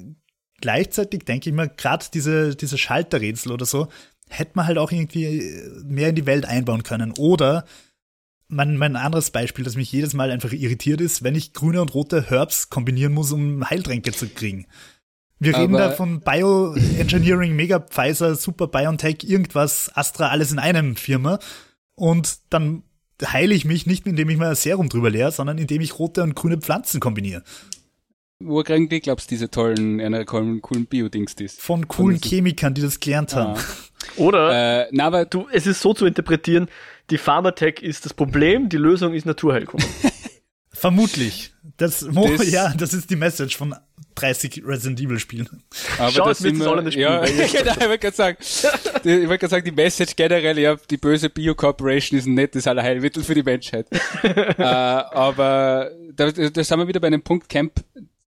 gleichzeitig 0.61 1.25
denke 1.25 1.51
ich 1.51 1.57
mir, 1.57 1.69
gerade 1.69 2.07
diese, 2.15 2.55
diese 2.55 2.79
Schalterrätsel 2.79 3.51
oder 3.51 3.67
so, 3.67 3.89
hätte 4.29 4.53
man 4.55 4.67
halt 4.67 4.79
auch 4.79 4.93
irgendwie 4.93 5.43
mehr 5.85 6.11
in 6.11 6.15
die 6.15 6.27
Welt 6.27 6.47
einbauen 6.47 6.85
können. 6.85 7.13
Oder 7.19 7.65
mein, 8.47 8.77
mein 8.77 8.95
anderes 8.95 9.33
Beispiel, 9.33 9.65
das 9.65 9.75
mich 9.75 9.91
jedes 9.91 10.15
Mal 10.15 10.31
einfach 10.31 10.53
irritiert 10.53 11.01
ist, 11.01 11.25
wenn 11.25 11.35
ich 11.35 11.55
grüne 11.55 11.83
und 11.83 11.93
rote 11.93 12.31
Herbs 12.31 12.71
kombinieren 12.71 13.13
muss, 13.13 13.33
um 13.33 13.69
Heiltränke 13.69 14.13
zu 14.13 14.29
kriegen 14.29 14.67
Wir 15.45 15.57
reden 15.57 15.75
Aber- 15.75 15.89
da 15.89 15.91
von 15.93 16.21
Bioengineering, 16.21 17.55
Mega 17.57 17.81
Pfizer, 17.81 18.35
Super 18.37 18.69
BioNTech, 18.69 19.25
irgendwas, 19.25 19.91
Astra, 19.95 20.29
alles 20.29 20.53
in 20.53 20.59
einem 20.59 20.97
Firma. 20.97 21.39
Und 21.95 22.39
dann 22.51 22.83
heile 23.25 23.55
ich 23.55 23.65
mich 23.65 23.87
nicht, 23.87 24.07
indem 24.07 24.29
ich 24.31 24.37
mir 24.39 24.49
ein 24.49 24.55
Serum 24.55 24.89
drüber 24.89 25.11
leere, 25.11 25.33
sondern 25.33 25.59
indem 25.59 25.81
ich 25.81 25.99
rote 25.99 26.23
und 26.23 26.35
grüne 26.35 26.59
Pflanzen 26.59 27.01
kombiniere. 27.01 27.43
Wo 28.45 28.63
kriegen 28.63 28.89
die, 28.89 29.01
glaubst 29.01 29.31
du, 29.31 29.35
diese 29.35 29.51
tollen, 29.51 30.01
einer 30.01 30.25
coolen, 30.25 30.61
coolen 30.63 30.87
Bio-Dings 30.87 31.37
dies? 31.37 31.57
Von 31.59 31.87
coolen 31.87 32.21
diesen- 32.21 32.37
Chemikern, 32.37 32.75
die 32.75 32.83
das 32.83 32.99
gelernt 33.01 33.35
haben. 33.35 33.55
Ah. 33.59 33.65
Oder 34.17 34.83
Äh, 34.83 34.89
na, 34.91 35.07
aber 35.07 35.25
du, 35.27 35.47
es 35.53 35.67
ist 35.67 35.81
so 35.81 35.95
zu 35.95 36.07
interpretieren, 36.07 36.69
die 37.11 37.19
Pharmatech 37.19 37.81
ist 37.83 38.05
das 38.05 38.15
Problem, 38.15 38.69
die 38.69 38.77
Lösung 38.79 39.15
ist 39.15 39.27
Naturheilkunde. 39.27 39.87
Vermutlich. 40.73 41.53
Das, 41.77 42.03
Mo, 42.03 42.29
Das- 42.29 42.51
ja, 42.51 42.73
das 42.75 42.95
ist 42.95 43.11
die 43.11 43.17
Message 43.17 43.57
von 43.57 43.75
30 44.15 44.63
Resident 44.67 45.01
Evil 45.01 45.19
Spielen. 45.19 45.49
Aber 45.99 46.11
Schau, 46.11 46.27
das 46.29 46.43
wir- 46.43 46.67
alle 46.67 46.83
nicht 46.83 46.97
Ja, 46.99 47.27
spielen, 47.27 47.49
genau, 47.53 47.73
ich 47.73 47.81
wollte 47.81 47.99
gerade 47.99 48.17
sagen, 48.17 48.37
die- 49.05 49.11
ich 49.11 49.29
wollte 49.29 49.39
gerade 49.39 49.49
sagen, 49.51 49.65
die 49.65 49.73
Message 49.73 50.17
generell, 50.17 50.59
ja, 50.59 50.77
die 50.91 50.97
böse 50.97 51.31
Bio-Corporation 51.31 52.19
ist 52.19 52.27
ein 52.27 52.35
nettes 52.35 52.67
Allerheilmittel 52.67 53.23
für 53.23 53.35
die 53.35 53.43
Menschheit. 53.43 53.87
äh, 54.23 54.63
aber 54.63 55.91
da, 56.15 56.31
da 56.31 56.65
sind 56.65 56.79
wir 56.79 56.89
wieder 56.89 57.01
bei 57.01 57.07
einem 57.07 57.23
Punkt 57.23 57.49
Camp, 57.49 57.73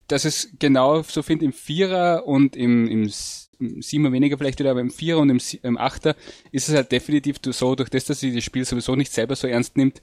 dass 0.07 0.25
es 0.25 0.49
genau 0.59 1.01
so 1.03 1.21
finde 1.23 1.45
im 1.45 1.53
Vierer 1.53 2.25
und 2.27 2.55
im, 2.55 2.87
im, 2.87 3.11
Siebener 3.81 4.11
weniger 4.11 4.37
vielleicht 4.37 4.59
wieder, 4.59 4.71
aber 4.71 4.81
im 4.81 4.91
Vierer 4.91 5.19
und 5.19 5.29
im, 5.29 5.39
im 5.63 5.77
Achter 5.77 6.15
ist 6.51 6.67
es 6.67 6.75
halt 6.75 6.91
definitiv 6.91 7.37
so, 7.45 7.75
durch 7.75 7.89
das, 7.89 8.03
dass 8.05 8.19
sie 8.19 8.35
das 8.35 8.43
Spiel 8.43 8.65
sowieso 8.65 8.95
nicht 8.95 9.13
selber 9.13 9.35
so 9.35 9.47
ernst 9.47 9.77
nimmt, 9.77 10.01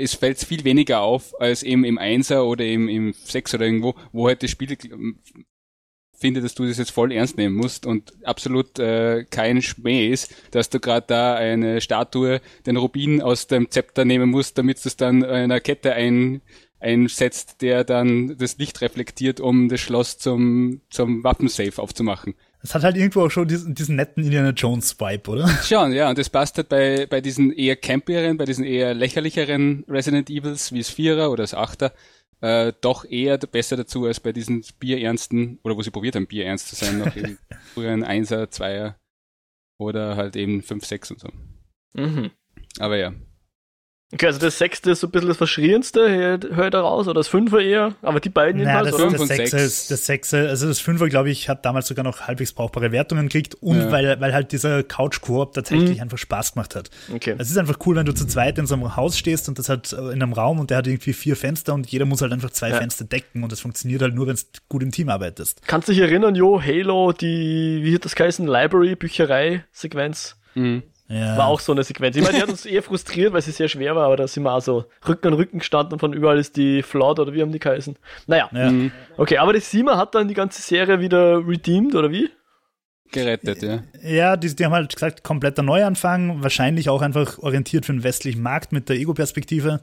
es 0.00 0.14
fällt 0.14 0.38
viel 0.38 0.64
weniger 0.64 1.00
auf 1.00 1.38
als 1.40 1.62
eben 1.62 1.84
im 1.84 1.98
Einser 1.98 2.46
oder 2.46 2.64
im, 2.64 2.88
im 2.88 3.12
Sechs 3.12 3.54
oder 3.54 3.66
irgendwo, 3.66 3.94
wo 4.12 4.26
halt 4.26 4.42
das 4.42 4.50
Spiel 4.50 4.76
finde, 6.20 6.42
dass 6.42 6.54
du 6.54 6.66
das 6.66 6.78
jetzt 6.78 6.90
voll 6.90 7.12
ernst 7.12 7.38
nehmen 7.38 7.56
musst 7.56 7.86
und 7.86 8.12
absolut 8.24 8.78
äh, 8.78 9.24
kein 9.24 9.62
Schmäh 9.62 10.08
ist, 10.08 10.34
dass 10.50 10.68
du 10.68 10.78
gerade 10.78 11.06
da 11.06 11.34
eine 11.34 11.80
Statue, 11.80 12.40
den 12.66 12.76
Rubin 12.76 13.22
aus 13.22 13.46
dem 13.46 13.70
Zepter 13.70 14.04
nehmen 14.04 14.30
musst, 14.30 14.58
damit 14.58 14.84
es 14.84 14.96
dann 14.96 15.24
einer 15.24 15.60
Kette 15.60 15.94
ein, 15.94 16.42
einsetzt, 16.78 17.62
der 17.62 17.84
dann 17.84 18.36
das 18.36 18.58
Licht 18.58 18.80
reflektiert, 18.82 19.40
um 19.40 19.68
das 19.68 19.80
Schloss 19.80 20.18
zum, 20.18 20.82
zum 20.90 21.24
Waffensafe 21.24 21.80
aufzumachen. 21.80 22.34
Es 22.62 22.74
hat 22.74 22.82
halt 22.82 22.96
irgendwo 22.96 23.22
auch 23.22 23.30
schon 23.30 23.48
diesen, 23.48 23.74
diesen 23.74 23.96
netten 23.96 24.22
Indiana 24.22 24.50
Jones 24.50 24.98
Vibe, 25.00 25.30
oder? 25.30 25.48
Schon, 25.64 25.92
ja, 25.92 26.10
und 26.10 26.18
das 26.18 26.28
passt 26.28 26.58
halt 26.58 26.68
bei, 26.68 27.06
bei 27.06 27.20
diesen 27.20 27.52
eher 27.52 27.76
campigeren, 27.76 28.36
bei 28.36 28.44
diesen 28.44 28.64
eher 28.64 28.92
lächerlicheren 28.92 29.84
Resident 29.88 30.28
Evils, 30.28 30.70
wie 30.72 30.78
das 30.78 30.90
Vierer 30.90 31.30
oder 31.30 31.42
das 31.42 31.54
Achter, 31.54 31.94
äh, 32.42 32.72
doch 32.82 33.04
eher 33.06 33.38
besser 33.38 33.76
dazu 33.76 34.04
als 34.04 34.20
bei 34.20 34.32
diesen 34.32 34.62
bierernsten, 34.78 35.58
oder 35.62 35.76
wo 35.76 35.82
sie 35.82 35.90
probiert 35.90 36.16
haben, 36.16 36.26
bierernst 36.26 36.68
zu 36.68 36.74
sein, 36.76 36.98
noch 36.98 37.16
in 37.16 37.38
früheren 37.74 38.04
Einser, 38.04 38.50
Zweier 38.50 38.96
oder 39.78 40.16
halt 40.16 40.36
eben 40.36 40.62
5, 40.62 40.84
6 40.84 41.10
und 41.12 41.20
so. 41.20 41.28
mhm. 41.94 42.30
Aber 42.78 42.98
ja. 42.98 43.14
Okay, 44.12 44.26
also 44.26 44.40
das 44.40 44.58
sechste 44.58 44.90
ist 44.90 45.00
so 45.00 45.06
ein 45.06 45.12
bisschen 45.12 45.28
das 45.28 45.36
Verschrienste, 45.36 46.00
höre 46.10 46.64
ich 46.64 46.70
da 46.70 46.80
raus, 46.80 47.06
oder 47.06 47.20
das 47.20 47.28
fünfer 47.28 47.60
eher, 47.60 47.94
aber 48.02 48.18
die 48.18 48.28
beiden 48.28 48.60
Naja, 48.62 48.82
jedenfalls, 48.82 48.90
das, 48.96 49.00
oder? 49.00 49.10
Das, 49.12 49.20
und 49.20 49.26
Sechse, 49.28 49.58
sechs. 49.58 49.64
ist, 49.82 49.90
das 49.92 50.06
Sechse, 50.06 50.48
also 50.48 50.66
das 50.66 50.80
Fünfer, 50.80 51.08
glaube 51.08 51.30
ich, 51.30 51.48
hat 51.48 51.64
damals 51.64 51.86
sogar 51.86 52.04
noch 52.04 52.22
halbwegs 52.22 52.52
brauchbare 52.52 52.90
Wertungen 52.90 53.28
gekriegt 53.28 53.54
und 53.60 53.78
Ja. 53.78 53.92
weil, 53.92 54.20
weil 54.20 54.34
halt 54.34 54.50
dieser 54.50 54.82
Couch-Koop 54.82 55.52
tatsächlich 55.54 55.98
Mhm. 55.98 56.02
einfach 56.02 56.18
Spaß 56.18 56.54
gemacht 56.54 56.74
hat. 56.74 56.90
Okay. 57.14 57.36
Es 57.38 57.50
ist 57.52 57.56
einfach 57.56 57.78
cool, 57.86 57.94
wenn 57.94 58.04
du 58.06 58.12
zu 58.12 58.26
zweit 58.26 58.58
in 58.58 58.66
so 58.66 58.74
einem 58.74 58.96
Haus 58.96 59.16
stehst 59.16 59.48
und 59.48 59.60
das 59.60 59.68
hat 59.68 59.92
äh, 59.92 59.96
in 59.96 60.20
einem 60.22 60.32
Raum 60.32 60.58
und 60.58 60.70
der 60.70 60.78
hat 60.78 60.88
irgendwie 60.88 61.12
vier 61.12 61.36
Fenster 61.36 61.72
und 61.72 61.86
jeder 61.86 62.04
muss 62.04 62.20
halt 62.20 62.32
einfach 62.32 62.50
zwei 62.50 62.70
Ja. 62.70 62.78
Fenster 62.78 63.04
decken 63.04 63.44
und 63.44 63.52
das 63.52 63.60
funktioniert 63.60 64.02
halt 64.02 64.16
nur, 64.16 64.26
wenn 64.26 64.34
du 64.34 64.42
gut 64.68 64.82
im 64.82 64.90
Team 64.90 65.08
arbeitest. 65.08 65.60
Kannst 65.68 65.86
du 65.88 65.92
dich 65.92 66.00
erinnern, 66.00 66.34
Jo, 66.34 66.60
Halo, 66.60 67.12
die, 67.12 67.80
wie 67.84 67.94
hat 67.94 68.04
das 68.04 68.16
geheißen, 68.16 68.44
Library, 68.48 68.96
Bücherei, 68.96 69.64
Sequenz? 69.70 70.34
Mhm. 70.56 70.82
Ja. 71.12 71.36
War 71.36 71.48
auch 71.48 71.58
so 71.58 71.72
eine 71.72 71.82
Sequenz. 71.82 72.14
Ich 72.16 72.22
meine, 72.22 72.36
die 72.36 72.42
hat 72.42 72.48
uns 72.50 72.64
eher 72.64 72.84
frustriert, 72.84 73.32
weil 73.32 73.42
sie 73.42 73.50
sehr 73.50 73.68
schwer 73.68 73.96
war, 73.96 74.06
aber 74.06 74.16
da 74.16 74.28
sind 74.28 74.44
wir 74.44 74.52
auch 74.54 74.60
so 74.62 74.84
Rücken 75.08 75.26
an 75.26 75.34
Rücken 75.34 75.58
gestanden 75.58 75.94
und 75.94 75.98
von 75.98 76.12
überall 76.12 76.38
ist 76.38 76.56
die 76.56 76.82
Flood 76.84 77.18
oder 77.18 77.32
wie 77.34 77.42
haben 77.42 77.50
die 77.50 77.58
geheißen? 77.58 77.96
Naja, 78.28 78.48
Ja. 78.52 78.70
Mhm. 78.70 78.92
okay, 79.16 79.38
aber 79.38 79.52
die 79.52 79.58
Sima 79.60 79.96
hat 79.96 80.14
dann 80.14 80.28
die 80.28 80.34
ganze 80.34 80.62
Serie 80.62 81.00
wieder 81.00 81.44
redeemed, 81.46 81.96
oder 81.96 82.10
wie? 82.12 82.30
Gerettet, 83.12 83.60
ja. 83.62 83.82
Ja, 84.04 84.36
die, 84.36 84.54
die 84.54 84.64
haben 84.64 84.72
halt 84.72 84.94
gesagt, 84.94 85.24
kompletter 85.24 85.64
Neuanfang, 85.64 86.44
wahrscheinlich 86.44 86.88
auch 86.88 87.02
einfach 87.02 87.38
orientiert 87.40 87.84
für 87.86 87.92
den 87.92 88.04
westlichen 88.04 88.40
Markt 88.40 88.70
mit 88.70 88.88
der 88.88 88.94
Ego-Perspektive. 88.96 89.80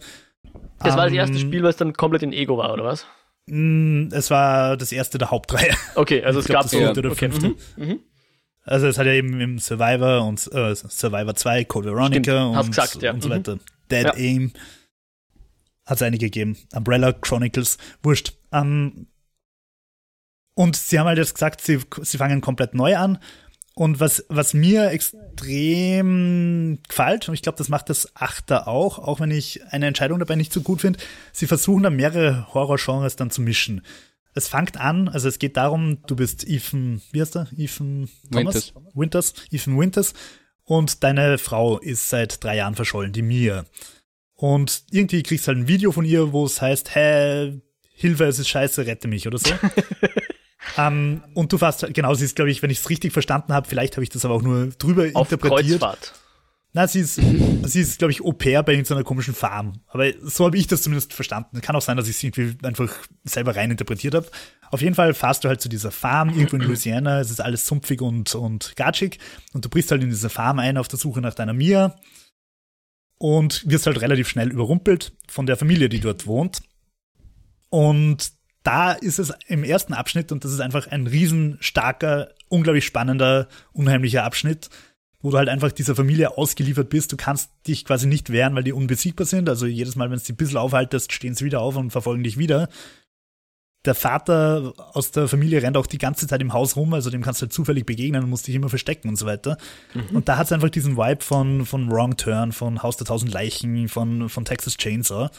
Das 0.80 0.96
war 0.96 1.06
das 1.06 1.14
erste 1.14 1.36
Ähm, 1.36 1.42
Spiel, 1.42 1.62
was 1.64 1.76
dann 1.76 1.92
komplett 1.92 2.24
in 2.24 2.32
Ego 2.32 2.58
war, 2.58 2.72
oder 2.72 2.86
was? 2.86 3.06
mh, 3.48 4.16
Es 4.16 4.32
war 4.32 4.78
das 4.78 4.94
erste 4.94 5.18
der 5.18 5.30
Hauptreihe. 5.32 5.74
Okay, 5.96 6.24
also 6.24 6.40
Ich 6.40 6.46
es 6.46 6.50
glaub, 6.50 6.62
gab 6.62 6.64
das 6.64 6.72
so. 6.72 6.78
vierte 6.78 7.00
oder 7.02 7.12
okay. 7.12 7.30
fünfte. 7.30 7.48
Mhm. 7.76 7.86
Mhm. 7.86 8.00
Also 8.68 8.88
es 8.88 8.98
hat 8.98 9.06
ja 9.06 9.14
eben 9.14 9.40
im 9.40 9.60
Survivor 9.60 10.26
und 10.26 10.40
äh, 10.54 10.76
Survivor 10.76 11.36
2, 11.36 11.66
Code 11.66 11.90
Veronica 11.90 12.32
Stimmt, 12.32 12.58
und, 12.58 12.68
gesagt, 12.68 13.02
ja. 13.02 13.14
und 13.14 13.22
so 13.24 13.30
Mhm. 13.30 13.34
weiter. 13.34 13.58
Dead 13.90 14.04
Ja. 14.04 14.14
Aim 14.16 14.52
hat 15.86 15.96
es 15.98 16.02
einige 16.02 16.26
gegeben. 16.26 16.58
Umbrella 16.76 17.14
Chronicles, 17.14 17.78
wurscht. 18.04 18.34
Ähm, 18.52 19.08
und 20.54 20.76
sie 20.76 21.00
haben 21.00 21.08
halt 21.08 21.18
jetzt 21.18 21.34
gesagt, 21.36 21.62
sie, 21.62 21.80
sie 22.02 22.18
fangen 22.18 22.42
komplett 22.42 22.74
neu 22.74 22.98
an. 22.98 23.20
Und 23.74 24.00
was, 24.00 24.26
was 24.28 24.54
mir 24.56 24.90
extrem 24.92 26.80
gefällt, 26.90 27.28
und 27.30 27.36
ich 27.36 27.44
glaube, 27.44 27.60
das 27.60 27.70
macht 27.70 27.90
das 27.90 28.16
Achter 28.16 28.68
auch, 28.68 28.98
auch 29.00 29.20
wenn 29.20 29.30
ich 29.32 29.62
eine 29.72 29.86
Entscheidung 29.86 30.18
dabei 30.20 30.36
nicht 30.36 30.52
so 30.52 30.62
gut 30.62 30.82
finde, 30.82 31.00
sie 31.32 31.46
versuchen 31.48 31.84
da 31.84 31.90
mehrere 31.92 32.52
Horrorgenres 32.54 33.16
dann 33.16 33.30
zu 33.30 33.42
mischen. 33.42 33.82
Es 34.38 34.48
fängt 34.48 34.78
an, 34.78 35.10
also 35.10 35.28
es 35.28 35.40
geht 35.40 35.58
darum, 35.58 36.04
du 36.06 36.16
bist 36.16 36.48
Ethan, 36.48 37.02
wie 37.12 37.22
heißt 37.22 37.36
er? 37.36 37.48
Ethan 37.58 38.08
Thomas? 38.32 38.56
Winters. 38.56 38.74
Winters, 38.94 39.34
Ethan 39.52 39.80
Winters. 39.80 40.14
Und 40.64 41.04
deine 41.04 41.40
Frau 41.40 41.80
ist 41.80 42.10
seit 42.10 42.44
drei 42.44 42.58
Jahren 42.58 42.76
verschollen, 42.76 43.14
die 43.14 43.24
Mia. 43.24 43.66
Und 44.36 44.84
irgendwie 44.92 45.24
kriegst 45.24 45.48
du 45.48 45.50
halt 45.50 45.58
ein 45.58 45.68
Video 45.68 45.92
von 45.92 46.06
ihr, 46.06 46.34
wo 46.34 46.46
es 46.46 46.62
heißt, 46.62 46.94
hä, 46.94 47.60
Hilfe, 47.96 48.26
es 48.26 48.38
ist 48.38 48.50
scheiße, 48.50 48.86
rette 48.86 49.08
mich 49.08 49.26
oder 49.26 49.40
so. 49.40 49.52
ähm, 50.78 51.24
und 51.34 51.52
du 51.52 51.58
fährst, 51.58 51.92
genau, 51.94 52.14
sie 52.14 52.26
ist, 52.26 52.36
glaube 52.36 52.52
ich, 52.52 52.62
wenn 52.62 52.70
ich 52.70 52.78
es 52.78 52.90
richtig 52.92 53.14
verstanden 53.14 53.54
habe, 53.54 53.68
vielleicht 53.68 53.96
habe 53.96 54.04
ich 54.04 54.10
das 54.10 54.24
aber 54.24 54.36
auch 54.36 54.44
nur 54.44 54.68
drüber 54.68 55.08
Auf 55.16 55.32
interpretiert. 55.32 55.80
Kreuzfahrt. 55.80 56.14
Na, 56.74 56.88
sie 56.88 57.00
ist, 57.00 57.16
sie 57.64 57.82
ist, 57.82 57.98
glaube 57.98 58.12
ich, 58.12 58.24
Au 58.24 58.34
pair 58.34 58.64
bei 58.64 58.74
irgendeiner 58.74 59.04
komischen 59.04 59.34
Farm. 59.34 59.82
Aber 59.88 60.12
so 60.22 60.46
habe 60.46 60.58
ich 60.58 60.68
das 60.68 60.82
zumindest 60.82 61.14
verstanden. 61.14 61.62
Kann 61.62 61.76
auch 61.76 61.82
sein, 61.82 61.98
dass 61.98 62.08
ich 62.08 62.18
es 62.18 62.24
irgendwie 62.24 62.56
einfach 62.66 62.94
selber 63.24 63.56
rein 63.56 63.72
interpretiert 63.72 64.16
habe. 64.16 64.28
Auf 64.70 64.82
jeden 64.82 64.96
Fall 64.96 65.14
fahrst 65.14 65.44
du 65.44 65.48
halt 65.48 65.62
zu 65.62 65.70
dieser 65.70 65.92
Farm 65.92 66.30
irgendwo 66.30 66.58
in 66.58 66.64
Louisiana. 66.64 67.20
Es 67.20 67.32
ist 67.32 67.40
alles 67.40 67.66
sumpfig 67.66 68.02
und, 68.02 68.36
und 68.36 68.76
gatschig. 68.76 69.20
Und 69.54 69.66
du 69.66 69.70
brichst 69.70 69.92
halt 69.92 70.04
in 70.04 70.10
diese 70.10 70.30
Farm 70.30 70.60
ein 70.60 70.78
auf 70.78 70.88
der 70.88 71.00
Suche 71.00 71.22
nach 71.22 71.34
deiner 71.34 71.54
Mia. 71.54 71.96
Und 73.20 73.68
wirst 73.68 73.88
halt 73.88 74.02
relativ 74.02 74.28
schnell 74.28 74.52
überrumpelt 74.52 75.14
von 75.28 75.48
der 75.48 75.58
Familie, 75.58 75.90
die 75.90 76.00
dort 76.00 76.28
wohnt. 76.28 76.62
Und 77.70 78.32
da 78.68 78.92
ist 78.92 79.18
es 79.18 79.34
im 79.48 79.64
ersten 79.64 79.94
Abschnitt, 79.94 80.32
und 80.32 80.44
das 80.44 80.52
ist 80.52 80.60
einfach 80.60 80.88
ein 80.88 81.08
riesenstarker, 81.08 82.34
unglaublich 82.50 82.86
spannender, 82.86 83.48
unheimlicher 83.72 84.26
Abschnitt, 84.26 84.70
wo 85.28 85.32
du 85.32 85.38
halt 85.38 85.50
einfach 85.50 85.74
dieser 85.74 85.94
Familie 85.94 86.38
ausgeliefert 86.38 86.90
bist. 86.90 87.12
Du 87.12 87.18
kannst 87.18 87.52
dich 87.68 87.84
quasi 87.84 88.08
nicht 88.08 88.32
wehren, 88.32 88.56
weil 88.56 88.64
die 88.64 88.72
unbesiegbar 88.72 89.26
sind. 89.26 89.50
Also 89.50 89.66
jedes 89.66 89.98
Mal, 89.98 90.10
wenn 90.10 90.18
du 90.18 90.24
sie 90.24 90.32
ein 90.32 90.38
bisschen 90.38 90.56
aufhaltest, 90.56 91.12
stehen 91.12 91.36
sie 91.36 91.44
wieder 91.44 91.60
auf 91.60 91.76
und 91.76 91.92
verfolgen 91.92 92.24
dich 92.24 92.38
wieder. 92.38 92.70
Der 93.84 93.94
Vater 93.94 94.74
aus 94.94 95.12
der 95.12 95.28
Familie 95.28 95.62
rennt 95.62 95.76
auch 95.76 95.86
die 95.86 95.98
ganze 95.98 96.28
Zeit 96.28 96.42
im 96.42 96.54
Haus 96.54 96.78
rum, 96.78 96.94
also 96.94 97.10
dem 97.10 97.24
kannst 97.24 97.42
du 97.42 97.44
halt 97.44 97.54
zufällig 97.54 97.86
begegnen 97.86 98.24
und 98.24 98.30
musst 98.30 98.48
dich 98.48 98.56
immer 98.56 98.70
verstecken 98.70 99.10
und 99.10 99.18
so 99.18 99.26
weiter. 99.26 99.58
Und 100.14 100.30
da 100.30 100.38
hat 100.38 100.46
es 100.46 100.54
einfach 100.54 100.70
diesen 100.70 100.96
Vibe 100.96 101.24
von, 101.24 101.66
von 101.66 101.92
Wrong 101.92 102.16
Turn, 102.16 102.54
von 102.54 102.82
Haus 102.84 102.96
der 102.96 103.06
Tausend 103.06 103.34
Leichen, 103.34 103.90
von, 103.90 104.30
von 104.30 104.46
Texas 104.46 104.78
Chainsaw. 104.78 105.30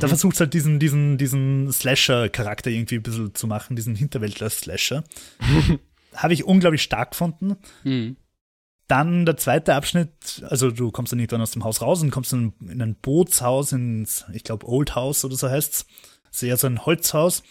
Da 0.00 0.08
versucht 0.08 0.40
halt 0.40 0.54
diesen, 0.54 0.78
diesen, 0.78 1.18
diesen 1.18 1.70
Slasher-Charakter 1.70 2.70
irgendwie 2.70 2.96
ein 2.96 3.02
bisschen 3.02 3.34
zu 3.34 3.46
machen, 3.46 3.76
diesen 3.76 3.94
Hinterwäldler-Slasher. 3.94 5.04
Habe 6.14 6.32
ich 6.32 6.44
unglaublich 6.44 6.82
stark 6.82 7.10
gefunden. 7.10 7.56
Mhm. 7.84 8.16
Dann 8.88 9.26
der 9.26 9.36
zweite 9.36 9.74
Abschnitt, 9.74 10.44
also 10.48 10.70
du 10.70 10.92
kommst 10.92 11.12
dann 11.12 11.18
irgendwann 11.18 11.42
aus 11.42 11.50
dem 11.50 11.64
Haus 11.64 11.82
raus 11.82 12.02
und 12.02 12.10
kommst 12.10 12.32
in, 12.32 12.52
in 12.60 12.80
ein 12.80 12.94
Bootshaus, 12.94 13.72
ins, 13.72 14.24
ich 14.32 14.44
glaube, 14.44 14.68
Old 14.68 14.94
House 14.94 15.24
oder 15.24 15.34
so 15.34 15.50
heißt's. 15.50 15.86
Sehr 16.30 16.56
so 16.56 16.66
ein 16.66 16.84
Holzhaus. 16.84 17.42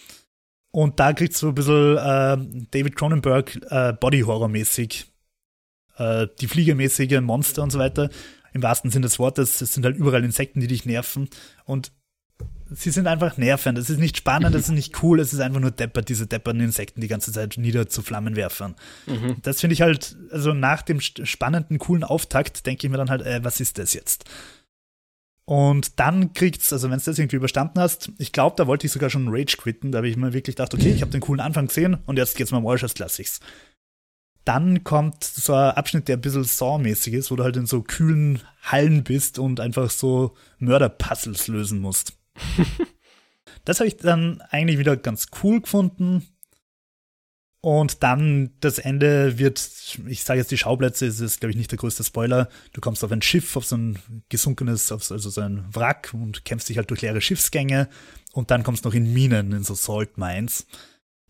Und 0.71 0.99
da 0.99 1.13
kriegst 1.13 1.41
du 1.41 1.49
ein 1.49 1.55
bisschen 1.55 1.97
äh, 1.97 2.67
David 2.71 2.95
Cronenberg 2.95 3.59
äh, 3.69 3.93
Body-Horror-mäßig. 3.93 5.05
Äh, 5.97 6.27
die 6.39 6.47
fliegermäßige 6.47 7.21
Monster 7.21 7.63
und 7.63 7.71
so 7.71 7.79
weiter. 7.79 8.09
Im 8.53 8.63
wahrsten 8.63 8.91
Sinne 8.91 9.05
des 9.05 9.19
Wortes. 9.19 9.61
Es 9.61 9.73
sind 9.73 9.85
halt 9.85 9.97
überall 9.97 10.23
Insekten, 10.23 10.59
die 10.59 10.67
dich 10.67 10.85
nerven. 10.85 11.29
Und 11.65 11.91
sie 12.71 12.91
sind 12.91 13.07
einfach 13.07 13.37
nervend. 13.37 13.77
Es 13.77 13.89
ist 13.89 13.99
nicht 13.99 14.17
spannend, 14.17 14.55
es 14.55 14.63
ist 14.63 14.71
nicht 14.71 15.03
cool, 15.03 15.19
es 15.19 15.33
ist 15.33 15.39
einfach 15.39 15.59
nur 15.59 15.71
deppert, 15.71 16.09
diese 16.09 16.27
depperten 16.27 16.61
Insekten 16.61 17.01
die 17.01 17.07
ganze 17.07 17.31
Zeit 17.31 17.57
nieder 17.57 17.87
zu 17.87 18.01
Flammenwerfern. 18.01 18.75
Mhm. 19.05 19.37
Das 19.43 19.61
finde 19.61 19.73
ich 19.73 19.81
halt, 19.81 20.15
also 20.31 20.53
nach 20.53 20.81
dem 20.81 20.99
spannenden, 21.01 21.79
coolen 21.79 22.03
Auftakt 22.03 22.65
denke 22.65 22.87
ich 22.87 22.91
mir 22.91 22.97
dann 22.97 23.09
halt, 23.09 23.21
äh, 23.21 23.43
was 23.43 23.59
ist 23.59 23.77
das 23.77 23.93
jetzt? 23.93 24.25
Und 25.45 25.99
dann 25.99 26.33
kriegt's, 26.33 26.73
also 26.73 26.89
wenn 26.89 26.97
du 26.97 27.05
das 27.05 27.19
irgendwie 27.19 27.35
überstanden 27.35 27.79
hast, 27.79 28.11
ich 28.17 28.31
glaube, 28.31 28.55
da 28.57 28.65
wollte 28.65 28.87
ich 28.87 28.93
sogar 28.93 29.11
schon 29.11 29.27
Rage 29.29 29.57
quitten. 29.57 29.91
Da 29.91 29.97
habe 29.97 30.09
ich 30.09 30.17
mir 30.17 30.33
wirklich 30.33 30.55
gedacht, 30.55 30.73
okay, 30.73 30.89
ich 30.89 31.01
habe 31.01 31.11
den 31.11 31.21
coolen 31.21 31.39
Anfang 31.39 31.67
gesehen 31.67 31.97
und 32.07 32.17
jetzt 32.17 32.35
geht's 32.35 32.51
mal 32.51 32.57
um 32.57 32.65
Warriors 32.65 32.95
Classics. 32.95 33.39
Dann 34.43 34.83
kommt 34.83 35.23
so 35.23 35.53
ein 35.53 35.71
Abschnitt, 35.71 36.07
der 36.07 36.17
ein 36.17 36.21
bisschen 36.21 36.43
Saw-mäßig 36.43 37.13
ist, 37.13 37.29
wo 37.29 37.35
du 37.35 37.43
halt 37.43 37.57
in 37.57 37.67
so 37.67 37.81
kühlen 37.81 38.41
Hallen 38.63 39.03
bist 39.03 39.37
und 39.37 39.59
einfach 39.59 39.89
so 39.91 40.35
Mörder-Puzzles 40.59 41.47
lösen 41.47 41.79
musst. 41.79 42.13
das 43.65 43.79
habe 43.79 43.87
ich 43.87 43.97
dann 43.97 44.41
eigentlich 44.49 44.79
wieder 44.79 44.97
ganz 44.97 45.27
cool 45.43 45.61
gefunden. 45.61 46.27
Und 47.61 48.03
dann 48.03 48.51
das 48.59 48.77
Ende 48.77 49.39
wird, 49.39 49.59
ich 50.05 50.23
sage 50.23 50.39
jetzt 50.39 50.51
die 50.51 50.57
Schauplätze, 50.57 51.07
es 51.07 51.19
ist 51.19 51.39
glaube 51.39 51.49
ich 51.49 51.57
nicht 51.57 51.71
der 51.71 51.79
größte 51.79 52.03
Spoiler. 52.03 52.47
Du 52.73 52.79
kommst 52.79 53.03
auf 53.03 53.11
ein 53.11 53.23
Schiff, 53.23 53.55
auf 53.55 53.65
so 53.65 53.75
ein 53.75 53.97
gesunkenes, 54.29 54.91
auf 54.91 55.09
also 55.09 55.31
so 55.31 55.41
ein 55.41 55.65
Wrack 55.73 56.13
und 56.13 56.45
kämpfst 56.45 56.69
dich 56.69 56.77
halt 56.77 56.91
durch 56.91 57.01
leere 57.01 57.21
Schiffsgänge 57.21 57.89
und 58.33 58.51
dann 58.51 58.61
kommst 58.61 58.85
du 58.85 58.89
noch 58.89 58.93
in 58.93 59.11
Minen, 59.11 59.51
in 59.51 59.63
so 59.63 59.73
Salt 59.73 60.19
Mines. 60.19 60.67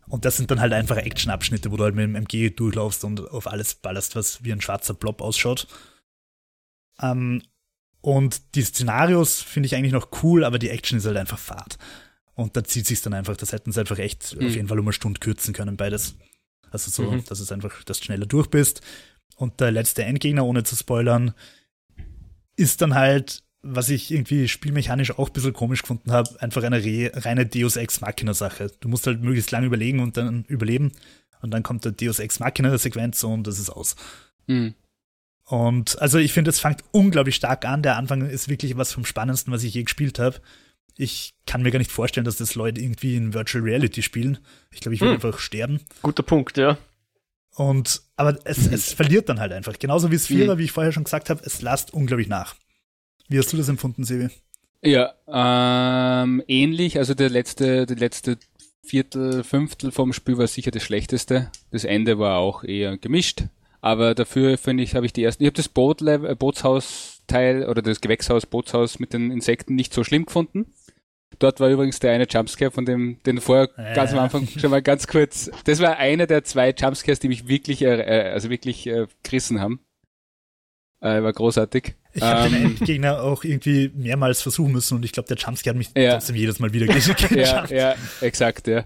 Und 0.08 0.26
das 0.26 0.36
sind 0.36 0.52
dann 0.52 0.60
halt 0.60 0.74
einfach 0.74 0.98
Action-Abschnitte, 0.98 1.72
wo 1.72 1.78
du 1.78 1.86
halt 1.86 1.96
mit 1.96 2.04
dem 2.04 2.16
MG 2.16 2.50
durchlaufst 2.50 3.06
und 3.06 3.32
auf 3.32 3.48
alles 3.48 3.76
ballerst, 3.76 4.18
was 4.18 4.44
wie 4.44 4.52
ein 4.52 4.62
schwarzer 4.62 4.94
Blob 4.94 5.22
ausschaut. 5.22 5.68
Ähm, 7.00 7.42
und 8.06 8.54
die 8.54 8.62
Szenarios 8.62 9.42
finde 9.42 9.66
ich 9.66 9.76
eigentlich 9.76 9.92
noch 9.92 10.10
cool, 10.22 10.44
aber 10.44 10.60
die 10.60 10.70
Action 10.70 11.00
ist 11.00 11.08
halt 11.08 11.18
einfach 11.18 11.40
fad. 11.40 11.80
Und 12.36 12.56
da 12.56 12.64
zieht 12.64 12.86
sich 12.86 13.02
dann 13.02 13.16
einfach, 13.16 13.36
das 13.36 13.52
hätten 13.52 13.72
sie 13.72 13.80
einfach 13.80 13.98
echt 13.98 14.40
mhm. 14.40 14.46
auf 14.46 14.54
jeden 14.54 14.68
Fall 14.68 14.78
um 14.78 14.86
eine 14.86 14.94
Stunde 14.94 15.20
kürzen 15.20 15.56
können, 15.56 15.76
beides. 15.76 16.14
Also 16.70 16.92
so, 16.92 17.10
mhm. 17.10 17.26
dass 17.26 17.40
es 17.40 17.52
einfach, 17.52 17.84
dass 17.84 17.98
du 17.98 18.06
schneller 18.06 18.28
durch 18.28 18.52
bist. 18.52 18.82
Und 19.38 19.60
der 19.60 19.72
letzte 19.72 20.04
Endgegner, 20.04 20.46
ohne 20.46 20.62
zu 20.62 20.76
spoilern, 20.76 21.34
ist 22.56 22.84
dann 22.84 22.94
halt, 22.94 23.42
was 23.64 23.90
ich 23.90 24.12
irgendwie 24.12 24.48
spielmechanisch 24.50 25.18
auch 25.18 25.30
ein 25.30 25.34
bisschen 25.34 25.54
komisch 25.54 25.82
gefunden 25.82 26.12
habe, 26.12 26.30
einfach 26.44 26.62
eine 26.62 26.84
reine 27.26 27.48
Deus 27.48 27.76
Ex 27.76 28.02
Machina 28.02 28.36
Sache. 28.36 28.72
Du 28.82 28.88
musst 28.88 29.08
halt 29.08 29.24
möglichst 29.24 29.50
lange 29.50 29.66
überlegen 29.66 30.00
und 30.00 30.16
dann 30.16 30.44
überleben. 30.44 30.92
Und 31.42 31.50
dann 31.50 31.64
kommt 31.64 31.86
der 31.86 31.94
Deus 31.94 32.20
Ex 32.20 32.38
Machina 32.38 32.78
Sequenz 32.78 33.24
und 33.24 33.48
das 33.48 33.58
ist 33.58 33.72
aus. 33.72 33.96
Mhm. 34.46 34.76
Und 35.46 36.02
also 36.02 36.18
ich 36.18 36.34
finde, 36.34 36.50
es 36.50 36.60
fängt 36.60 36.84
unglaublich 36.92 37.36
stark 37.36 37.66
an. 37.66 37.84
Der 37.84 37.98
Anfang 37.98 38.28
ist 38.28 38.50
wirklich 38.50 38.78
was 38.78 38.92
vom 38.92 39.06
Spannendsten, 39.06 39.54
was 39.54 39.64
ich 39.64 39.74
je 39.74 39.84
gespielt 39.84 40.20
habe 40.20 40.42
ich 40.98 41.34
kann 41.46 41.62
mir 41.62 41.72
gar 41.72 41.80
nicht 41.80 41.92
vorstellen, 41.92 42.26
dass 42.26 42.38
das 42.38 42.56
Leute 42.56 42.82
irgendwie 42.82 43.16
in 43.16 43.34
Virtual 43.34 43.64
Reality 43.64 44.02
spielen. 44.02 44.40
Ich 44.72 44.80
glaube, 44.80 44.96
ich 44.96 45.02
würde 45.02 45.16
hm. 45.16 45.26
einfach 45.26 45.40
sterben. 45.40 45.82
Guter 46.02 46.24
Punkt, 46.24 46.58
ja. 46.58 46.78
Und, 47.56 48.02
aber 48.16 48.38
es, 48.46 48.68
es 48.68 48.94
verliert 48.94 49.30
dann 49.30 49.40
halt 49.40 49.52
einfach. 49.52 49.78
Genauso 49.78 50.12
wie 50.12 50.16
es 50.16 50.28
Vierer, 50.28 50.54
hm. 50.54 50.60
wie 50.60 50.66
ich 50.66 50.72
vorher 50.72 50.92
schon 50.92 51.04
gesagt 51.04 51.30
habe, 51.30 51.42
es 51.44 51.62
lasst 51.62 51.94
unglaublich 51.94 52.28
nach. 52.28 52.56
Wie 53.28 53.38
hast 53.38 53.52
du 53.52 53.58
das 53.58 53.70
empfunden, 53.70 54.04
Sebi? 54.04 54.30
Ja, 54.82 55.14
ähm, 55.28 56.44
ähnlich. 56.48 56.98
Also 56.98 57.14
der 57.14 57.30
letzte, 57.30 57.86
der 57.86 57.98
letzte 57.98 58.38
Viertel, 58.84 59.44
Fünftel 59.44 59.92
vom 59.92 60.14
Spiel 60.14 60.38
war 60.38 60.48
sicher 60.48 60.72
das 60.72 60.84
schlechteste. 60.84 61.50
Das 61.72 61.84
Ende 61.84 62.20
war 62.20 62.38
auch 62.38 62.64
eher 62.64 62.98
gemischt. 62.98 63.46
Aber 63.86 64.16
dafür 64.16 64.58
finde 64.58 64.82
ich, 64.82 64.96
habe 64.96 65.06
ich 65.06 65.14
die 65.14 65.24
ersten, 65.24 65.44
ich 65.44 65.48
habe 65.48 65.58
das 65.58 65.70
Boot 65.70 66.00
Bootshaus-Teil 66.40 67.70
oder 67.70 67.84
das 67.84 68.02
Gewächshaus, 68.02 68.48
Bootshaus 68.48 68.98
mit 68.98 69.14
den 69.14 69.30
Insekten 69.30 69.76
nicht 69.76 69.94
so 69.94 70.04
schlimm 70.04 70.26
gefunden. 70.26 70.74
Dort 71.38 71.60
war 71.60 71.70
übrigens 71.70 72.00
der 72.00 72.14
eine 72.14 72.26
Jumpscare, 72.28 72.72
von 72.72 72.86
dem, 72.86 73.22
den 73.28 73.40
vorher 73.40 73.70
ja. 73.78 73.94
ganz 73.94 74.12
am 74.12 74.18
Anfang 74.18 74.48
schon 74.48 74.72
mal 74.72 74.82
ganz 74.82 75.06
kurz. 75.06 75.52
Das 75.66 75.82
war 75.82 75.98
einer 75.98 76.26
der 76.26 76.44
zwei 76.44 76.74
Jumpscares, 76.76 77.20
die 77.20 77.28
mich 77.28 77.48
wirklich, 77.48 77.84
äh, 77.84 78.00
äh, 78.00 78.32
also 78.32 78.50
wirklich 78.50 78.88
äh, 78.88 79.06
gerissen 79.22 79.62
haben. 79.62 79.82
Äh, 81.00 81.22
war 81.22 81.34
großartig. 81.34 81.94
Ich 82.14 82.24
habe 82.24 82.48
ähm, 82.48 82.54
den 82.54 82.66
Endgegner 82.66 83.22
auch 83.22 83.44
irgendwie 83.44 83.92
mehrmals 83.94 84.42
versuchen 84.42 84.72
müssen 84.72 84.96
und 84.96 85.06
ich 85.06 85.12
glaube, 85.12 85.28
der 85.28 85.38
Jumpscare 85.38 85.76
hat 85.76 85.78
mich 85.78 85.92
ja. 85.96 86.14
trotzdem 86.14 86.36
jedes 86.36 86.58
Mal 86.58 86.74
wieder 86.74 86.88
geschafft. 86.92 87.30
ja, 87.30 87.66
ja, 87.68 87.96
exakt, 88.22 88.66
ja. 88.66 88.84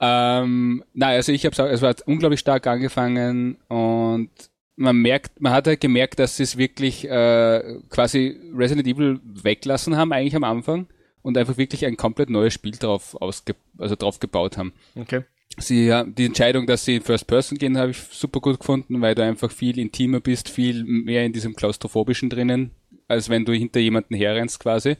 Ähm, 0.00 0.82
nein, 0.94 1.16
also 1.16 1.32
ich 1.32 1.44
habe 1.44 1.70
es 1.70 1.82
war 1.82 1.94
unglaublich 2.06 2.40
stark 2.40 2.66
angefangen 2.66 3.56
und 3.68 4.30
man 4.76 4.96
merkt, 4.96 5.40
man 5.40 5.52
hat 5.52 5.66
halt 5.66 5.80
gemerkt, 5.80 6.18
dass 6.18 6.38
sie 6.38 6.42
es 6.42 6.56
wirklich 6.56 7.06
äh, 7.06 7.78
quasi 7.90 8.40
Resident 8.56 8.88
Evil 8.88 9.20
weglassen 9.22 9.96
haben 9.96 10.12
eigentlich 10.12 10.34
am 10.34 10.44
Anfang 10.44 10.86
und 11.20 11.36
einfach 11.36 11.58
wirklich 11.58 11.84
ein 11.84 11.98
komplett 11.98 12.30
neues 12.30 12.54
Spiel 12.54 12.72
drauf 12.72 13.14
ausge 13.20 13.54
also 13.76 13.94
drauf 13.94 14.20
gebaut 14.20 14.56
haben. 14.56 14.72
Okay. 14.94 15.24
Sie, 15.58 15.86
ja, 15.86 16.04
die 16.04 16.24
Entscheidung, 16.24 16.66
dass 16.66 16.84
sie 16.84 16.96
in 16.96 17.02
First 17.02 17.26
Person 17.26 17.58
gehen, 17.58 17.76
habe 17.76 17.90
ich 17.90 17.98
super 17.98 18.40
gut 18.40 18.58
gefunden, 18.58 19.02
weil 19.02 19.14
du 19.14 19.22
einfach 19.22 19.50
viel 19.50 19.78
intimer 19.78 20.20
bist, 20.20 20.48
viel 20.48 20.84
mehr 20.84 21.26
in 21.26 21.32
diesem 21.32 21.54
klaustrophobischen 21.54 22.30
drinnen, 22.30 22.70
als 23.08 23.28
wenn 23.28 23.44
du 23.44 23.52
hinter 23.52 23.80
jemanden 23.80 24.14
herrennst 24.14 24.60
quasi. 24.60 24.96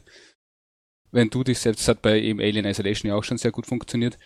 Wenn 1.11 1.29
du 1.29 1.43
dich 1.43 1.59
selbst, 1.59 1.81
das 1.81 1.87
hat 1.87 2.01
bei 2.01 2.19
eben 2.19 2.39
Alien 2.39 2.65
Isolation 2.65 3.09
ja 3.09 3.15
auch 3.15 3.23
schon 3.23 3.37
sehr 3.37 3.51
gut 3.51 3.65
funktioniert. 3.65 4.19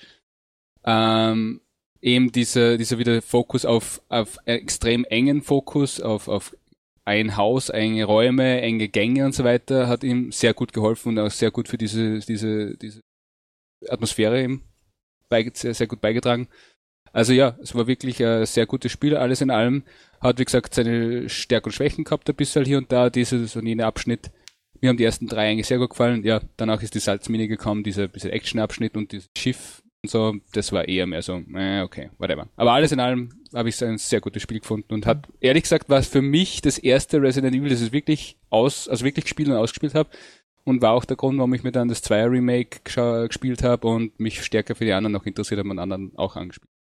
Ähm, 0.86 1.62
eben 2.02 2.32
dieser, 2.32 2.78
dieser 2.78 3.00
wieder 3.00 3.22
Fokus 3.22 3.66
auf, 3.66 4.02
auf 4.10 4.38
extrem 4.46 5.06
engen 5.06 5.42
Fokus, 5.42 6.00
auf, 6.00 6.28
auf 6.28 6.56
ein 7.04 7.38
Haus, 7.38 7.70
enge 7.70 8.06
Räume, 8.06 8.62
enge 8.62 8.88
Gänge 8.88 9.26
und 9.26 9.34
so 9.34 9.44
weiter, 9.44 9.88
hat 9.88 10.04
ihm 10.04 10.32
sehr 10.32 10.54
gut 10.54 10.74
geholfen 10.74 11.10
und 11.10 11.20
auch 11.20 11.32
sehr 11.32 11.52
gut 11.52 11.68
für 11.68 11.78
diese, 11.78 12.20
diese, 12.20 12.78
diese 12.78 13.02
Atmosphäre 13.88 14.42
eben 14.42 14.64
sehr, 15.54 15.74
sehr 15.74 15.88
gut 15.88 16.02
beigetragen. 16.02 16.48
Also 17.12 17.34
ja, 17.34 17.58
es 17.62 17.74
war 17.76 17.88
wirklich 17.88 18.24
ein 18.24 18.46
sehr 18.46 18.66
gutes 18.66 18.92
Spiel, 18.92 19.16
alles 19.16 19.42
in 19.42 19.50
allem. 19.50 19.84
Hat, 20.20 20.40
wie 20.40 20.46
gesagt, 20.46 20.74
seine 20.74 21.30
Stärken 21.30 21.68
und 21.68 21.74
Schwächen 21.74 22.04
gehabt, 22.04 22.30
ein 22.30 22.36
bisschen 22.36 22.66
hier 22.66 22.78
und 22.78 22.92
da, 22.92 23.10
dieses 23.10 23.56
und 23.56 23.66
jener 23.66 23.86
Abschnitt. 23.86 24.32
Mir 24.82 24.90
haben 24.90 24.98
die 24.98 25.04
ersten 25.04 25.28
drei 25.28 25.50
eigentlich 25.50 25.68
sehr 25.68 25.78
gut 25.78 25.92
gefallen. 25.92 26.24
Ja, 26.24 26.42
danach 26.58 26.82
ist 26.82 26.94
die 26.94 27.00
Salzmine 27.00 27.48
gekommen, 27.48 27.84
dieser, 27.84 28.08
dieser 28.08 28.34
Action-Abschnitt 28.34 28.98
und 28.98 29.12
dieses 29.12 29.30
Schiff 29.38 29.82
und 30.06 30.10
so, 30.12 30.36
das 30.53 30.72
war 30.72 30.88
eher 30.88 31.08
mehr 31.08 31.24
so, 31.24 31.41
äh, 31.56 31.82
okay, 31.82 32.12
whatever. 32.20 32.47
Aber 32.56 32.74
alles 32.74 32.91
in 32.91 32.99
allem 32.99 33.30
habe 33.56 33.70
ich 33.70 33.84
ein 33.84 33.97
sehr 33.97 34.22
gutes 34.22 34.43
Spiel 34.43 34.60
gefunden 34.60 34.93
und 34.93 35.08
hat, 35.08 35.28
ehrlich 35.39 35.64
gesagt, 35.64 35.89
war 35.89 35.97
es 35.97 36.08
für 36.08 36.22
mich 36.22 36.62
das 36.62 36.78
erste 36.78 37.22
Resident 37.22 37.56
Evil, 37.56 37.70
das 37.70 37.82
ich 37.82 37.91
wirklich 37.91 38.38
aus, 38.51 38.88
also 38.88 39.03
wirklich 39.03 39.26
gespielt 39.26 39.49
und 39.49 39.56
ausgespielt 39.56 39.95
habe. 39.95 40.10
Und 40.64 40.82
war 40.82 40.93
auch 40.93 41.06
der 41.06 41.18
Grund, 41.18 41.38
warum 41.38 41.53
ich 41.53 41.64
mir 41.64 41.72
dann 41.72 41.89
das 41.89 42.01
Zweier 42.01 42.30
Remake 42.32 42.80
gespielt 42.84 43.64
habe 43.64 43.88
und 43.88 44.20
mich 44.20 44.43
stärker 44.43 44.76
für 44.76 44.86
die 44.86 44.93
anderen 44.93 45.14
noch 45.14 45.26
interessiert 45.26 45.60
habe 45.60 45.70
und 45.70 45.78
anderen 45.78 46.12
auch 46.16 46.36
angespielt. 46.36 46.72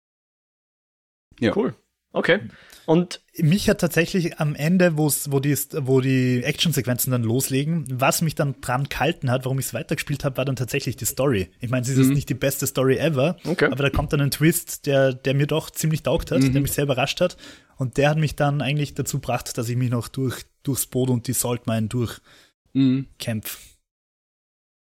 Ja. 1.41 1.55
Cool. 1.55 1.75
Okay. 2.13 2.41
Und 2.87 3.23
mich 3.39 3.69
hat 3.69 3.81
tatsächlich 3.81 4.39
am 4.39 4.55
Ende, 4.55 4.97
wo's, 4.97 5.31
wo 5.31 5.41
die, 5.41 5.57
wo 5.83 6.01
die 6.01 6.43
Actionsequenzen 6.43 7.11
dann 7.11 7.23
loslegen, 7.23 7.87
was 7.91 8.21
mich 8.21 8.35
dann 8.35 8.61
dran 8.61 8.89
kalten 8.89 9.31
hat, 9.31 9.45
warum 9.45 9.59
ich 9.59 9.67
es 9.67 9.75
weitergespielt 9.75 10.25
habe, 10.25 10.37
war 10.37 10.45
dann 10.45 10.57
tatsächlich 10.57 10.97
die 10.97 11.07
Story. 11.07 11.49
Ich 11.61 11.71
meine, 11.71 11.85
sie 11.85 11.99
ist 11.99 12.09
mhm. 12.09 12.15
nicht 12.15 12.29
die 12.29 12.35
beste 12.35 12.67
Story 12.67 12.99
ever, 12.99 13.37
okay. 13.47 13.67
aber 13.67 13.83
da 13.83 13.91
kommt 13.91 14.13
dann 14.13 14.21
ein 14.21 14.31
Twist, 14.31 14.87
der, 14.87 15.15
der 15.15 15.35
mir 15.35 15.47
doch 15.47 15.71
ziemlich 15.71 16.03
taugt 16.03 16.31
hat, 16.31 16.41
mhm. 16.41 16.53
der 16.53 16.63
mich 16.63 16.73
sehr 16.73 16.85
überrascht 16.85 17.21
hat. 17.21 17.37
Und 17.77 17.97
der 17.97 18.11
hat 18.11 18.19
mich 18.19 18.37
dann 18.37 18.61
eigentlich 18.61 18.95
dazu 18.95 19.19
gebracht, 19.19 19.57
dass 19.57 19.69
ich 19.69 19.77
mich 19.77 19.91
noch 19.91 20.09
durch, 20.09 20.45
durchs 20.63 20.87
Boot 20.87 21.11
und 21.11 21.27
die 21.27 21.33
Saltmine 21.33 21.89
durchkämpfe. 21.89 23.59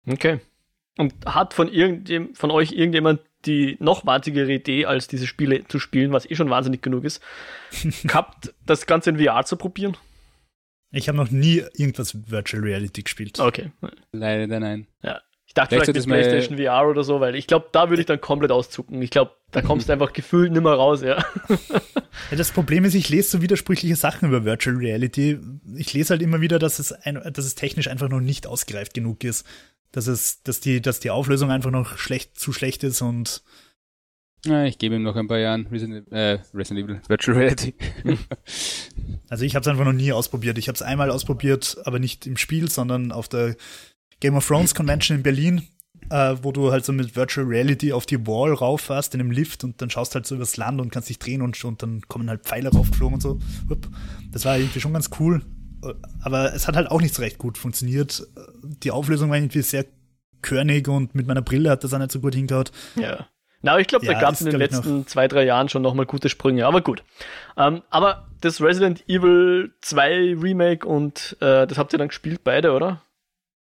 Mhm. 0.06 0.14
Okay. 0.14 0.42
Und 0.98 1.14
hat 1.26 1.54
von 1.54 1.70
irgendjem, 1.70 2.36
von 2.36 2.52
euch 2.52 2.72
irgendjemand 2.72 3.22
die 3.46 3.78
noch 3.80 4.06
wahnsinnigere 4.06 4.54
Idee, 4.54 4.86
als 4.86 5.08
diese 5.08 5.28
Spiele 5.28 5.68
zu 5.68 5.80
spielen, 5.80 6.12
was 6.12 6.30
eh 6.30 6.36
schon 6.36 6.50
wahnsinnig 6.50 6.82
genug 6.82 7.04
ist, 7.04 7.22
gehabt, 8.04 8.54
das 8.66 8.86
Ganze 8.86 9.12
in 9.12 9.20
VR 9.20 9.44
zu 9.46 9.58
probieren? 9.58 9.98
Ich 10.92 11.08
habe 11.08 11.18
noch 11.18 11.32
nie 11.32 11.64
irgendwas 11.76 12.30
Virtual 12.30 12.64
Reality 12.64 13.02
gespielt. 13.02 13.40
Okay. 13.40 13.72
Leider 14.12 14.60
nein. 14.60 14.88
Ja. 15.02 15.22
Ich 15.46 15.56
dachte 15.56 15.76
vielleicht, 15.76 15.92
vielleicht 15.92 16.08
mit 16.08 16.16
PlayStation 16.16 16.58
VR 16.58 16.88
oder 16.88 17.04
so, 17.04 17.20
weil 17.20 17.36
ich 17.36 17.46
glaube, 17.46 17.68
da 17.72 17.90
würde 17.90 18.02
ich 18.02 18.06
dann 18.08 18.20
komplett 18.22 18.52
auszucken. 18.52 19.02
Ich 19.02 19.12
glaube, 19.12 19.32
da 19.52 19.62
kommst 19.64 19.88
du 19.88 19.94
einfach 19.94 20.14
gefühlt 20.14 20.52
nimmer 20.52 20.74
raus, 20.74 21.02
ja. 21.02 21.18
ja. 21.50 22.38
Das 22.38 22.52
Problem 22.52 22.86
ist, 22.86 22.96
ich 22.96 23.10
lese 23.10 23.30
so 23.30 23.42
widersprüchliche 23.42 23.96
Sachen 23.96 24.30
über 24.30 24.46
Virtual 24.46 24.76
Reality. 24.76 25.40
Ich 25.76 25.94
lese 25.94 26.12
halt 26.12 26.22
immer 26.22 26.42
wieder, 26.42 26.60
dass 26.60 26.80
es, 26.80 26.92
ein, 26.92 27.16
dass 27.16 27.46
es 27.46 27.56
technisch 27.56 27.88
einfach 27.88 28.10
noch 28.10 28.20
nicht 28.20 28.48
ausgereift 28.48 28.94
genug 28.94 29.24
ist 29.24 29.46
dass 29.94 30.08
es, 30.08 30.44
dass 30.44 30.60
die, 30.60 30.82
dass 30.82 31.00
die 31.00 31.12
Auflösung 31.12 31.50
einfach 31.52 31.72
noch 31.72 31.98
schlecht, 31.98 32.38
zu 32.38 32.52
schlecht 32.52 32.84
ist 32.84 33.02
und 33.02 33.42
ja, 34.46 34.66
ich 34.66 34.78
gebe 34.78 34.96
ihm 34.96 35.04
noch 35.04 35.16
ein 35.16 35.30
paar 35.30 35.40
Jahren 35.40 35.68
Resident, 35.68 36.12
äh, 36.12 36.40
Resident 36.54 36.86
Evil 36.86 37.02
Virtual 37.08 37.38
Reality. 37.38 37.76
also 39.30 39.46
ich 39.46 39.56
habe 39.56 39.62
es 39.62 39.68
einfach 39.70 39.86
noch 39.86 39.94
nie 39.94 40.12
ausprobiert. 40.12 40.58
Ich 40.58 40.68
habe 40.68 40.76
es 40.76 40.82
einmal 40.82 41.12
ausprobiert, 41.12 41.78
aber 41.86 41.98
nicht 41.98 42.28
im 42.28 42.36
Spiel, 42.36 42.70
sondern 42.70 43.14
auf 43.14 43.30
der 43.30 43.56
Game 44.20 44.36
of 44.36 44.46
Thrones 44.46 44.76
Convention 44.76 45.16
in 45.16 45.24
Berlin, 45.24 45.62
äh, 46.10 46.36
wo 46.42 46.52
du 46.52 46.74
halt 46.74 46.84
so 46.84 46.92
mit 46.92 47.16
Virtual 47.16 47.48
Reality 47.48 47.94
auf 47.94 48.06
die 48.06 48.28
Wall 48.28 48.54
rauffährst 48.54 49.14
in 49.16 49.22
einem 49.22 49.32
Lift 49.32 49.64
und 49.64 49.82
dann 49.82 49.90
schaust 49.90 50.14
halt 50.14 50.26
so 50.26 50.36
übers 50.36 50.58
Land 50.58 50.82
und 50.82 50.92
kannst 50.92 51.08
dich 51.08 51.20
drehen 51.20 51.42
und, 51.42 51.64
und 51.64 51.82
dann 51.82 52.02
kommen 52.10 52.30
halt 52.30 52.44
Pfeile 52.44 52.70
raufgeflogen 52.70 53.14
und 53.14 53.22
so. 53.22 53.40
Das 54.34 54.44
war 54.44 54.58
irgendwie 54.58 54.82
schon 54.82 54.92
ganz 54.92 55.10
cool 55.22 55.42
aber 56.22 56.54
es 56.54 56.68
hat 56.68 56.76
halt 56.76 56.90
auch 56.90 57.02
nicht 57.02 57.14
so 57.14 57.22
recht 57.22 57.38
gut 57.38 57.58
funktioniert. 57.58 58.28
Die 58.64 58.92
Auflösung 58.92 59.30
war 59.30 59.38
irgendwie 59.38 59.62
sehr 59.62 59.86
körnig 60.42 60.88
und 60.88 61.16
mit 61.16 61.28
meiner 61.28 61.42
Brille 61.42 61.70
hat 61.70 61.84
das 61.84 61.94
auch 61.94 62.00
nicht 62.00 62.12
so 62.12 62.20
gut 62.20 62.36
hingehaut. 62.36 62.72
Ja. 62.96 63.28
Na, 63.62 63.80
ich 63.80 63.88
glaube, 63.88 64.06
ja, 64.06 64.14
da 64.14 64.20
gab 64.20 64.34
es 64.34 64.42
in 64.42 64.50
den 64.50 64.60
letzten 64.60 65.08
zwei, 65.08 65.30
drei 65.30 65.46
Jahren 65.46 65.70
schon 65.70 65.82
nochmal 65.82 66.06
gute 66.06 66.28
Sprünge, 66.28 66.68
aber 66.68 66.82
gut. 66.82 67.02
Ähm, 67.56 67.82
aber 67.90 68.28
das 68.42 68.62
Resident 68.62 69.08
Evil 69.08 69.74
2 69.80 70.36
Remake 70.38 70.86
und 70.86 71.38
äh, 71.40 71.66
das 71.66 71.78
habt 71.78 71.94
ihr 71.94 71.98
dann 71.98 72.10
gespielt, 72.10 72.42
beide, 72.44 72.74
oder? 72.74 73.02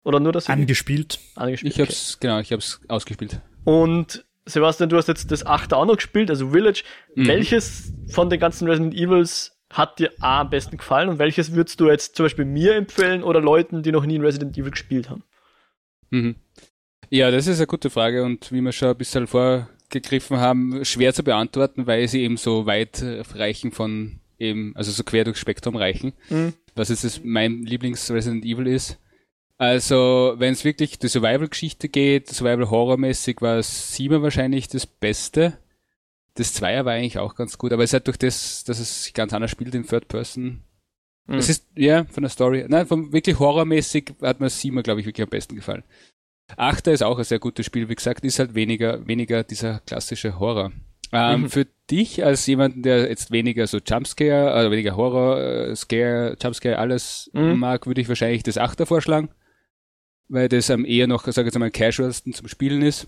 Oder 0.03 0.20
nur 0.20 0.32
das? 0.32 0.47
Angespielt. 0.47 1.20
Angespielt. 1.36 1.74
Ich 1.74 1.82
hab's, 1.82 2.16
okay. 2.16 2.28
genau, 2.28 2.39
ich 2.39 2.53
hab's 2.53 2.82
ausgespielt. 2.88 3.41
Und 3.64 4.24
Sebastian, 4.45 4.89
du 4.89 4.97
hast 4.97 5.07
jetzt 5.07 5.32
das 5.32 5.45
achte 5.45 5.76
auch 5.76 5.86
noch 5.86 5.95
gespielt, 5.95 6.30
also 6.30 6.49
Village. 6.51 6.84
Mhm. 7.16 7.28
Welches 7.28 7.91
von 8.10 8.30
den 8.30 8.39
ganzen 8.39 8.68
Resident 8.68 8.93
Evils 8.93 9.59
hat 9.72 9.99
dir 9.99 10.11
A 10.20 10.41
am 10.41 10.49
besten 10.49 10.78
gefallen 10.78 11.09
und 11.09 11.20
welches 11.20 11.53
würdest 11.53 11.80
du 11.80 11.89
jetzt 11.89 12.15
zum 12.15 12.26
Beispiel 12.26 12.45
mir 12.45 12.76
empfehlen 12.76 13.24
oder 13.24 13.41
Leuten, 13.41 13.84
die 13.84 13.91
noch 13.91 14.05
nie 14.05 14.15
in 14.15 14.24
Resident 14.24 14.57
Evil 14.57 14.72
gespielt 14.72 15.09
haben? 15.09 15.24
Mhm. 16.09 16.36
Ja, 17.09 17.32
das 17.32 17.47
ist 17.47 17.57
eine 17.57 17.67
gute 17.67 17.89
Frage 17.89 18.24
und 18.24 18.51
wie 18.51 18.61
wir 18.61 18.72
schon 18.72 18.89
ein 18.89 18.97
bisschen 18.97 19.28
vorgegriffen 19.28 20.38
haben, 20.38 20.84
schwer 20.86 21.13
zu 21.13 21.24
beantworten, 21.24 21.88
weil 21.88 22.07
sie 22.07 22.22
eben 22.22 22.38
so 22.38 22.65
weit 22.65 23.03
reichen 23.36 23.72
von 23.72 24.20
eben, 24.39 24.76
also 24.76 24.91
so 24.91 25.03
quer 25.03 25.24
durchs 25.24 25.39
Spektrum 25.39 25.76
reichen. 25.76 26.13
Mhm. 26.30 26.53
Was 26.76 26.89
jetzt 26.89 27.26
mein 27.26 27.63
Lieblings-Resident 27.63 28.45
Evil 28.45 28.67
ist. 28.67 28.99
Also, 29.57 30.36
wenn 30.38 30.53
es 30.53 30.63
wirklich 30.63 30.99
die 30.99 31.09
Survival-Geschichte 31.09 31.89
geht, 31.89 32.30
Survival-Horror-mäßig, 32.30 33.41
war 33.41 33.61
Sieber 33.61 34.22
wahrscheinlich 34.22 34.70
das 34.70 34.88
Beste. 34.88 35.57
Das 36.39 36.53
Zweier 36.53 36.85
war 36.85 36.93
eigentlich 36.93 37.19
auch 37.19 37.35
ganz 37.35 37.57
gut, 37.57 37.73
aber 37.73 37.83
es 37.83 37.89
ist 37.89 37.93
halt 37.93 38.07
durch 38.07 38.17
das, 38.17 38.63
dass 38.63 38.79
es 38.79 39.11
ganz 39.13 39.33
anders 39.33 39.51
spielt 39.51 39.75
in 39.75 39.85
Third 39.85 40.07
Person. 40.07 40.61
Mhm. 41.27 41.35
Es 41.35 41.49
ist, 41.49 41.67
ja, 41.75 42.05
von 42.05 42.23
der 42.23 42.29
Story, 42.29 42.65
nein, 42.67 42.87
vom 42.87 43.11
wirklich 43.13 43.37
horrormäßig 43.39 44.13
hat 44.21 44.39
mir 44.39 44.49
Sieber, 44.49 44.83
glaube 44.83 45.01
ich, 45.01 45.05
wirklich 45.05 45.23
am 45.23 45.29
besten 45.29 45.55
gefallen. 45.55 45.83
Achter 46.57 46.91
ist 46.91 47.03
auch 47.03 47.17
ein 47.17 47.23
sehr 47.23 47.39
gutes 47.39 47.65
Spiel, 47.65 47.89
wie 47.89 47.95
gesagt, 47.95 48.23
ist 48.23 48.39
halt 48.39 48.55
weniger, 48.55 49.05
weniger 49.05 49.43
dieser 49.43 49.79
klassische 49.81 50.39
Horror. 50.39 50.71
Ähm, 51.11 51.41
mhm. 51.41 51.49
Für 51.49 51.67
dich 51.91 52.23
als 52.23 52.45
jemand, 52.47 52.85
der 52.85 53.09
jetzt 53.09 53.31
weniger 53.31 53.67
so 53.67 53.79
Jumpscare, 53.85 54.51
also 54.51 54.71
weniger 54.71 54.95
Horror, 54.95 55.41
äh, 55.41 55.75
Scare, 55.75 56.37
Jumpscare, 56.41 56.77
alles 56.77 57.29
mhm. 57.33 57.57
mag, 57.57 57.85
würde 57.85 58.01
ich 58.01 58.09
wahrscheinlich 58.09 58.43
das 58.43 58.57
Achter 58.57 58.85
vorschlagen 58.85 59.29
weil 60.29 60.47
das 60.47 60.69
am 60.69 60.85
eher 60.85 61.07
noch, 61.07 61.23
sage 61.25 61.41
ich 61.41 61.53
jetzt 61.53 61.59
mal, 61.59 61.71
casualsten 61.71 62.33
zum 62.33 62.47
Spielen 62.47 62.81
ist. 62.81 63.07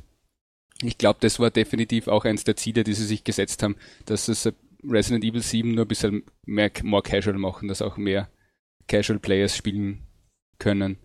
Ich 0.81 0.97
glaube, 0.97 1.19
das 1.21 1.39
war 1.39 1.51
definitiv 1.51 2.07
auch 2.07 2.25
eins 2.25 2.43
der 2.43 2.55
Ziele, 2.55 2.83
die 2.83 2.93
sie 2.93 3.05
sich 3.05 3.23
gesetzt 3.23 3.61
haben, 3.63 3.75
dass 4.05 4.27
es 4.27 4.51
Resident 4.83 5.23
Evil 5.23 5.41
7 5.41 5.73
nur 5.73 5.85
ein 5.85 5.87
bisschen 5.87 6.23
mehr 6.45 6.71
more 6.83 7.03
casual 7.03 7.37
machen, 7.37 7.67
dass 7.67 7.81
auch 7.81 7.97
mehr 7.97 8.29
Casual 8.87 9.19
Players 9.19 9.55
spielen 9.55 10.01
können. 10.57 10.97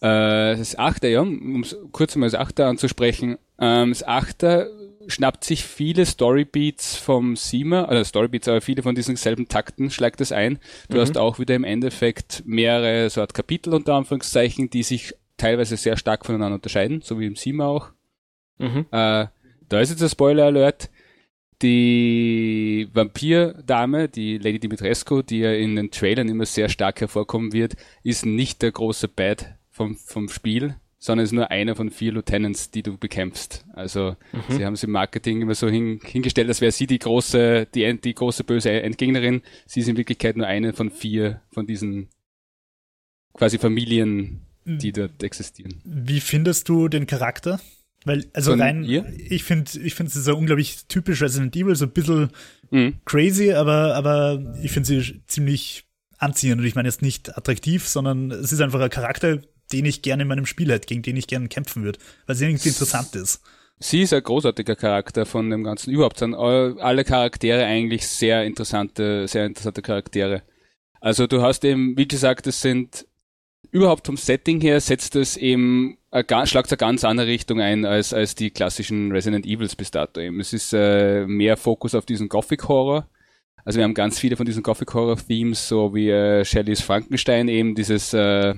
Äh, 0.00 0.56
das 0.56 0.76
Achter, 0.76 1.08
ja, 1.08 1.20
um 1.20 1.64
kurz 1.92 2.16
mal 2.16 2.26
das 2.26 2.34
Achter 2.34 2.66
anzusprechen. 2.66 3.38
Ähm, 3.58 3.90
das 3.90 4.02
Achter 4.02 4.68
schnappt 5.08 5.44
sich 5.44 5.64
viele 5.64 6.04
Storybeats 6.04 6.96
vom 6.96 7.36
Siemer, 7.36 7.88
also 7.88 8.02
Storybeats, 8.04 8.48
aber 8.48 8.60
viele 8.60 8.82
von 8.82 8.94
diesen 8.94 9.16
selben 9.16 9.48
Takten 9.48 9.90
schlägt 9.90 10.20
es 10.20 10.32
ein. 10.32 10.58
Du 10.88 10.96
mhm. 10.96 11.00
hast 11.00 11.16
auch 11.16 11.38
wieder 11.38 11.54
im 11.54 11.64
Endeffekt 11.64 12.42
mehrere 12.44 13.08
so 13.08 13.20
Art 13.20 13.34
Kapitel 13.34 13.72
unter 13.72 13.94
Anführungszeichen, 13.94 14.68
die 14.68 14.82
sich 14.82 15.14
teilweise 15.36 15.76
sehr 15.76 15.96
stark 15.96 16.26
voneinander 16.26 16.56
unterscheiden, 16.56 17.02
so 17.02 17.20
wie 17.20 17.26
im 17.26 17.36
Siemer 17.36 17.66
auch. 17.66 17.92
Mhm. 18.58 18.86
Äh, 18.90 19.26
da 19.68 19.80
ist 19.80 19.90
jetzt 19.90 20.02
ein 20.02 20.08
Spoiler 20.08 20.46
Alert. 20.46 20.90
Die 21.62 22.88
Vampir-Dame, 22.92 24.08
die 24.08 24.36
Lady 24.36 24.58
Dimitrescu, 24.58 25.22
die 25.22 25.38
ja 25.38 25.52
in 25.52 25.76
den 25.76 25.90
Trailern 25.90 26.28
immer 26.28 26.44
sehr 26.44 26.68
stark 26.68 27.00
hervorkommen 27.00 27.52
wird, 27.52 27.76
ist 28.02 28.26
nicht 28.26 28.60
der 28.60 28.72
große 28.72 29.08
Bad 29.08 29.54
vom, 29.70 29.96
vom 29.96 30.28
Spiel, 30.28 30.76
sondern 30.98 31.24
ist 31.24 31.32
nur 31.32 31.50
einer 31.50 31.74
von 31.74 31.90
vier 31.90 32.12
Lieutenants, 32.12 32.70
die 32.70 32.82
du 32.82 32.98
bekämpfst. 32.98 33.64
Also 33.72 34.16
mhm. 34.32 34.54
sie 34.54 34.66
haben 34.66 34.74
es 34.74 34.84
im 34.84 34.90
Marketing 34.90 35.40
immer 35.40 35.54
so 35.54 35.68
hin, 35.68 35.98
hingestellt, 36.04 36.48
als 36.48 36.60
wäre 36.60 36.72
sie 36.72 36.86
die 36.86 36.98
große, 36.98 37.66
die, 37.74 38.00
die 38.00 38.14
große 38.14 38.44
böse 38.44 38.70
Endgegnerin. 38.70 39.40
Sie 39.66 39.80
ist 39.80 39.88
in 39.88 39.96
Wirklichkeit 39.96 40.36
nur 40.36 40.46
eine 40.46 40.74
von 40.74 40.90
vier 40.90 41.40
von 41.50 41.66
diesen 41.66 42.08
quasi 43.32 43.58
Familien, 43.58 44.46
die 44.66 44.92
dort 44.92 45.22
existieren. 45.22 45.80
Wie 45.84 46.20
findest 46.20 46.68
du 46.68 46.88
den 46.88 47.06
Charakter? 47.06 47.60
Weil, 48.06 48.24
also 48.34 48.52
Von 48.52 48.60
rein, 48.60 48.84
ihr? 48.84 49.04
ich 49.18 49.42
finde, 49.42 49.68
ich 49.80 49.96
finde 49.96 50.12
sie 50.12 50.22
so 50.22 50.36
unglaublich 50.36 50.86
typisch 50.86 51.20
Resident 51.20 51.56
Evil, 51.56 51.74
so 51.74 51.86
ein 51.86 51.90
bisschen 51.90 52.30
mhm. 52.70 52.94
crazy, 53.04 53.52
aber, 53.52 53.96
aber 53.96 54.54
ich 54.62 54.70
finde 54.70 54.86
sie 54.86 55.22
ziemlich 55.26 55.86
anziehend. 56.16 56.60
Und 56.60 56.66
ich 56.68 56.76
meine 56.76 56.88
jetzt 56.88 57.02
nicht 57.02 57.36
attraktiv, 57.36 57.86
sondern 57.88 58.30
es 58.30 58.52
ist 58.52 58.60
einfach 58.60 58.80
ein 58.80 58.90
Charakter, 58.90 59.40
den 59.72 59.84
ich 59.86 60.02
gerne 60.02 60.22
in 60.22 60.28
meinem 60.28 60.46
Spiel 60.46 60.70
hätte, 60.70 60.86
gegen 60.86 61.02
den 61.02 61.16
ich 61.16 61.26
gerne 61.26 61.48
kämpfen 61.48 61.82
würde, 61.82 61.98
weil 62.26 62.36
sie 62.36 62.46
irgendwie 62.46 62.68
interessant 62.68 63.16
ist. 63.16 63.42
Sie 63.80 64.02
ist 64.02 64.12
ein 64.12 64.22
großartiger 64.22 64.76
Charakter 64.76 65.26
von 65.26 65.50
dem 65.50 65.64
Ganzen. 65.64 65.90
Überhaupt 65.90 66.20
sind 66.20 66.34
alle 66.36 67.04
Charaktere 67.04 67.64
eigentlich 67.64 68.06
sehr 68.06 68.44
interessante, 68.44 69.26
sehr 69.26 69.46
interessante 69.46 69.82
Charaktere. 69.82 70.44
Also 71.00 71.26
du 71.26 71.42
hast 71.42 71.64
eben, 71.64 71.98
wie 71.98 72.06
gesagt, 72.06 72.46
es 72.46 72.60
sind 72.60 73.04
überhaupt 73.76 74.06
vom 74.06 74.16
Setting 74.16 74.60
her 74.60 74.80
setzt 74.80 75.16
es 75.16 75.36
eben, 75.36 75.98
schlagt 76.44 76.70
eine 76.70 76.78
ganz 76.78 77.04
andere 77.04 77.26
Richtung 77.26 77.60
ein 77.60 77.84
als, 77.84 78.14
als 78.14 78.34
die 78.34 78.50
klassischen 78.50 79.12
Resident 79.12 79.44
Evils 79.46 79.76
bis 79.76 79.90
dato 79.90 80.20
eben. 80.20 80.40
Es 80.40 80.52
ist 80.52 80.72
äh, 80.72 81.26
mehr 81.26 81.56
Fokus 81.56 81.94
auf 81.94 82.06
diesen 82.06 82.28
Gothic 82.28 82.68
Horror. 82.68 83.06
Also 83.64 83.78
wir 83.78 83.84
haben 83.84 83.94
ganz 83.94 84.18
viele 84.18 84.36
von 84.36 84.46
diesen 84.46 84.62
Gothic 84.62 84.94
Horror 84.94 85.16
Themes, 85.18 85.68
so 85.68 85.94
wie 85.94 86.08
äh, 86.08 86.44
Shelley's 86.44 86.80
Frankenstein 86.80 87.48
eben 87.48 87.74
dieses 87.74 88.14
äh, 88.14 88.54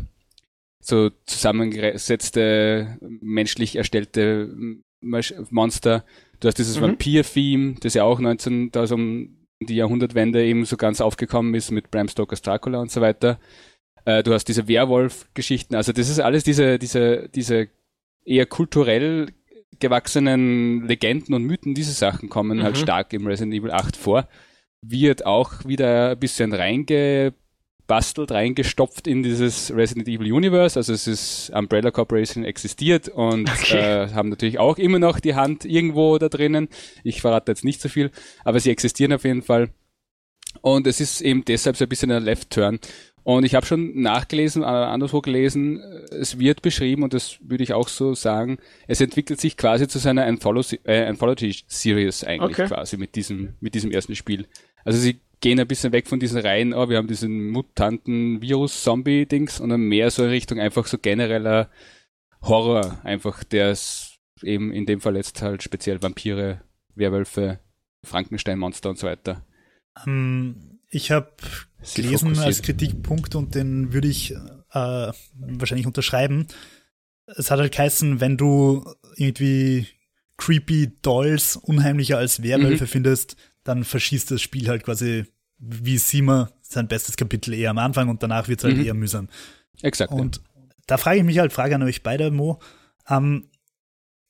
so 0.80 1.10
zusammengesetzte, 1.26 2.98
menschlich 3.00 3.74
erstellte 3.76 4.54
Monster. 5.00 6.04
Du 6.38 6.46
hast 6.46 6.58
dieses 6.58 6.76
mhm. 6.76 6.82
Vampir-Theme, 6.82 7.74
das 7.80 7.94
ja 7.94 8.04
auch 8.04 8.20
19, 8.20 8.70
da 8.70 8.86
so 8.86 8.94
um 8.94 9.34
die 9.60 9.74
Jahrhundertwende 9.74 10.44
eben 10.44 10.64
so 10.64 10.76
ganz 10.76 11.00
aufgekommen 11.00 11.54
ist 11.54 11.72
mit 11.72 11.90
Bram 11.90 12.08
Stokers 12.08 12.42
Dracula 12.42 12.78
und 12.78 12.92
so 12.92 13.00
weiter. 13.00 13.40
Äh, 14.08 14.22
du 14.22 14.32
hast 14.32 14.46
diese 14.46 14.68
Werwolf-Geschichten. 14.68 15.74
Also 15.74 15.92
das 15.92 16.08
ist 16.08 16.18
alles 16.18 16.42
diese, 16.42 16.78
diese, 16.78 17.28
diese 17.28 17.68
eher 18.24 18.46
kulturell 18.46 19.26
gewachsenen 19.80 20.88
Legenden 20.88 21.34
und 21.34 21.44
Mythen, 21.44 21.74
diese 21.74 21.92
Sachen 21.92 22.30
kommen 22.30 22.62
halt 22.62 22.72
mhm. 22.72 22.76
halt 22.76 22.78
stark 22.78 23.12
im 23.12 23.26
Resident 23.26 23.52
Evil 23.52 23.70
8 23.70 23.98
vor. 23.98 24.26
Wird 24.80 25.26
auch 25.26 25.66
wieder 25.66 26.12
ein 26.12 26.18
bisschen 26.18 26.54
reinge 26.54 27.34
bastelt, 27.86 28.32
reingestopft 28.32 29.06
in 29.06 29.22
dieses 29.22 29.74
Resident 29.74 30.08
Evil 30.08 30.32
Universe. 30.32 30.78
Also 30.78 30.94
es 30.94 31.06
ist 31.06 31.50
Umbrella 31.50 31.90
Corporation 31.90 32.44
existiert 32.44 33.10
und 33.10 33.50
okay. 33.50 34.04
äh, 34.04 34.08
haben 34.14 34.30
natürlich 34.30 34.58
auch 34.58 34.78
immer 34.78 34.98
noch 34.98 35.20
die 35.20 35.34
Hand 35.34 35.66
irgendwo 35.66 36.16
da 36.16 36.30
drinnen. 36.30 36.68
Ich 37.04 37.20
verrate 37.20 37.52
jetzt 37.52 37.64
nicht 37.64 37.82
so 37.82 37.90
viel, 37.90 38.10
aber 38.42 38.58
sie 38.58 38.70
existieren 38.70 39.12
auf 39.12 39.24
jeden 39.24 39.42
Fall. 39.42 39.68
Und 40.60 40.86
es 40.86 41.00
ist 41.00 41.20
eben 41.20 41.44
deshalb 41.44 41.76
so 41.76 41.84
ein 41.84 41.88
bisschen 41.88 42.10
ein 42.10 42.22
Left 42.22 42.50
Turn. 42.50 42.78
Und 43.28 43.44
ich 43.44 43.54
habe 43.54 43.66
schon 43.66 44.00
nachgelesen, 44.00 44.62
äh, 44.62 44.66
anderswo 44.66 45.20
gelesen, 45.20 45.82
äh, 45.82 46.14
es 46.14 46.38
wird 46.38 46.62
beschrieben, 46.62 47.02
und 47.02 47.12
das 47.12 47.36
würde 47.42 47.62
ich 47.62 47.74
auch 47.74 47.88
so 47.88 48.14
sagen, 48.14 48.56
es 48.86 49.02
entwickelt 49.02 49.38
sich 49.38 49.58
quasi 49.58 49.86
zu 49.86 49.98
seiner 49.98 50.24
Anthology-Series 50.24 52.22
äh, 52.22 52.26
eigentlich 52.26 52.58
okay. 52.58 52.68
quasi 52.68 52.96
mit 52.96 53.16
diesem, 53.16 53.52
mit 53.60 53.74
diesem 53.74 53.90
ersten 53.90 54.16
Spiel. 54.16 54.46
Also 54.82 54.98
sie 54.98 55.20
gehen 55.42 55.60
ein 55.60 55.68
bisschen 55.68 55.92
weg 55.92 56.08
von 56.08 56.18
diesen 56.18 56.40
Reihen, 56.40 56.72
oh, 56.72 56.88
wir 56.88 56.96
haben 56.96 57.06
diesen 57.06 57.50
mutanten 57.50 58.40
Virus-Zombie-Dings 58.40 59.60
und 59.60 59.68
dann 59.68 59.82
mehr 59.82 60.10
so 60.10 60.24
in 60.24 60.30
Richtung 60.30 60.58
einfach 60.58 60.86
so 60.86 60.96
genereller 60.96 61.68
Horror, 62.40 62.98
einfach 63.04 63.44
der 63.44 63.72
es 63.72 64.16
eben 64.42 64.72
in 64.72 64.86
dem 64.86 65.02
Fall 65.02 65.16
jetzt 65.16 65.42
halt 65.42 65.62
speziell 65.62 66.02
Vampire, 66.02 66.62
Werwölfe, 66.94 67.60
Frankenstein-Monster 68.04 68.88
und 68.88 68.98
so 68.98 69.06
weiter. 69.06 69.44
Um, 70.06 70.06
ähm, 70.06 70.78
ich 70.90 71.10
habe 71.10 71.30
gelesen 71.94 72.38
als 72.38 72.62
Kritikpunkt 72.62 73.34
und 73.34 73.54
den 73.54 73.92
würde 73.92 74.08
ich 74.08 74.32
äh, 74.32 75.12
wahrscheinlich 75.34 75.86
unterschreiben. 75.86 76.46
Es 77.26 77.50
hat 77.50 77.60
halt 77.60 77.72
geheißen, 77.72 78.20
wenn 78.20 78.36
du 78.36 78.84
irgendwie 79.16 79.86
creepy 80.36 80.92
Dolls 81.02 81.56
unheimlicher 81.56 82.18
als 82.18 82.42
Werwölfe 82.42 82.84
mhm. 82.84 82.88
findest, 82.88 83.36
dann 83.64 83.84
verschießt 83.84 84.30
das 84.30 84.40
Spiel 84.40 84.68
halt 84.68 84.84
quasi 84.84 85.24
wie 85.58 85.98
Sima 85.98 86.50
sein 86.62 86.88
bestes 86.88 87.16
Kapitel 87.16 87.52
eher 87.52 87.70
am 87.70 87.78
Anfang 87.78 88.08
und 88.08 88.22
danach 88.22 88.48
wird 88.48 88.60
es 88.60 88.64
halt 88.64 88.76
mhm. 88.76 88.84
eher 88.84 88.94
mühsam. 88.94 89.28
Exakt. 89.82 90.12
Und 90.12 90.40
da 90.86 90.96
frage 90.96 91.18
ich 91.18 91.24
mich 91.24 91.38
halt, 91.38 91.52
Frage 91.52 91.74
an 91.74 91.82
euch 91.82 92.02
beide, 92.02 92.30
Mo, 92.30 92.60
ähm, 93.08 93.50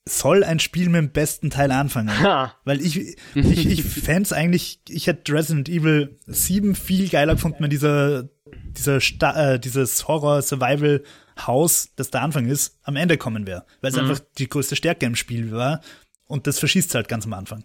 soll 0.09 0.45
ein 0.45 0.59
Spiel 0.59 0.89
mit 0.89 0.99
dem 0.99 1.11
besten 1.11 1.51
Teil 1.51 1.71
anfangen? 1.71 2.11
Ha. 2.21 2.55
Weil 2.65 2.81
ich, 2.81 3.17
ich, 3.35 3.67
ich 3.67 3.85
fände 3.85 4.35
eigentlich, 4.35 4.81
ich 4.89 5.07
hätte 5.07 5.33
Resident 5.33 5.69
Evil 5.69 6.19
7 6.27 6.75
viel 6.75 7.09
geiler 7.09 7.35
gefunden, 7.35 7.63
wenn 7.63 7.71
dieser, 7.71 8.29
dieser 8.47 9.01
Sta 9.01 9.55
äh, 9.55 9.61
dieses 9.61 10.09
Horror-Survival-Haus, 10.09 11.91
das 11.97 12.11
der 12.11 12.23
Anfang 12.23 12.47
ist, 12.47 12.79
am 12.83 12.97
Ende 12.97 13.19
kommen 13.19 13.47
wäre. 13.47 13.65
Weil 13.81 13.91
es 13.91 13.97
mhm. 13.97 14.03
einfach 14.11 14.21
die 14.39 14.49
größte 14.49 14.77
Stärke 14.77 15.07
im 15.07 15.17
Spiel 15.17 15.53
war. 15.53 15.81
Und 16.27 16.47
das 16.47 16.59
verschießt 16.59 16.95
halt 16.95 17.09
ganz 17.09 17.25
am 17.27 17.33
Anfang. 17.33 17.65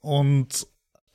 Und 0.00 0.66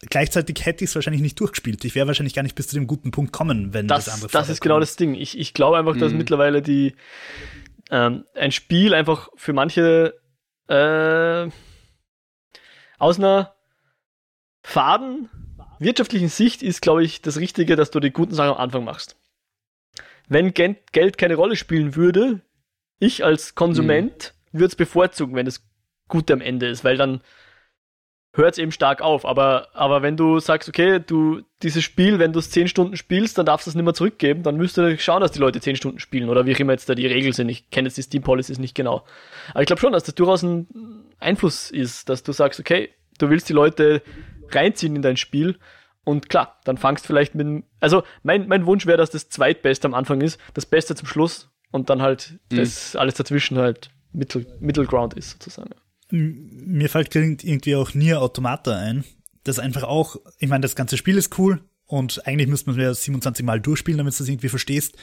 gleichzeitig 0.09 0.65
hätte 0.65 0.83
ich 0.83 0.89
es 0.89 0.95
wahrscheinlich 0.95 1.21
nicht 1.21 1.39
durchgespielt. 1.39 1.83
Ich 1.85 1.95
wäre 1.95 2.07
wahrscheinlich 2.07 2.33
gar 2.33 2.43
nicht 2.43 2.55
bis 2.55 2.67
zu 2.67 2.75
dem 2.75 2.87
guten 2.87 3.11
Punkt 3.11 3.31
kommen, 3.31 3.73
wenn 3.73 3.87
das, 3.87 4.05
das 4.05 4.13
andere 4.13 4.31
Das 4.31 4.49
ist 4.49 4.61
genau 4.61 4.79
das 4.79 4.95
Ding. 4.95 5.15
Ich, 5.15 5.37
ich 5.37 5.53
glaube 5.53 5.77
einfach, 5.77 5.97
dass 5.97 6.11
mhm. 6.11 6.19
mittlerweile 6.19 6.61
die 6.61 6.95
ähm, 7.89 8.25
ein 8.35 8.51
Spiel 8.51 8.93
einfach 8.93 9.29
für 9.35 9.53
manche 9.53 10.15
äh, 10.67 11.49
aus 12.97 13.17
einer 13.17 13.55
faden 14.61 15.29
wirtschaftlichen 15.79 16.29
Sicht 16.29 16.63
ist, 16.63 16.81
glaube 16.81 17.03
ich, 17.03 17.21
das 17.21 17.37
Richtige, 17.37 17.75
dass 17.75 17.91
du 17.91 17.99
die 17.99 18.11
guten 18.11 18.33
Sachen 18.33 18.55
am 18.55 18.57
Anfang 18.57 18.83
machst. 18.83 19.17
wenn 20.29 20.53
Geld 20.53 21.17
keine 21.17 21.35
Rolle 21.35 21.55
spielen 21.55 21.95
würde, 21.95 22.41
ich 22.99 23.23
als 23.23 23.55
Konsument 23.55 24.33
mhm. 24.51 24.59
würde 24.59 24.67
es 24.67 24.75
bevorzugen, 24.75 25.35
wenn 25.35 25.47
es 25.47 25.67
gut 26.07 26.31
am 26.31 26.41
Ende 26.41 26.67
ist, 26.67 26.83
weil 26.83 26.97
dann 26.97 27.21
hört 28.33 28.53
es 28.53 28.57
eben 28.57 28.71
stark 28.71 29.01
auf. 29.01 29.25
Aber, 29.25 29.67
aber 29.73 30.01
wenn 30.01 30.17
du 30.17 30.39
sagst, 30.39 30.67
okay, 30.67 30.99
du 30.99 31.41
dieses 31.61 31.83
Spiel, 31.83 32.19
wenn 32.19 32.33
du 32.33 32.39
es 32.39 32.49
10 32.49 32.67
Stunden 32.67 32.97
spielst, 32.97 33.37
dann 33.37 33.45
darfst 33.45 33.67
du 33.67 33.69
es 33.69 33.75
nicht 33.75 33.85
mehr 33.85 33.93
zurückgeben, 33.93 34.43
dann 34.43 34.57
müsst 34.57 34.77
ihr 34.77 34.97
schauen, 34.97 35.21
dass 35.21 35.31
die 35.31 35.39
Leute 35.39 35.61
10 35.61 35.75
Stunden 35.75 35.99
spielen 35.99 36.29
oder 36.29 36.45
wie 36.45 36.51
immer 36.51 36.73
jetzt 36.73 36.89
da 36.89 36.95
die 36.95 37.07
Regeln 37.07 37.33
sind. 37.33 37.49
Ich 37.49 37.69
kenne 37.69 37.87
jetzt 37.87 37.97
die 37.97 38.01
Steam 38.01 38.23
Policies 38.23 38.59
nicht 38.59 38.75
genau. 38.75 39.05
Aber 39.51 39.61
ich 39.61 39.67
glaube 39.67 39.79
schon, 39.79 39.93
dass 39.93 40.03
das 40.03 40.15
durchaus 40.15 40.43
ein 40.43 40.67
Einfluss 41.19 41.71
ist, 41.71 42.09
dass 42.09 42.23
du 42.23 42.31
sagst, 42.31 42.59
okay, 42.59 42.89
du 43.19 43.29
willst 43.29 43.47
die 43.49 43.53
Leute 43.53 44.01
reinziehen 44.49 44.95
in 44.95 45.01
dein 45.01 45.17
Spiel. 45.17 45.57
Und 46.03 46.27
klar, 46.27 46.59
dann 46.65 46.77
fangst 46.77 47.07
vielleicht 47.07 47.33
mit, 47.35 47.63
also 47.79 48.03
mein, 48.23 48.47
mein 48.47 48.65
Wunsch 48.65 48.85
wäre, 48.85 48.97
dass 48.97 49.11
das 49.11 49.29
Zweitbeste 49.29 49.87
am 49.87 49.93
Anfang 49.93 50.19
ist, 50.19 50.39
das 50.53 50.65
Beste 50.65 50.95
zum 50.95 51.07
Schluss 51.07 51.49
und 51.71 51.89
dann 51.89 52.01
halt 52.01 52.39
mhm. 52.51 52.57
das 52.57 52.95
alles 52.95 53.13
dazwischen 53.13 53.57
halt 53.57 53.89
Middle, 54.11 54.45
Middle 54.59 54.85
Ground 54.85 55.13
ist 55.13 55.31
sozusagen 55.31 55.69
mir 56.13 56.89
fällt 56.89 57.15
irgendwie 57.15 57.75
auch 57.75 57.93
Nier 57.93 58.21
Automata 58.21 58.77
ein. 58.77 59.03
Das 59.43 59.59
einfach 59.59 59.83
auch, 59.83 60.17
ich 60.37 60.47
meine, 60.47 60.61
das 60.61 60.75
ganze 60.75 60.95
Spiel 60.95 61.17
ist 61.17 61.37
cool 61.39 61.61
und 61.85 62.25
eigentlich 62.27 62.47
müsste 62.47 62.69
man 62.69 62.79
es 62.79 62.83
ja 62.83 62.93
27 62.93 63.45
Mal 63.45 63.59
durchspielen, 63.59 63.97
damit 63.97 64.13
du 64.13 64.19
das 64.19 64.29
irgendwie 64.29 64.49
verstehst. 64.49 64.95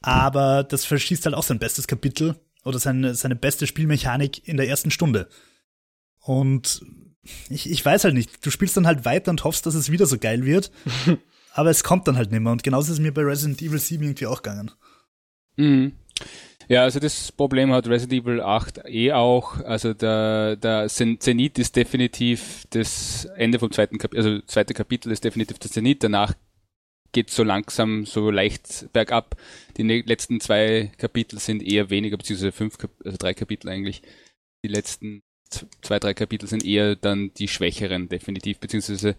Aber 0.00 0.64
das 0.64 0.84
verschießt 0.84 1.24
halt 1.24 1.34
auch 1.34 1.44
sein 1.44 1.58
bestes 1.58 1.86
Kapitel 1.86 2.36
oder 2.64 2.78
seine, 2.78 3.14
seine 3.14 3.36
beste 3.36 3.66
Spielmechanik 3.66 4.46
in 4.46 4.56
der 4.56 4.68
ersten 4.68 4.90
Stunde. 4.90 5.28
Und 6.20 6.84
ich, 7.48 7.70
ich 7.70 7.84
weiß 7.84 8.04
halt 8.04 8.14
nicht, 8.14 8.44
du 8.44 8.50
spielst 8.50 8.76
dann 8.76 8.86
halt 8.86 9.04
weiter 9.04 9.30
und 9.30 9.44
hoffst, 9.44 9.66
dass 9.66 9.74
es 9.74 9.90
wieder 9.90 10.06
so 10.06 10.18
geil 10.18 10.44
wird. 10.44 10.70
aber 11.54 11.70
es 11.70 11.84
kommt 11.84 12.08
dann 12.08 12.16
halt 12.16 12.32
nicht 12.32 12.40
mehr. 12.40 12.52
Und 12.52 12.64
genauso 12.64 12.88
ist 12.88 12.98
es 12.98 13.02
mir 13.02 13.14
bei 13.14 13.22
Resident 13.22 13.62
Evil 13.62 13.78
7 13.78 14.02
irgendwie 14.02 14.26
auch 14.26 14.42
gegangen. 14.42 14.72
Mhm. 15.56 15.92
Ja, 16.68 16.82
also 16.82 16.98
das 16.98 17.30
Problem 17.30 17.72
hat 17.72 17.86
Resident 17.88 18.24
Evil 18.24 18.40
8 18.40 18.82
eh 18.86 19.12
auch. 19.12 19.60
Also 19.60 19.92
der, 19.92 20.56
der 20.56 20.88
Zenit 20.88 21.58
ist 21.58 21.76
definitiv 21.76 22.64
das 22.70 23.26
Ende 23.36 23.58
vom 23.58 23.70
zweiten 23.70 23.98
Kapitel, 23.98 24.24
also 24.24 24.40
zweite 24.46 24.74
Kapitel 24.74 25.12
ist 25.12 25.24
definitiv 25.24 25.58
das 25.58 25.72
Zenit. 25.72 26.02
Danach 26.02 26.34
geht 27.12 27.30
so 27.30 27.44
langsam, 27.44 28.06
so 28.06 28.30
leicht 28.30 28.88
bergab. 28.92 29.36
Die 29.76 29.84
ne-, 29.84 30.02
letzten 30.02 30.40
zwei 30.40 30.90
Kapitel 30.98 31.38
sind 31.38 31.62
eher 31.62 31.90
weniger, 31.90 32.16
beziehungsweise 32.16 32.52
fünf, 32.52 32.76
also 33.04 33.16
drei 33.18 33.34
Kapitel 33.34 33.68
eigentlich. 33.68 34.02
Die 34.64 34.68
letzten 34.68 35.22
zwei, 35.82 35.98
drei 35.98 36.14
Kapitel 36.14 36.48
sind 36.48 36.64
eher 36.64 36.96
dann 36.96 37.32
die 37.34 37.48
schwächeren, 37.48 38.08
definitiv, 38.08 38.58
beziehungsweise 38.58 39.16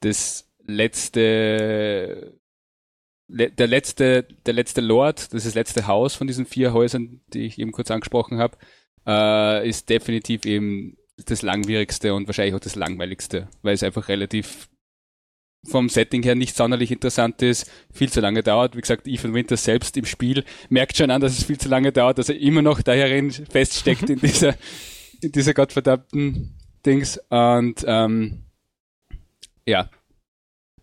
das 0.00 0.50
letzte 0.66 2.37
der 3.28 3.66
letzte, 3.66 4.26
der 4.46 4.54
letzte 4.54 4.80
Lord, 4.80 5.32
das 5.32 5.44
ist 5.44 5.46
das 5.46 5.54
letzte 5.54 5.86
Haus 5.86 6.14
von 6.14 6.26
diesen 6.26 6.46
vier 6.46 6.72
Häusern, 6.72 7.20
die 7.34 7.44
ich 7.44 7.58
eben 7.58 7.72
kurz 7.72 7.90
angesprochen 7.90 8.38
habe, 8.38 8.56
äh, 9.06 9.68
ist 9.68 9.90
definitiv 9.90 10.46
eben 10.46 10.96
das 11.26 11.42
langwierigste 11.42 12.14
und 12.14 12.26
wahrscheinlich 12.26 12.54
auch 12.54 12.60
das 12.60 12.74
langweiligste, 12.74 13.48
weil 13.62 13.74
es 13.74 13.82
einfach 13.82 14.08
relativ 14.08 14.68
vom 15.66 15.88
Setting 15.88 16.22
her 16.22 16.34
nicht 16.34 16.56
sonderlich 16.56 16.90
interessant 16.90 17.42
ist, 17.42 17.70
viel 17.92 18.10
zu 18.10 18.20
lange 18.20 18.42
dauert. 18.42 18.76
Wie 18.76 18.80
gesagt, 18.80 19.06
Ethan 19.06 19.34
Winter 19.34 19.56
selbst 19.56 19.96
im 19.96 20.04
Spiel 20.04 20.44
merkt 20.68 20.96
schon 20.96 21.10
an, 21.10 21.20
dass 21.20 21.36
es 21.36 21.44
viel 21.44 21.58
zu 21.58 21.68
lange 21.68 21.92
dauert, 21.92 22.18
dass 22.18 22.28
er 22.28 22.38
immer 22.38 22.62
noch 22.62 22.80
daherin 22.80 23.30
feststeckt 23.30 24.08
in 24.10 24.20
dieser, 24.20 24.54
in 25.20 25.32
dieser 25.32 25.54
gottverdammten 25.54 26.56
Dings. 26.86 27.20
Und 27.28 27.84
ähm, 27.86 28.44
ja, 29.66 29.90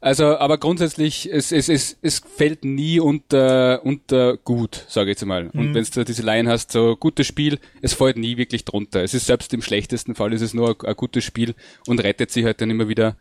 also, 0.06 0.38
aber 0.38 0.60
grundsätzlich, 0.60 1.27
es, 1.32 1.52
es, 1.52 1.68
es, 1.68 1.98
es 2.03 2.19
fällt 2.19 2.64
nie 2.64 2.99
unter, 2.99 3.84
unter 3.84 4.38
gut, 4.38 4.86
sage 4.88 5.10
ich 5.10 5.15
jetzt 5.15 5.26
mal. 5.26 5.49
Und 5.49 5.72
mhm. 5.72 5.73
wenn 5.73 5.84
du 5.84 6.06
diese 6.06 6.22
Line 6.22 6.48
hast, 6.48 6.72
so 6.72 6.95
gutes 6.95 7.26
Spiel, 7.26 7.57
es 7.82 7.95
fällt 7.95 8.15
nie 8.18 8.38
wirklich 8.38 8.65
drunter. 8.65 9.02
Es 9.02 9.15
ist 9.15 9.26
selbst 9.26 9.52
im 9.56 9.64
schlechtesten 9.64 10.14
Fall 10.14 10.32
ist 10.32 10.41
es 10.41 10.53
nur 10.53 10.69
ein, 10.69 10.88
ein 10.88 10.95
gutes 10.95 11.23
Spiel 11.23 11.56
und 11.88 12.03
rettet 12.03 12.30
sich 12.30 12.45
halt 12.45 12.61
dann 12.61 12.69
immer 12.69 12.88
wieder 12.88 13.18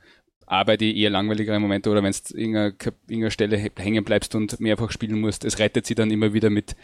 aber 0.46 0.76
die 0.76 1.00
eher 1.00 1.08
langweiligeren 1.08 1.62
Momente 1.62 1.88
oder 1.88 2.02
wenn 2.02 2.12
du 2.12 2.36
in 2.36 2.54
irgendeiner 2.54 3.30
Stelle 3.30 3.56
hängen 3.56 4.04
bleibst 4.04 4.34
und 4.34 4.60
mehrfach 4.60 4.90
spielen 4.90 5.18
musst, 5.18 5.46
es 5.46 5.58
rettet 5.58 5.86
sie 5.86 5.94
dann 5.94 6.10
immer 6.10 6.34
wieder 6.34 6.50
mit 6.50 6.76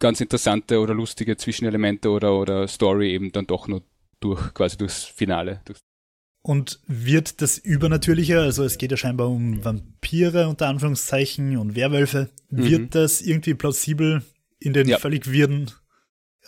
ganz 0.00 0.20
interessante 0.20 0.80
oder 0.80 0.92
lustige 0.92 1.38
Zwischenelemente 1.38 2.10
oder, 2.10 2.34
oder 2.38 2.68
Story 2.68 3.12
eben 3.12 3.32
dann 3.32 3.46
doch 3.46 3.68
nur 3.68 3.82
durch, 4.20 4.52
quasi 4.52 4.76
durchs 4.76 5.04
Finale, 5.04 5.62
durchs 5.64 5.80
und 6.42 6.80
wird 6.86 7.42
das 7.42 7.58
Übernatürliche, 7.58 8.40
also 8.40 8.64
es 8.64 8.78
geht 8.78 8.90
ja 8.90 8.96
scheinbar 8.96 9.28
um 9.28 9.64
Vampire 9.64 10.48
unter 10.48 10.68
Anführungszeichen 10.68 11.56
und 11.56 11.74
Werwölfe, 11.74 12.30
mhm. 12.48 12.64
wird 12.64 12.94
das 12.94 13.20
irgendwie 13.20 13.54
plausibel 13.54 14.22
in 14.58 14.72
den 14.72 14.88
ja. 14.88 14.98
völlig 14.98 15.30
wirren 15.30 15.70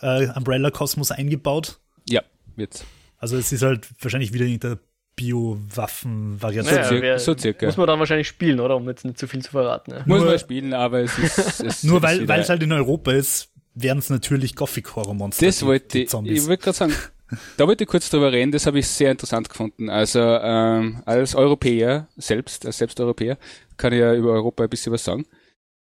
äh, 0.01 0.27
Umbrella-Kosmos 0.29 1.11
eingebaut? 1.11 1.79
Ja, 2.07 2.23
wird's. 2.55 2.85
Also 3.17 3.37
es 3.37 3.51
ist 3.51 3.61
halt 3.61 3.87
wahrscheinlich 4.01 4.33
wieder 4.33 4.45
irgendeine 4.45 4.79
Bio-Waffen-Variation. 5.15 6.99
Naja, 6.99 7.19
so, 7.19 7.37
circa. 7.37 7.67
Muss 7.67 7.77
man 7.77 7.87
dann 7.87 7.99
wahrscheinlich 7.99 8.27
spielen, 8.27 8.59
oder? 8.59 8.75
Um 8.75 8.87
jetzt 8.89 9.05
nicht 9.05 9.17
zu 9.17 9.27
viel 9.27 9.41
zu 9.43 9.51
verraten. 9.51 9.91
Ja. 9.91 10.03
Muss 10.05 10.23
man 10.23 10.39
spielen, 10.39 10.73
aber 10.73 11.01
es 11.01 11.17
ist. 11.17 11.59
Es 11.61 11.83
nur 11.83 12.01
weil 12.01 12.29
es 12.29 12.49
halt 12.49 12.63
in 12.63 12.71
Europa 12.71 13.11
ist, 13.11 13.49
wären 13.75 13.99
es 13.99 14.09
natürlich 14.09 14.55
Gothic-Horror-Monster. 14.55 15.45
Das 15.45 15.63
wollte 15.63 15.99
ich. 15.99 16.05
Ich 16.05 16.47
wollte 16.47 16.57
gerade 16.57 16.77
sagen, 16.77 16.93
da 17.57 17.67
wollte 17.67 17.83
ich 17.83 17.89
kurz 17.89 18.09
drüber 18.09 18.31
reden, 18.31 18.51
das 18.51 18.65
habe 18.65 18.79
ich 18.79 18.87
sehr 18.87 19.11
interessant 19.11 19.49
gefunden. 19.49 19.89
Also 19.89 20.19
ähm, 20.19 21.01
als 21.05 21.35
Europäer 21.35 22.07
selbst, 22.17 22.65
als 22.65 22.77
Selbsteuropäer, 22.77 23.37
kann 23.77 23.93
ich 23.93 23.99
ja 23.99 24.13
über 24.13 24.31
Europa 24.31 24.63
ein 24.63 24.69
bisschen 24.69 24.93
was 24.93 25.03
sagen. 25.03 25.25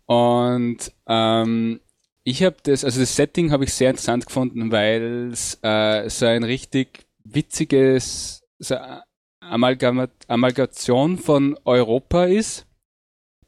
Und 0.07 0.93
ähm, 1.07 1.81
ich 2.25 2.43
habe 2.43 2.57
das, 2.63 2.85
also 2.85 3.01
das 3.01 3.17
Setting 3.17 3.51
habe 3.51 3.65
ich 3.65 3.73
sehr 3.75 3.91
interessant 3.91 4.27
gefunden, 4.27 4.71
weil 4.71 5.31
es 5.33 5.59
äh, 5.63 6.09
so 6.09 6.27
ein 6.27 6.45
richtig 6.45 7.07
witziges 7.25 8.43
so 8.59 8.77
Amalgam 9.41 10.09
Amalgation 10.29 11.19
von 11.19 11.59
Europa 11.65 12.25
ist. 12.25 12.67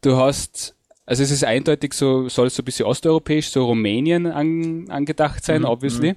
Du 0.01 0.16
hast, 0.16 0.77
also 1.07 1.23
es 1.23 1.31
ist 1.31 1.45
eindeutig 1.45 1.95
so, 1.95 2.29
soll 2.29 2.51
so 2.51 2.62
ein 2.62 2.65
bisschen 2.65 2.87
osteuropäisch, 2.87 3.49
so 3.49 3.65
Rumänien 3.65 4.27
an, 4.27 4.91
angedacht 4.91 5.45
sein, 5.45 5.62
mhm. 5.62 5.69
obviously. 5.69 6.16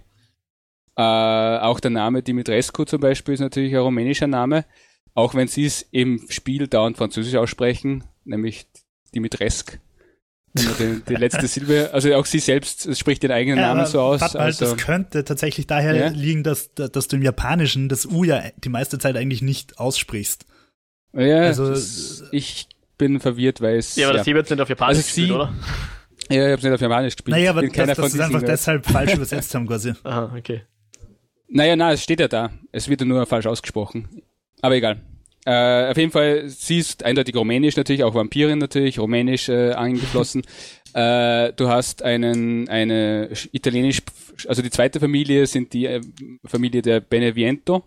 Äh, 0.97 1.01
auch 1.01 1.79
der 1.79 1.91
Name 1.91 2.23
Dimitrescu 2.23 2.83
zum 2.83 2.99
Beispiel 2.99 3.35
ist 3.35 3.39
natürlich 3.39 3.73
ein 3.73 3.81
rumänischer 3.81 4.25
Name, 4.25 4.65
auch 5.13 5.35
wenn 5.35 5.47
sie 5.47 5.65
es 5.65 5.87
im 5.91 6.25
Spiel 6.29 6.67
dauernd 6.67 6.97
französisch 6.97 7.35
aussprechen, 7.35 8.03
nämlich 8.25 8.65
Dimitresk. 9.13 9.79
Die, 10.53 11.03
die, 11.07 11.13
letzte 11.13 11.45
Silbe, 11.47 11.91
also 11.93 12.11
auch 12.15 12.25
sie 12.25 12.39
selbst 12.39 12.97
spricht 12.97 13.21
den 13.21 13.31
eigenen 13.31 13.59
ja, 13.59 13.75
Namen 13.75 13.85
so 13.85 14.01
aus. 14.01 14.21
Mal, 14.21 14.35
also, 14.37 14.65
das 14.65 14.77
könnte 14.77 15.23
tatsächlich 15.23 15.67
daher 15.67 15.95
ja? 15.95 16.07
liegen, 16.07 16.43
dass, 16.43 16.73
dass 16.73 17.07
du 17.07 17.17
im 17.17 17.21
Japanischen 17.21 17.89
das 17.89 18.07
U 18.07 18.23
ja 18.23 18.41
die 18.63 18.69
meiste 18.69 18.97
Zeit 18.97 19.15
eigentlich 19.17 19.43
nicht 19.43 19.77
aussprichst. 19.77 20.45
Ja, 21.13 21.41
also, 21.41 21.75
ich 22.31 22.69
bin 22.97 23.19
verwirrt, 23.19 23.61
weil 23.61 23.77
es. 23.77 23.97
Ja, 23.97 24.07
aber 24.07 24.17
das 24.17 24.25
ja. 24.25 24.33
wird 24.33 24.49
nicht 24.49 24.59
auf 24.59 24.69
Japanisch 24.69 24.97
also 24.97 25.07
gespielt, 25.07 25.31
oder? 25.31 25.53
Ja, 26.29 26.47
ich 26.47 26.53
hab's 26.53 26.63
nicht 26.63 26.73
auf 26.73 26.81
Japanisch 26.81 27.15
gespielt. 27.15 27.37
Naja, 27.37 27.51
aber 27.51 27.67
das, 27.67 27.97
dass 27.97 28.11
sie 28.11 28.21
einfach 28.21 28.41
deshalb 28.41 28.85
falsch 28.85 29.13
übersetzt 29.15 29.53
haben 29.53 29.67
quasi. 29.67 29.93
Aha, 30.03 30.33
okay. 30.35 30.63
Naja, 31.49 31.75
na, 31.75 31.93
es 31.93 32.03
steht 32.03 32.19
ja 32.19 32.27
da. 32.27 32.51
Es 32.71 32.89
wird 32.89 33.01
ja 33.01 33.07
nur 33.07 33.25
falsch 33.25 33.45
ausgesprochen. 33.45 34.23
Aber 34.61 34.75
egal. 34.75 35.01
Äh, 35.45 35.91
auf 35.91 35.97
jeden 35.97 36.11
Fall, 36.11 36.49
sie 36.49 36.79
ist 36.79 37.05
eindeutig 37.05 37.33
rumänisch 37.35 37.77
natürlich, 37.77 38.03
auch 38.03 38.13
Vampirin 38.13 38.59
natürlich, 38.59 38.99
rumänisch 38.99 39.47
äh, 39.47 39.71
eingeflossen. 39.71 40.43
äh, 40.93 41.53
du 41.53 41.69
hast 41.69 42.03
einen, 42.03 42.67
eine 42.67 43.29
italienisch, 43.53 44.01
also 44.47 44.61
die 44.61 44.69
zweite 44.69 44.99
Familie 44.99 45.47
sind 45.47 45.71
die 45.71 45.85
äh, 45.85 46.01
Familie 46.43 46.81
der 46.81 46.99
Beneviento. 46.99 47.85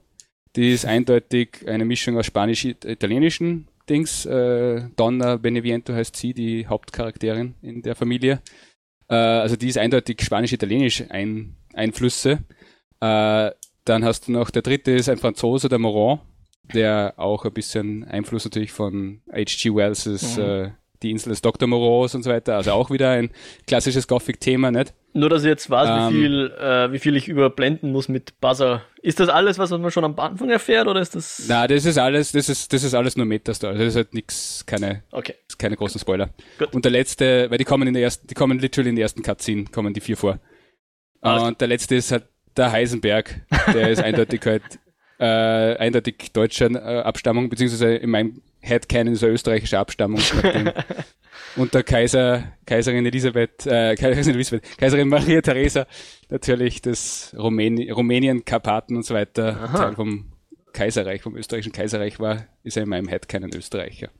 Die 0.56 0.72
ist 0.72 0.86
eindeutig 0.86 1.58
eine 1.66 1.84
Mischung 1.84 2.16
aus 2.16 2.26
spanisch-italienischen 2.26 3.68
Dings. 3.90 4.24
Äh, 4.24 4.84
Donna 4.96 5.36
Beneviento 5.36 5.92
heißt 5.92 6.16
sie, 6.16 6.32
die 6.32 6.66
Hauptcharakterin 6.66 7.56
in 7.60 7.82
der 7.82 7.94
Familie. 7.94 8.40
Äh, 9.08 9.16
also 9.16 9.56
die 9.56 9.68
ist 9.68 9.76
eindeutig 9.76 10.22
spanisch-italienisch 10.22 11.04
ein, 11.10 11.56
Einflüsse. 11.74 12.38
Äh, 13.00 13.50
dann 13.84 14.04
hast 14.04 14.28
du 14.28 14.32
noch, 14.32 14.50
der 14.50 14.62
dritte 14.62 14.92
ist 14.92 15.08
ein 15.08 15.18
Franzose, 15.18 15.68
der 15.68 15.78
Moran, 15.78 16.20
der 16.74 17.14
auch 17.16 17.44
ein 17.44 17.52
bisschen 17.52 18.04
Einfluss 18.04 18.44
natürlich 18.44 18.72
von 18.72 19.22
H.G. 19.32 19.70
Wells' 19.70 20.06
mhm. 20.36 20.42
äh, 20.42 20.70
Die 21.02 21.10
Insel 21.10 21.30
des 21.30 21.40
Dr. 21.40 21.66
Moreau 21.66 22.02
und 22.02 22.22
so 22.22 22.30
weiter. 22.30 22.56
Also 22.56 22.72
auch 22.72 22.90
wieder 22.90 23.10
ein 23.10 23.30
klassisches 23.66 24.06
Gothic-Thema, 24.06 24.70
nicht? 24.70 24.92
Nur, 25.12 25.28
dass 25.28 25.42
ich 25.42 25.48
jetzt 25.48 25.68
weiß, 25.70 25.88
ähm, 25.88 26.14
wie, 26.14 26.20
viel, 26.20 26.50
äh, 26.60 26.92
wie 26.92 26.98
viel 26.98 27.16
ich 27.16 27.26
überblenden 27.26 27.90
muss 27.90 28.08
mit 28.08 28.38
Buzzer. 28.40 28.82
Ist 29.02 29.18
das 29.18 29.28
alles, 29.28 29.58
was 29.58 29.70
man 29.70 29.90
schon 29.90 30.04
am 30.04 30.16
Anfang 30.18 30.50
erfährt, 30.50 30.86
oder 30.86 31.00
ist 31.00 31.16
das? 31.16 31.46
Na, 31.48 31.66
das 31.66 31.84
ist 31.84 31.98
alles, 31.98 32.30
das 32.32 32.48
ist, 32.48 32.72
das 32.72 32.84
ist 32.84 32.94
alles 32.94 33.16
nur 33.16 33.26
Metastar. 33.26 33.70
Also 33.70 33.82
das 33.82 33.94
ist 33.94 33.96
halt 33.96 34.14
nichts, 34.14 34.64
keine, 34.66 35.02
okay. 35.10 35.34
keine 35.58 35.76
großen 35.76 35.98
Spoiler. 35.98 36.30
Gut. 36.58 36.72
Und 36.74 36.84
der 36.84 36.92
letzte, 36.92 37.50
weil 37.50 37.58
die 37.58 37.64
kommen 37.64 37.88
in 37.88 37.94
der 37.94 38.04
ersten, 38.04 38.28
die 38.28 38.34
kommen 38.34 38.60
literally 38.60 38.90
in 38.90 38.96
der 38.96 39.04
ersten 39.04 39.22
Cutscene, 39.22 39.64
kommen 39.64 39.94
die 39.94 40.00
vier 40.00 40.16
vor. 40.16 40.38
Alles 41.22 41.42
und 41.42 41.60
der 41.60 41.68
letzte 41.68 41.96
ist 41.96 42.12
halt 42.12 42.28
der 42.56 42.72
Heisenberg, 42.72 43.40
der 43.72 43.90
ist 43.90 44.02
eindeutig 44.02 44.40
halt 44.44 44.62
äh, 45.18 45.76
eindeutig 45.76 46.32
deutscher 46.32 46.70
äh, 46.70 47.02
Abstammung, 47.02 47.50
beziehungsweise 47.50 47.94
in 47.94 48.10
meinem 48.10 48.42
Headcanon 48.60 49.12
ist 49.12 49.22
eine 49.22 49.34
österreichische 49.34 49.78
Abstammung. 49.78 50.20
unter 51.56 51.82
Kaiser, 51.82 52.44
Kaiserin 52.66 53.04
Elisabeth, 53.06 53.66
äh, 53.66 53.94
Kaiserin 53.96 54.34
Elisabeth, 54.34 54.78
Kaiserin 54.78 55.08
Maria 55.08 55.40
Theresa 55.40 55.86
natürlich 56.28 56.80
das 56.80 57.34
Rumänien, 57.38 57.92
Rumänien, 57.92 58.44
Karpaten 58.44 58.96
und 58.96 59.04
so 59.04 59.14
weiter 59.14 59.58
Aha. 59.62 59.78
Teil 59.78 59.94
vom 59.94 60.29
Kaiserreich, 60.72 61.22
vom 61.22 61.36
österreichischen 61.36 61.72
Kaiserreich 61.72 62.20
war, 62.20 62.46
ist 62.62 62.76
er 62.76 62.84
in 62.84 62.88
meinem 62.88 63.08
Head 63.08 63.28
kein 63.28 63.44
Österreicher. 63.54 64.10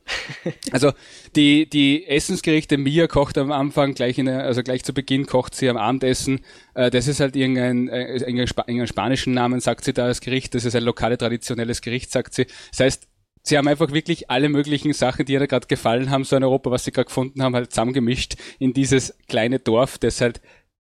also 0.73 0.93
die, 1.37 1.69
die 1.69 2.07
Essensgerichte, 2.07 2.79
Mia 2.79 3.07
kocht 3.07 3.39
am 3.39 3.53
Anfang 3.53 3.95
gleich 3.95 4.19
in, 4.19 4.29
also 4.29 4.63
gleich 4.63 4.85
zu 4.85 4.93
Beginn 4.93 5.27
kocht 5.27 5.55
sie 5.55 5.69
am 5.69 5.77
Abendessen. 5.77 6.41
Äh, 6.75 6.91
das 6.91 7.09
ist 7.09 7.21
halt 7.21 7.37
irgendein, 7.37 7.89
äh, 7.89 8.17
irgendein, 8.19 8.45
Sp 8.51 8.61
irgendein 8.67 8.87
spanischen 8.87 9.35
Namen, 9.35 9.61
sagt 9.61 9.85
sie 9.85 9.93
da 9.93 10.07
als 10.07 10.21
Gericht. 10.21 10.55
Das 10.55 10.65
ist 10.65 10.75
ein 10.75 10.83
lokale 10.83 11.19
traditionelles 11.19 11.81
Gericht, 11.83 12.11
sagt 12.11 12.35
sie. 12.35 12.47
Das 12.71 12.81
heißt, 12.81 13.09
sie 13.43 13.59
haben 13.59 13.69
einfach 13.69 13.93
wirklich 13.93 14.31
alle 14.31 14.49
möglichen 14.49 14.93
Sachen, 14.93 15.27
die 15.27 15.33
ihr 15.33 15.47
gerade 15.47 15.67
gefallen 15.67 16.11
haben, 16.11 16.25
so 16.25 16.37
in 16.37 16.45
Europa, 16.45 16.71
was 16.71 16.85
sie 16.85 16.93
gerade 16.93 17.07
gefunden 17.07 17.43
haben, 17.43 17.55
halt 17.55 17.71
zusammengemischt 17.71 18.37
in 18.59 18.73
dieses 18.73 19.17
kleine 19.29 19.59
Dorf, 19.59 19.99
das 19.99 20.21
halt 20.21 20.41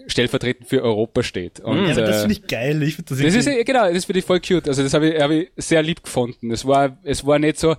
stellvertretend 0.05 0.67
für 0.67 0.83
Europa 0.83 1.23
steht. 1.23 1.59
Und, 1.59 1.85
ja, 1.85 1.91
aber 1.91 2.01
das 2.01 2.21
finde 2.21 2.33
ich 2.33 2.47
geil. 2.47 2.81
Ich 2.83 2.95
find 2.95 3.09
das, 3.09 3.17
das 3.19 3.35
ist 3.35 3.65
genau, 3.65 3.91
das 3.91 4.05
finde 4.05 4.19
ich 4.19 4.25
voll 4.25 4.39
cute. 4.39 4.67
Also 4.67 4.83
das 4.83 4.93
habe 4.93 5.09
ich, 5.09 5.21
hab 5.21 5.31
ich 5.31 5.49
sehr 5.57 5.81
lieb 5.81 6.03
gefunden. 6.03 6.51
Es 6.51 6.65
war, 6.65 6.97
es 7.03 7.25
war 7.25 7.39
nicht 7.39 7.59
so 7.59 7.75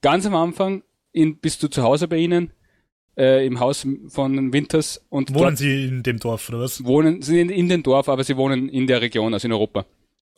ganz 0.00 0.24
am 0.26 0.34
Anfang. 0.34 0.82
In, 1.12 1.38
bist 1.38 1.62
du 1.62 1.68
zu 1.68 1.82
Hause 1.82 2.06
bei 2.06 2.16
ihnen 2.16 2.52
äh, 3.16 3.44
im 3.44 3.60
Haus 3.60 3.86
von 4.08 4.52
Winters 4.52 5.04
und 5.08 5.34
wohnen 5.34 5.56
sie 5.56 5.86
in 5.86 6.02
dem 6.02 6.20
Dorf 6.20 6.48
oder 6.48 6.60
was? 6.60 6.84
Wohnen 6.84 7.22
sie 7.22 7.40
in, 7.40 7.50
in 7.50 7.68
dem 7.68 7.82
Dorf, 7.82 8.08
aber 8.08 8.22
sie 8.22 8.36
wohnen 8.36 8.68
in 8.68 8.86
der 8.86 9.00
Region, 9.00 9.34
also 9.34 9.48
in 9.48 9.52
Europa. 9.52 9.84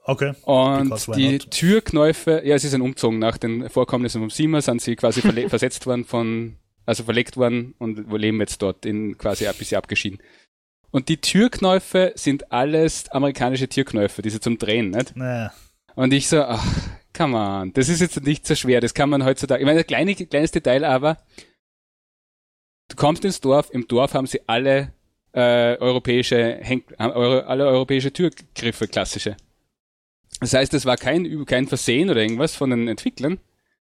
Okay. 0.05 0.33
Und 0.45 1.17
die 1.17 1.39
Türknäufe, 1.39 2.43
ja, 2.45 2.59
sie 2.59 2.69
sind 2.69 2.81
umgezogen 2.81 3.19
nach 3.19 3.37
den 3.37 3.69
Vorkommnissen 3.69 4.21
vom 4.21 4.31
Sima, 4.31 4.63
sind 4.63 4.81
sie 4.81 4.97
quasi 4.97 5.21
versetzt 5.49 5.87
worden 5.87 6.05
von, 6.05 6.57
also 6.87 7.05
verlegt 7.05 7.37
worden 7.37 7.75
und 7.79 8.11
leben 8.13 8.41
jetzt 8.41 8.63
dort 8.63 8.87
in 8.87 9.19
quasi 9.19 9.47
ein 9.47 9.55
bisschen 9.55 9.77
abgeschieden. 9.77 10.19
Und 10.91 11.09
die 11.09 11.21
Türknäufe 11.21 12.13
sind 12.17 12.51
alles 12.53 13.09
amerikanische 13.11 13.69
Türknäufe, 13.69 14.23
diese 14.23 14.41
zum 14.41 14.59
Drehen, 14.59 14.91
nicht? 14.91 15.17
Naja. 15.17 15.53
Und 15.95 16.13
ich 16.13 16.29
so, 16.29 16.43
ach, 16.43 16.65
come 17.17 17.37
on, 17.37 17.73
das 17.73 17.89
ist 17.89 18.01
jetzt 18.01 18.23
nicht 18.23 18.47
so 18.47 18.55
schwer, 18.55 18.81
das 18.81 18.95
kann 18.95 19.11
man 19.11 19.25
heutzutage. 19.25 19.61
Ich 19.61 19.67
meine, 19.67 19.81
ein 19.81 19.87
kleine, 19.87 20.15
kleines 20.15 20.51
Detail 20.51 20.85
aber, 20.85 21.19
du 22.89 22.97
kommst 22.97 23.25
ins 23.25 23.41
Dorf, 23.41 23.71
im 23.73 23.87
Dorf 23.87 24.15
haben 24.15 24.27
sie 24.27 24.41
alle 24.49 24.93
äh, 25.33 25.77
europäische 25.79 26.59
Henk, 26.61 26.93
alle 26.99 27.67
europäische 27.67 28.13
Türgriffe, 28.13 28.89
klassische. 28.89 29.37
Das 30.41 30.55
heißt, 30.55 30.75
es 30.75 30.87
war 30.87 30.97
kein, 30.97 31.45
kein 31.45 31.67
Versehen 31.67 32.11
oder 32.11 32.23
irgendwas 32.23 32.57
von 32.57 32.71
den 32.71 32.89
Entwicklern, 32.89 33.39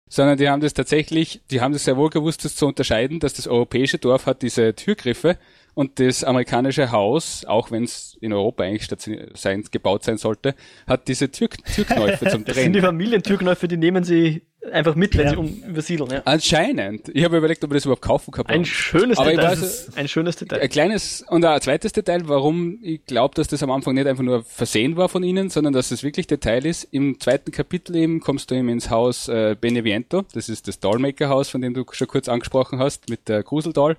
sondern 0.08 0.36
die 0.36 0.48
haben 0.48 0.60
das 0.60 0.74
tatsächlich, 0.74 1.40
die 1.50 1.60
haben 1.60 1.72
das 1.72 1.84
sehr 1.84 1.96
wohl 1.96 2.10
gewusst, 2.10 2.44
das 2.44 2.56
zu 2.56 2.66
unterscheiden, 2.66 3.20
dass 3.20 3.34
das 3.34 3.48
europäische 3.48 3.98
Dorf 3.98 4.26
hat 4.26 4.42
diese 4.42 4.74
Türgriffe 4.74 5.38
und 5.74 5.98
das 6.00 6.24
amerikanische 6.24 6.92
Haus, 6.92 7.44
auch 7.44 7.70
wenn 7.70 7.84
es 7.84 8.16
in 8.20 8.32
Europa 8.32 8.64
eigentlich 8.64 8.88
sein, 9.34 9.64
gebaut 9.70 10.04
sein 10.04 10.18
sollte, 10.18 10.54
hat 10.86 11.08
diese 11.08 11.30
Tür 11.30 11.48
Türknäufe 11.48 12.28
zum 12.28 12.44
Drehen. 12.44 12.44
Das 12.54 12.62
sind 12.62 12.72
die 12.74 12.80
Familientürknäufe, 12.80 13.66
die 13.66 13.76
nehmen 13.76 14.04
sie 14.04 14.42
einfach 14.70 14.94
mit, 14.94 15.16
wenn 15.16 15.26
ja. 15.26 15.30
sie 15.32 15.36
um 15.36 15.48
übersiedeln. 15.68 16.10
Ja. 16.10 16.22
Anscheinend. 16.24 17.08
Ich 17.12 17.24
habe 17.24 17.36
überlegt, 17.36 17.64
ob 17.64 17.70
wir 17.70 17.74
das 17.74 17.84
überhaupt 17.84 18.02
kaufen 18.02 18.30
kann. 18.30 18.46
Ein 18.46 18.64
schönes 18.64 19.18
Aber 19.18 19.30
Detail. 19.30 19.60
Weiß, 19.60 19.90
ein 19.96 20.08
schönes 20.08 20.36
Detail. 20.36 20.60
Ein 20.60 20.68
kleines 20.68 21.24
und 21.28 21.44
ein 21.44 21.60
zweites 21.60 21.92
Detail, 21.92 22.22
warum 22.28 22.78
ich 22.82 23.04
glaube, 23.04 23.34
dass 23.34 23.48
das 23.48 23.62
am 23.62 23.70
Anfang 23.70 23.94
nicht 23.94 24.06
einfach 24.06 24.22
nur 24.22 24.42
versehen 24.44 24.96
war 24.96 25.08
von 25.08 25.22
ihnen, 25.22 25.50
sondern 25.50 25.72
dass 25.72 25.90
es 25.90 26.02
wirklich 26.02 26.26
Detail 26.26 26.64
ist. 26.64 26.84
Im 26.92 27.20
zweiten 27.20 27.50
Kapitel 27.52 27.96
eben 27.96 28.20
kommst 28.20 28.50
du 28.50 28.54
eben 28.54 28.68
ins 28.68 28.90
Haus 28.90 29.28
äh, 29.28 29.56
Beneviento. 29.60 30.24
Das 30.32 30.48
ist 30.48 30.68
das 30.68 30.80
Dollmaker-Haus, 30.80 31.48
von 31.48 31.60
dem 31.60 31.74
du 31.74 31.84
schon 31.90 32.08
kurz 32.08 32.28
angesprochen 32.28 32.78
hast, 32.78 33.08
mit 33.08 33.28
der 33.28 33.42
Gruseldoll. 33.42 33.96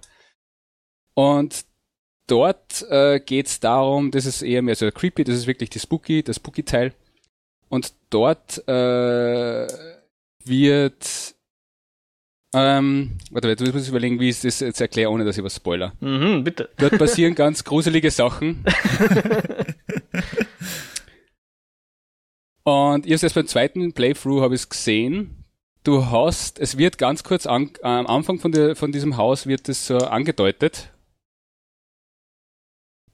Und 1.15 1.65
dort 2.27 2.83
äh, 2.89 3.19
geht 3.19 3.47
es 3.47 3.59
darum, 3.59 4.11
das 4.11 4.25
ist 4.25 4.43
eher 4.43 4.61
mehr 4.61 4.75
so 4.75 4.89
creepy, 4.91 5.23
das 5.23 5.35
ist 5.35 5.47
wirklich 5.47 5.71
die 5.71 5.79
Spooky, 5.79 6.21
das 6.21 6.35
Spooky-Teil. 6.35 6.93
Und 7.69 7.93
dort 8.09 8.67
äh, 8.67 9.67
wird 10.43 11.35
ähm, 12.55 13.17
warte, 13.31 13.49
jetzt 13.49 13.73
muss 13.73 13.83
ich 13.83 13.89
überlegen, 13.89 14.17
wie 14.21 14.29
ich 14.29 14.39
das 14.39 14.61
jetzt 14.61 14.79
erkläre, 14.79 15.11
ohne 15.11 15.25
dass 15.25 15.37
ich 15.37 15.43
was 15.43 15.55
spoiler. 15.55 15.91
Mhm, 15.99 16.45
bitte. 16.45 16.69
Dort 16.77 16.97
passieren 16.97 17.35
ganz 17.35 17.65
gruselige 17.65 18.09
Sachen. 18.11 18.63
Und 22.63 23.05
ich 23.05 23.11
habe 23.11 23.23
erst 23.23 23.35
beim 23.35 23.47
zweiten 23.47 23.91
Playthrough 23.91 24.41
habe 24.41 24.55
ich 24.55 24.69
gesehen. 24.69 25.43
Du 25.83 26.05
hast, 26.05 26.57
es 26.59 26.77
wird 26.77 26.97
ganz 26.97 27.23
kurz 27.25 27.45
an, 27.45 27.71
am 27.83 28.07
Anfang 28.07 28.39
von, 28.39 28.53
der, 28.53 28.77
von 28.77 28.93
diesem 28.93 29.17
Haus 29.17 29.47
wird 29.47 29.67
es 29.67 29.85
so 29.85 29.97
angedeutet, 29.97 30.93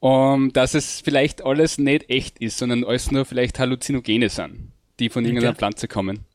um, 0.02 0.52
dass 0.52 0.74
es 0.74 1.00
vielleicht 1.00 1.46
alles 1.46 1.78
nicht 1.78 2.10
echt 2.10 2.40
ist, 2.40 2.58
sondern 2.58 2.84
alles 2.84 3.12
nur 3.12 3.24
vielleicht 3.24 3.60
Halluzinogene 3.60 4.30
sind, 4.30 4.74
die 5.00 5.10
von 5.10 5.24
irgendeiner 5.24 5.52
okay. 5.52 5.60
Pflanze 5.60 5.88
kommen. 5.88 6.26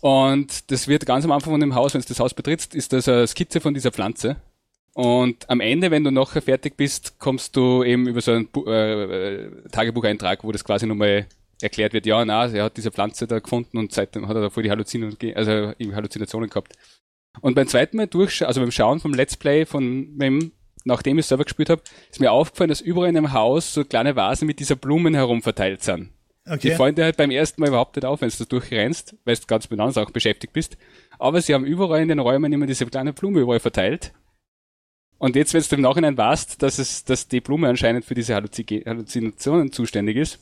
Und 0.00 0.70
das 0.72 0.88
wird 0.88 1.06
ganz 1.06 1.24
am 1.24 1.30
Anfang 1.30 1.52
von 1.52 1.60
dem 1.60 1.74
Haus, 1.74 1.94
wenn 1.94 2.00
du 2.00 2.08
das 2.08 2.18
Haus 2.18 2.34
betrittst, 2.34 2.74
ist 2.74 2.92
das 2.92 3.08
eine 3.08 3.26
Skizze 3.26 3.60
von 3.60 3.74
dieser 3.74 3.92
Pflanze. 3.92 4.36
Und 4.92 5.48
am 5.48 5.60
Ende, 5.60 5.92
wenn 5.92 6.02
du 6.02 6.10
nachher 6.10 6.42
fertig 6.42 6.76
bist, 6.76 7.20
kommst 7.20 7.54
du 7.54 7.84
eben 7.84 8.08
über 8.08 8.20
so 8.20 8.32
einen 8.32 8.48
äh, 8.66 9.68
Tagebucheintrag, 9.70 10.42
wo 10.42 10.50
das 10.50 10.64
quasi 10.64 10.86
nochmal 10.86 11.26
erklärt 11.62 11.92
wird, 11.92 12.06
ja, 12.06 12.24
na, 12.24 12.46
er 12.46 12.64
hat 12.64 12.76
diese 12.76 12.90
Pflanze 12.90 13.28
da 13.28 13.38
gefunden 13.38 13.78
und 13.78 13.92
seitdem 13.92 14.26
hat 14.26 14.34
er 14.34 14.42
da 14.42 14.50
voll 14.50 14.64
die 14.64 14.70
Halluzin 14.70 15.16
also 15.34 15.72
Halluzinationen 15.78 16.50
gehabt. 16.50 16.72
Und 17.40 17.54
beim 17.54 17.68
zweiten 17.68 17.98
Mal 17.98 18.08
durch, 18.08 18.44
also 18.44 18.60
beim 18.60 18.72
Schauen 18.72 18.98
vom 18.98 19.14
Let's 19.14 19.36
Play 19.36 19.64
von 19.64 20.18
dem 20.18 20.52
nachdem 20.84 21.18
ich 21.18 21.26
selber 21.26 21.44
gespielt 21.44 21.70
habe, 21.70 21.82
ist 22.10 22.20
mir 22.20 22.32
aufgefallen, 22.32 22.68
dass 22.68 22.80
überall 22.80 23.08
in 23.08 23.16
einem 23.16 23.32
Haus 23.32 23.74
so 23.74 23.84
kleine 23.84 24.16
Vasen 24.16 24.46
mit 24.46 24.60
dieser 24.60 24.76
Blumen 24.76 25.14
herum 25.14 25.42
verteilt 25.42 25.82
sind. 25.82 26.10
Okay. 26.46 26.70
Die 26.70 26.74
fallen 26.74 26.94
dir 26.94 27.04
halt 27.04 27.16
beim 27.16 27.30
ersten 27.30 27.60
Mal 27.60 27.68
überhaupt 27.68 27.96
nicht 27.96 28.04
auf, 28.04 28.20
wenn 28.22 28.30
du 28.30 28.44
durchrennst, 28.44 29.14
weil 29.24 29.36
du 29.36 29.42
ganz 29.46 29.68
mit 29.70 29.78
anderen 29.78 29.92
Sachen 29.92 30.12
beschäftigt 30.12 30.52
bist. 30.52 30.76
Aber 31.18 31.40
sie 31.40 31.54
haben 31.54 31.64
überall 31.64 32.00
in 32.00 32.08
den 32.08 32.18
Räumen 32.18 32.52
immer 32.52 32.66
diese 32.66 32.86
kleine 32.86 33.12
Blume 33.12 33.40
überall 33.40 33.60
verteilt. 33.60 34.12
Und 35.18 35.36
jetzt, 35.36 35.52
wenn 35.52 35.62
du 35.62 35.76
im 35.76 35.82
Nachhinein 35.82 36.16
weißt, 36.16 36.62
dass 36.62 36.78
es, 36.78 37.04
dass 37.04 37.28
die 37.28 37.42
Blume 37.42 37.68
anscheinend 37.68 38.06
für 38.06 38.14
diese 38.14 38.34
Halluzinationen 38.34 39.70
zuständig 39.70 40.16
ist. 40.16 40.40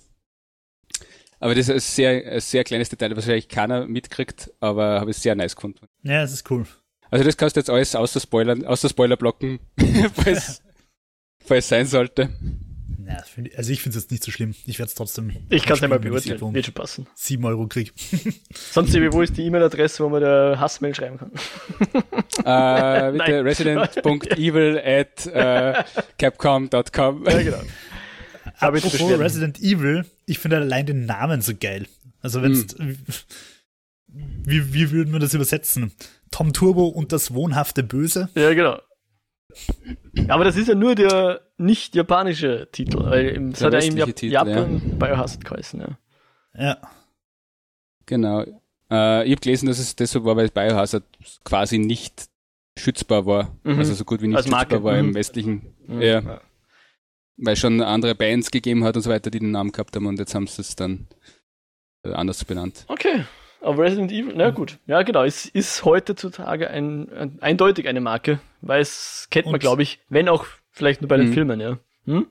Aber 1.40 1.54
das 1.54 1.68
ist 1.68 1.74
ein 1.74 1.80
sehr, 1.80 2.32
ein 2.32 2.40
sehr 2.40 2.64
kleines 2.64 2.88
Detail, 2.88 3.10
was 3.10 3.26
wahrscheinlich 3.26 3.48
keiner 3.48 3.86
mitkriegt, 3.86 4.52
aber 4.60 5.00
habe 5.00 5.10
ich 5.10 5.16
sehr 5.16 5.34
nice 5.34 5.56
gefunden. 5.56 5.86
Ja, 6.02 6.22
das 6.22 6.32
ist 6.32 6.48
cool. 6.50 6.66
Also 7.10 7.24
das 7.24 7.36
kannst 7.36 7.56
du 7.56 7.60
jetzt 7.60 7.70
alles 7.70 7.94
außer 7.94 8.20
Spoilern, 8.20 8.64
außer 8.64 8.88
Spoiler 8.88 9.16
blocken, 9.16 9.60
falls, 10.14 10.62
falls 11.44 11.68
sein 11.68 11.86
sollte. 11.86 12.30
Ja, 13.06 13.22
find, 13.22 13.56
also 13.56 13.72
ich 13.72 13.80
finde 13.80 13.96
es 13.96 14.04
jetzt 14.04 14.10
nicht 14.10 14.22
so 14.22 14.30
schlimm. 14.30 14.54
Ich 14.66 14.78
werde 14.78 14.90
es 14.90 14.94
trotzdem. 14.94 15.30
Ich 15.48 15.62
kann 15.62 15.76
es 15.76 15.80
nicht 15.80 15.88
mal 15.88 15.98
beurteilen. 15.98 16.54
Wird 16.54 16.66
schon 16.66 16.74
passen. 16.74 17.06
Sieben 17.14 17.46
Euro 17.46 17.66
krieg. 17.66 17.94
Sonst, 18.72 18.94
wo 18.94 19.22
ist 19.22 19.34
die 19.34 19.46
E-Mail-Adresse, 19.46 20.04
wo 20.04 20.10
man 20.10 20.20
der 20.20 20.60
Hassmail 20.60 20.94
schreiben 20.94 21.16
kann? 21.16 21.32
äh, 22.44 23.12
bitte 23.12 23.44
resident.evil 23.44 24.78
at 24.84 25.26
uh, 25.26 25.82
capcom.com. 26.18 27.24
Ja, 27.24 27.42
genau. 27.42 27.62
Apropos 28.58 29.00
Resident 29.00 29.58
Evil, 29.60 30.04
ich 30.26 30.38
finde 30.38 30.56
allein 30.56 30.84
den 30.84 31.06
Namen 31.06 31.40
so 31.40 31.52
geil. 31.58 31.86
Also 32.20 32.42
wenn 32.42 32.54
hm. 32.54 32.98
Wie, 34.08 34.72
wie 34.72 34.90
würden 34.90 35.12
wir 35.12 35.20
das 35.20 35.34
übersetzen? 35.34 35.92
Tom 36.30 36.52
Turbo 36.52 36.86
und 36.88 37.12
das 37.12 37.34
wohnhafte 37.34 37.82
Böse. 37.82 38.28
Ja, 38.34 38.52
genau. 38.54 38.80
Aber 40.28 40.44
das 40.44 40.56
ist 40.56 40.68
ja 40.68 40.74
nur 40.74 40.94
der 40.94 41.40
nicht 41.56 41.94
japanische 41.94 42.68
Titel, 42.70 43.04
weil 43.04 43.50
es 43.52 43.62
hat 43.62 43.72
ja 43.72 43.80
im 43.80 43.96
Jap 43.96 44.14
Titel, 44.14 44.32
Japan 44.32 44.82
ja. 44.88 44.94
Biohazard 45.06 45.44
geheißen, 45.44 45.80
ja. 45.80 45.98
Ja. 46.54 46.78
Genau. 48.06 48.42
Äh, 48.90 49.24
ich 49.24 49.32
habe 49.32 49.40
gelesen, 49.40 49.66
dass 49.66 49.78
es 49.78 49.96
deshalb 49.96 50.24
war, 50.24 50.36
weil 50.36 50.48
Biohazard 50.48 51.04
quasi 51.44 51.78
nicht 51.78 52.28
schützbar 52.78 53.26
war. 53.26 53.56
Mhm. 53.64 53.78
Also 53.78 53.94
so 53.94 54.04
gut 54.04 54.22
wie 54.22 54.28
nicht 54.28 54.36
Als 54.36 54.46
schützbar 54.46 54.82
war 54.82 54.94
mhm. 54.94 55.08
im 55.08 55.14
westlichen. 55.14 55.74
Mhm. 55.86 56.02
Ja. 56.02 56.20
ja. 56.20 56.40
Weil 57.36 57.56
schon 57.56 57.80
andere 57.80 58.14
Bands 58.14 58.50
gegeben 58.50 58.84
hat 58.84 58.96
und 58.96 59.02
so 59.02 59.10
weiter, 59.10 59.30
die 59.30 59.38
den 59.38 59.52
Namen 59.52 59.72
gehabt 59.72 59.94
haben 59.94 60.06
und 60.06 60.18
jetzt 60.18 60.34
haben 60.34 60.46
sie 60.46 60.62
es 60.62 60.76
dann 60.76 61.06
anders 62.02 62.44
benannt. 62.44 62.84
Okay. 62.88 63.24
Aber 63.60 63.82
Resident 63.82 64.12
Evil, 64.12 64.34
na 64.36 64.50
gut. 64.50 64.78
Ja, 64.86 65.02
genau. 65.02 65.24
Es 65.24 65.46
ist 65.46 65.84
heutzutage 65.84 66.70
ein, 66.70 67.10
ein 67.12 67.38
eindeutig 67.40 67.88
eine 67.88 68.00
Marke, 68.00 68.40
weil 68.60 68.80
es 68.80 69.26
kennt 69.30 69.46
man, 69.46 69.58
glaube 69.58 69.82
ich, 69.82 69.98
wenn 70.08 70.28
auch 70.28 70.46
vielleicht 70.70 71.02
nur 71.02 71.08
bei 71.08 71.16
den 71.16 71.30
mhm. 71.30 71.32
Filmen, 71.32 71.60
ja. 71.60 71.78
Hm? 72.06 72.26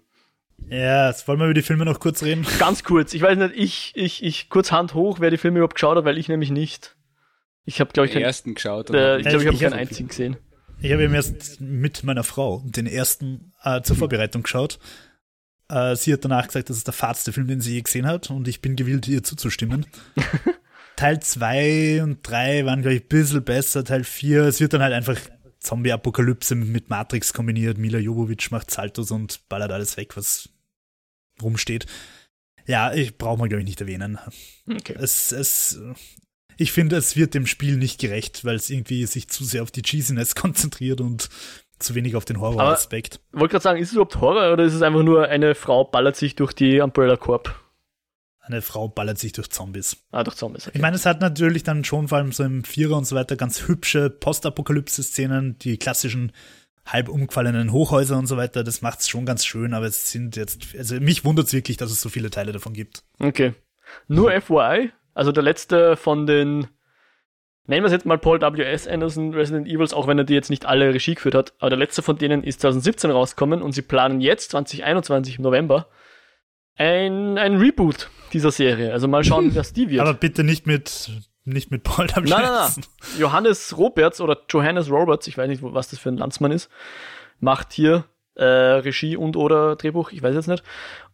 Ja, 0.70 1.10
jetzt 1.10 1.28
wollen 1.28 1.40
wir 1.40 1.45
über 1.45 1.54
die 1.54 1.62
Filme 1.62 1.86
noch 1.86 1.99
kurz 1.99 2.24
reden. 2.24 2.45
Ganz 2.60 2.84
kurz. 2.84 3.14
Ich 3.14 3.22
weiß 3.22 3.38
nicht, 3.38 3.54
ich, 3.56 3.91
ich, 3.95 4.24
ich, 4.24 4.49
kurz 4.49 4.72
Hand 4.72 4.94
hoch, 4.94 5.20
wer 5.20 5.30
die 5.30 5.38
Filme 5.38 5.60
überhaupt 5.60 5.76
geschaut 5.76 5.98
hat, 5.98 6.06
weil 6.06 6.18
ich 6.18 6.30
nämlich 6.30 6.49
nicht. 6.49 6.95
Ich 7.66 7.80
habe, 7.82 7.91
glaube 7.91 8.08
ich, 8.08 8.14
den 8.14 8.22
ersten 8.22 8.56
geschaut. 8.56 8.90
Oder? 8.90 9.16
Äh, 9.16 9.22
ich 9.22 9.28
glaube, 9.28 9.44
ich 9.44 9.48
habe 9.48 9.58
keinen 9.58 9.74
einzigen 9.74 10.08
gesehen. 10.08 10.38
Ich 10.80 10.91
habe 10.91 11.04
eben 11.04 11.14
erst 11.14 11.60
mit 11.60 12.04
meiner 12.04 12.24
Frau 12.24 12.64
den 12.66 12.88
ersten 12.88 13.54
äh, 13.64 13.82
zur 13.82 13.95
Vorbereitung 13.95 14.44
geschaut. 14.44 14.80
Äh, 15.70 15.95
sie 15.95 16.14
hat 16.14 16.24
danach 16.24 16.48
gesagt, 16.48 16.70
das 16.70 16.78
ist 16.78 16.88
der 16.88 16.94
fahrste 16.94 17.34
Film, 17.34 17.48
den 17.48 17.62
sie 17.62 17.74
je 17.74 17.82
gesehen 17.82 18.08
hat, 18.08 18.30
und 18.30 18.48
ich 18.48 18.62
bin 18.62 18.76
gewillt, 18.76 19.08
ihr 19.08 19.24
zuzustimmen. 19.24 19.86
Teil 20.98 21.22
2 21.22 22.03
und 22.03 22.28
3 22.28 22.65
waren, 22.65 22.82
glaube 22.82 22.95
ich, 22.95 23.03
ein 23.03 23.07
bisschen 23.07 23.44
besser. 23.44 23.86
Teil 23.86 24.03
4, 24.03 24.44
es 24.44 24.60
wird 24.60 24.74
dann 24.74 24.82
halt 24.82 24.94
einfach 24.94 25.18
Zombie-Apokalypse 25.60 26.56
mit 26.56 26.90
Matrix 26.90 27.34
kombiniert. 27.34 27.78
Mila 27.78 27.99
Jovovich 27.99 28.52
macht 28.52 28.72
Saltos 28.72 29.11
und 29.11 29.48
ballert 29.48 29.72
alles 29.72 29.95
weg, 29.95 30.18
was 30.18 30.49
rumsteht. 31.41 31.86
Ja, 32.65 32.94
ich 32.94 33.18
brauche 33.18 33.38
mal, 33.38 33.48
glaube 33.48 33.61
ich, 33.61 33.68
nicht 33.68 33.80
erwähnen. 33.80 34.18
Okay. 34.69 34.95
Es, 34.99 35.32
es, 35.32 35.80
ich 36.57 36.72
finde, 36.72 36.98
es 36.98 37.15
wird 37.15 37.34
dem 37.34 37.45
Spiel 37.45 37.78
nicht 37.78 37.99
gerecht, 37.99 38.44
weil 38.44 38.56
es 38.56 38.69
irgendwie 38.69 39.06
sich 39.06 39.30
zu 39.30 39.45
sehr 39.45 39.64
auf 39.64 39.72
die 39.72 39.84
Cheesiness 39.84 40.36
konzentriert 40.36 40.99
und 40.99 41.30
zu 41.80 41.94
wenig 41.94 42.15
auf 42.15 42.26
den 42.26 42.40
Horror-Aspekt. 42.40 43.19
Ich 43.34 43.40
wollte 43.40 43.52
gerade 43.52 43.64
sagen, 43.64 43.80
ist 43.80 43.90
es 43.90 43.94
überhaupt 43.94 44.19
Horror 44.19 44.52
oder 44.52 44.64
ist 44.64 44.74
es 44.74 44.82
einfach 44.82 45.03
nur 45.03 45.28
eine 45.28 45.53
Frau 45.53 45.84
ballert 45.84 46.15
sich 46.15 46.36
durch 46.36 46.53
die 46.53 46.80
Umbrella 46.80 47.18
Corp? 47.18 47.66
Eine 48.48 48.61
Frau 48.61 48.88
ballert 48.88 49.19
sich 49.19 49.34
durch 49.34 49.49
Zombies. 49.49 49.98
Ah, 50.11 50.24
durch 50.24 50.38
Zombies. 50.38 50.68
Okay. 50.68 50.78
Ich 50.78 50.82
meine, 50.82 50.95
es 50.95 51.06
hat 51.06 51.19
natürlich 51.19 51.64
dann 51.64 51.84
schon 51.84 52.07
vor 52.07 52.18
allem 52.18 52.32
so 52.32 52.44
im 52.44 52.64
Vierer 52.64 52.98
und 52.98 53.06
so 53.06 53.15
weiter 53.15 53.36
ganz 53.36 53.68
hübsche 53.68 54.10
Postapokalypse-Szenen, 54.10 55.60
die 55.60 55.78
klassischen 55.78 56.32
halb 56.86 57.10
umgefallenen 57.10 57.74
Hochhäuser 57.74 58.18
und 58.18 58.28
so 58.28 58.38
weiter. 58.38 58.64
Das 58.64 58.82
macht 58.82 58.99
es 58.99 59.10
schon 59.10 59.26
ganz 59.26 59.45
schön, 59.45 59.74
aber 59.74 59.86
es 59.86 60.11
sind 60.11 60.38
jetzt, 60.38 60.76
also 60.78 60.95
mich 61.02 61.26
wundert 61.26 61.48
es 61.48 61.53
wirklich, 61.53 61.76
dass 61.76 61.91
es 61.91 62.02
so 62.02 62.07
viele 62.07 62.30
Teile 62.30 62.53
davon 62.53 62.74
gibt. 62.74 63.03
Okay. 63.19 63.53
Nur 64.07 64.32
FYI, 64.41 64.91
also 65.14 65.34
der 65.34 65.44
letzte 65.44 65.98
von 65.98 66.26
den, 66.26 66.68
nennen 67.65 67.84
wir 67.84 67.88
es 67.88 67.91
jetzt 67.91 68.06
mal 68.06 68.18
Paul 68.18 68.40
W.S. 68.40 68.88
Anderson 68.88 69.34
Resident 69.34 69.68
Evils, 69.68 69.94
auch 69.94 70.07
wenn 70.07 70.18
er 70.18 70.24
die 70.24 70.34
jetzt 70.34 70.49
nicht 70.49 70.65
alle 70.65 70.94
Regie 70.94 71.15
geführt 71.15 71.36
hat, 71.36 71.53
aber 71.60 71.69
der 71.69 71.80
letzte 71.80 72.02
von 72.02 72.18
denen 72.18 72.44
ist 72.44 72.61
2017 72.61 73.11
rausgekommen 73.11 73.61
und 73.61 73.74
sie 73.74 73.82
planen 73.82 74.22
jetzt, 74.22 74.52
2021 74.52 75.38
im 75.38 75.44
November, 75.44 75.90
ein, 76.78 77.38
ein 77.38 77.58
Reboot 77.58 78.10
dieser 78.34 78.52
Serie. 78.52 78.94
Also 78.94 79.08
mal 79.08 79.24
schauen, 79.24 79.56
was 79.56 79.74
die 79.74 79.90
wird. 79.90 80.02
Aber 80.02 80.14
bitte 80.14 80.44
nicht 80.44 80.68
mit, 80.68 81.10
nicht 81.45 81.72
mit 81.72 81.84
Paul 81.84 82.08
W.S. 82.08 82.30
Nein, 82.30 82.41
nein, 82.41 82.52
nein. 82.52 82.86
Johannes 83.20 83.78
Roberts 83.78 84.22
oder 84.22 84.38
Johannes 84.49 84.90
Roberts, 84.90 85.28
ich 85.28 85.38
weiß 85.38 85.48
nicht, 85.48 85.64
was 85.64 85.90
das 85.90 85.99
für 85.99 86.10
ein 86.10 86.18
Landsmann 86.18 86.52
ist, 86.52 86.70
macht 87.40 87.74
hier 87.74 88.06
äh, 88.36 88.44
Regie 88.44 89.18
und 89.18 89.36
oder 89.36 89.76
Drehbuch, 89.76 90.12
ich 90.12 90.22
weiß 90.22 90.36
jetzt 90.36 90.48
nicht. 90.48 90.64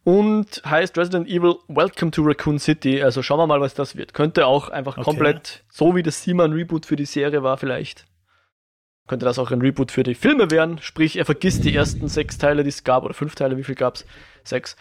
Und 0.02 0.62
heißt 0.66 0.98
Resident 0.98 1.28
Evil 1.28 1.54
Welcome 1.68 2.10
to 2.10 2.22
Raccoon 2.22 2.58
City. 2.58 3.02
Also 3.02 3.22
schauen 3.22 3.38
wir 3.38 3.46
mal, 3.46 3.60
was 3.62 3.72
das 3.72 3.96
wird. 3.96 4.12
Könnte 4.12 4.46
auch 4.46 4.68
einfach 4.68 4.98
Okay. 4.98 5.04
komplett, 5.04 5.64
so 5.70 5.96
wie 5.96 6.02
das 6.02 6.22
Simon 6.22 6.52
Reboot 6.52 6.84
für 6.84 6.96
die 6.96 7.06
Serie 7.06 7.42
war, 7.42 7.56
vielleicht. 7.56 8.04
Könnte 9.06 9.24
das 9.24 9.38
auch 9.38 9.50
ein 9.50 9.60
Reboot 9.62 9.90
für 9.92 10.02
die 10.02 10.14
Filme 10.14 10.50
werden. 10.50 10.78
Sprich, 10.82 11.16
er 11.16 11.24
vergisst 11.24 11.64
die 11.64 11.74
ersten 11.74 12.08
sechs 12.08 12.36
Teile, 12.38 12.62
die 12.64 12.70
es 12.70 12.84
gab, 12.84 13.04
oder 13.04 13.14
fünf 13.14 13.34
Teile, 13.34 13.56
wie 13.56 13.64
viel 13.64 13.74
gab's? 13.74 14.04
Sechs. 14.44 14.76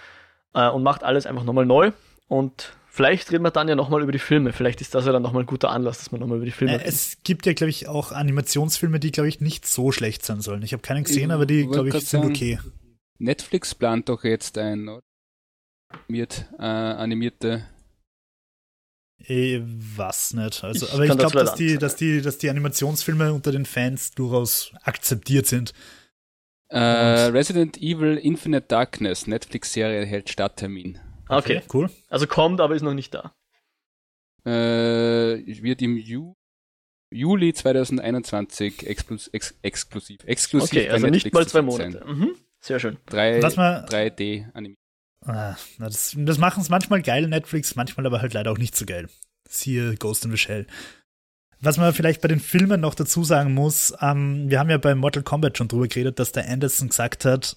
Äh, 0.54 0.70
und 0.70 0.84
macht 0.84 1.04
alles 1.04 1.26
einfach 1.26 1.44
nochmal 1.44 1.66
neu. 1.66 1.92
Und 2.28 2.74
vielleicht 2.88 3.32
reden 3.32 3.44
wir 3.44 3.52
dann 3.52 3.68
ja 3.68 3.76
nochmal 3.76 4.02
über 4.02 4.12
die 4.12 4.20
Filme. 4.20 4.54
Vielleicht 4.54 4.82
ist 4.82 4.96
das 4.96 5.06
ja 5.06 5.12
dann 5.12 5.24
nochmal 5.24 5.44
ein 5.44 5.48
guter 5.48 5.72
Anlass, 5.72 6.00
dass 6.00 6.12
man 6.12 6.22
nochmal 6.22 6.38
über 6.38 6.46
die 6.46 6.52
Filme 6.52 6.82
Äh, 6.82 6.86
es 6.86 7.18
gibt 7.24 7.46
ja, 7.46 7.54
glaube 7.54 7.70
ich, 7.70 7.88
auch 7.88 8.12
Animationsfilme, 8.12 9.00
die, 9.00 9.12
glaube 9.12 9.30
ich, 9.30 9.42
nicht 9.42 9.68
so 9.68 9.92
schlecht 9.92 10.26
sein 10.26 10.42
sollen. 10.42 10.64
Ich 10.64 10.74
habe 10.74 10.82
keinen 10.82 11.04
gesehen, 11.04 11.30
Ich 11.30 11.34
aber 11.34 11.46
die, 11.46 11.68
glaube 11.68 11.90
ich, 11.90 12.08
sind 12.08 12.26
okay. 12.26 12.60
Netflix 13.20 13.76
plant 13.76 14.10
doch 14.10 14.24
jetzt 14.24 14.58
ein 14.58 15.00
animiert, 15.90 16.46
äh, 16.58 16.64
animierte. 16.64 17.66
Eh, 19.26 19.62
was 19.64 20.34
nicht. 20.34 20.64
Also, 20.64 20.86
Ich 20.86 20.94
aber 20.94 21.06
ich 21.06 21.18
glaube, 21.18 21.38
dass 21.38 21.56
die, 21.56 21.78
dass 21.78 21.96
die, 21.96 22.22
dass 22.22 22.38
die 22.40 22.50
Animationsfilme 22.50 23.32
unter 23.32 23.52
den 23.52 23.66
Fans 23.66 24.12
durchaus 24.12 24.74
akzeptiert 24.84 25.48
sind. 25.48 25.74
Äh, 26.74 27.26
Resident 27.32 27.78
Evil 27.78 28.18
Infinite 28.18 28.68
Darkness, 28.68 29.28
Netflix-Serie 29.28 30.00
erhält 30.00 30.30
Starttermin. 30.30 31.00
Okay. 31.30 31.62
Cool. 31.74 31.90
Also 32.10 32.28
kommt, 32.28 32.60
aber 32.62 32.76
ist 32.76 32.82
noch 32.82 32.94
nicht 32.94 33.14
da. 33.14 33.34
Äh, 34.46 35.44
wird 35.64 35.82
im 35.82 35.98
Ju 35.98 36.34
Juli 37.12 37.54
2021 37.54 38.88
exklus 38.88 39.28
ex 39.30 39.54
exklusiv. 39.62 40.24
Exklusiv 40.26 40.70
Okay, 40.72 40.88
bei 40.88 40.94
also 40.94 41.08
nicht 41.08 41.26
Netflix 41.26 41.34
mal 41.36 41.44
zu 41.44 41.50
zwei 41.52 41.62
Monate. 41.62 42.04
Mhm. 42.06 42.36
Sehr 42.60 42.80
schön. 42.80 42.98
Sein. 43.10 43.42
Was 43.42 43.56
man- 43.56 43.86
3D 43.86 44.46
animiert. 44.54 44.80
Ah, 45.26 45.56
na, 45.78 45.86
das 45.86 46.16
das 46.18 46.38
machen 46.38 46.62
es 46.62 46.70
manchmal 46.70 47.02
geil, 47.02 47.28
Netflix, 47.28 47.76
manchmal 47.76 48.06
aber 48.06 48.22
halt 48.22 48.34
leider 48.34 48.52
auch 48.52 48.58
nicht 48.58 48.76
so 48.76 48.86
geil. 48.86 49.08
Siehe 49.48 49.96
Ghost 49.96 50.26
in 50.26 50.32
the 50.32 50.38
Shell. 50.38 50.68
Was 51.64 51.78
man 51.78 51.94
vielleicht 51.94 52.20
bei 52.22 52.28
den 52.28 52.42
Filmen 52.42 52.82
noch 52.82 52.94
dazu 52.94 53.24
sagen 53.24 53.54
muss, 53.54 53.94
ähm, 54.02 54.50
wir 54.50 54.60
haben 54.60 54.70
ja 54.70 54.78
bei 54.78 54.96
Mortal 54.96 55.24
Kombat 55.24 55.58
schon 55.58 55.70
drüber 55.70 55.88
geredet, 55.88 56.20
dass 56.20 56.34
der 56.34 56.50
Anderson 56.50 56.90
gesagt 56.90 57.24
hat, 57.24 57.56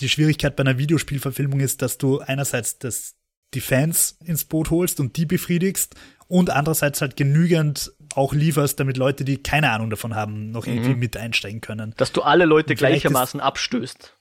die 0.00 0.08
Schwierigkeit 0.08 0.56
bei 0.56 0.64
einer 0.64 0.78
Videospielverfilmung 0.78 1.60
ist, 1.60 1.80
dass 1.80 1.96
du 1.96 2.18
einerseits 2.18 2.80
das, 2.80 3.14
die 3.54 3.60
Fans 3.60 4.18
ins 4.24 4.44
Boot 4.44 4.70
holst 4.70 4.98
und 4.98 5.16
die 5.16 5.26
befriedigst 5.26 5.94
und 6.26 6.50
andererseits 6.50 7.00
halt 7.02 7.16
genügend 7.16 7.92
auch 8.16 8.32
lieferst, 8.32 8.80
damit 8.80 8.96
Leute, 8.96 9.24
die 9.24 9.40
keine 9.40 9.70
Ahnung 9.70 9.90
davon 9.90 10.16
haben, 10.16 10.50
noch 10.50 10.66
irgendwie 10.66 10.96
mit 10.96 11.16
einsteigen 11.16 11.60
können. 11.60 11.94
Dass 11.98 12.10
du 12.10 12.22
alle 12.22 12.46
Leute 12.46 12.74
gleichermaßen 12.74 13.38
abstößt. 13.38 14.12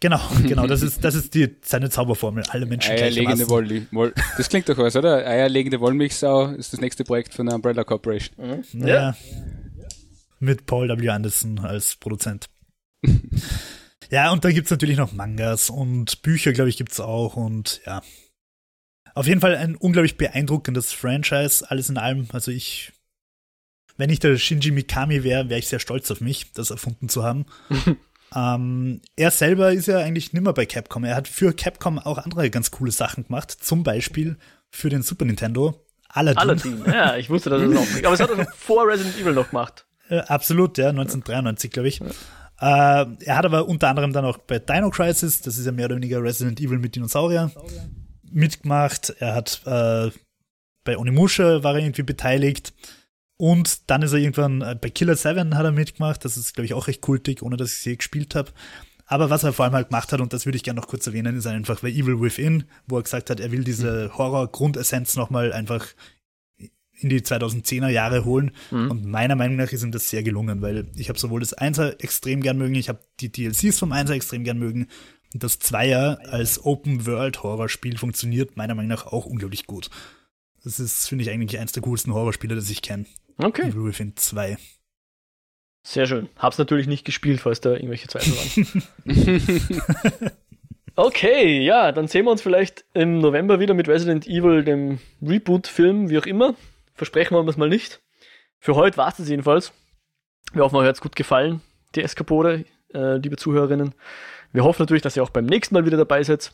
Genau, 0.00 0.20
genau, 0.46 0.66
das 0.66 0.82
ist, 0.82 1.02
das 1.02 1.14
ist 1.14 1.34
die, 1.34 1.56
seine 1.62 1.90
Zauberformel, 1.90 2.44
alle 2.50 2.66
Menschen 2.66 2.92
Eierlegende. 2.92 3.48
Wollmilch. 3.48 3.86
Woll 3.90 4.14
das 4.36 4.48
klingt 4.48 4.68
doch 4.68 4.78
was, 4.78 4.94
oder? 4.94 5.26
Eierlegende 5.26 5.80
Wollmilchsau 5.80 6.52
ist 6.52 6.72
das 6.72 6.80
nächste 6.80 7.04
Projekt 7.04 7.34
von 7.34 7.46
der 7.46 7.56
Umbrella 7.56 7.84
Corporation. 7.84 8.64
Ja. 8.72 9.16
Mit 10.38 10.66
Paul 10.66 10.88
W. 10.88 11.08
Anderson 11.08 11.58
als 11.58 11.96
Produzent. 11.96 12.48
ja, 14.10 14.30
und 14.30 14.44
da 14.44 14.52
gibt's 14.52 14.70
natürlich 14.70 14.96
noch 14.96 15.12
Mangas 15.12 15.68
und 15.68 16.22
Bücher, 16.22 16.52
glaube 16.52 16.70
ich, 16.70 16.76
gibt's 16.76 17.00
auch 17.00 17.36
und 17.36 17.80
ja. 17.84 18.02
Auf 19.14 19.26
jeden 19.26 19.40
Fall 19.40 19.56
ein 19.56 19.74
unglaublich 19.74 20.16
beeindruckendes 20.16 20.92
Franchise, 20.92 21.68
alles 21.68 21.88
in 21.88 21.98
allem. 21.98 22.28
Also 22.32 22.52
ich, 22.52 22.92
wenn 23.96 24.10
ich 24.10 24.20
der 24.20 24.36
Shinji 24.36 24.70
Mikami 24.70 25.24
wäre, 25.24 25.48
wäre 25.48 25.58
ich 25.58 25.66
sehr 25.66 25.80
stolz 25.80 26.08
auf 26.12 26.20
mich, 26.20 26.52
das 26.52 26.70
erfunden 26.70 27.08
zu 27.08 27.24
haben. 27.24 27.46
ähm, 28.34 29.00
er 29.16 29.30
selber 29.30 29.72
ist 29.72 29.86
ja 29.86 29.98
eigentlich 29.98 30.32
nimmer 30.32 30.52
bei 30.52 30.66
Capcom. 30.66 31.04
Er 31.04 31.16
hat 31.16 31.28
für 31.28 31.52
Capcom 31.52 31.98
auch 31.98 32.18
andere 32.18 32.50
ganz 32.50 32.70
coole 32.70 32.90
Sachen 32.90 33.24
gemacht, 33.24 33.50
zum 33.50 33.82
Beispiel 33.82 34.36
für 34.70 34.90
den 34.90 35.02
Super 35.02 35.24
Nintendo. 35.24 35.84
Aladdin. 36.08 36.38
Aladdin. 36.38 36.84
Ja, 36.86 37.16
ich 37.16 37.30
wusste, 37.30 37.50
dass 37.50 37.62
es 37.62 37.76
auch 37.76 37.94
nicht. 37.94 38.04
Aber 38.04 38.14
es 38.14 38.20
hat 38.20 38.30
er 38.30 38.46
vor 38.56 38.86
Resident 38.86 39.18
Evil 39.18 39.34
noch 39.34 39.50
gemacht. 39.50 39.86
Äh, 40.08 40.20
absolut, 40.20 40.78
ja, 40.78 40.88
1993, 40.88 41.70
glaube 41.70 41.88
ich. 41.88 42.00
Äh, 42.00 42.06
er 42.60 43.36
hat 43.36 43.44
aber 43.44 43.68
unter 43.68 43.88
anderem 43.88 44.12
dann 44.12 44.24
auch 44.24 44.38
bei 44.38 44.58
Dino 44.58 44.90
Crisis, 44.90 45.42
das 45.42 45.58
ist 45.58 45.66
ja 45.66 45.72
mehr 45.72 45.86
oder 45.86 45.96
weniger 45.96 46.22
Resident 46.22 46.60
Evil 46.60 46.78
mit 46.78 46.96
Dinosaurier, 46.96 47.50
mitgemacht. 48.30 49.14
Er 49.20 49.34
hat 49.34 49.60
äh, 49.64 50.10
bei 50.84 50.96
Onimusha 50.96 51.62
war 51.62 51.74
er 51.74 51.80
irgendwie 51.80 52.02
beteiligt. 52.02 52.72
Und 53.38 53.88
dann 53.88 54.02
ist 54.02 54.12
er 54.12 54.18
irgendwann 54.18 54.62
äh, 54.62 54.76
bei 54.78 54.90
Killer 54.90 55.16
7 55.16 55.56
hat 55.56 55.64
er 55.64 55.72
mitgemacht. 55.72 56.24
Das 56.24 56.36
ist, 56.36 56.54
glaube 56.54 56.66
ich, 56.66 56.74
auch 56.74 56.88
recht 56.88 57.00
kultig, 57.00 57.42
ohne 57.42 57.56
dass 57.56 57.72
ich 57.72 57.78
sie 57.78 57.96
gespielt 57.96 58.34
habe. 58.34 58.50
Aber 59.06 59.30
was 59.30 59.44
er 59.44 59.54
vor 59.54 59.64
allem 59.64 59.74
halt 59.74 59.88
gemacht 59.88 60.12
hat, 60.12 60.20
und 60.20 60.32
das 60.32 60.44
würde 60.44 60.56
ich 60.56 60.64
gerne 60.64 60.80
noch 60.80 60.88
kurz 60.88 61.06
erwähnen, 61.06 61.36
ist 61.36 61.46
einfach 61.46 61.80
bei 61.80 61.88
Evil 61.88 62.20
Within, 62.20 62.64
wo 62.86 62.98
er 62.98 63.04
gesagt 63.04 63.30
hat, 63.30 63.40
er 63.40 63.50
will 63.52 63.64
diese 63.64 64.10
Horror-Grundessenz 64.18 65.16
nochmal 65.16 65.52
einfach 65.52 65.86
in 67.00 67.08
die 67.08 67.20
2010er 67.20 67.88
Jahre 67.88 68.24
holen. 68.24 68.50
Und 68.90 69.06
meiner 69.06 69.36
Meinung 69.36 69.56
nach 69.56 69.70
ist 69.70 69.84
ihm 69.84 69.92
das 69.92 70.10
sehr 70.10 70.24
gelungen, 70.24 70.60
weil 70.60 70.90
ich 70.96 71.08
habe 71.08 71.18
sowohl 71.18 71.40
das 71.40 71.54
Einser 71.54 72.02
extrem 72.02 72.42
gern 72.42 72.58
mögen, 72.58 72.74
ich 72.74 72.88
habe 72.88 73.00
die 73.20 73.30
DLCs 73.30 73.78
vom 73.78 73.92
Einser 73.92 74.14
extrem 74.14 74.42
gern 74.44 74.58
mögen. 74.58 74.88
Und 75.32 75.42
das 75.44 75.58
Zweier 75.60 76.18
als 76.28 76.64
Open-World-Horrorspiel 76.64 77.98
funktioniert 77.98 78.56
meiner 78.56 78.74
Meinung 78.74 78.90
nach 78.90 79.06
auch 79.06 79.26
unglaublich 79.26 79.66
gut. 79.66 79.90
Das 80.64 80.80
ist, 80.80 81.08
finde 81.08 81.22
ich, 81.22 81.30
eigentlich 81.30 81.60
eins 81.60 81.72
der 81.72 81.82
coolsten 81.82 82.12
Horrorspiele, 82.12 82.56
das 82.56 82.68
ich 82.68 82.82
kenne. 82.82 83.06
Okay, 83.38 83.68
Evil 83.68 83.84
Within 83.84 84.16
2. 84.16 84.56
sehr 85.82 86.06
schön. 86.06 86.28
Hab's 86.36 86.58
natürlich 86.58 86.86
nicht 86.86 87.04
gespielt, 87.04 87.40
falls 87.40 87.60
da 87.60 87.72
irgendwelche 87.72 88.08
Zweifel 88.08 88.82
waren. 89.06 90.32
Okay, 91.00 91.60
ja, 91.60 91.92
dann 91.92 92.08
sehen 92.08 92.24
wir 92.24 92.32
uns 92.32 92.42
vielleicht 92.42 92.84
im 92.92 93.20
November 93.20 93.60
wieder 93.60 93.72
mit 93.72 93.86
Resident 93.86 94.26
Evil, 94.26 94.64
dem 94.64 94.98
Reboot-Film, 95.22 96.10
wie 96.10 96.18
auch 96.18 96.26
immer. 96.26 96.56
Versprechen 96.92 97.36
wir 97.36 97.38
uns 97.38 97.56
mal 97.56 97.68
nicht. 97.68 98.00
Für 98.58 98.74
heute 98.74 98.96
war 98.96 99.06
es 99.06 99.18
das 99.18 99.28
jedenfalls. 99.28 99.72
Wir 100.52 100.64
hoffen, 100.64 100.74
euch 100.74 100.88
hat's 100.88 101.00
gut 101.00 101.14
gefallen, 101.14 101.60
die 101.94 102.02
Eskapode, 102.02 102.64
äh, 102.92 103.16
liebe 103.18 103.36
Zuhörerinnen. 103.36 103.94
Wir 104.52 104.64
hoffen 104.64 104.82
natürlich, 104.82 105.04
dass 105.04 105.16
ihr 105.16 105.22
auch 105.22 105.30
beim 105.30 105.46
nächsten 105.46 105.76
Mal 105.76 105.86
wieder 105.86 105.98
dabei 105.98 106.24
seid. 106.24 106.50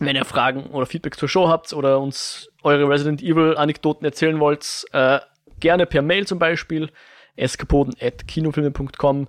Wenn 0.00 0.16
ihr 0.16 0.24
Fragen 0.24 0.66
oder 0.72 0.86
Feedback 0.86 1.14
zur 1.14 1.28
Show 1.28 1.48
habt 1.48 1.72
oder 1.72 2.00
uns 2.00 2.48
eure 2.64 2.88
Resident 2.88 3.22
Evil-Anekdoten 3.22 4.04
erzählen 4.04 4.40
wollt, 4.40 4.86
äh, 4.90 5.20
gerne 5.62 5.86
per 5.86 6.02
Mail 6.02 6.26
zum 6.26 6.38
Beispiel, 6.38 6.90
eskapoden.kinofilme.com 7.36 9.28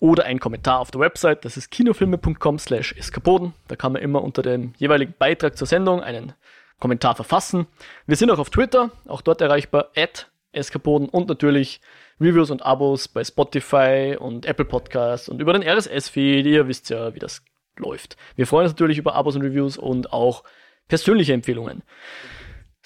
oder 0.00 0.24
ein 0.26 0.38
Kommentar 0.38 0.80
auf 0.80 0.90
der 0.90 1.00
Website, 1.00 1.44
das 1.44 1.56
ist 1.56 1.70
kinofilme.com 1.70 2.58
slash 2.58 2.94
eskapoden. 2.96 3.54
Da 3.66 3.76
kann 3.76 3.92
man 3.92 4.02
immer 4.02 4.22
unter 4.22 4.42
dem 4.42 4.74
jeweiligen 4.76 5.14
Beitrag 5.18 5.56
zur 5.56 5.66
Sendung 5.66 6.02
einen 6.02 6.34
Kommentar 6.78 7.16
verfassen. 7.16 7.66
Wir 8.06 8.16
sind 8.16 8.30
auch 8.30 8.38
auf 8.38 8.50
Twitter, 8.50 8.90
auch 9.06 9.22
dort 9.22 9.40
erreichbar, 9.40 9.90
at 9.96 10.30
eskapoden 10.52 11.08
und 11.08 11.28
natürlich 11.28 11.80
Reviews 12.20 12.50
und 12.50 12.64
Abos 12.64 13.08
bei 13.08 13.24
Spotify 13.24 14.16
und 14.18 14.46
Apple 14.46 14.64
Podcasts 14.64 15.28
und 15.28 15.40
über 15.40 15.52
den 15.52 15.62
RSS-Feed. 15.62 16.46
Ihr 16.46 16.68
wisst 16.68 16.90
ja, 16.90 17.14
wie 17.14 17.18
das 17.18 17.42
läuft. 17.76 18.16
Wir 18.36 18.46
freuen 18.46 18.64
uns 18.64 18.72
natürlich 18.72 18.98
über 18.98 19.14
Abos 19.14 19.36
und 19.36 19.42
Reviews 19.42 19.76
und 19.76 20.12
auch 20.12 20.44
persönliche 20.88 21.32
Empfehlungen. 21.32 21.82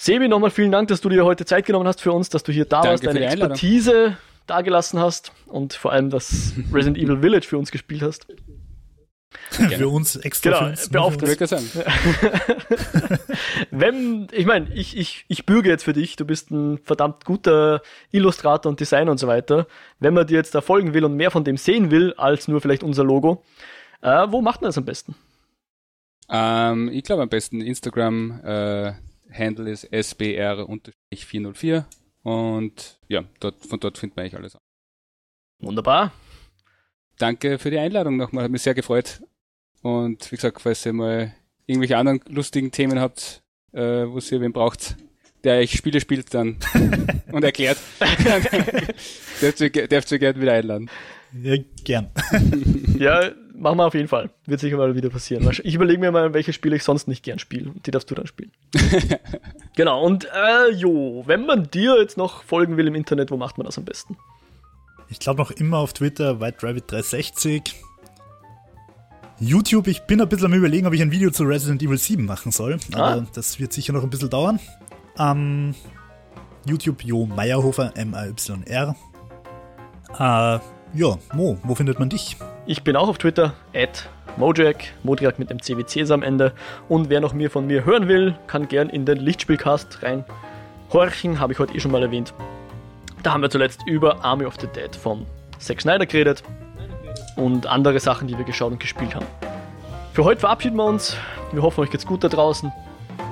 Sebi, 0.02 0.26
nochmal 0.26 0.50
vielen 0.50 0.72
Dank, 0.72 0.88
dass 0.88 1.00
du 1.00 1.08
dir 1.08 1.24
heute 1.24 1.44
Zeit 1.44 1.64
genommen 1.64 1.86
hast 1.86 2.00
für 2.00 2.10
uns, 2.10 2.28
dass 2.28 2.42
du 2.42 2.50
hier 2.50 2.64
da 2.64 2.78
Danke 2.80 2.88
warst, 2.88 3.06
deine 3.06 3.20
die 3.20 3.24
Einladung. 3.24 3.52
Expertise 3.52 4.16
dagelassen 4.48 4.98
hast 4.98 5.30
und 5.46 5.74
vor 5.74 5.92
allem 5.92 6.10
das 6.10 6.54
Resident 6.72 6.98
Evil 6.98 7.20
Village 7.20 7.46
für 7.46 7.56
uns 7.56 7.70
gespielt 7.70 8.02
hast. 8.02 8.26
für 9.50 9.86
uns 9.88 10.16
extra 10.16 10.50
Genau, 10.50 10.64
für 10.64 10.70
uns. 10.70 10.88
beauftragt. 10.88 11.48
Sagen. 11.48 11.70
Wenn, 13.70 14.26
ich 14.32 14.44
meine, 14.44 14.74
ich, 14.74 14.96
ich, 14.96 15.24
ich 15.28 15.46
bürge 15.46 15.68
jetzt 15.68 15.84
für 15.84 15.92
dich, 15.92 16.16
du 16.16 16.24
bist 16.24 16.50
ein 16.50 16.78
verdammt 16.78 17.24
guter 17.24 17.80
Illustrator 18.10 18.68
und 18.70 18.80
Designer 18.80 19.12
und 19.12 19.18
so 19.18 19.28
weiter. 19.28 19.68
Wenn 20.00 20.14
man 20.14 20.26
dir 20.26 20.34
jetzt 20.34 20.52
da 20.56 20.62
folgen 20.62 20.94
will 20.94 21.04
und 21.04 21.14
mehr 21.14 21.30
von 21.30 21.44
dem 21.44 21.56
sehen 21.56 21.92
will, 21.92 22.12
als 22.14 22.48
nur 22.48 22.60
vielleicht 22.60 22.82
unser 22.82 23.04
Logo, 23.04 23.44
äh, 24.00 24.26
wo 24.30 24.42
macht 24.42 24.62
man 24.62 24.68
das 24.70 24.78
am 24.78 24.84
besten? 24.84 25.14
Ähm, 26.28 26.88
ich 26.92 27.04
glaube 27.04 27.22
am 27.22 27.28
besten 27.28 27.60
Instagram 27.60 28.40
äh, 28.42 28.94
Handle 29.32 29.70
ist 29.70 29.84
sbr-404 29.92 31.84
und 32.22 33.00
ja, 33.08 33.24
dort, 33.40 33.64
von 33.66 33.80
dort 33.80 33.98
findet 33.98 34.16
man 34.16 34.24
eigentlich 34.24 34.36
alles. 34.36 34.56
Wunderbar. 35.58 36.12
Danke 37.18 37.58
für 37.58 37.70
die 37.70 37.78
Einladung 37.78 38.16
nochmal, 38.16 38.44
hat 38.44 38.50
mich 38.50 38.62
sehr 38.62 38.74
gefreut. 38.74 39.22
Und 39.82 40.30
wie 40.30 40.36
gesagt, 40.36 40.60
falls 40.60 40.86
ihr 40.86 40.92
mal 40.92 41.34
irgendwelche 41.66 41.96
anderen 41.96 42.20
lustigen 42.28 42.70
Themen 42.70 43.00
habt, 43.00 43.42
äh, 43.72 44.06
wo 44.06 44.18
ihr 44.18 44.40
wen 44.40 44.52
braucht, 44.52 44.96
der 45.44 45.58
euch 45.58 45.72
Spiele 45.72 46.00
spielt 46.00 46.32
dann 46.34 46.58
und 47.32 47.44
erklärt, 47.44 47.78
dürft 49.40 49.60
ihr, 49.60 49.70
dürft 49.70 50.12
ihr 50.12 50.18
gerne 50.18 50.40
wieder 50.40 50.52
einladen. 50.52 50.90
Ja, 51.32 51.56
gern. 51.84 52.10
Ja, 52.98 53.32
machen 53.62 53.78
wir 53.78 53.86
auf 53.86 53.94
jeden 53.94 54.08
Fall. 54.08 54.30
Wird 54.46 54.60
sicher 54.60 54.76
mal 54.76 54.94
wieder 54.94 55.08
passieren. 55.08 55.48
Ich 55.62 55.74
überlege 55.74 55.98
mir 56.00 56.10
mal, 56.12 56.34
welche 56.34 56.52
Spiele 56.52 56.76
ich 56.76 56.84
sonst 56.84 57.08
nicht 57.08 57.22
gern 57.24 57.38
spiele. 57.38 57.70
Die 57.86 57.90
darfst 57.90 58.10
du 58.10 58.14
dann 58.14 58.26
spielen. 58.26 58.52
genau, 59.76 60.02
und 60.04 60.24
äh, 60.26 60.70
jo, 60.74 61.22
wenn 61.26 61.46
man 61.46 61.70
dir 61.70 61.98
jetzt 62.00 62.16
noch 62.16 62.42
folgen 62.44 62.76
will 62.76 62.86
im 62.86 62.94
Internet, 62.94 63.30
wo 63.30 63.36
macht 63.36 63.56
man 63.58 63.64
das 63.64 63.78
am 63.78 63.84
besten? 63.84 64.16
Ich 65.08 65.18
glaube 65.18 65.40
noch 65.40 65.50
immer 65.50 65.78
auf 65.78 65.92
Twitter, 65.92 66.40
WhiteRabbit360. 66.40 67.72
YouTube, 69.40 69.88
ich 69.88 70.02
bin 70.02 70.20
ein 70.20 70.28
bisschen 70.28 70.46
am 70.46 70.54
überlegen, 70.54 70.86
ob 70.86 70.92
ich 70.92 71.02
ein 71.02 71.10
Video 71.10 71.30
zu 71.30 71.42
Resident 71.44 71.82
Evil 71.82 71.98
7 71.98 72.24
machen 72.24 72.52
soll. 72.52 72.78
Aber 72.92 73.04
Ah. 73.04 73.26
das 73.34 73.58
wird 73.58 73.72
sicher 73.72 73.92
noch 73.92 74.02
ein 74.04 74.10
bisschen 74.10 74.30
dauern. 74.30 74.60
Ähm, 75.18 75.74
YouTube 76.66 77.02
Jo 77.04 77.26
Meyerhofer, 77.26 77.92
M-A-Y-R. 77.96 78.94
Äh, 80.18 80.58
ja, 80.94 81.18
Mo, 81.34 81.58
wo 81.64 81.74
findet 81.74 81.98
man 81.98 82.08
dich? 82.08 82.36
Ich 82.64 82.84
bin 82.84 82.96
auch 82.96 83.08
auf 83.08 83.18
Twitter, 83.18 83.54
at 83.74 84.08
Mojack, 84.36 84.92
Modriak 85.02 85.38
mit 85.38 85.50
dem 85.50 85.60
CWCs 85.60 86.10
am 86.10 86.22
Ende. 86.22 86.52
Und 86.88 87.08
wer 87.10 87.20
noch 87.20 87.32
mehr 87.32 87.50
von 87.50 87.66
mir 87.66 87.84
hören 87.84 88.08
will, 88.08 88.36
kann 88.46 88.68
gern 88.68 88.88
in 88.88 89.04
den 89.04 89.18
Lichtspielcast 89.18 90.02
rein 90.02 90.24
horchen, 90.92 91.40
habe 91.40 91.52
ich 91.52 91.58
heute 91.58 91.74
eh 91.74 91.80
schon 91.80 91.90
mal 91.90 92.02
erwähnt. 92.02 92.34
Da 93.22 93.32
haben 93.32 93.42
wir 93.42 93.50
zuletzt 93.50 93.80
über 93.86 94.24
Army 94.24 94.44
of 94.44 94.54
the 94.60 94.66
Dead 94.66 94.94
von 94.94 95.26
Zack 95.58 95.80
Snyder 95.80 96.06
geredet 96.06 96.42
und 97.36 97.66
andere 97.66 97.98
Sachen, 98.00 98.28
die 98.28 98.36
wir 98.36 98.44
geschaut 98.44 98.72
und 98.72 98.80
gespielt 98.80 99.14
haben. 99.14 99.26
Für 100.12 100.24
heute 100.24 100.40
verabschieden 100.40 100.76
wir 100.76 100.84
uns. 100.84 101.16
Wir 101.52 101.62
hoffen, 101.62 101.80
euch 101.80 101.90
geht's 101.90 102.06
gut 102.06 102.22
da 102.24 102.28
draußen. 102.28 102.72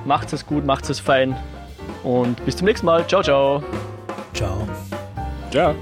Macht's 0.05 0.33
es 0.33 0.45
gut, 0.45 0.65
macht's 0.65 0.89
es 0.89 0.99
fein 0.99 1.35
und 2.03 2.43
bis 2.45 2.57
zum 2.57 2.65
nächsten 2.65 2.85
Mal. 2.85 3.05
Ciao, 3.07 3.21
ciao. 3.21 3.63
Ciao. 4.33 4.67
Ciao. 5.51 5.75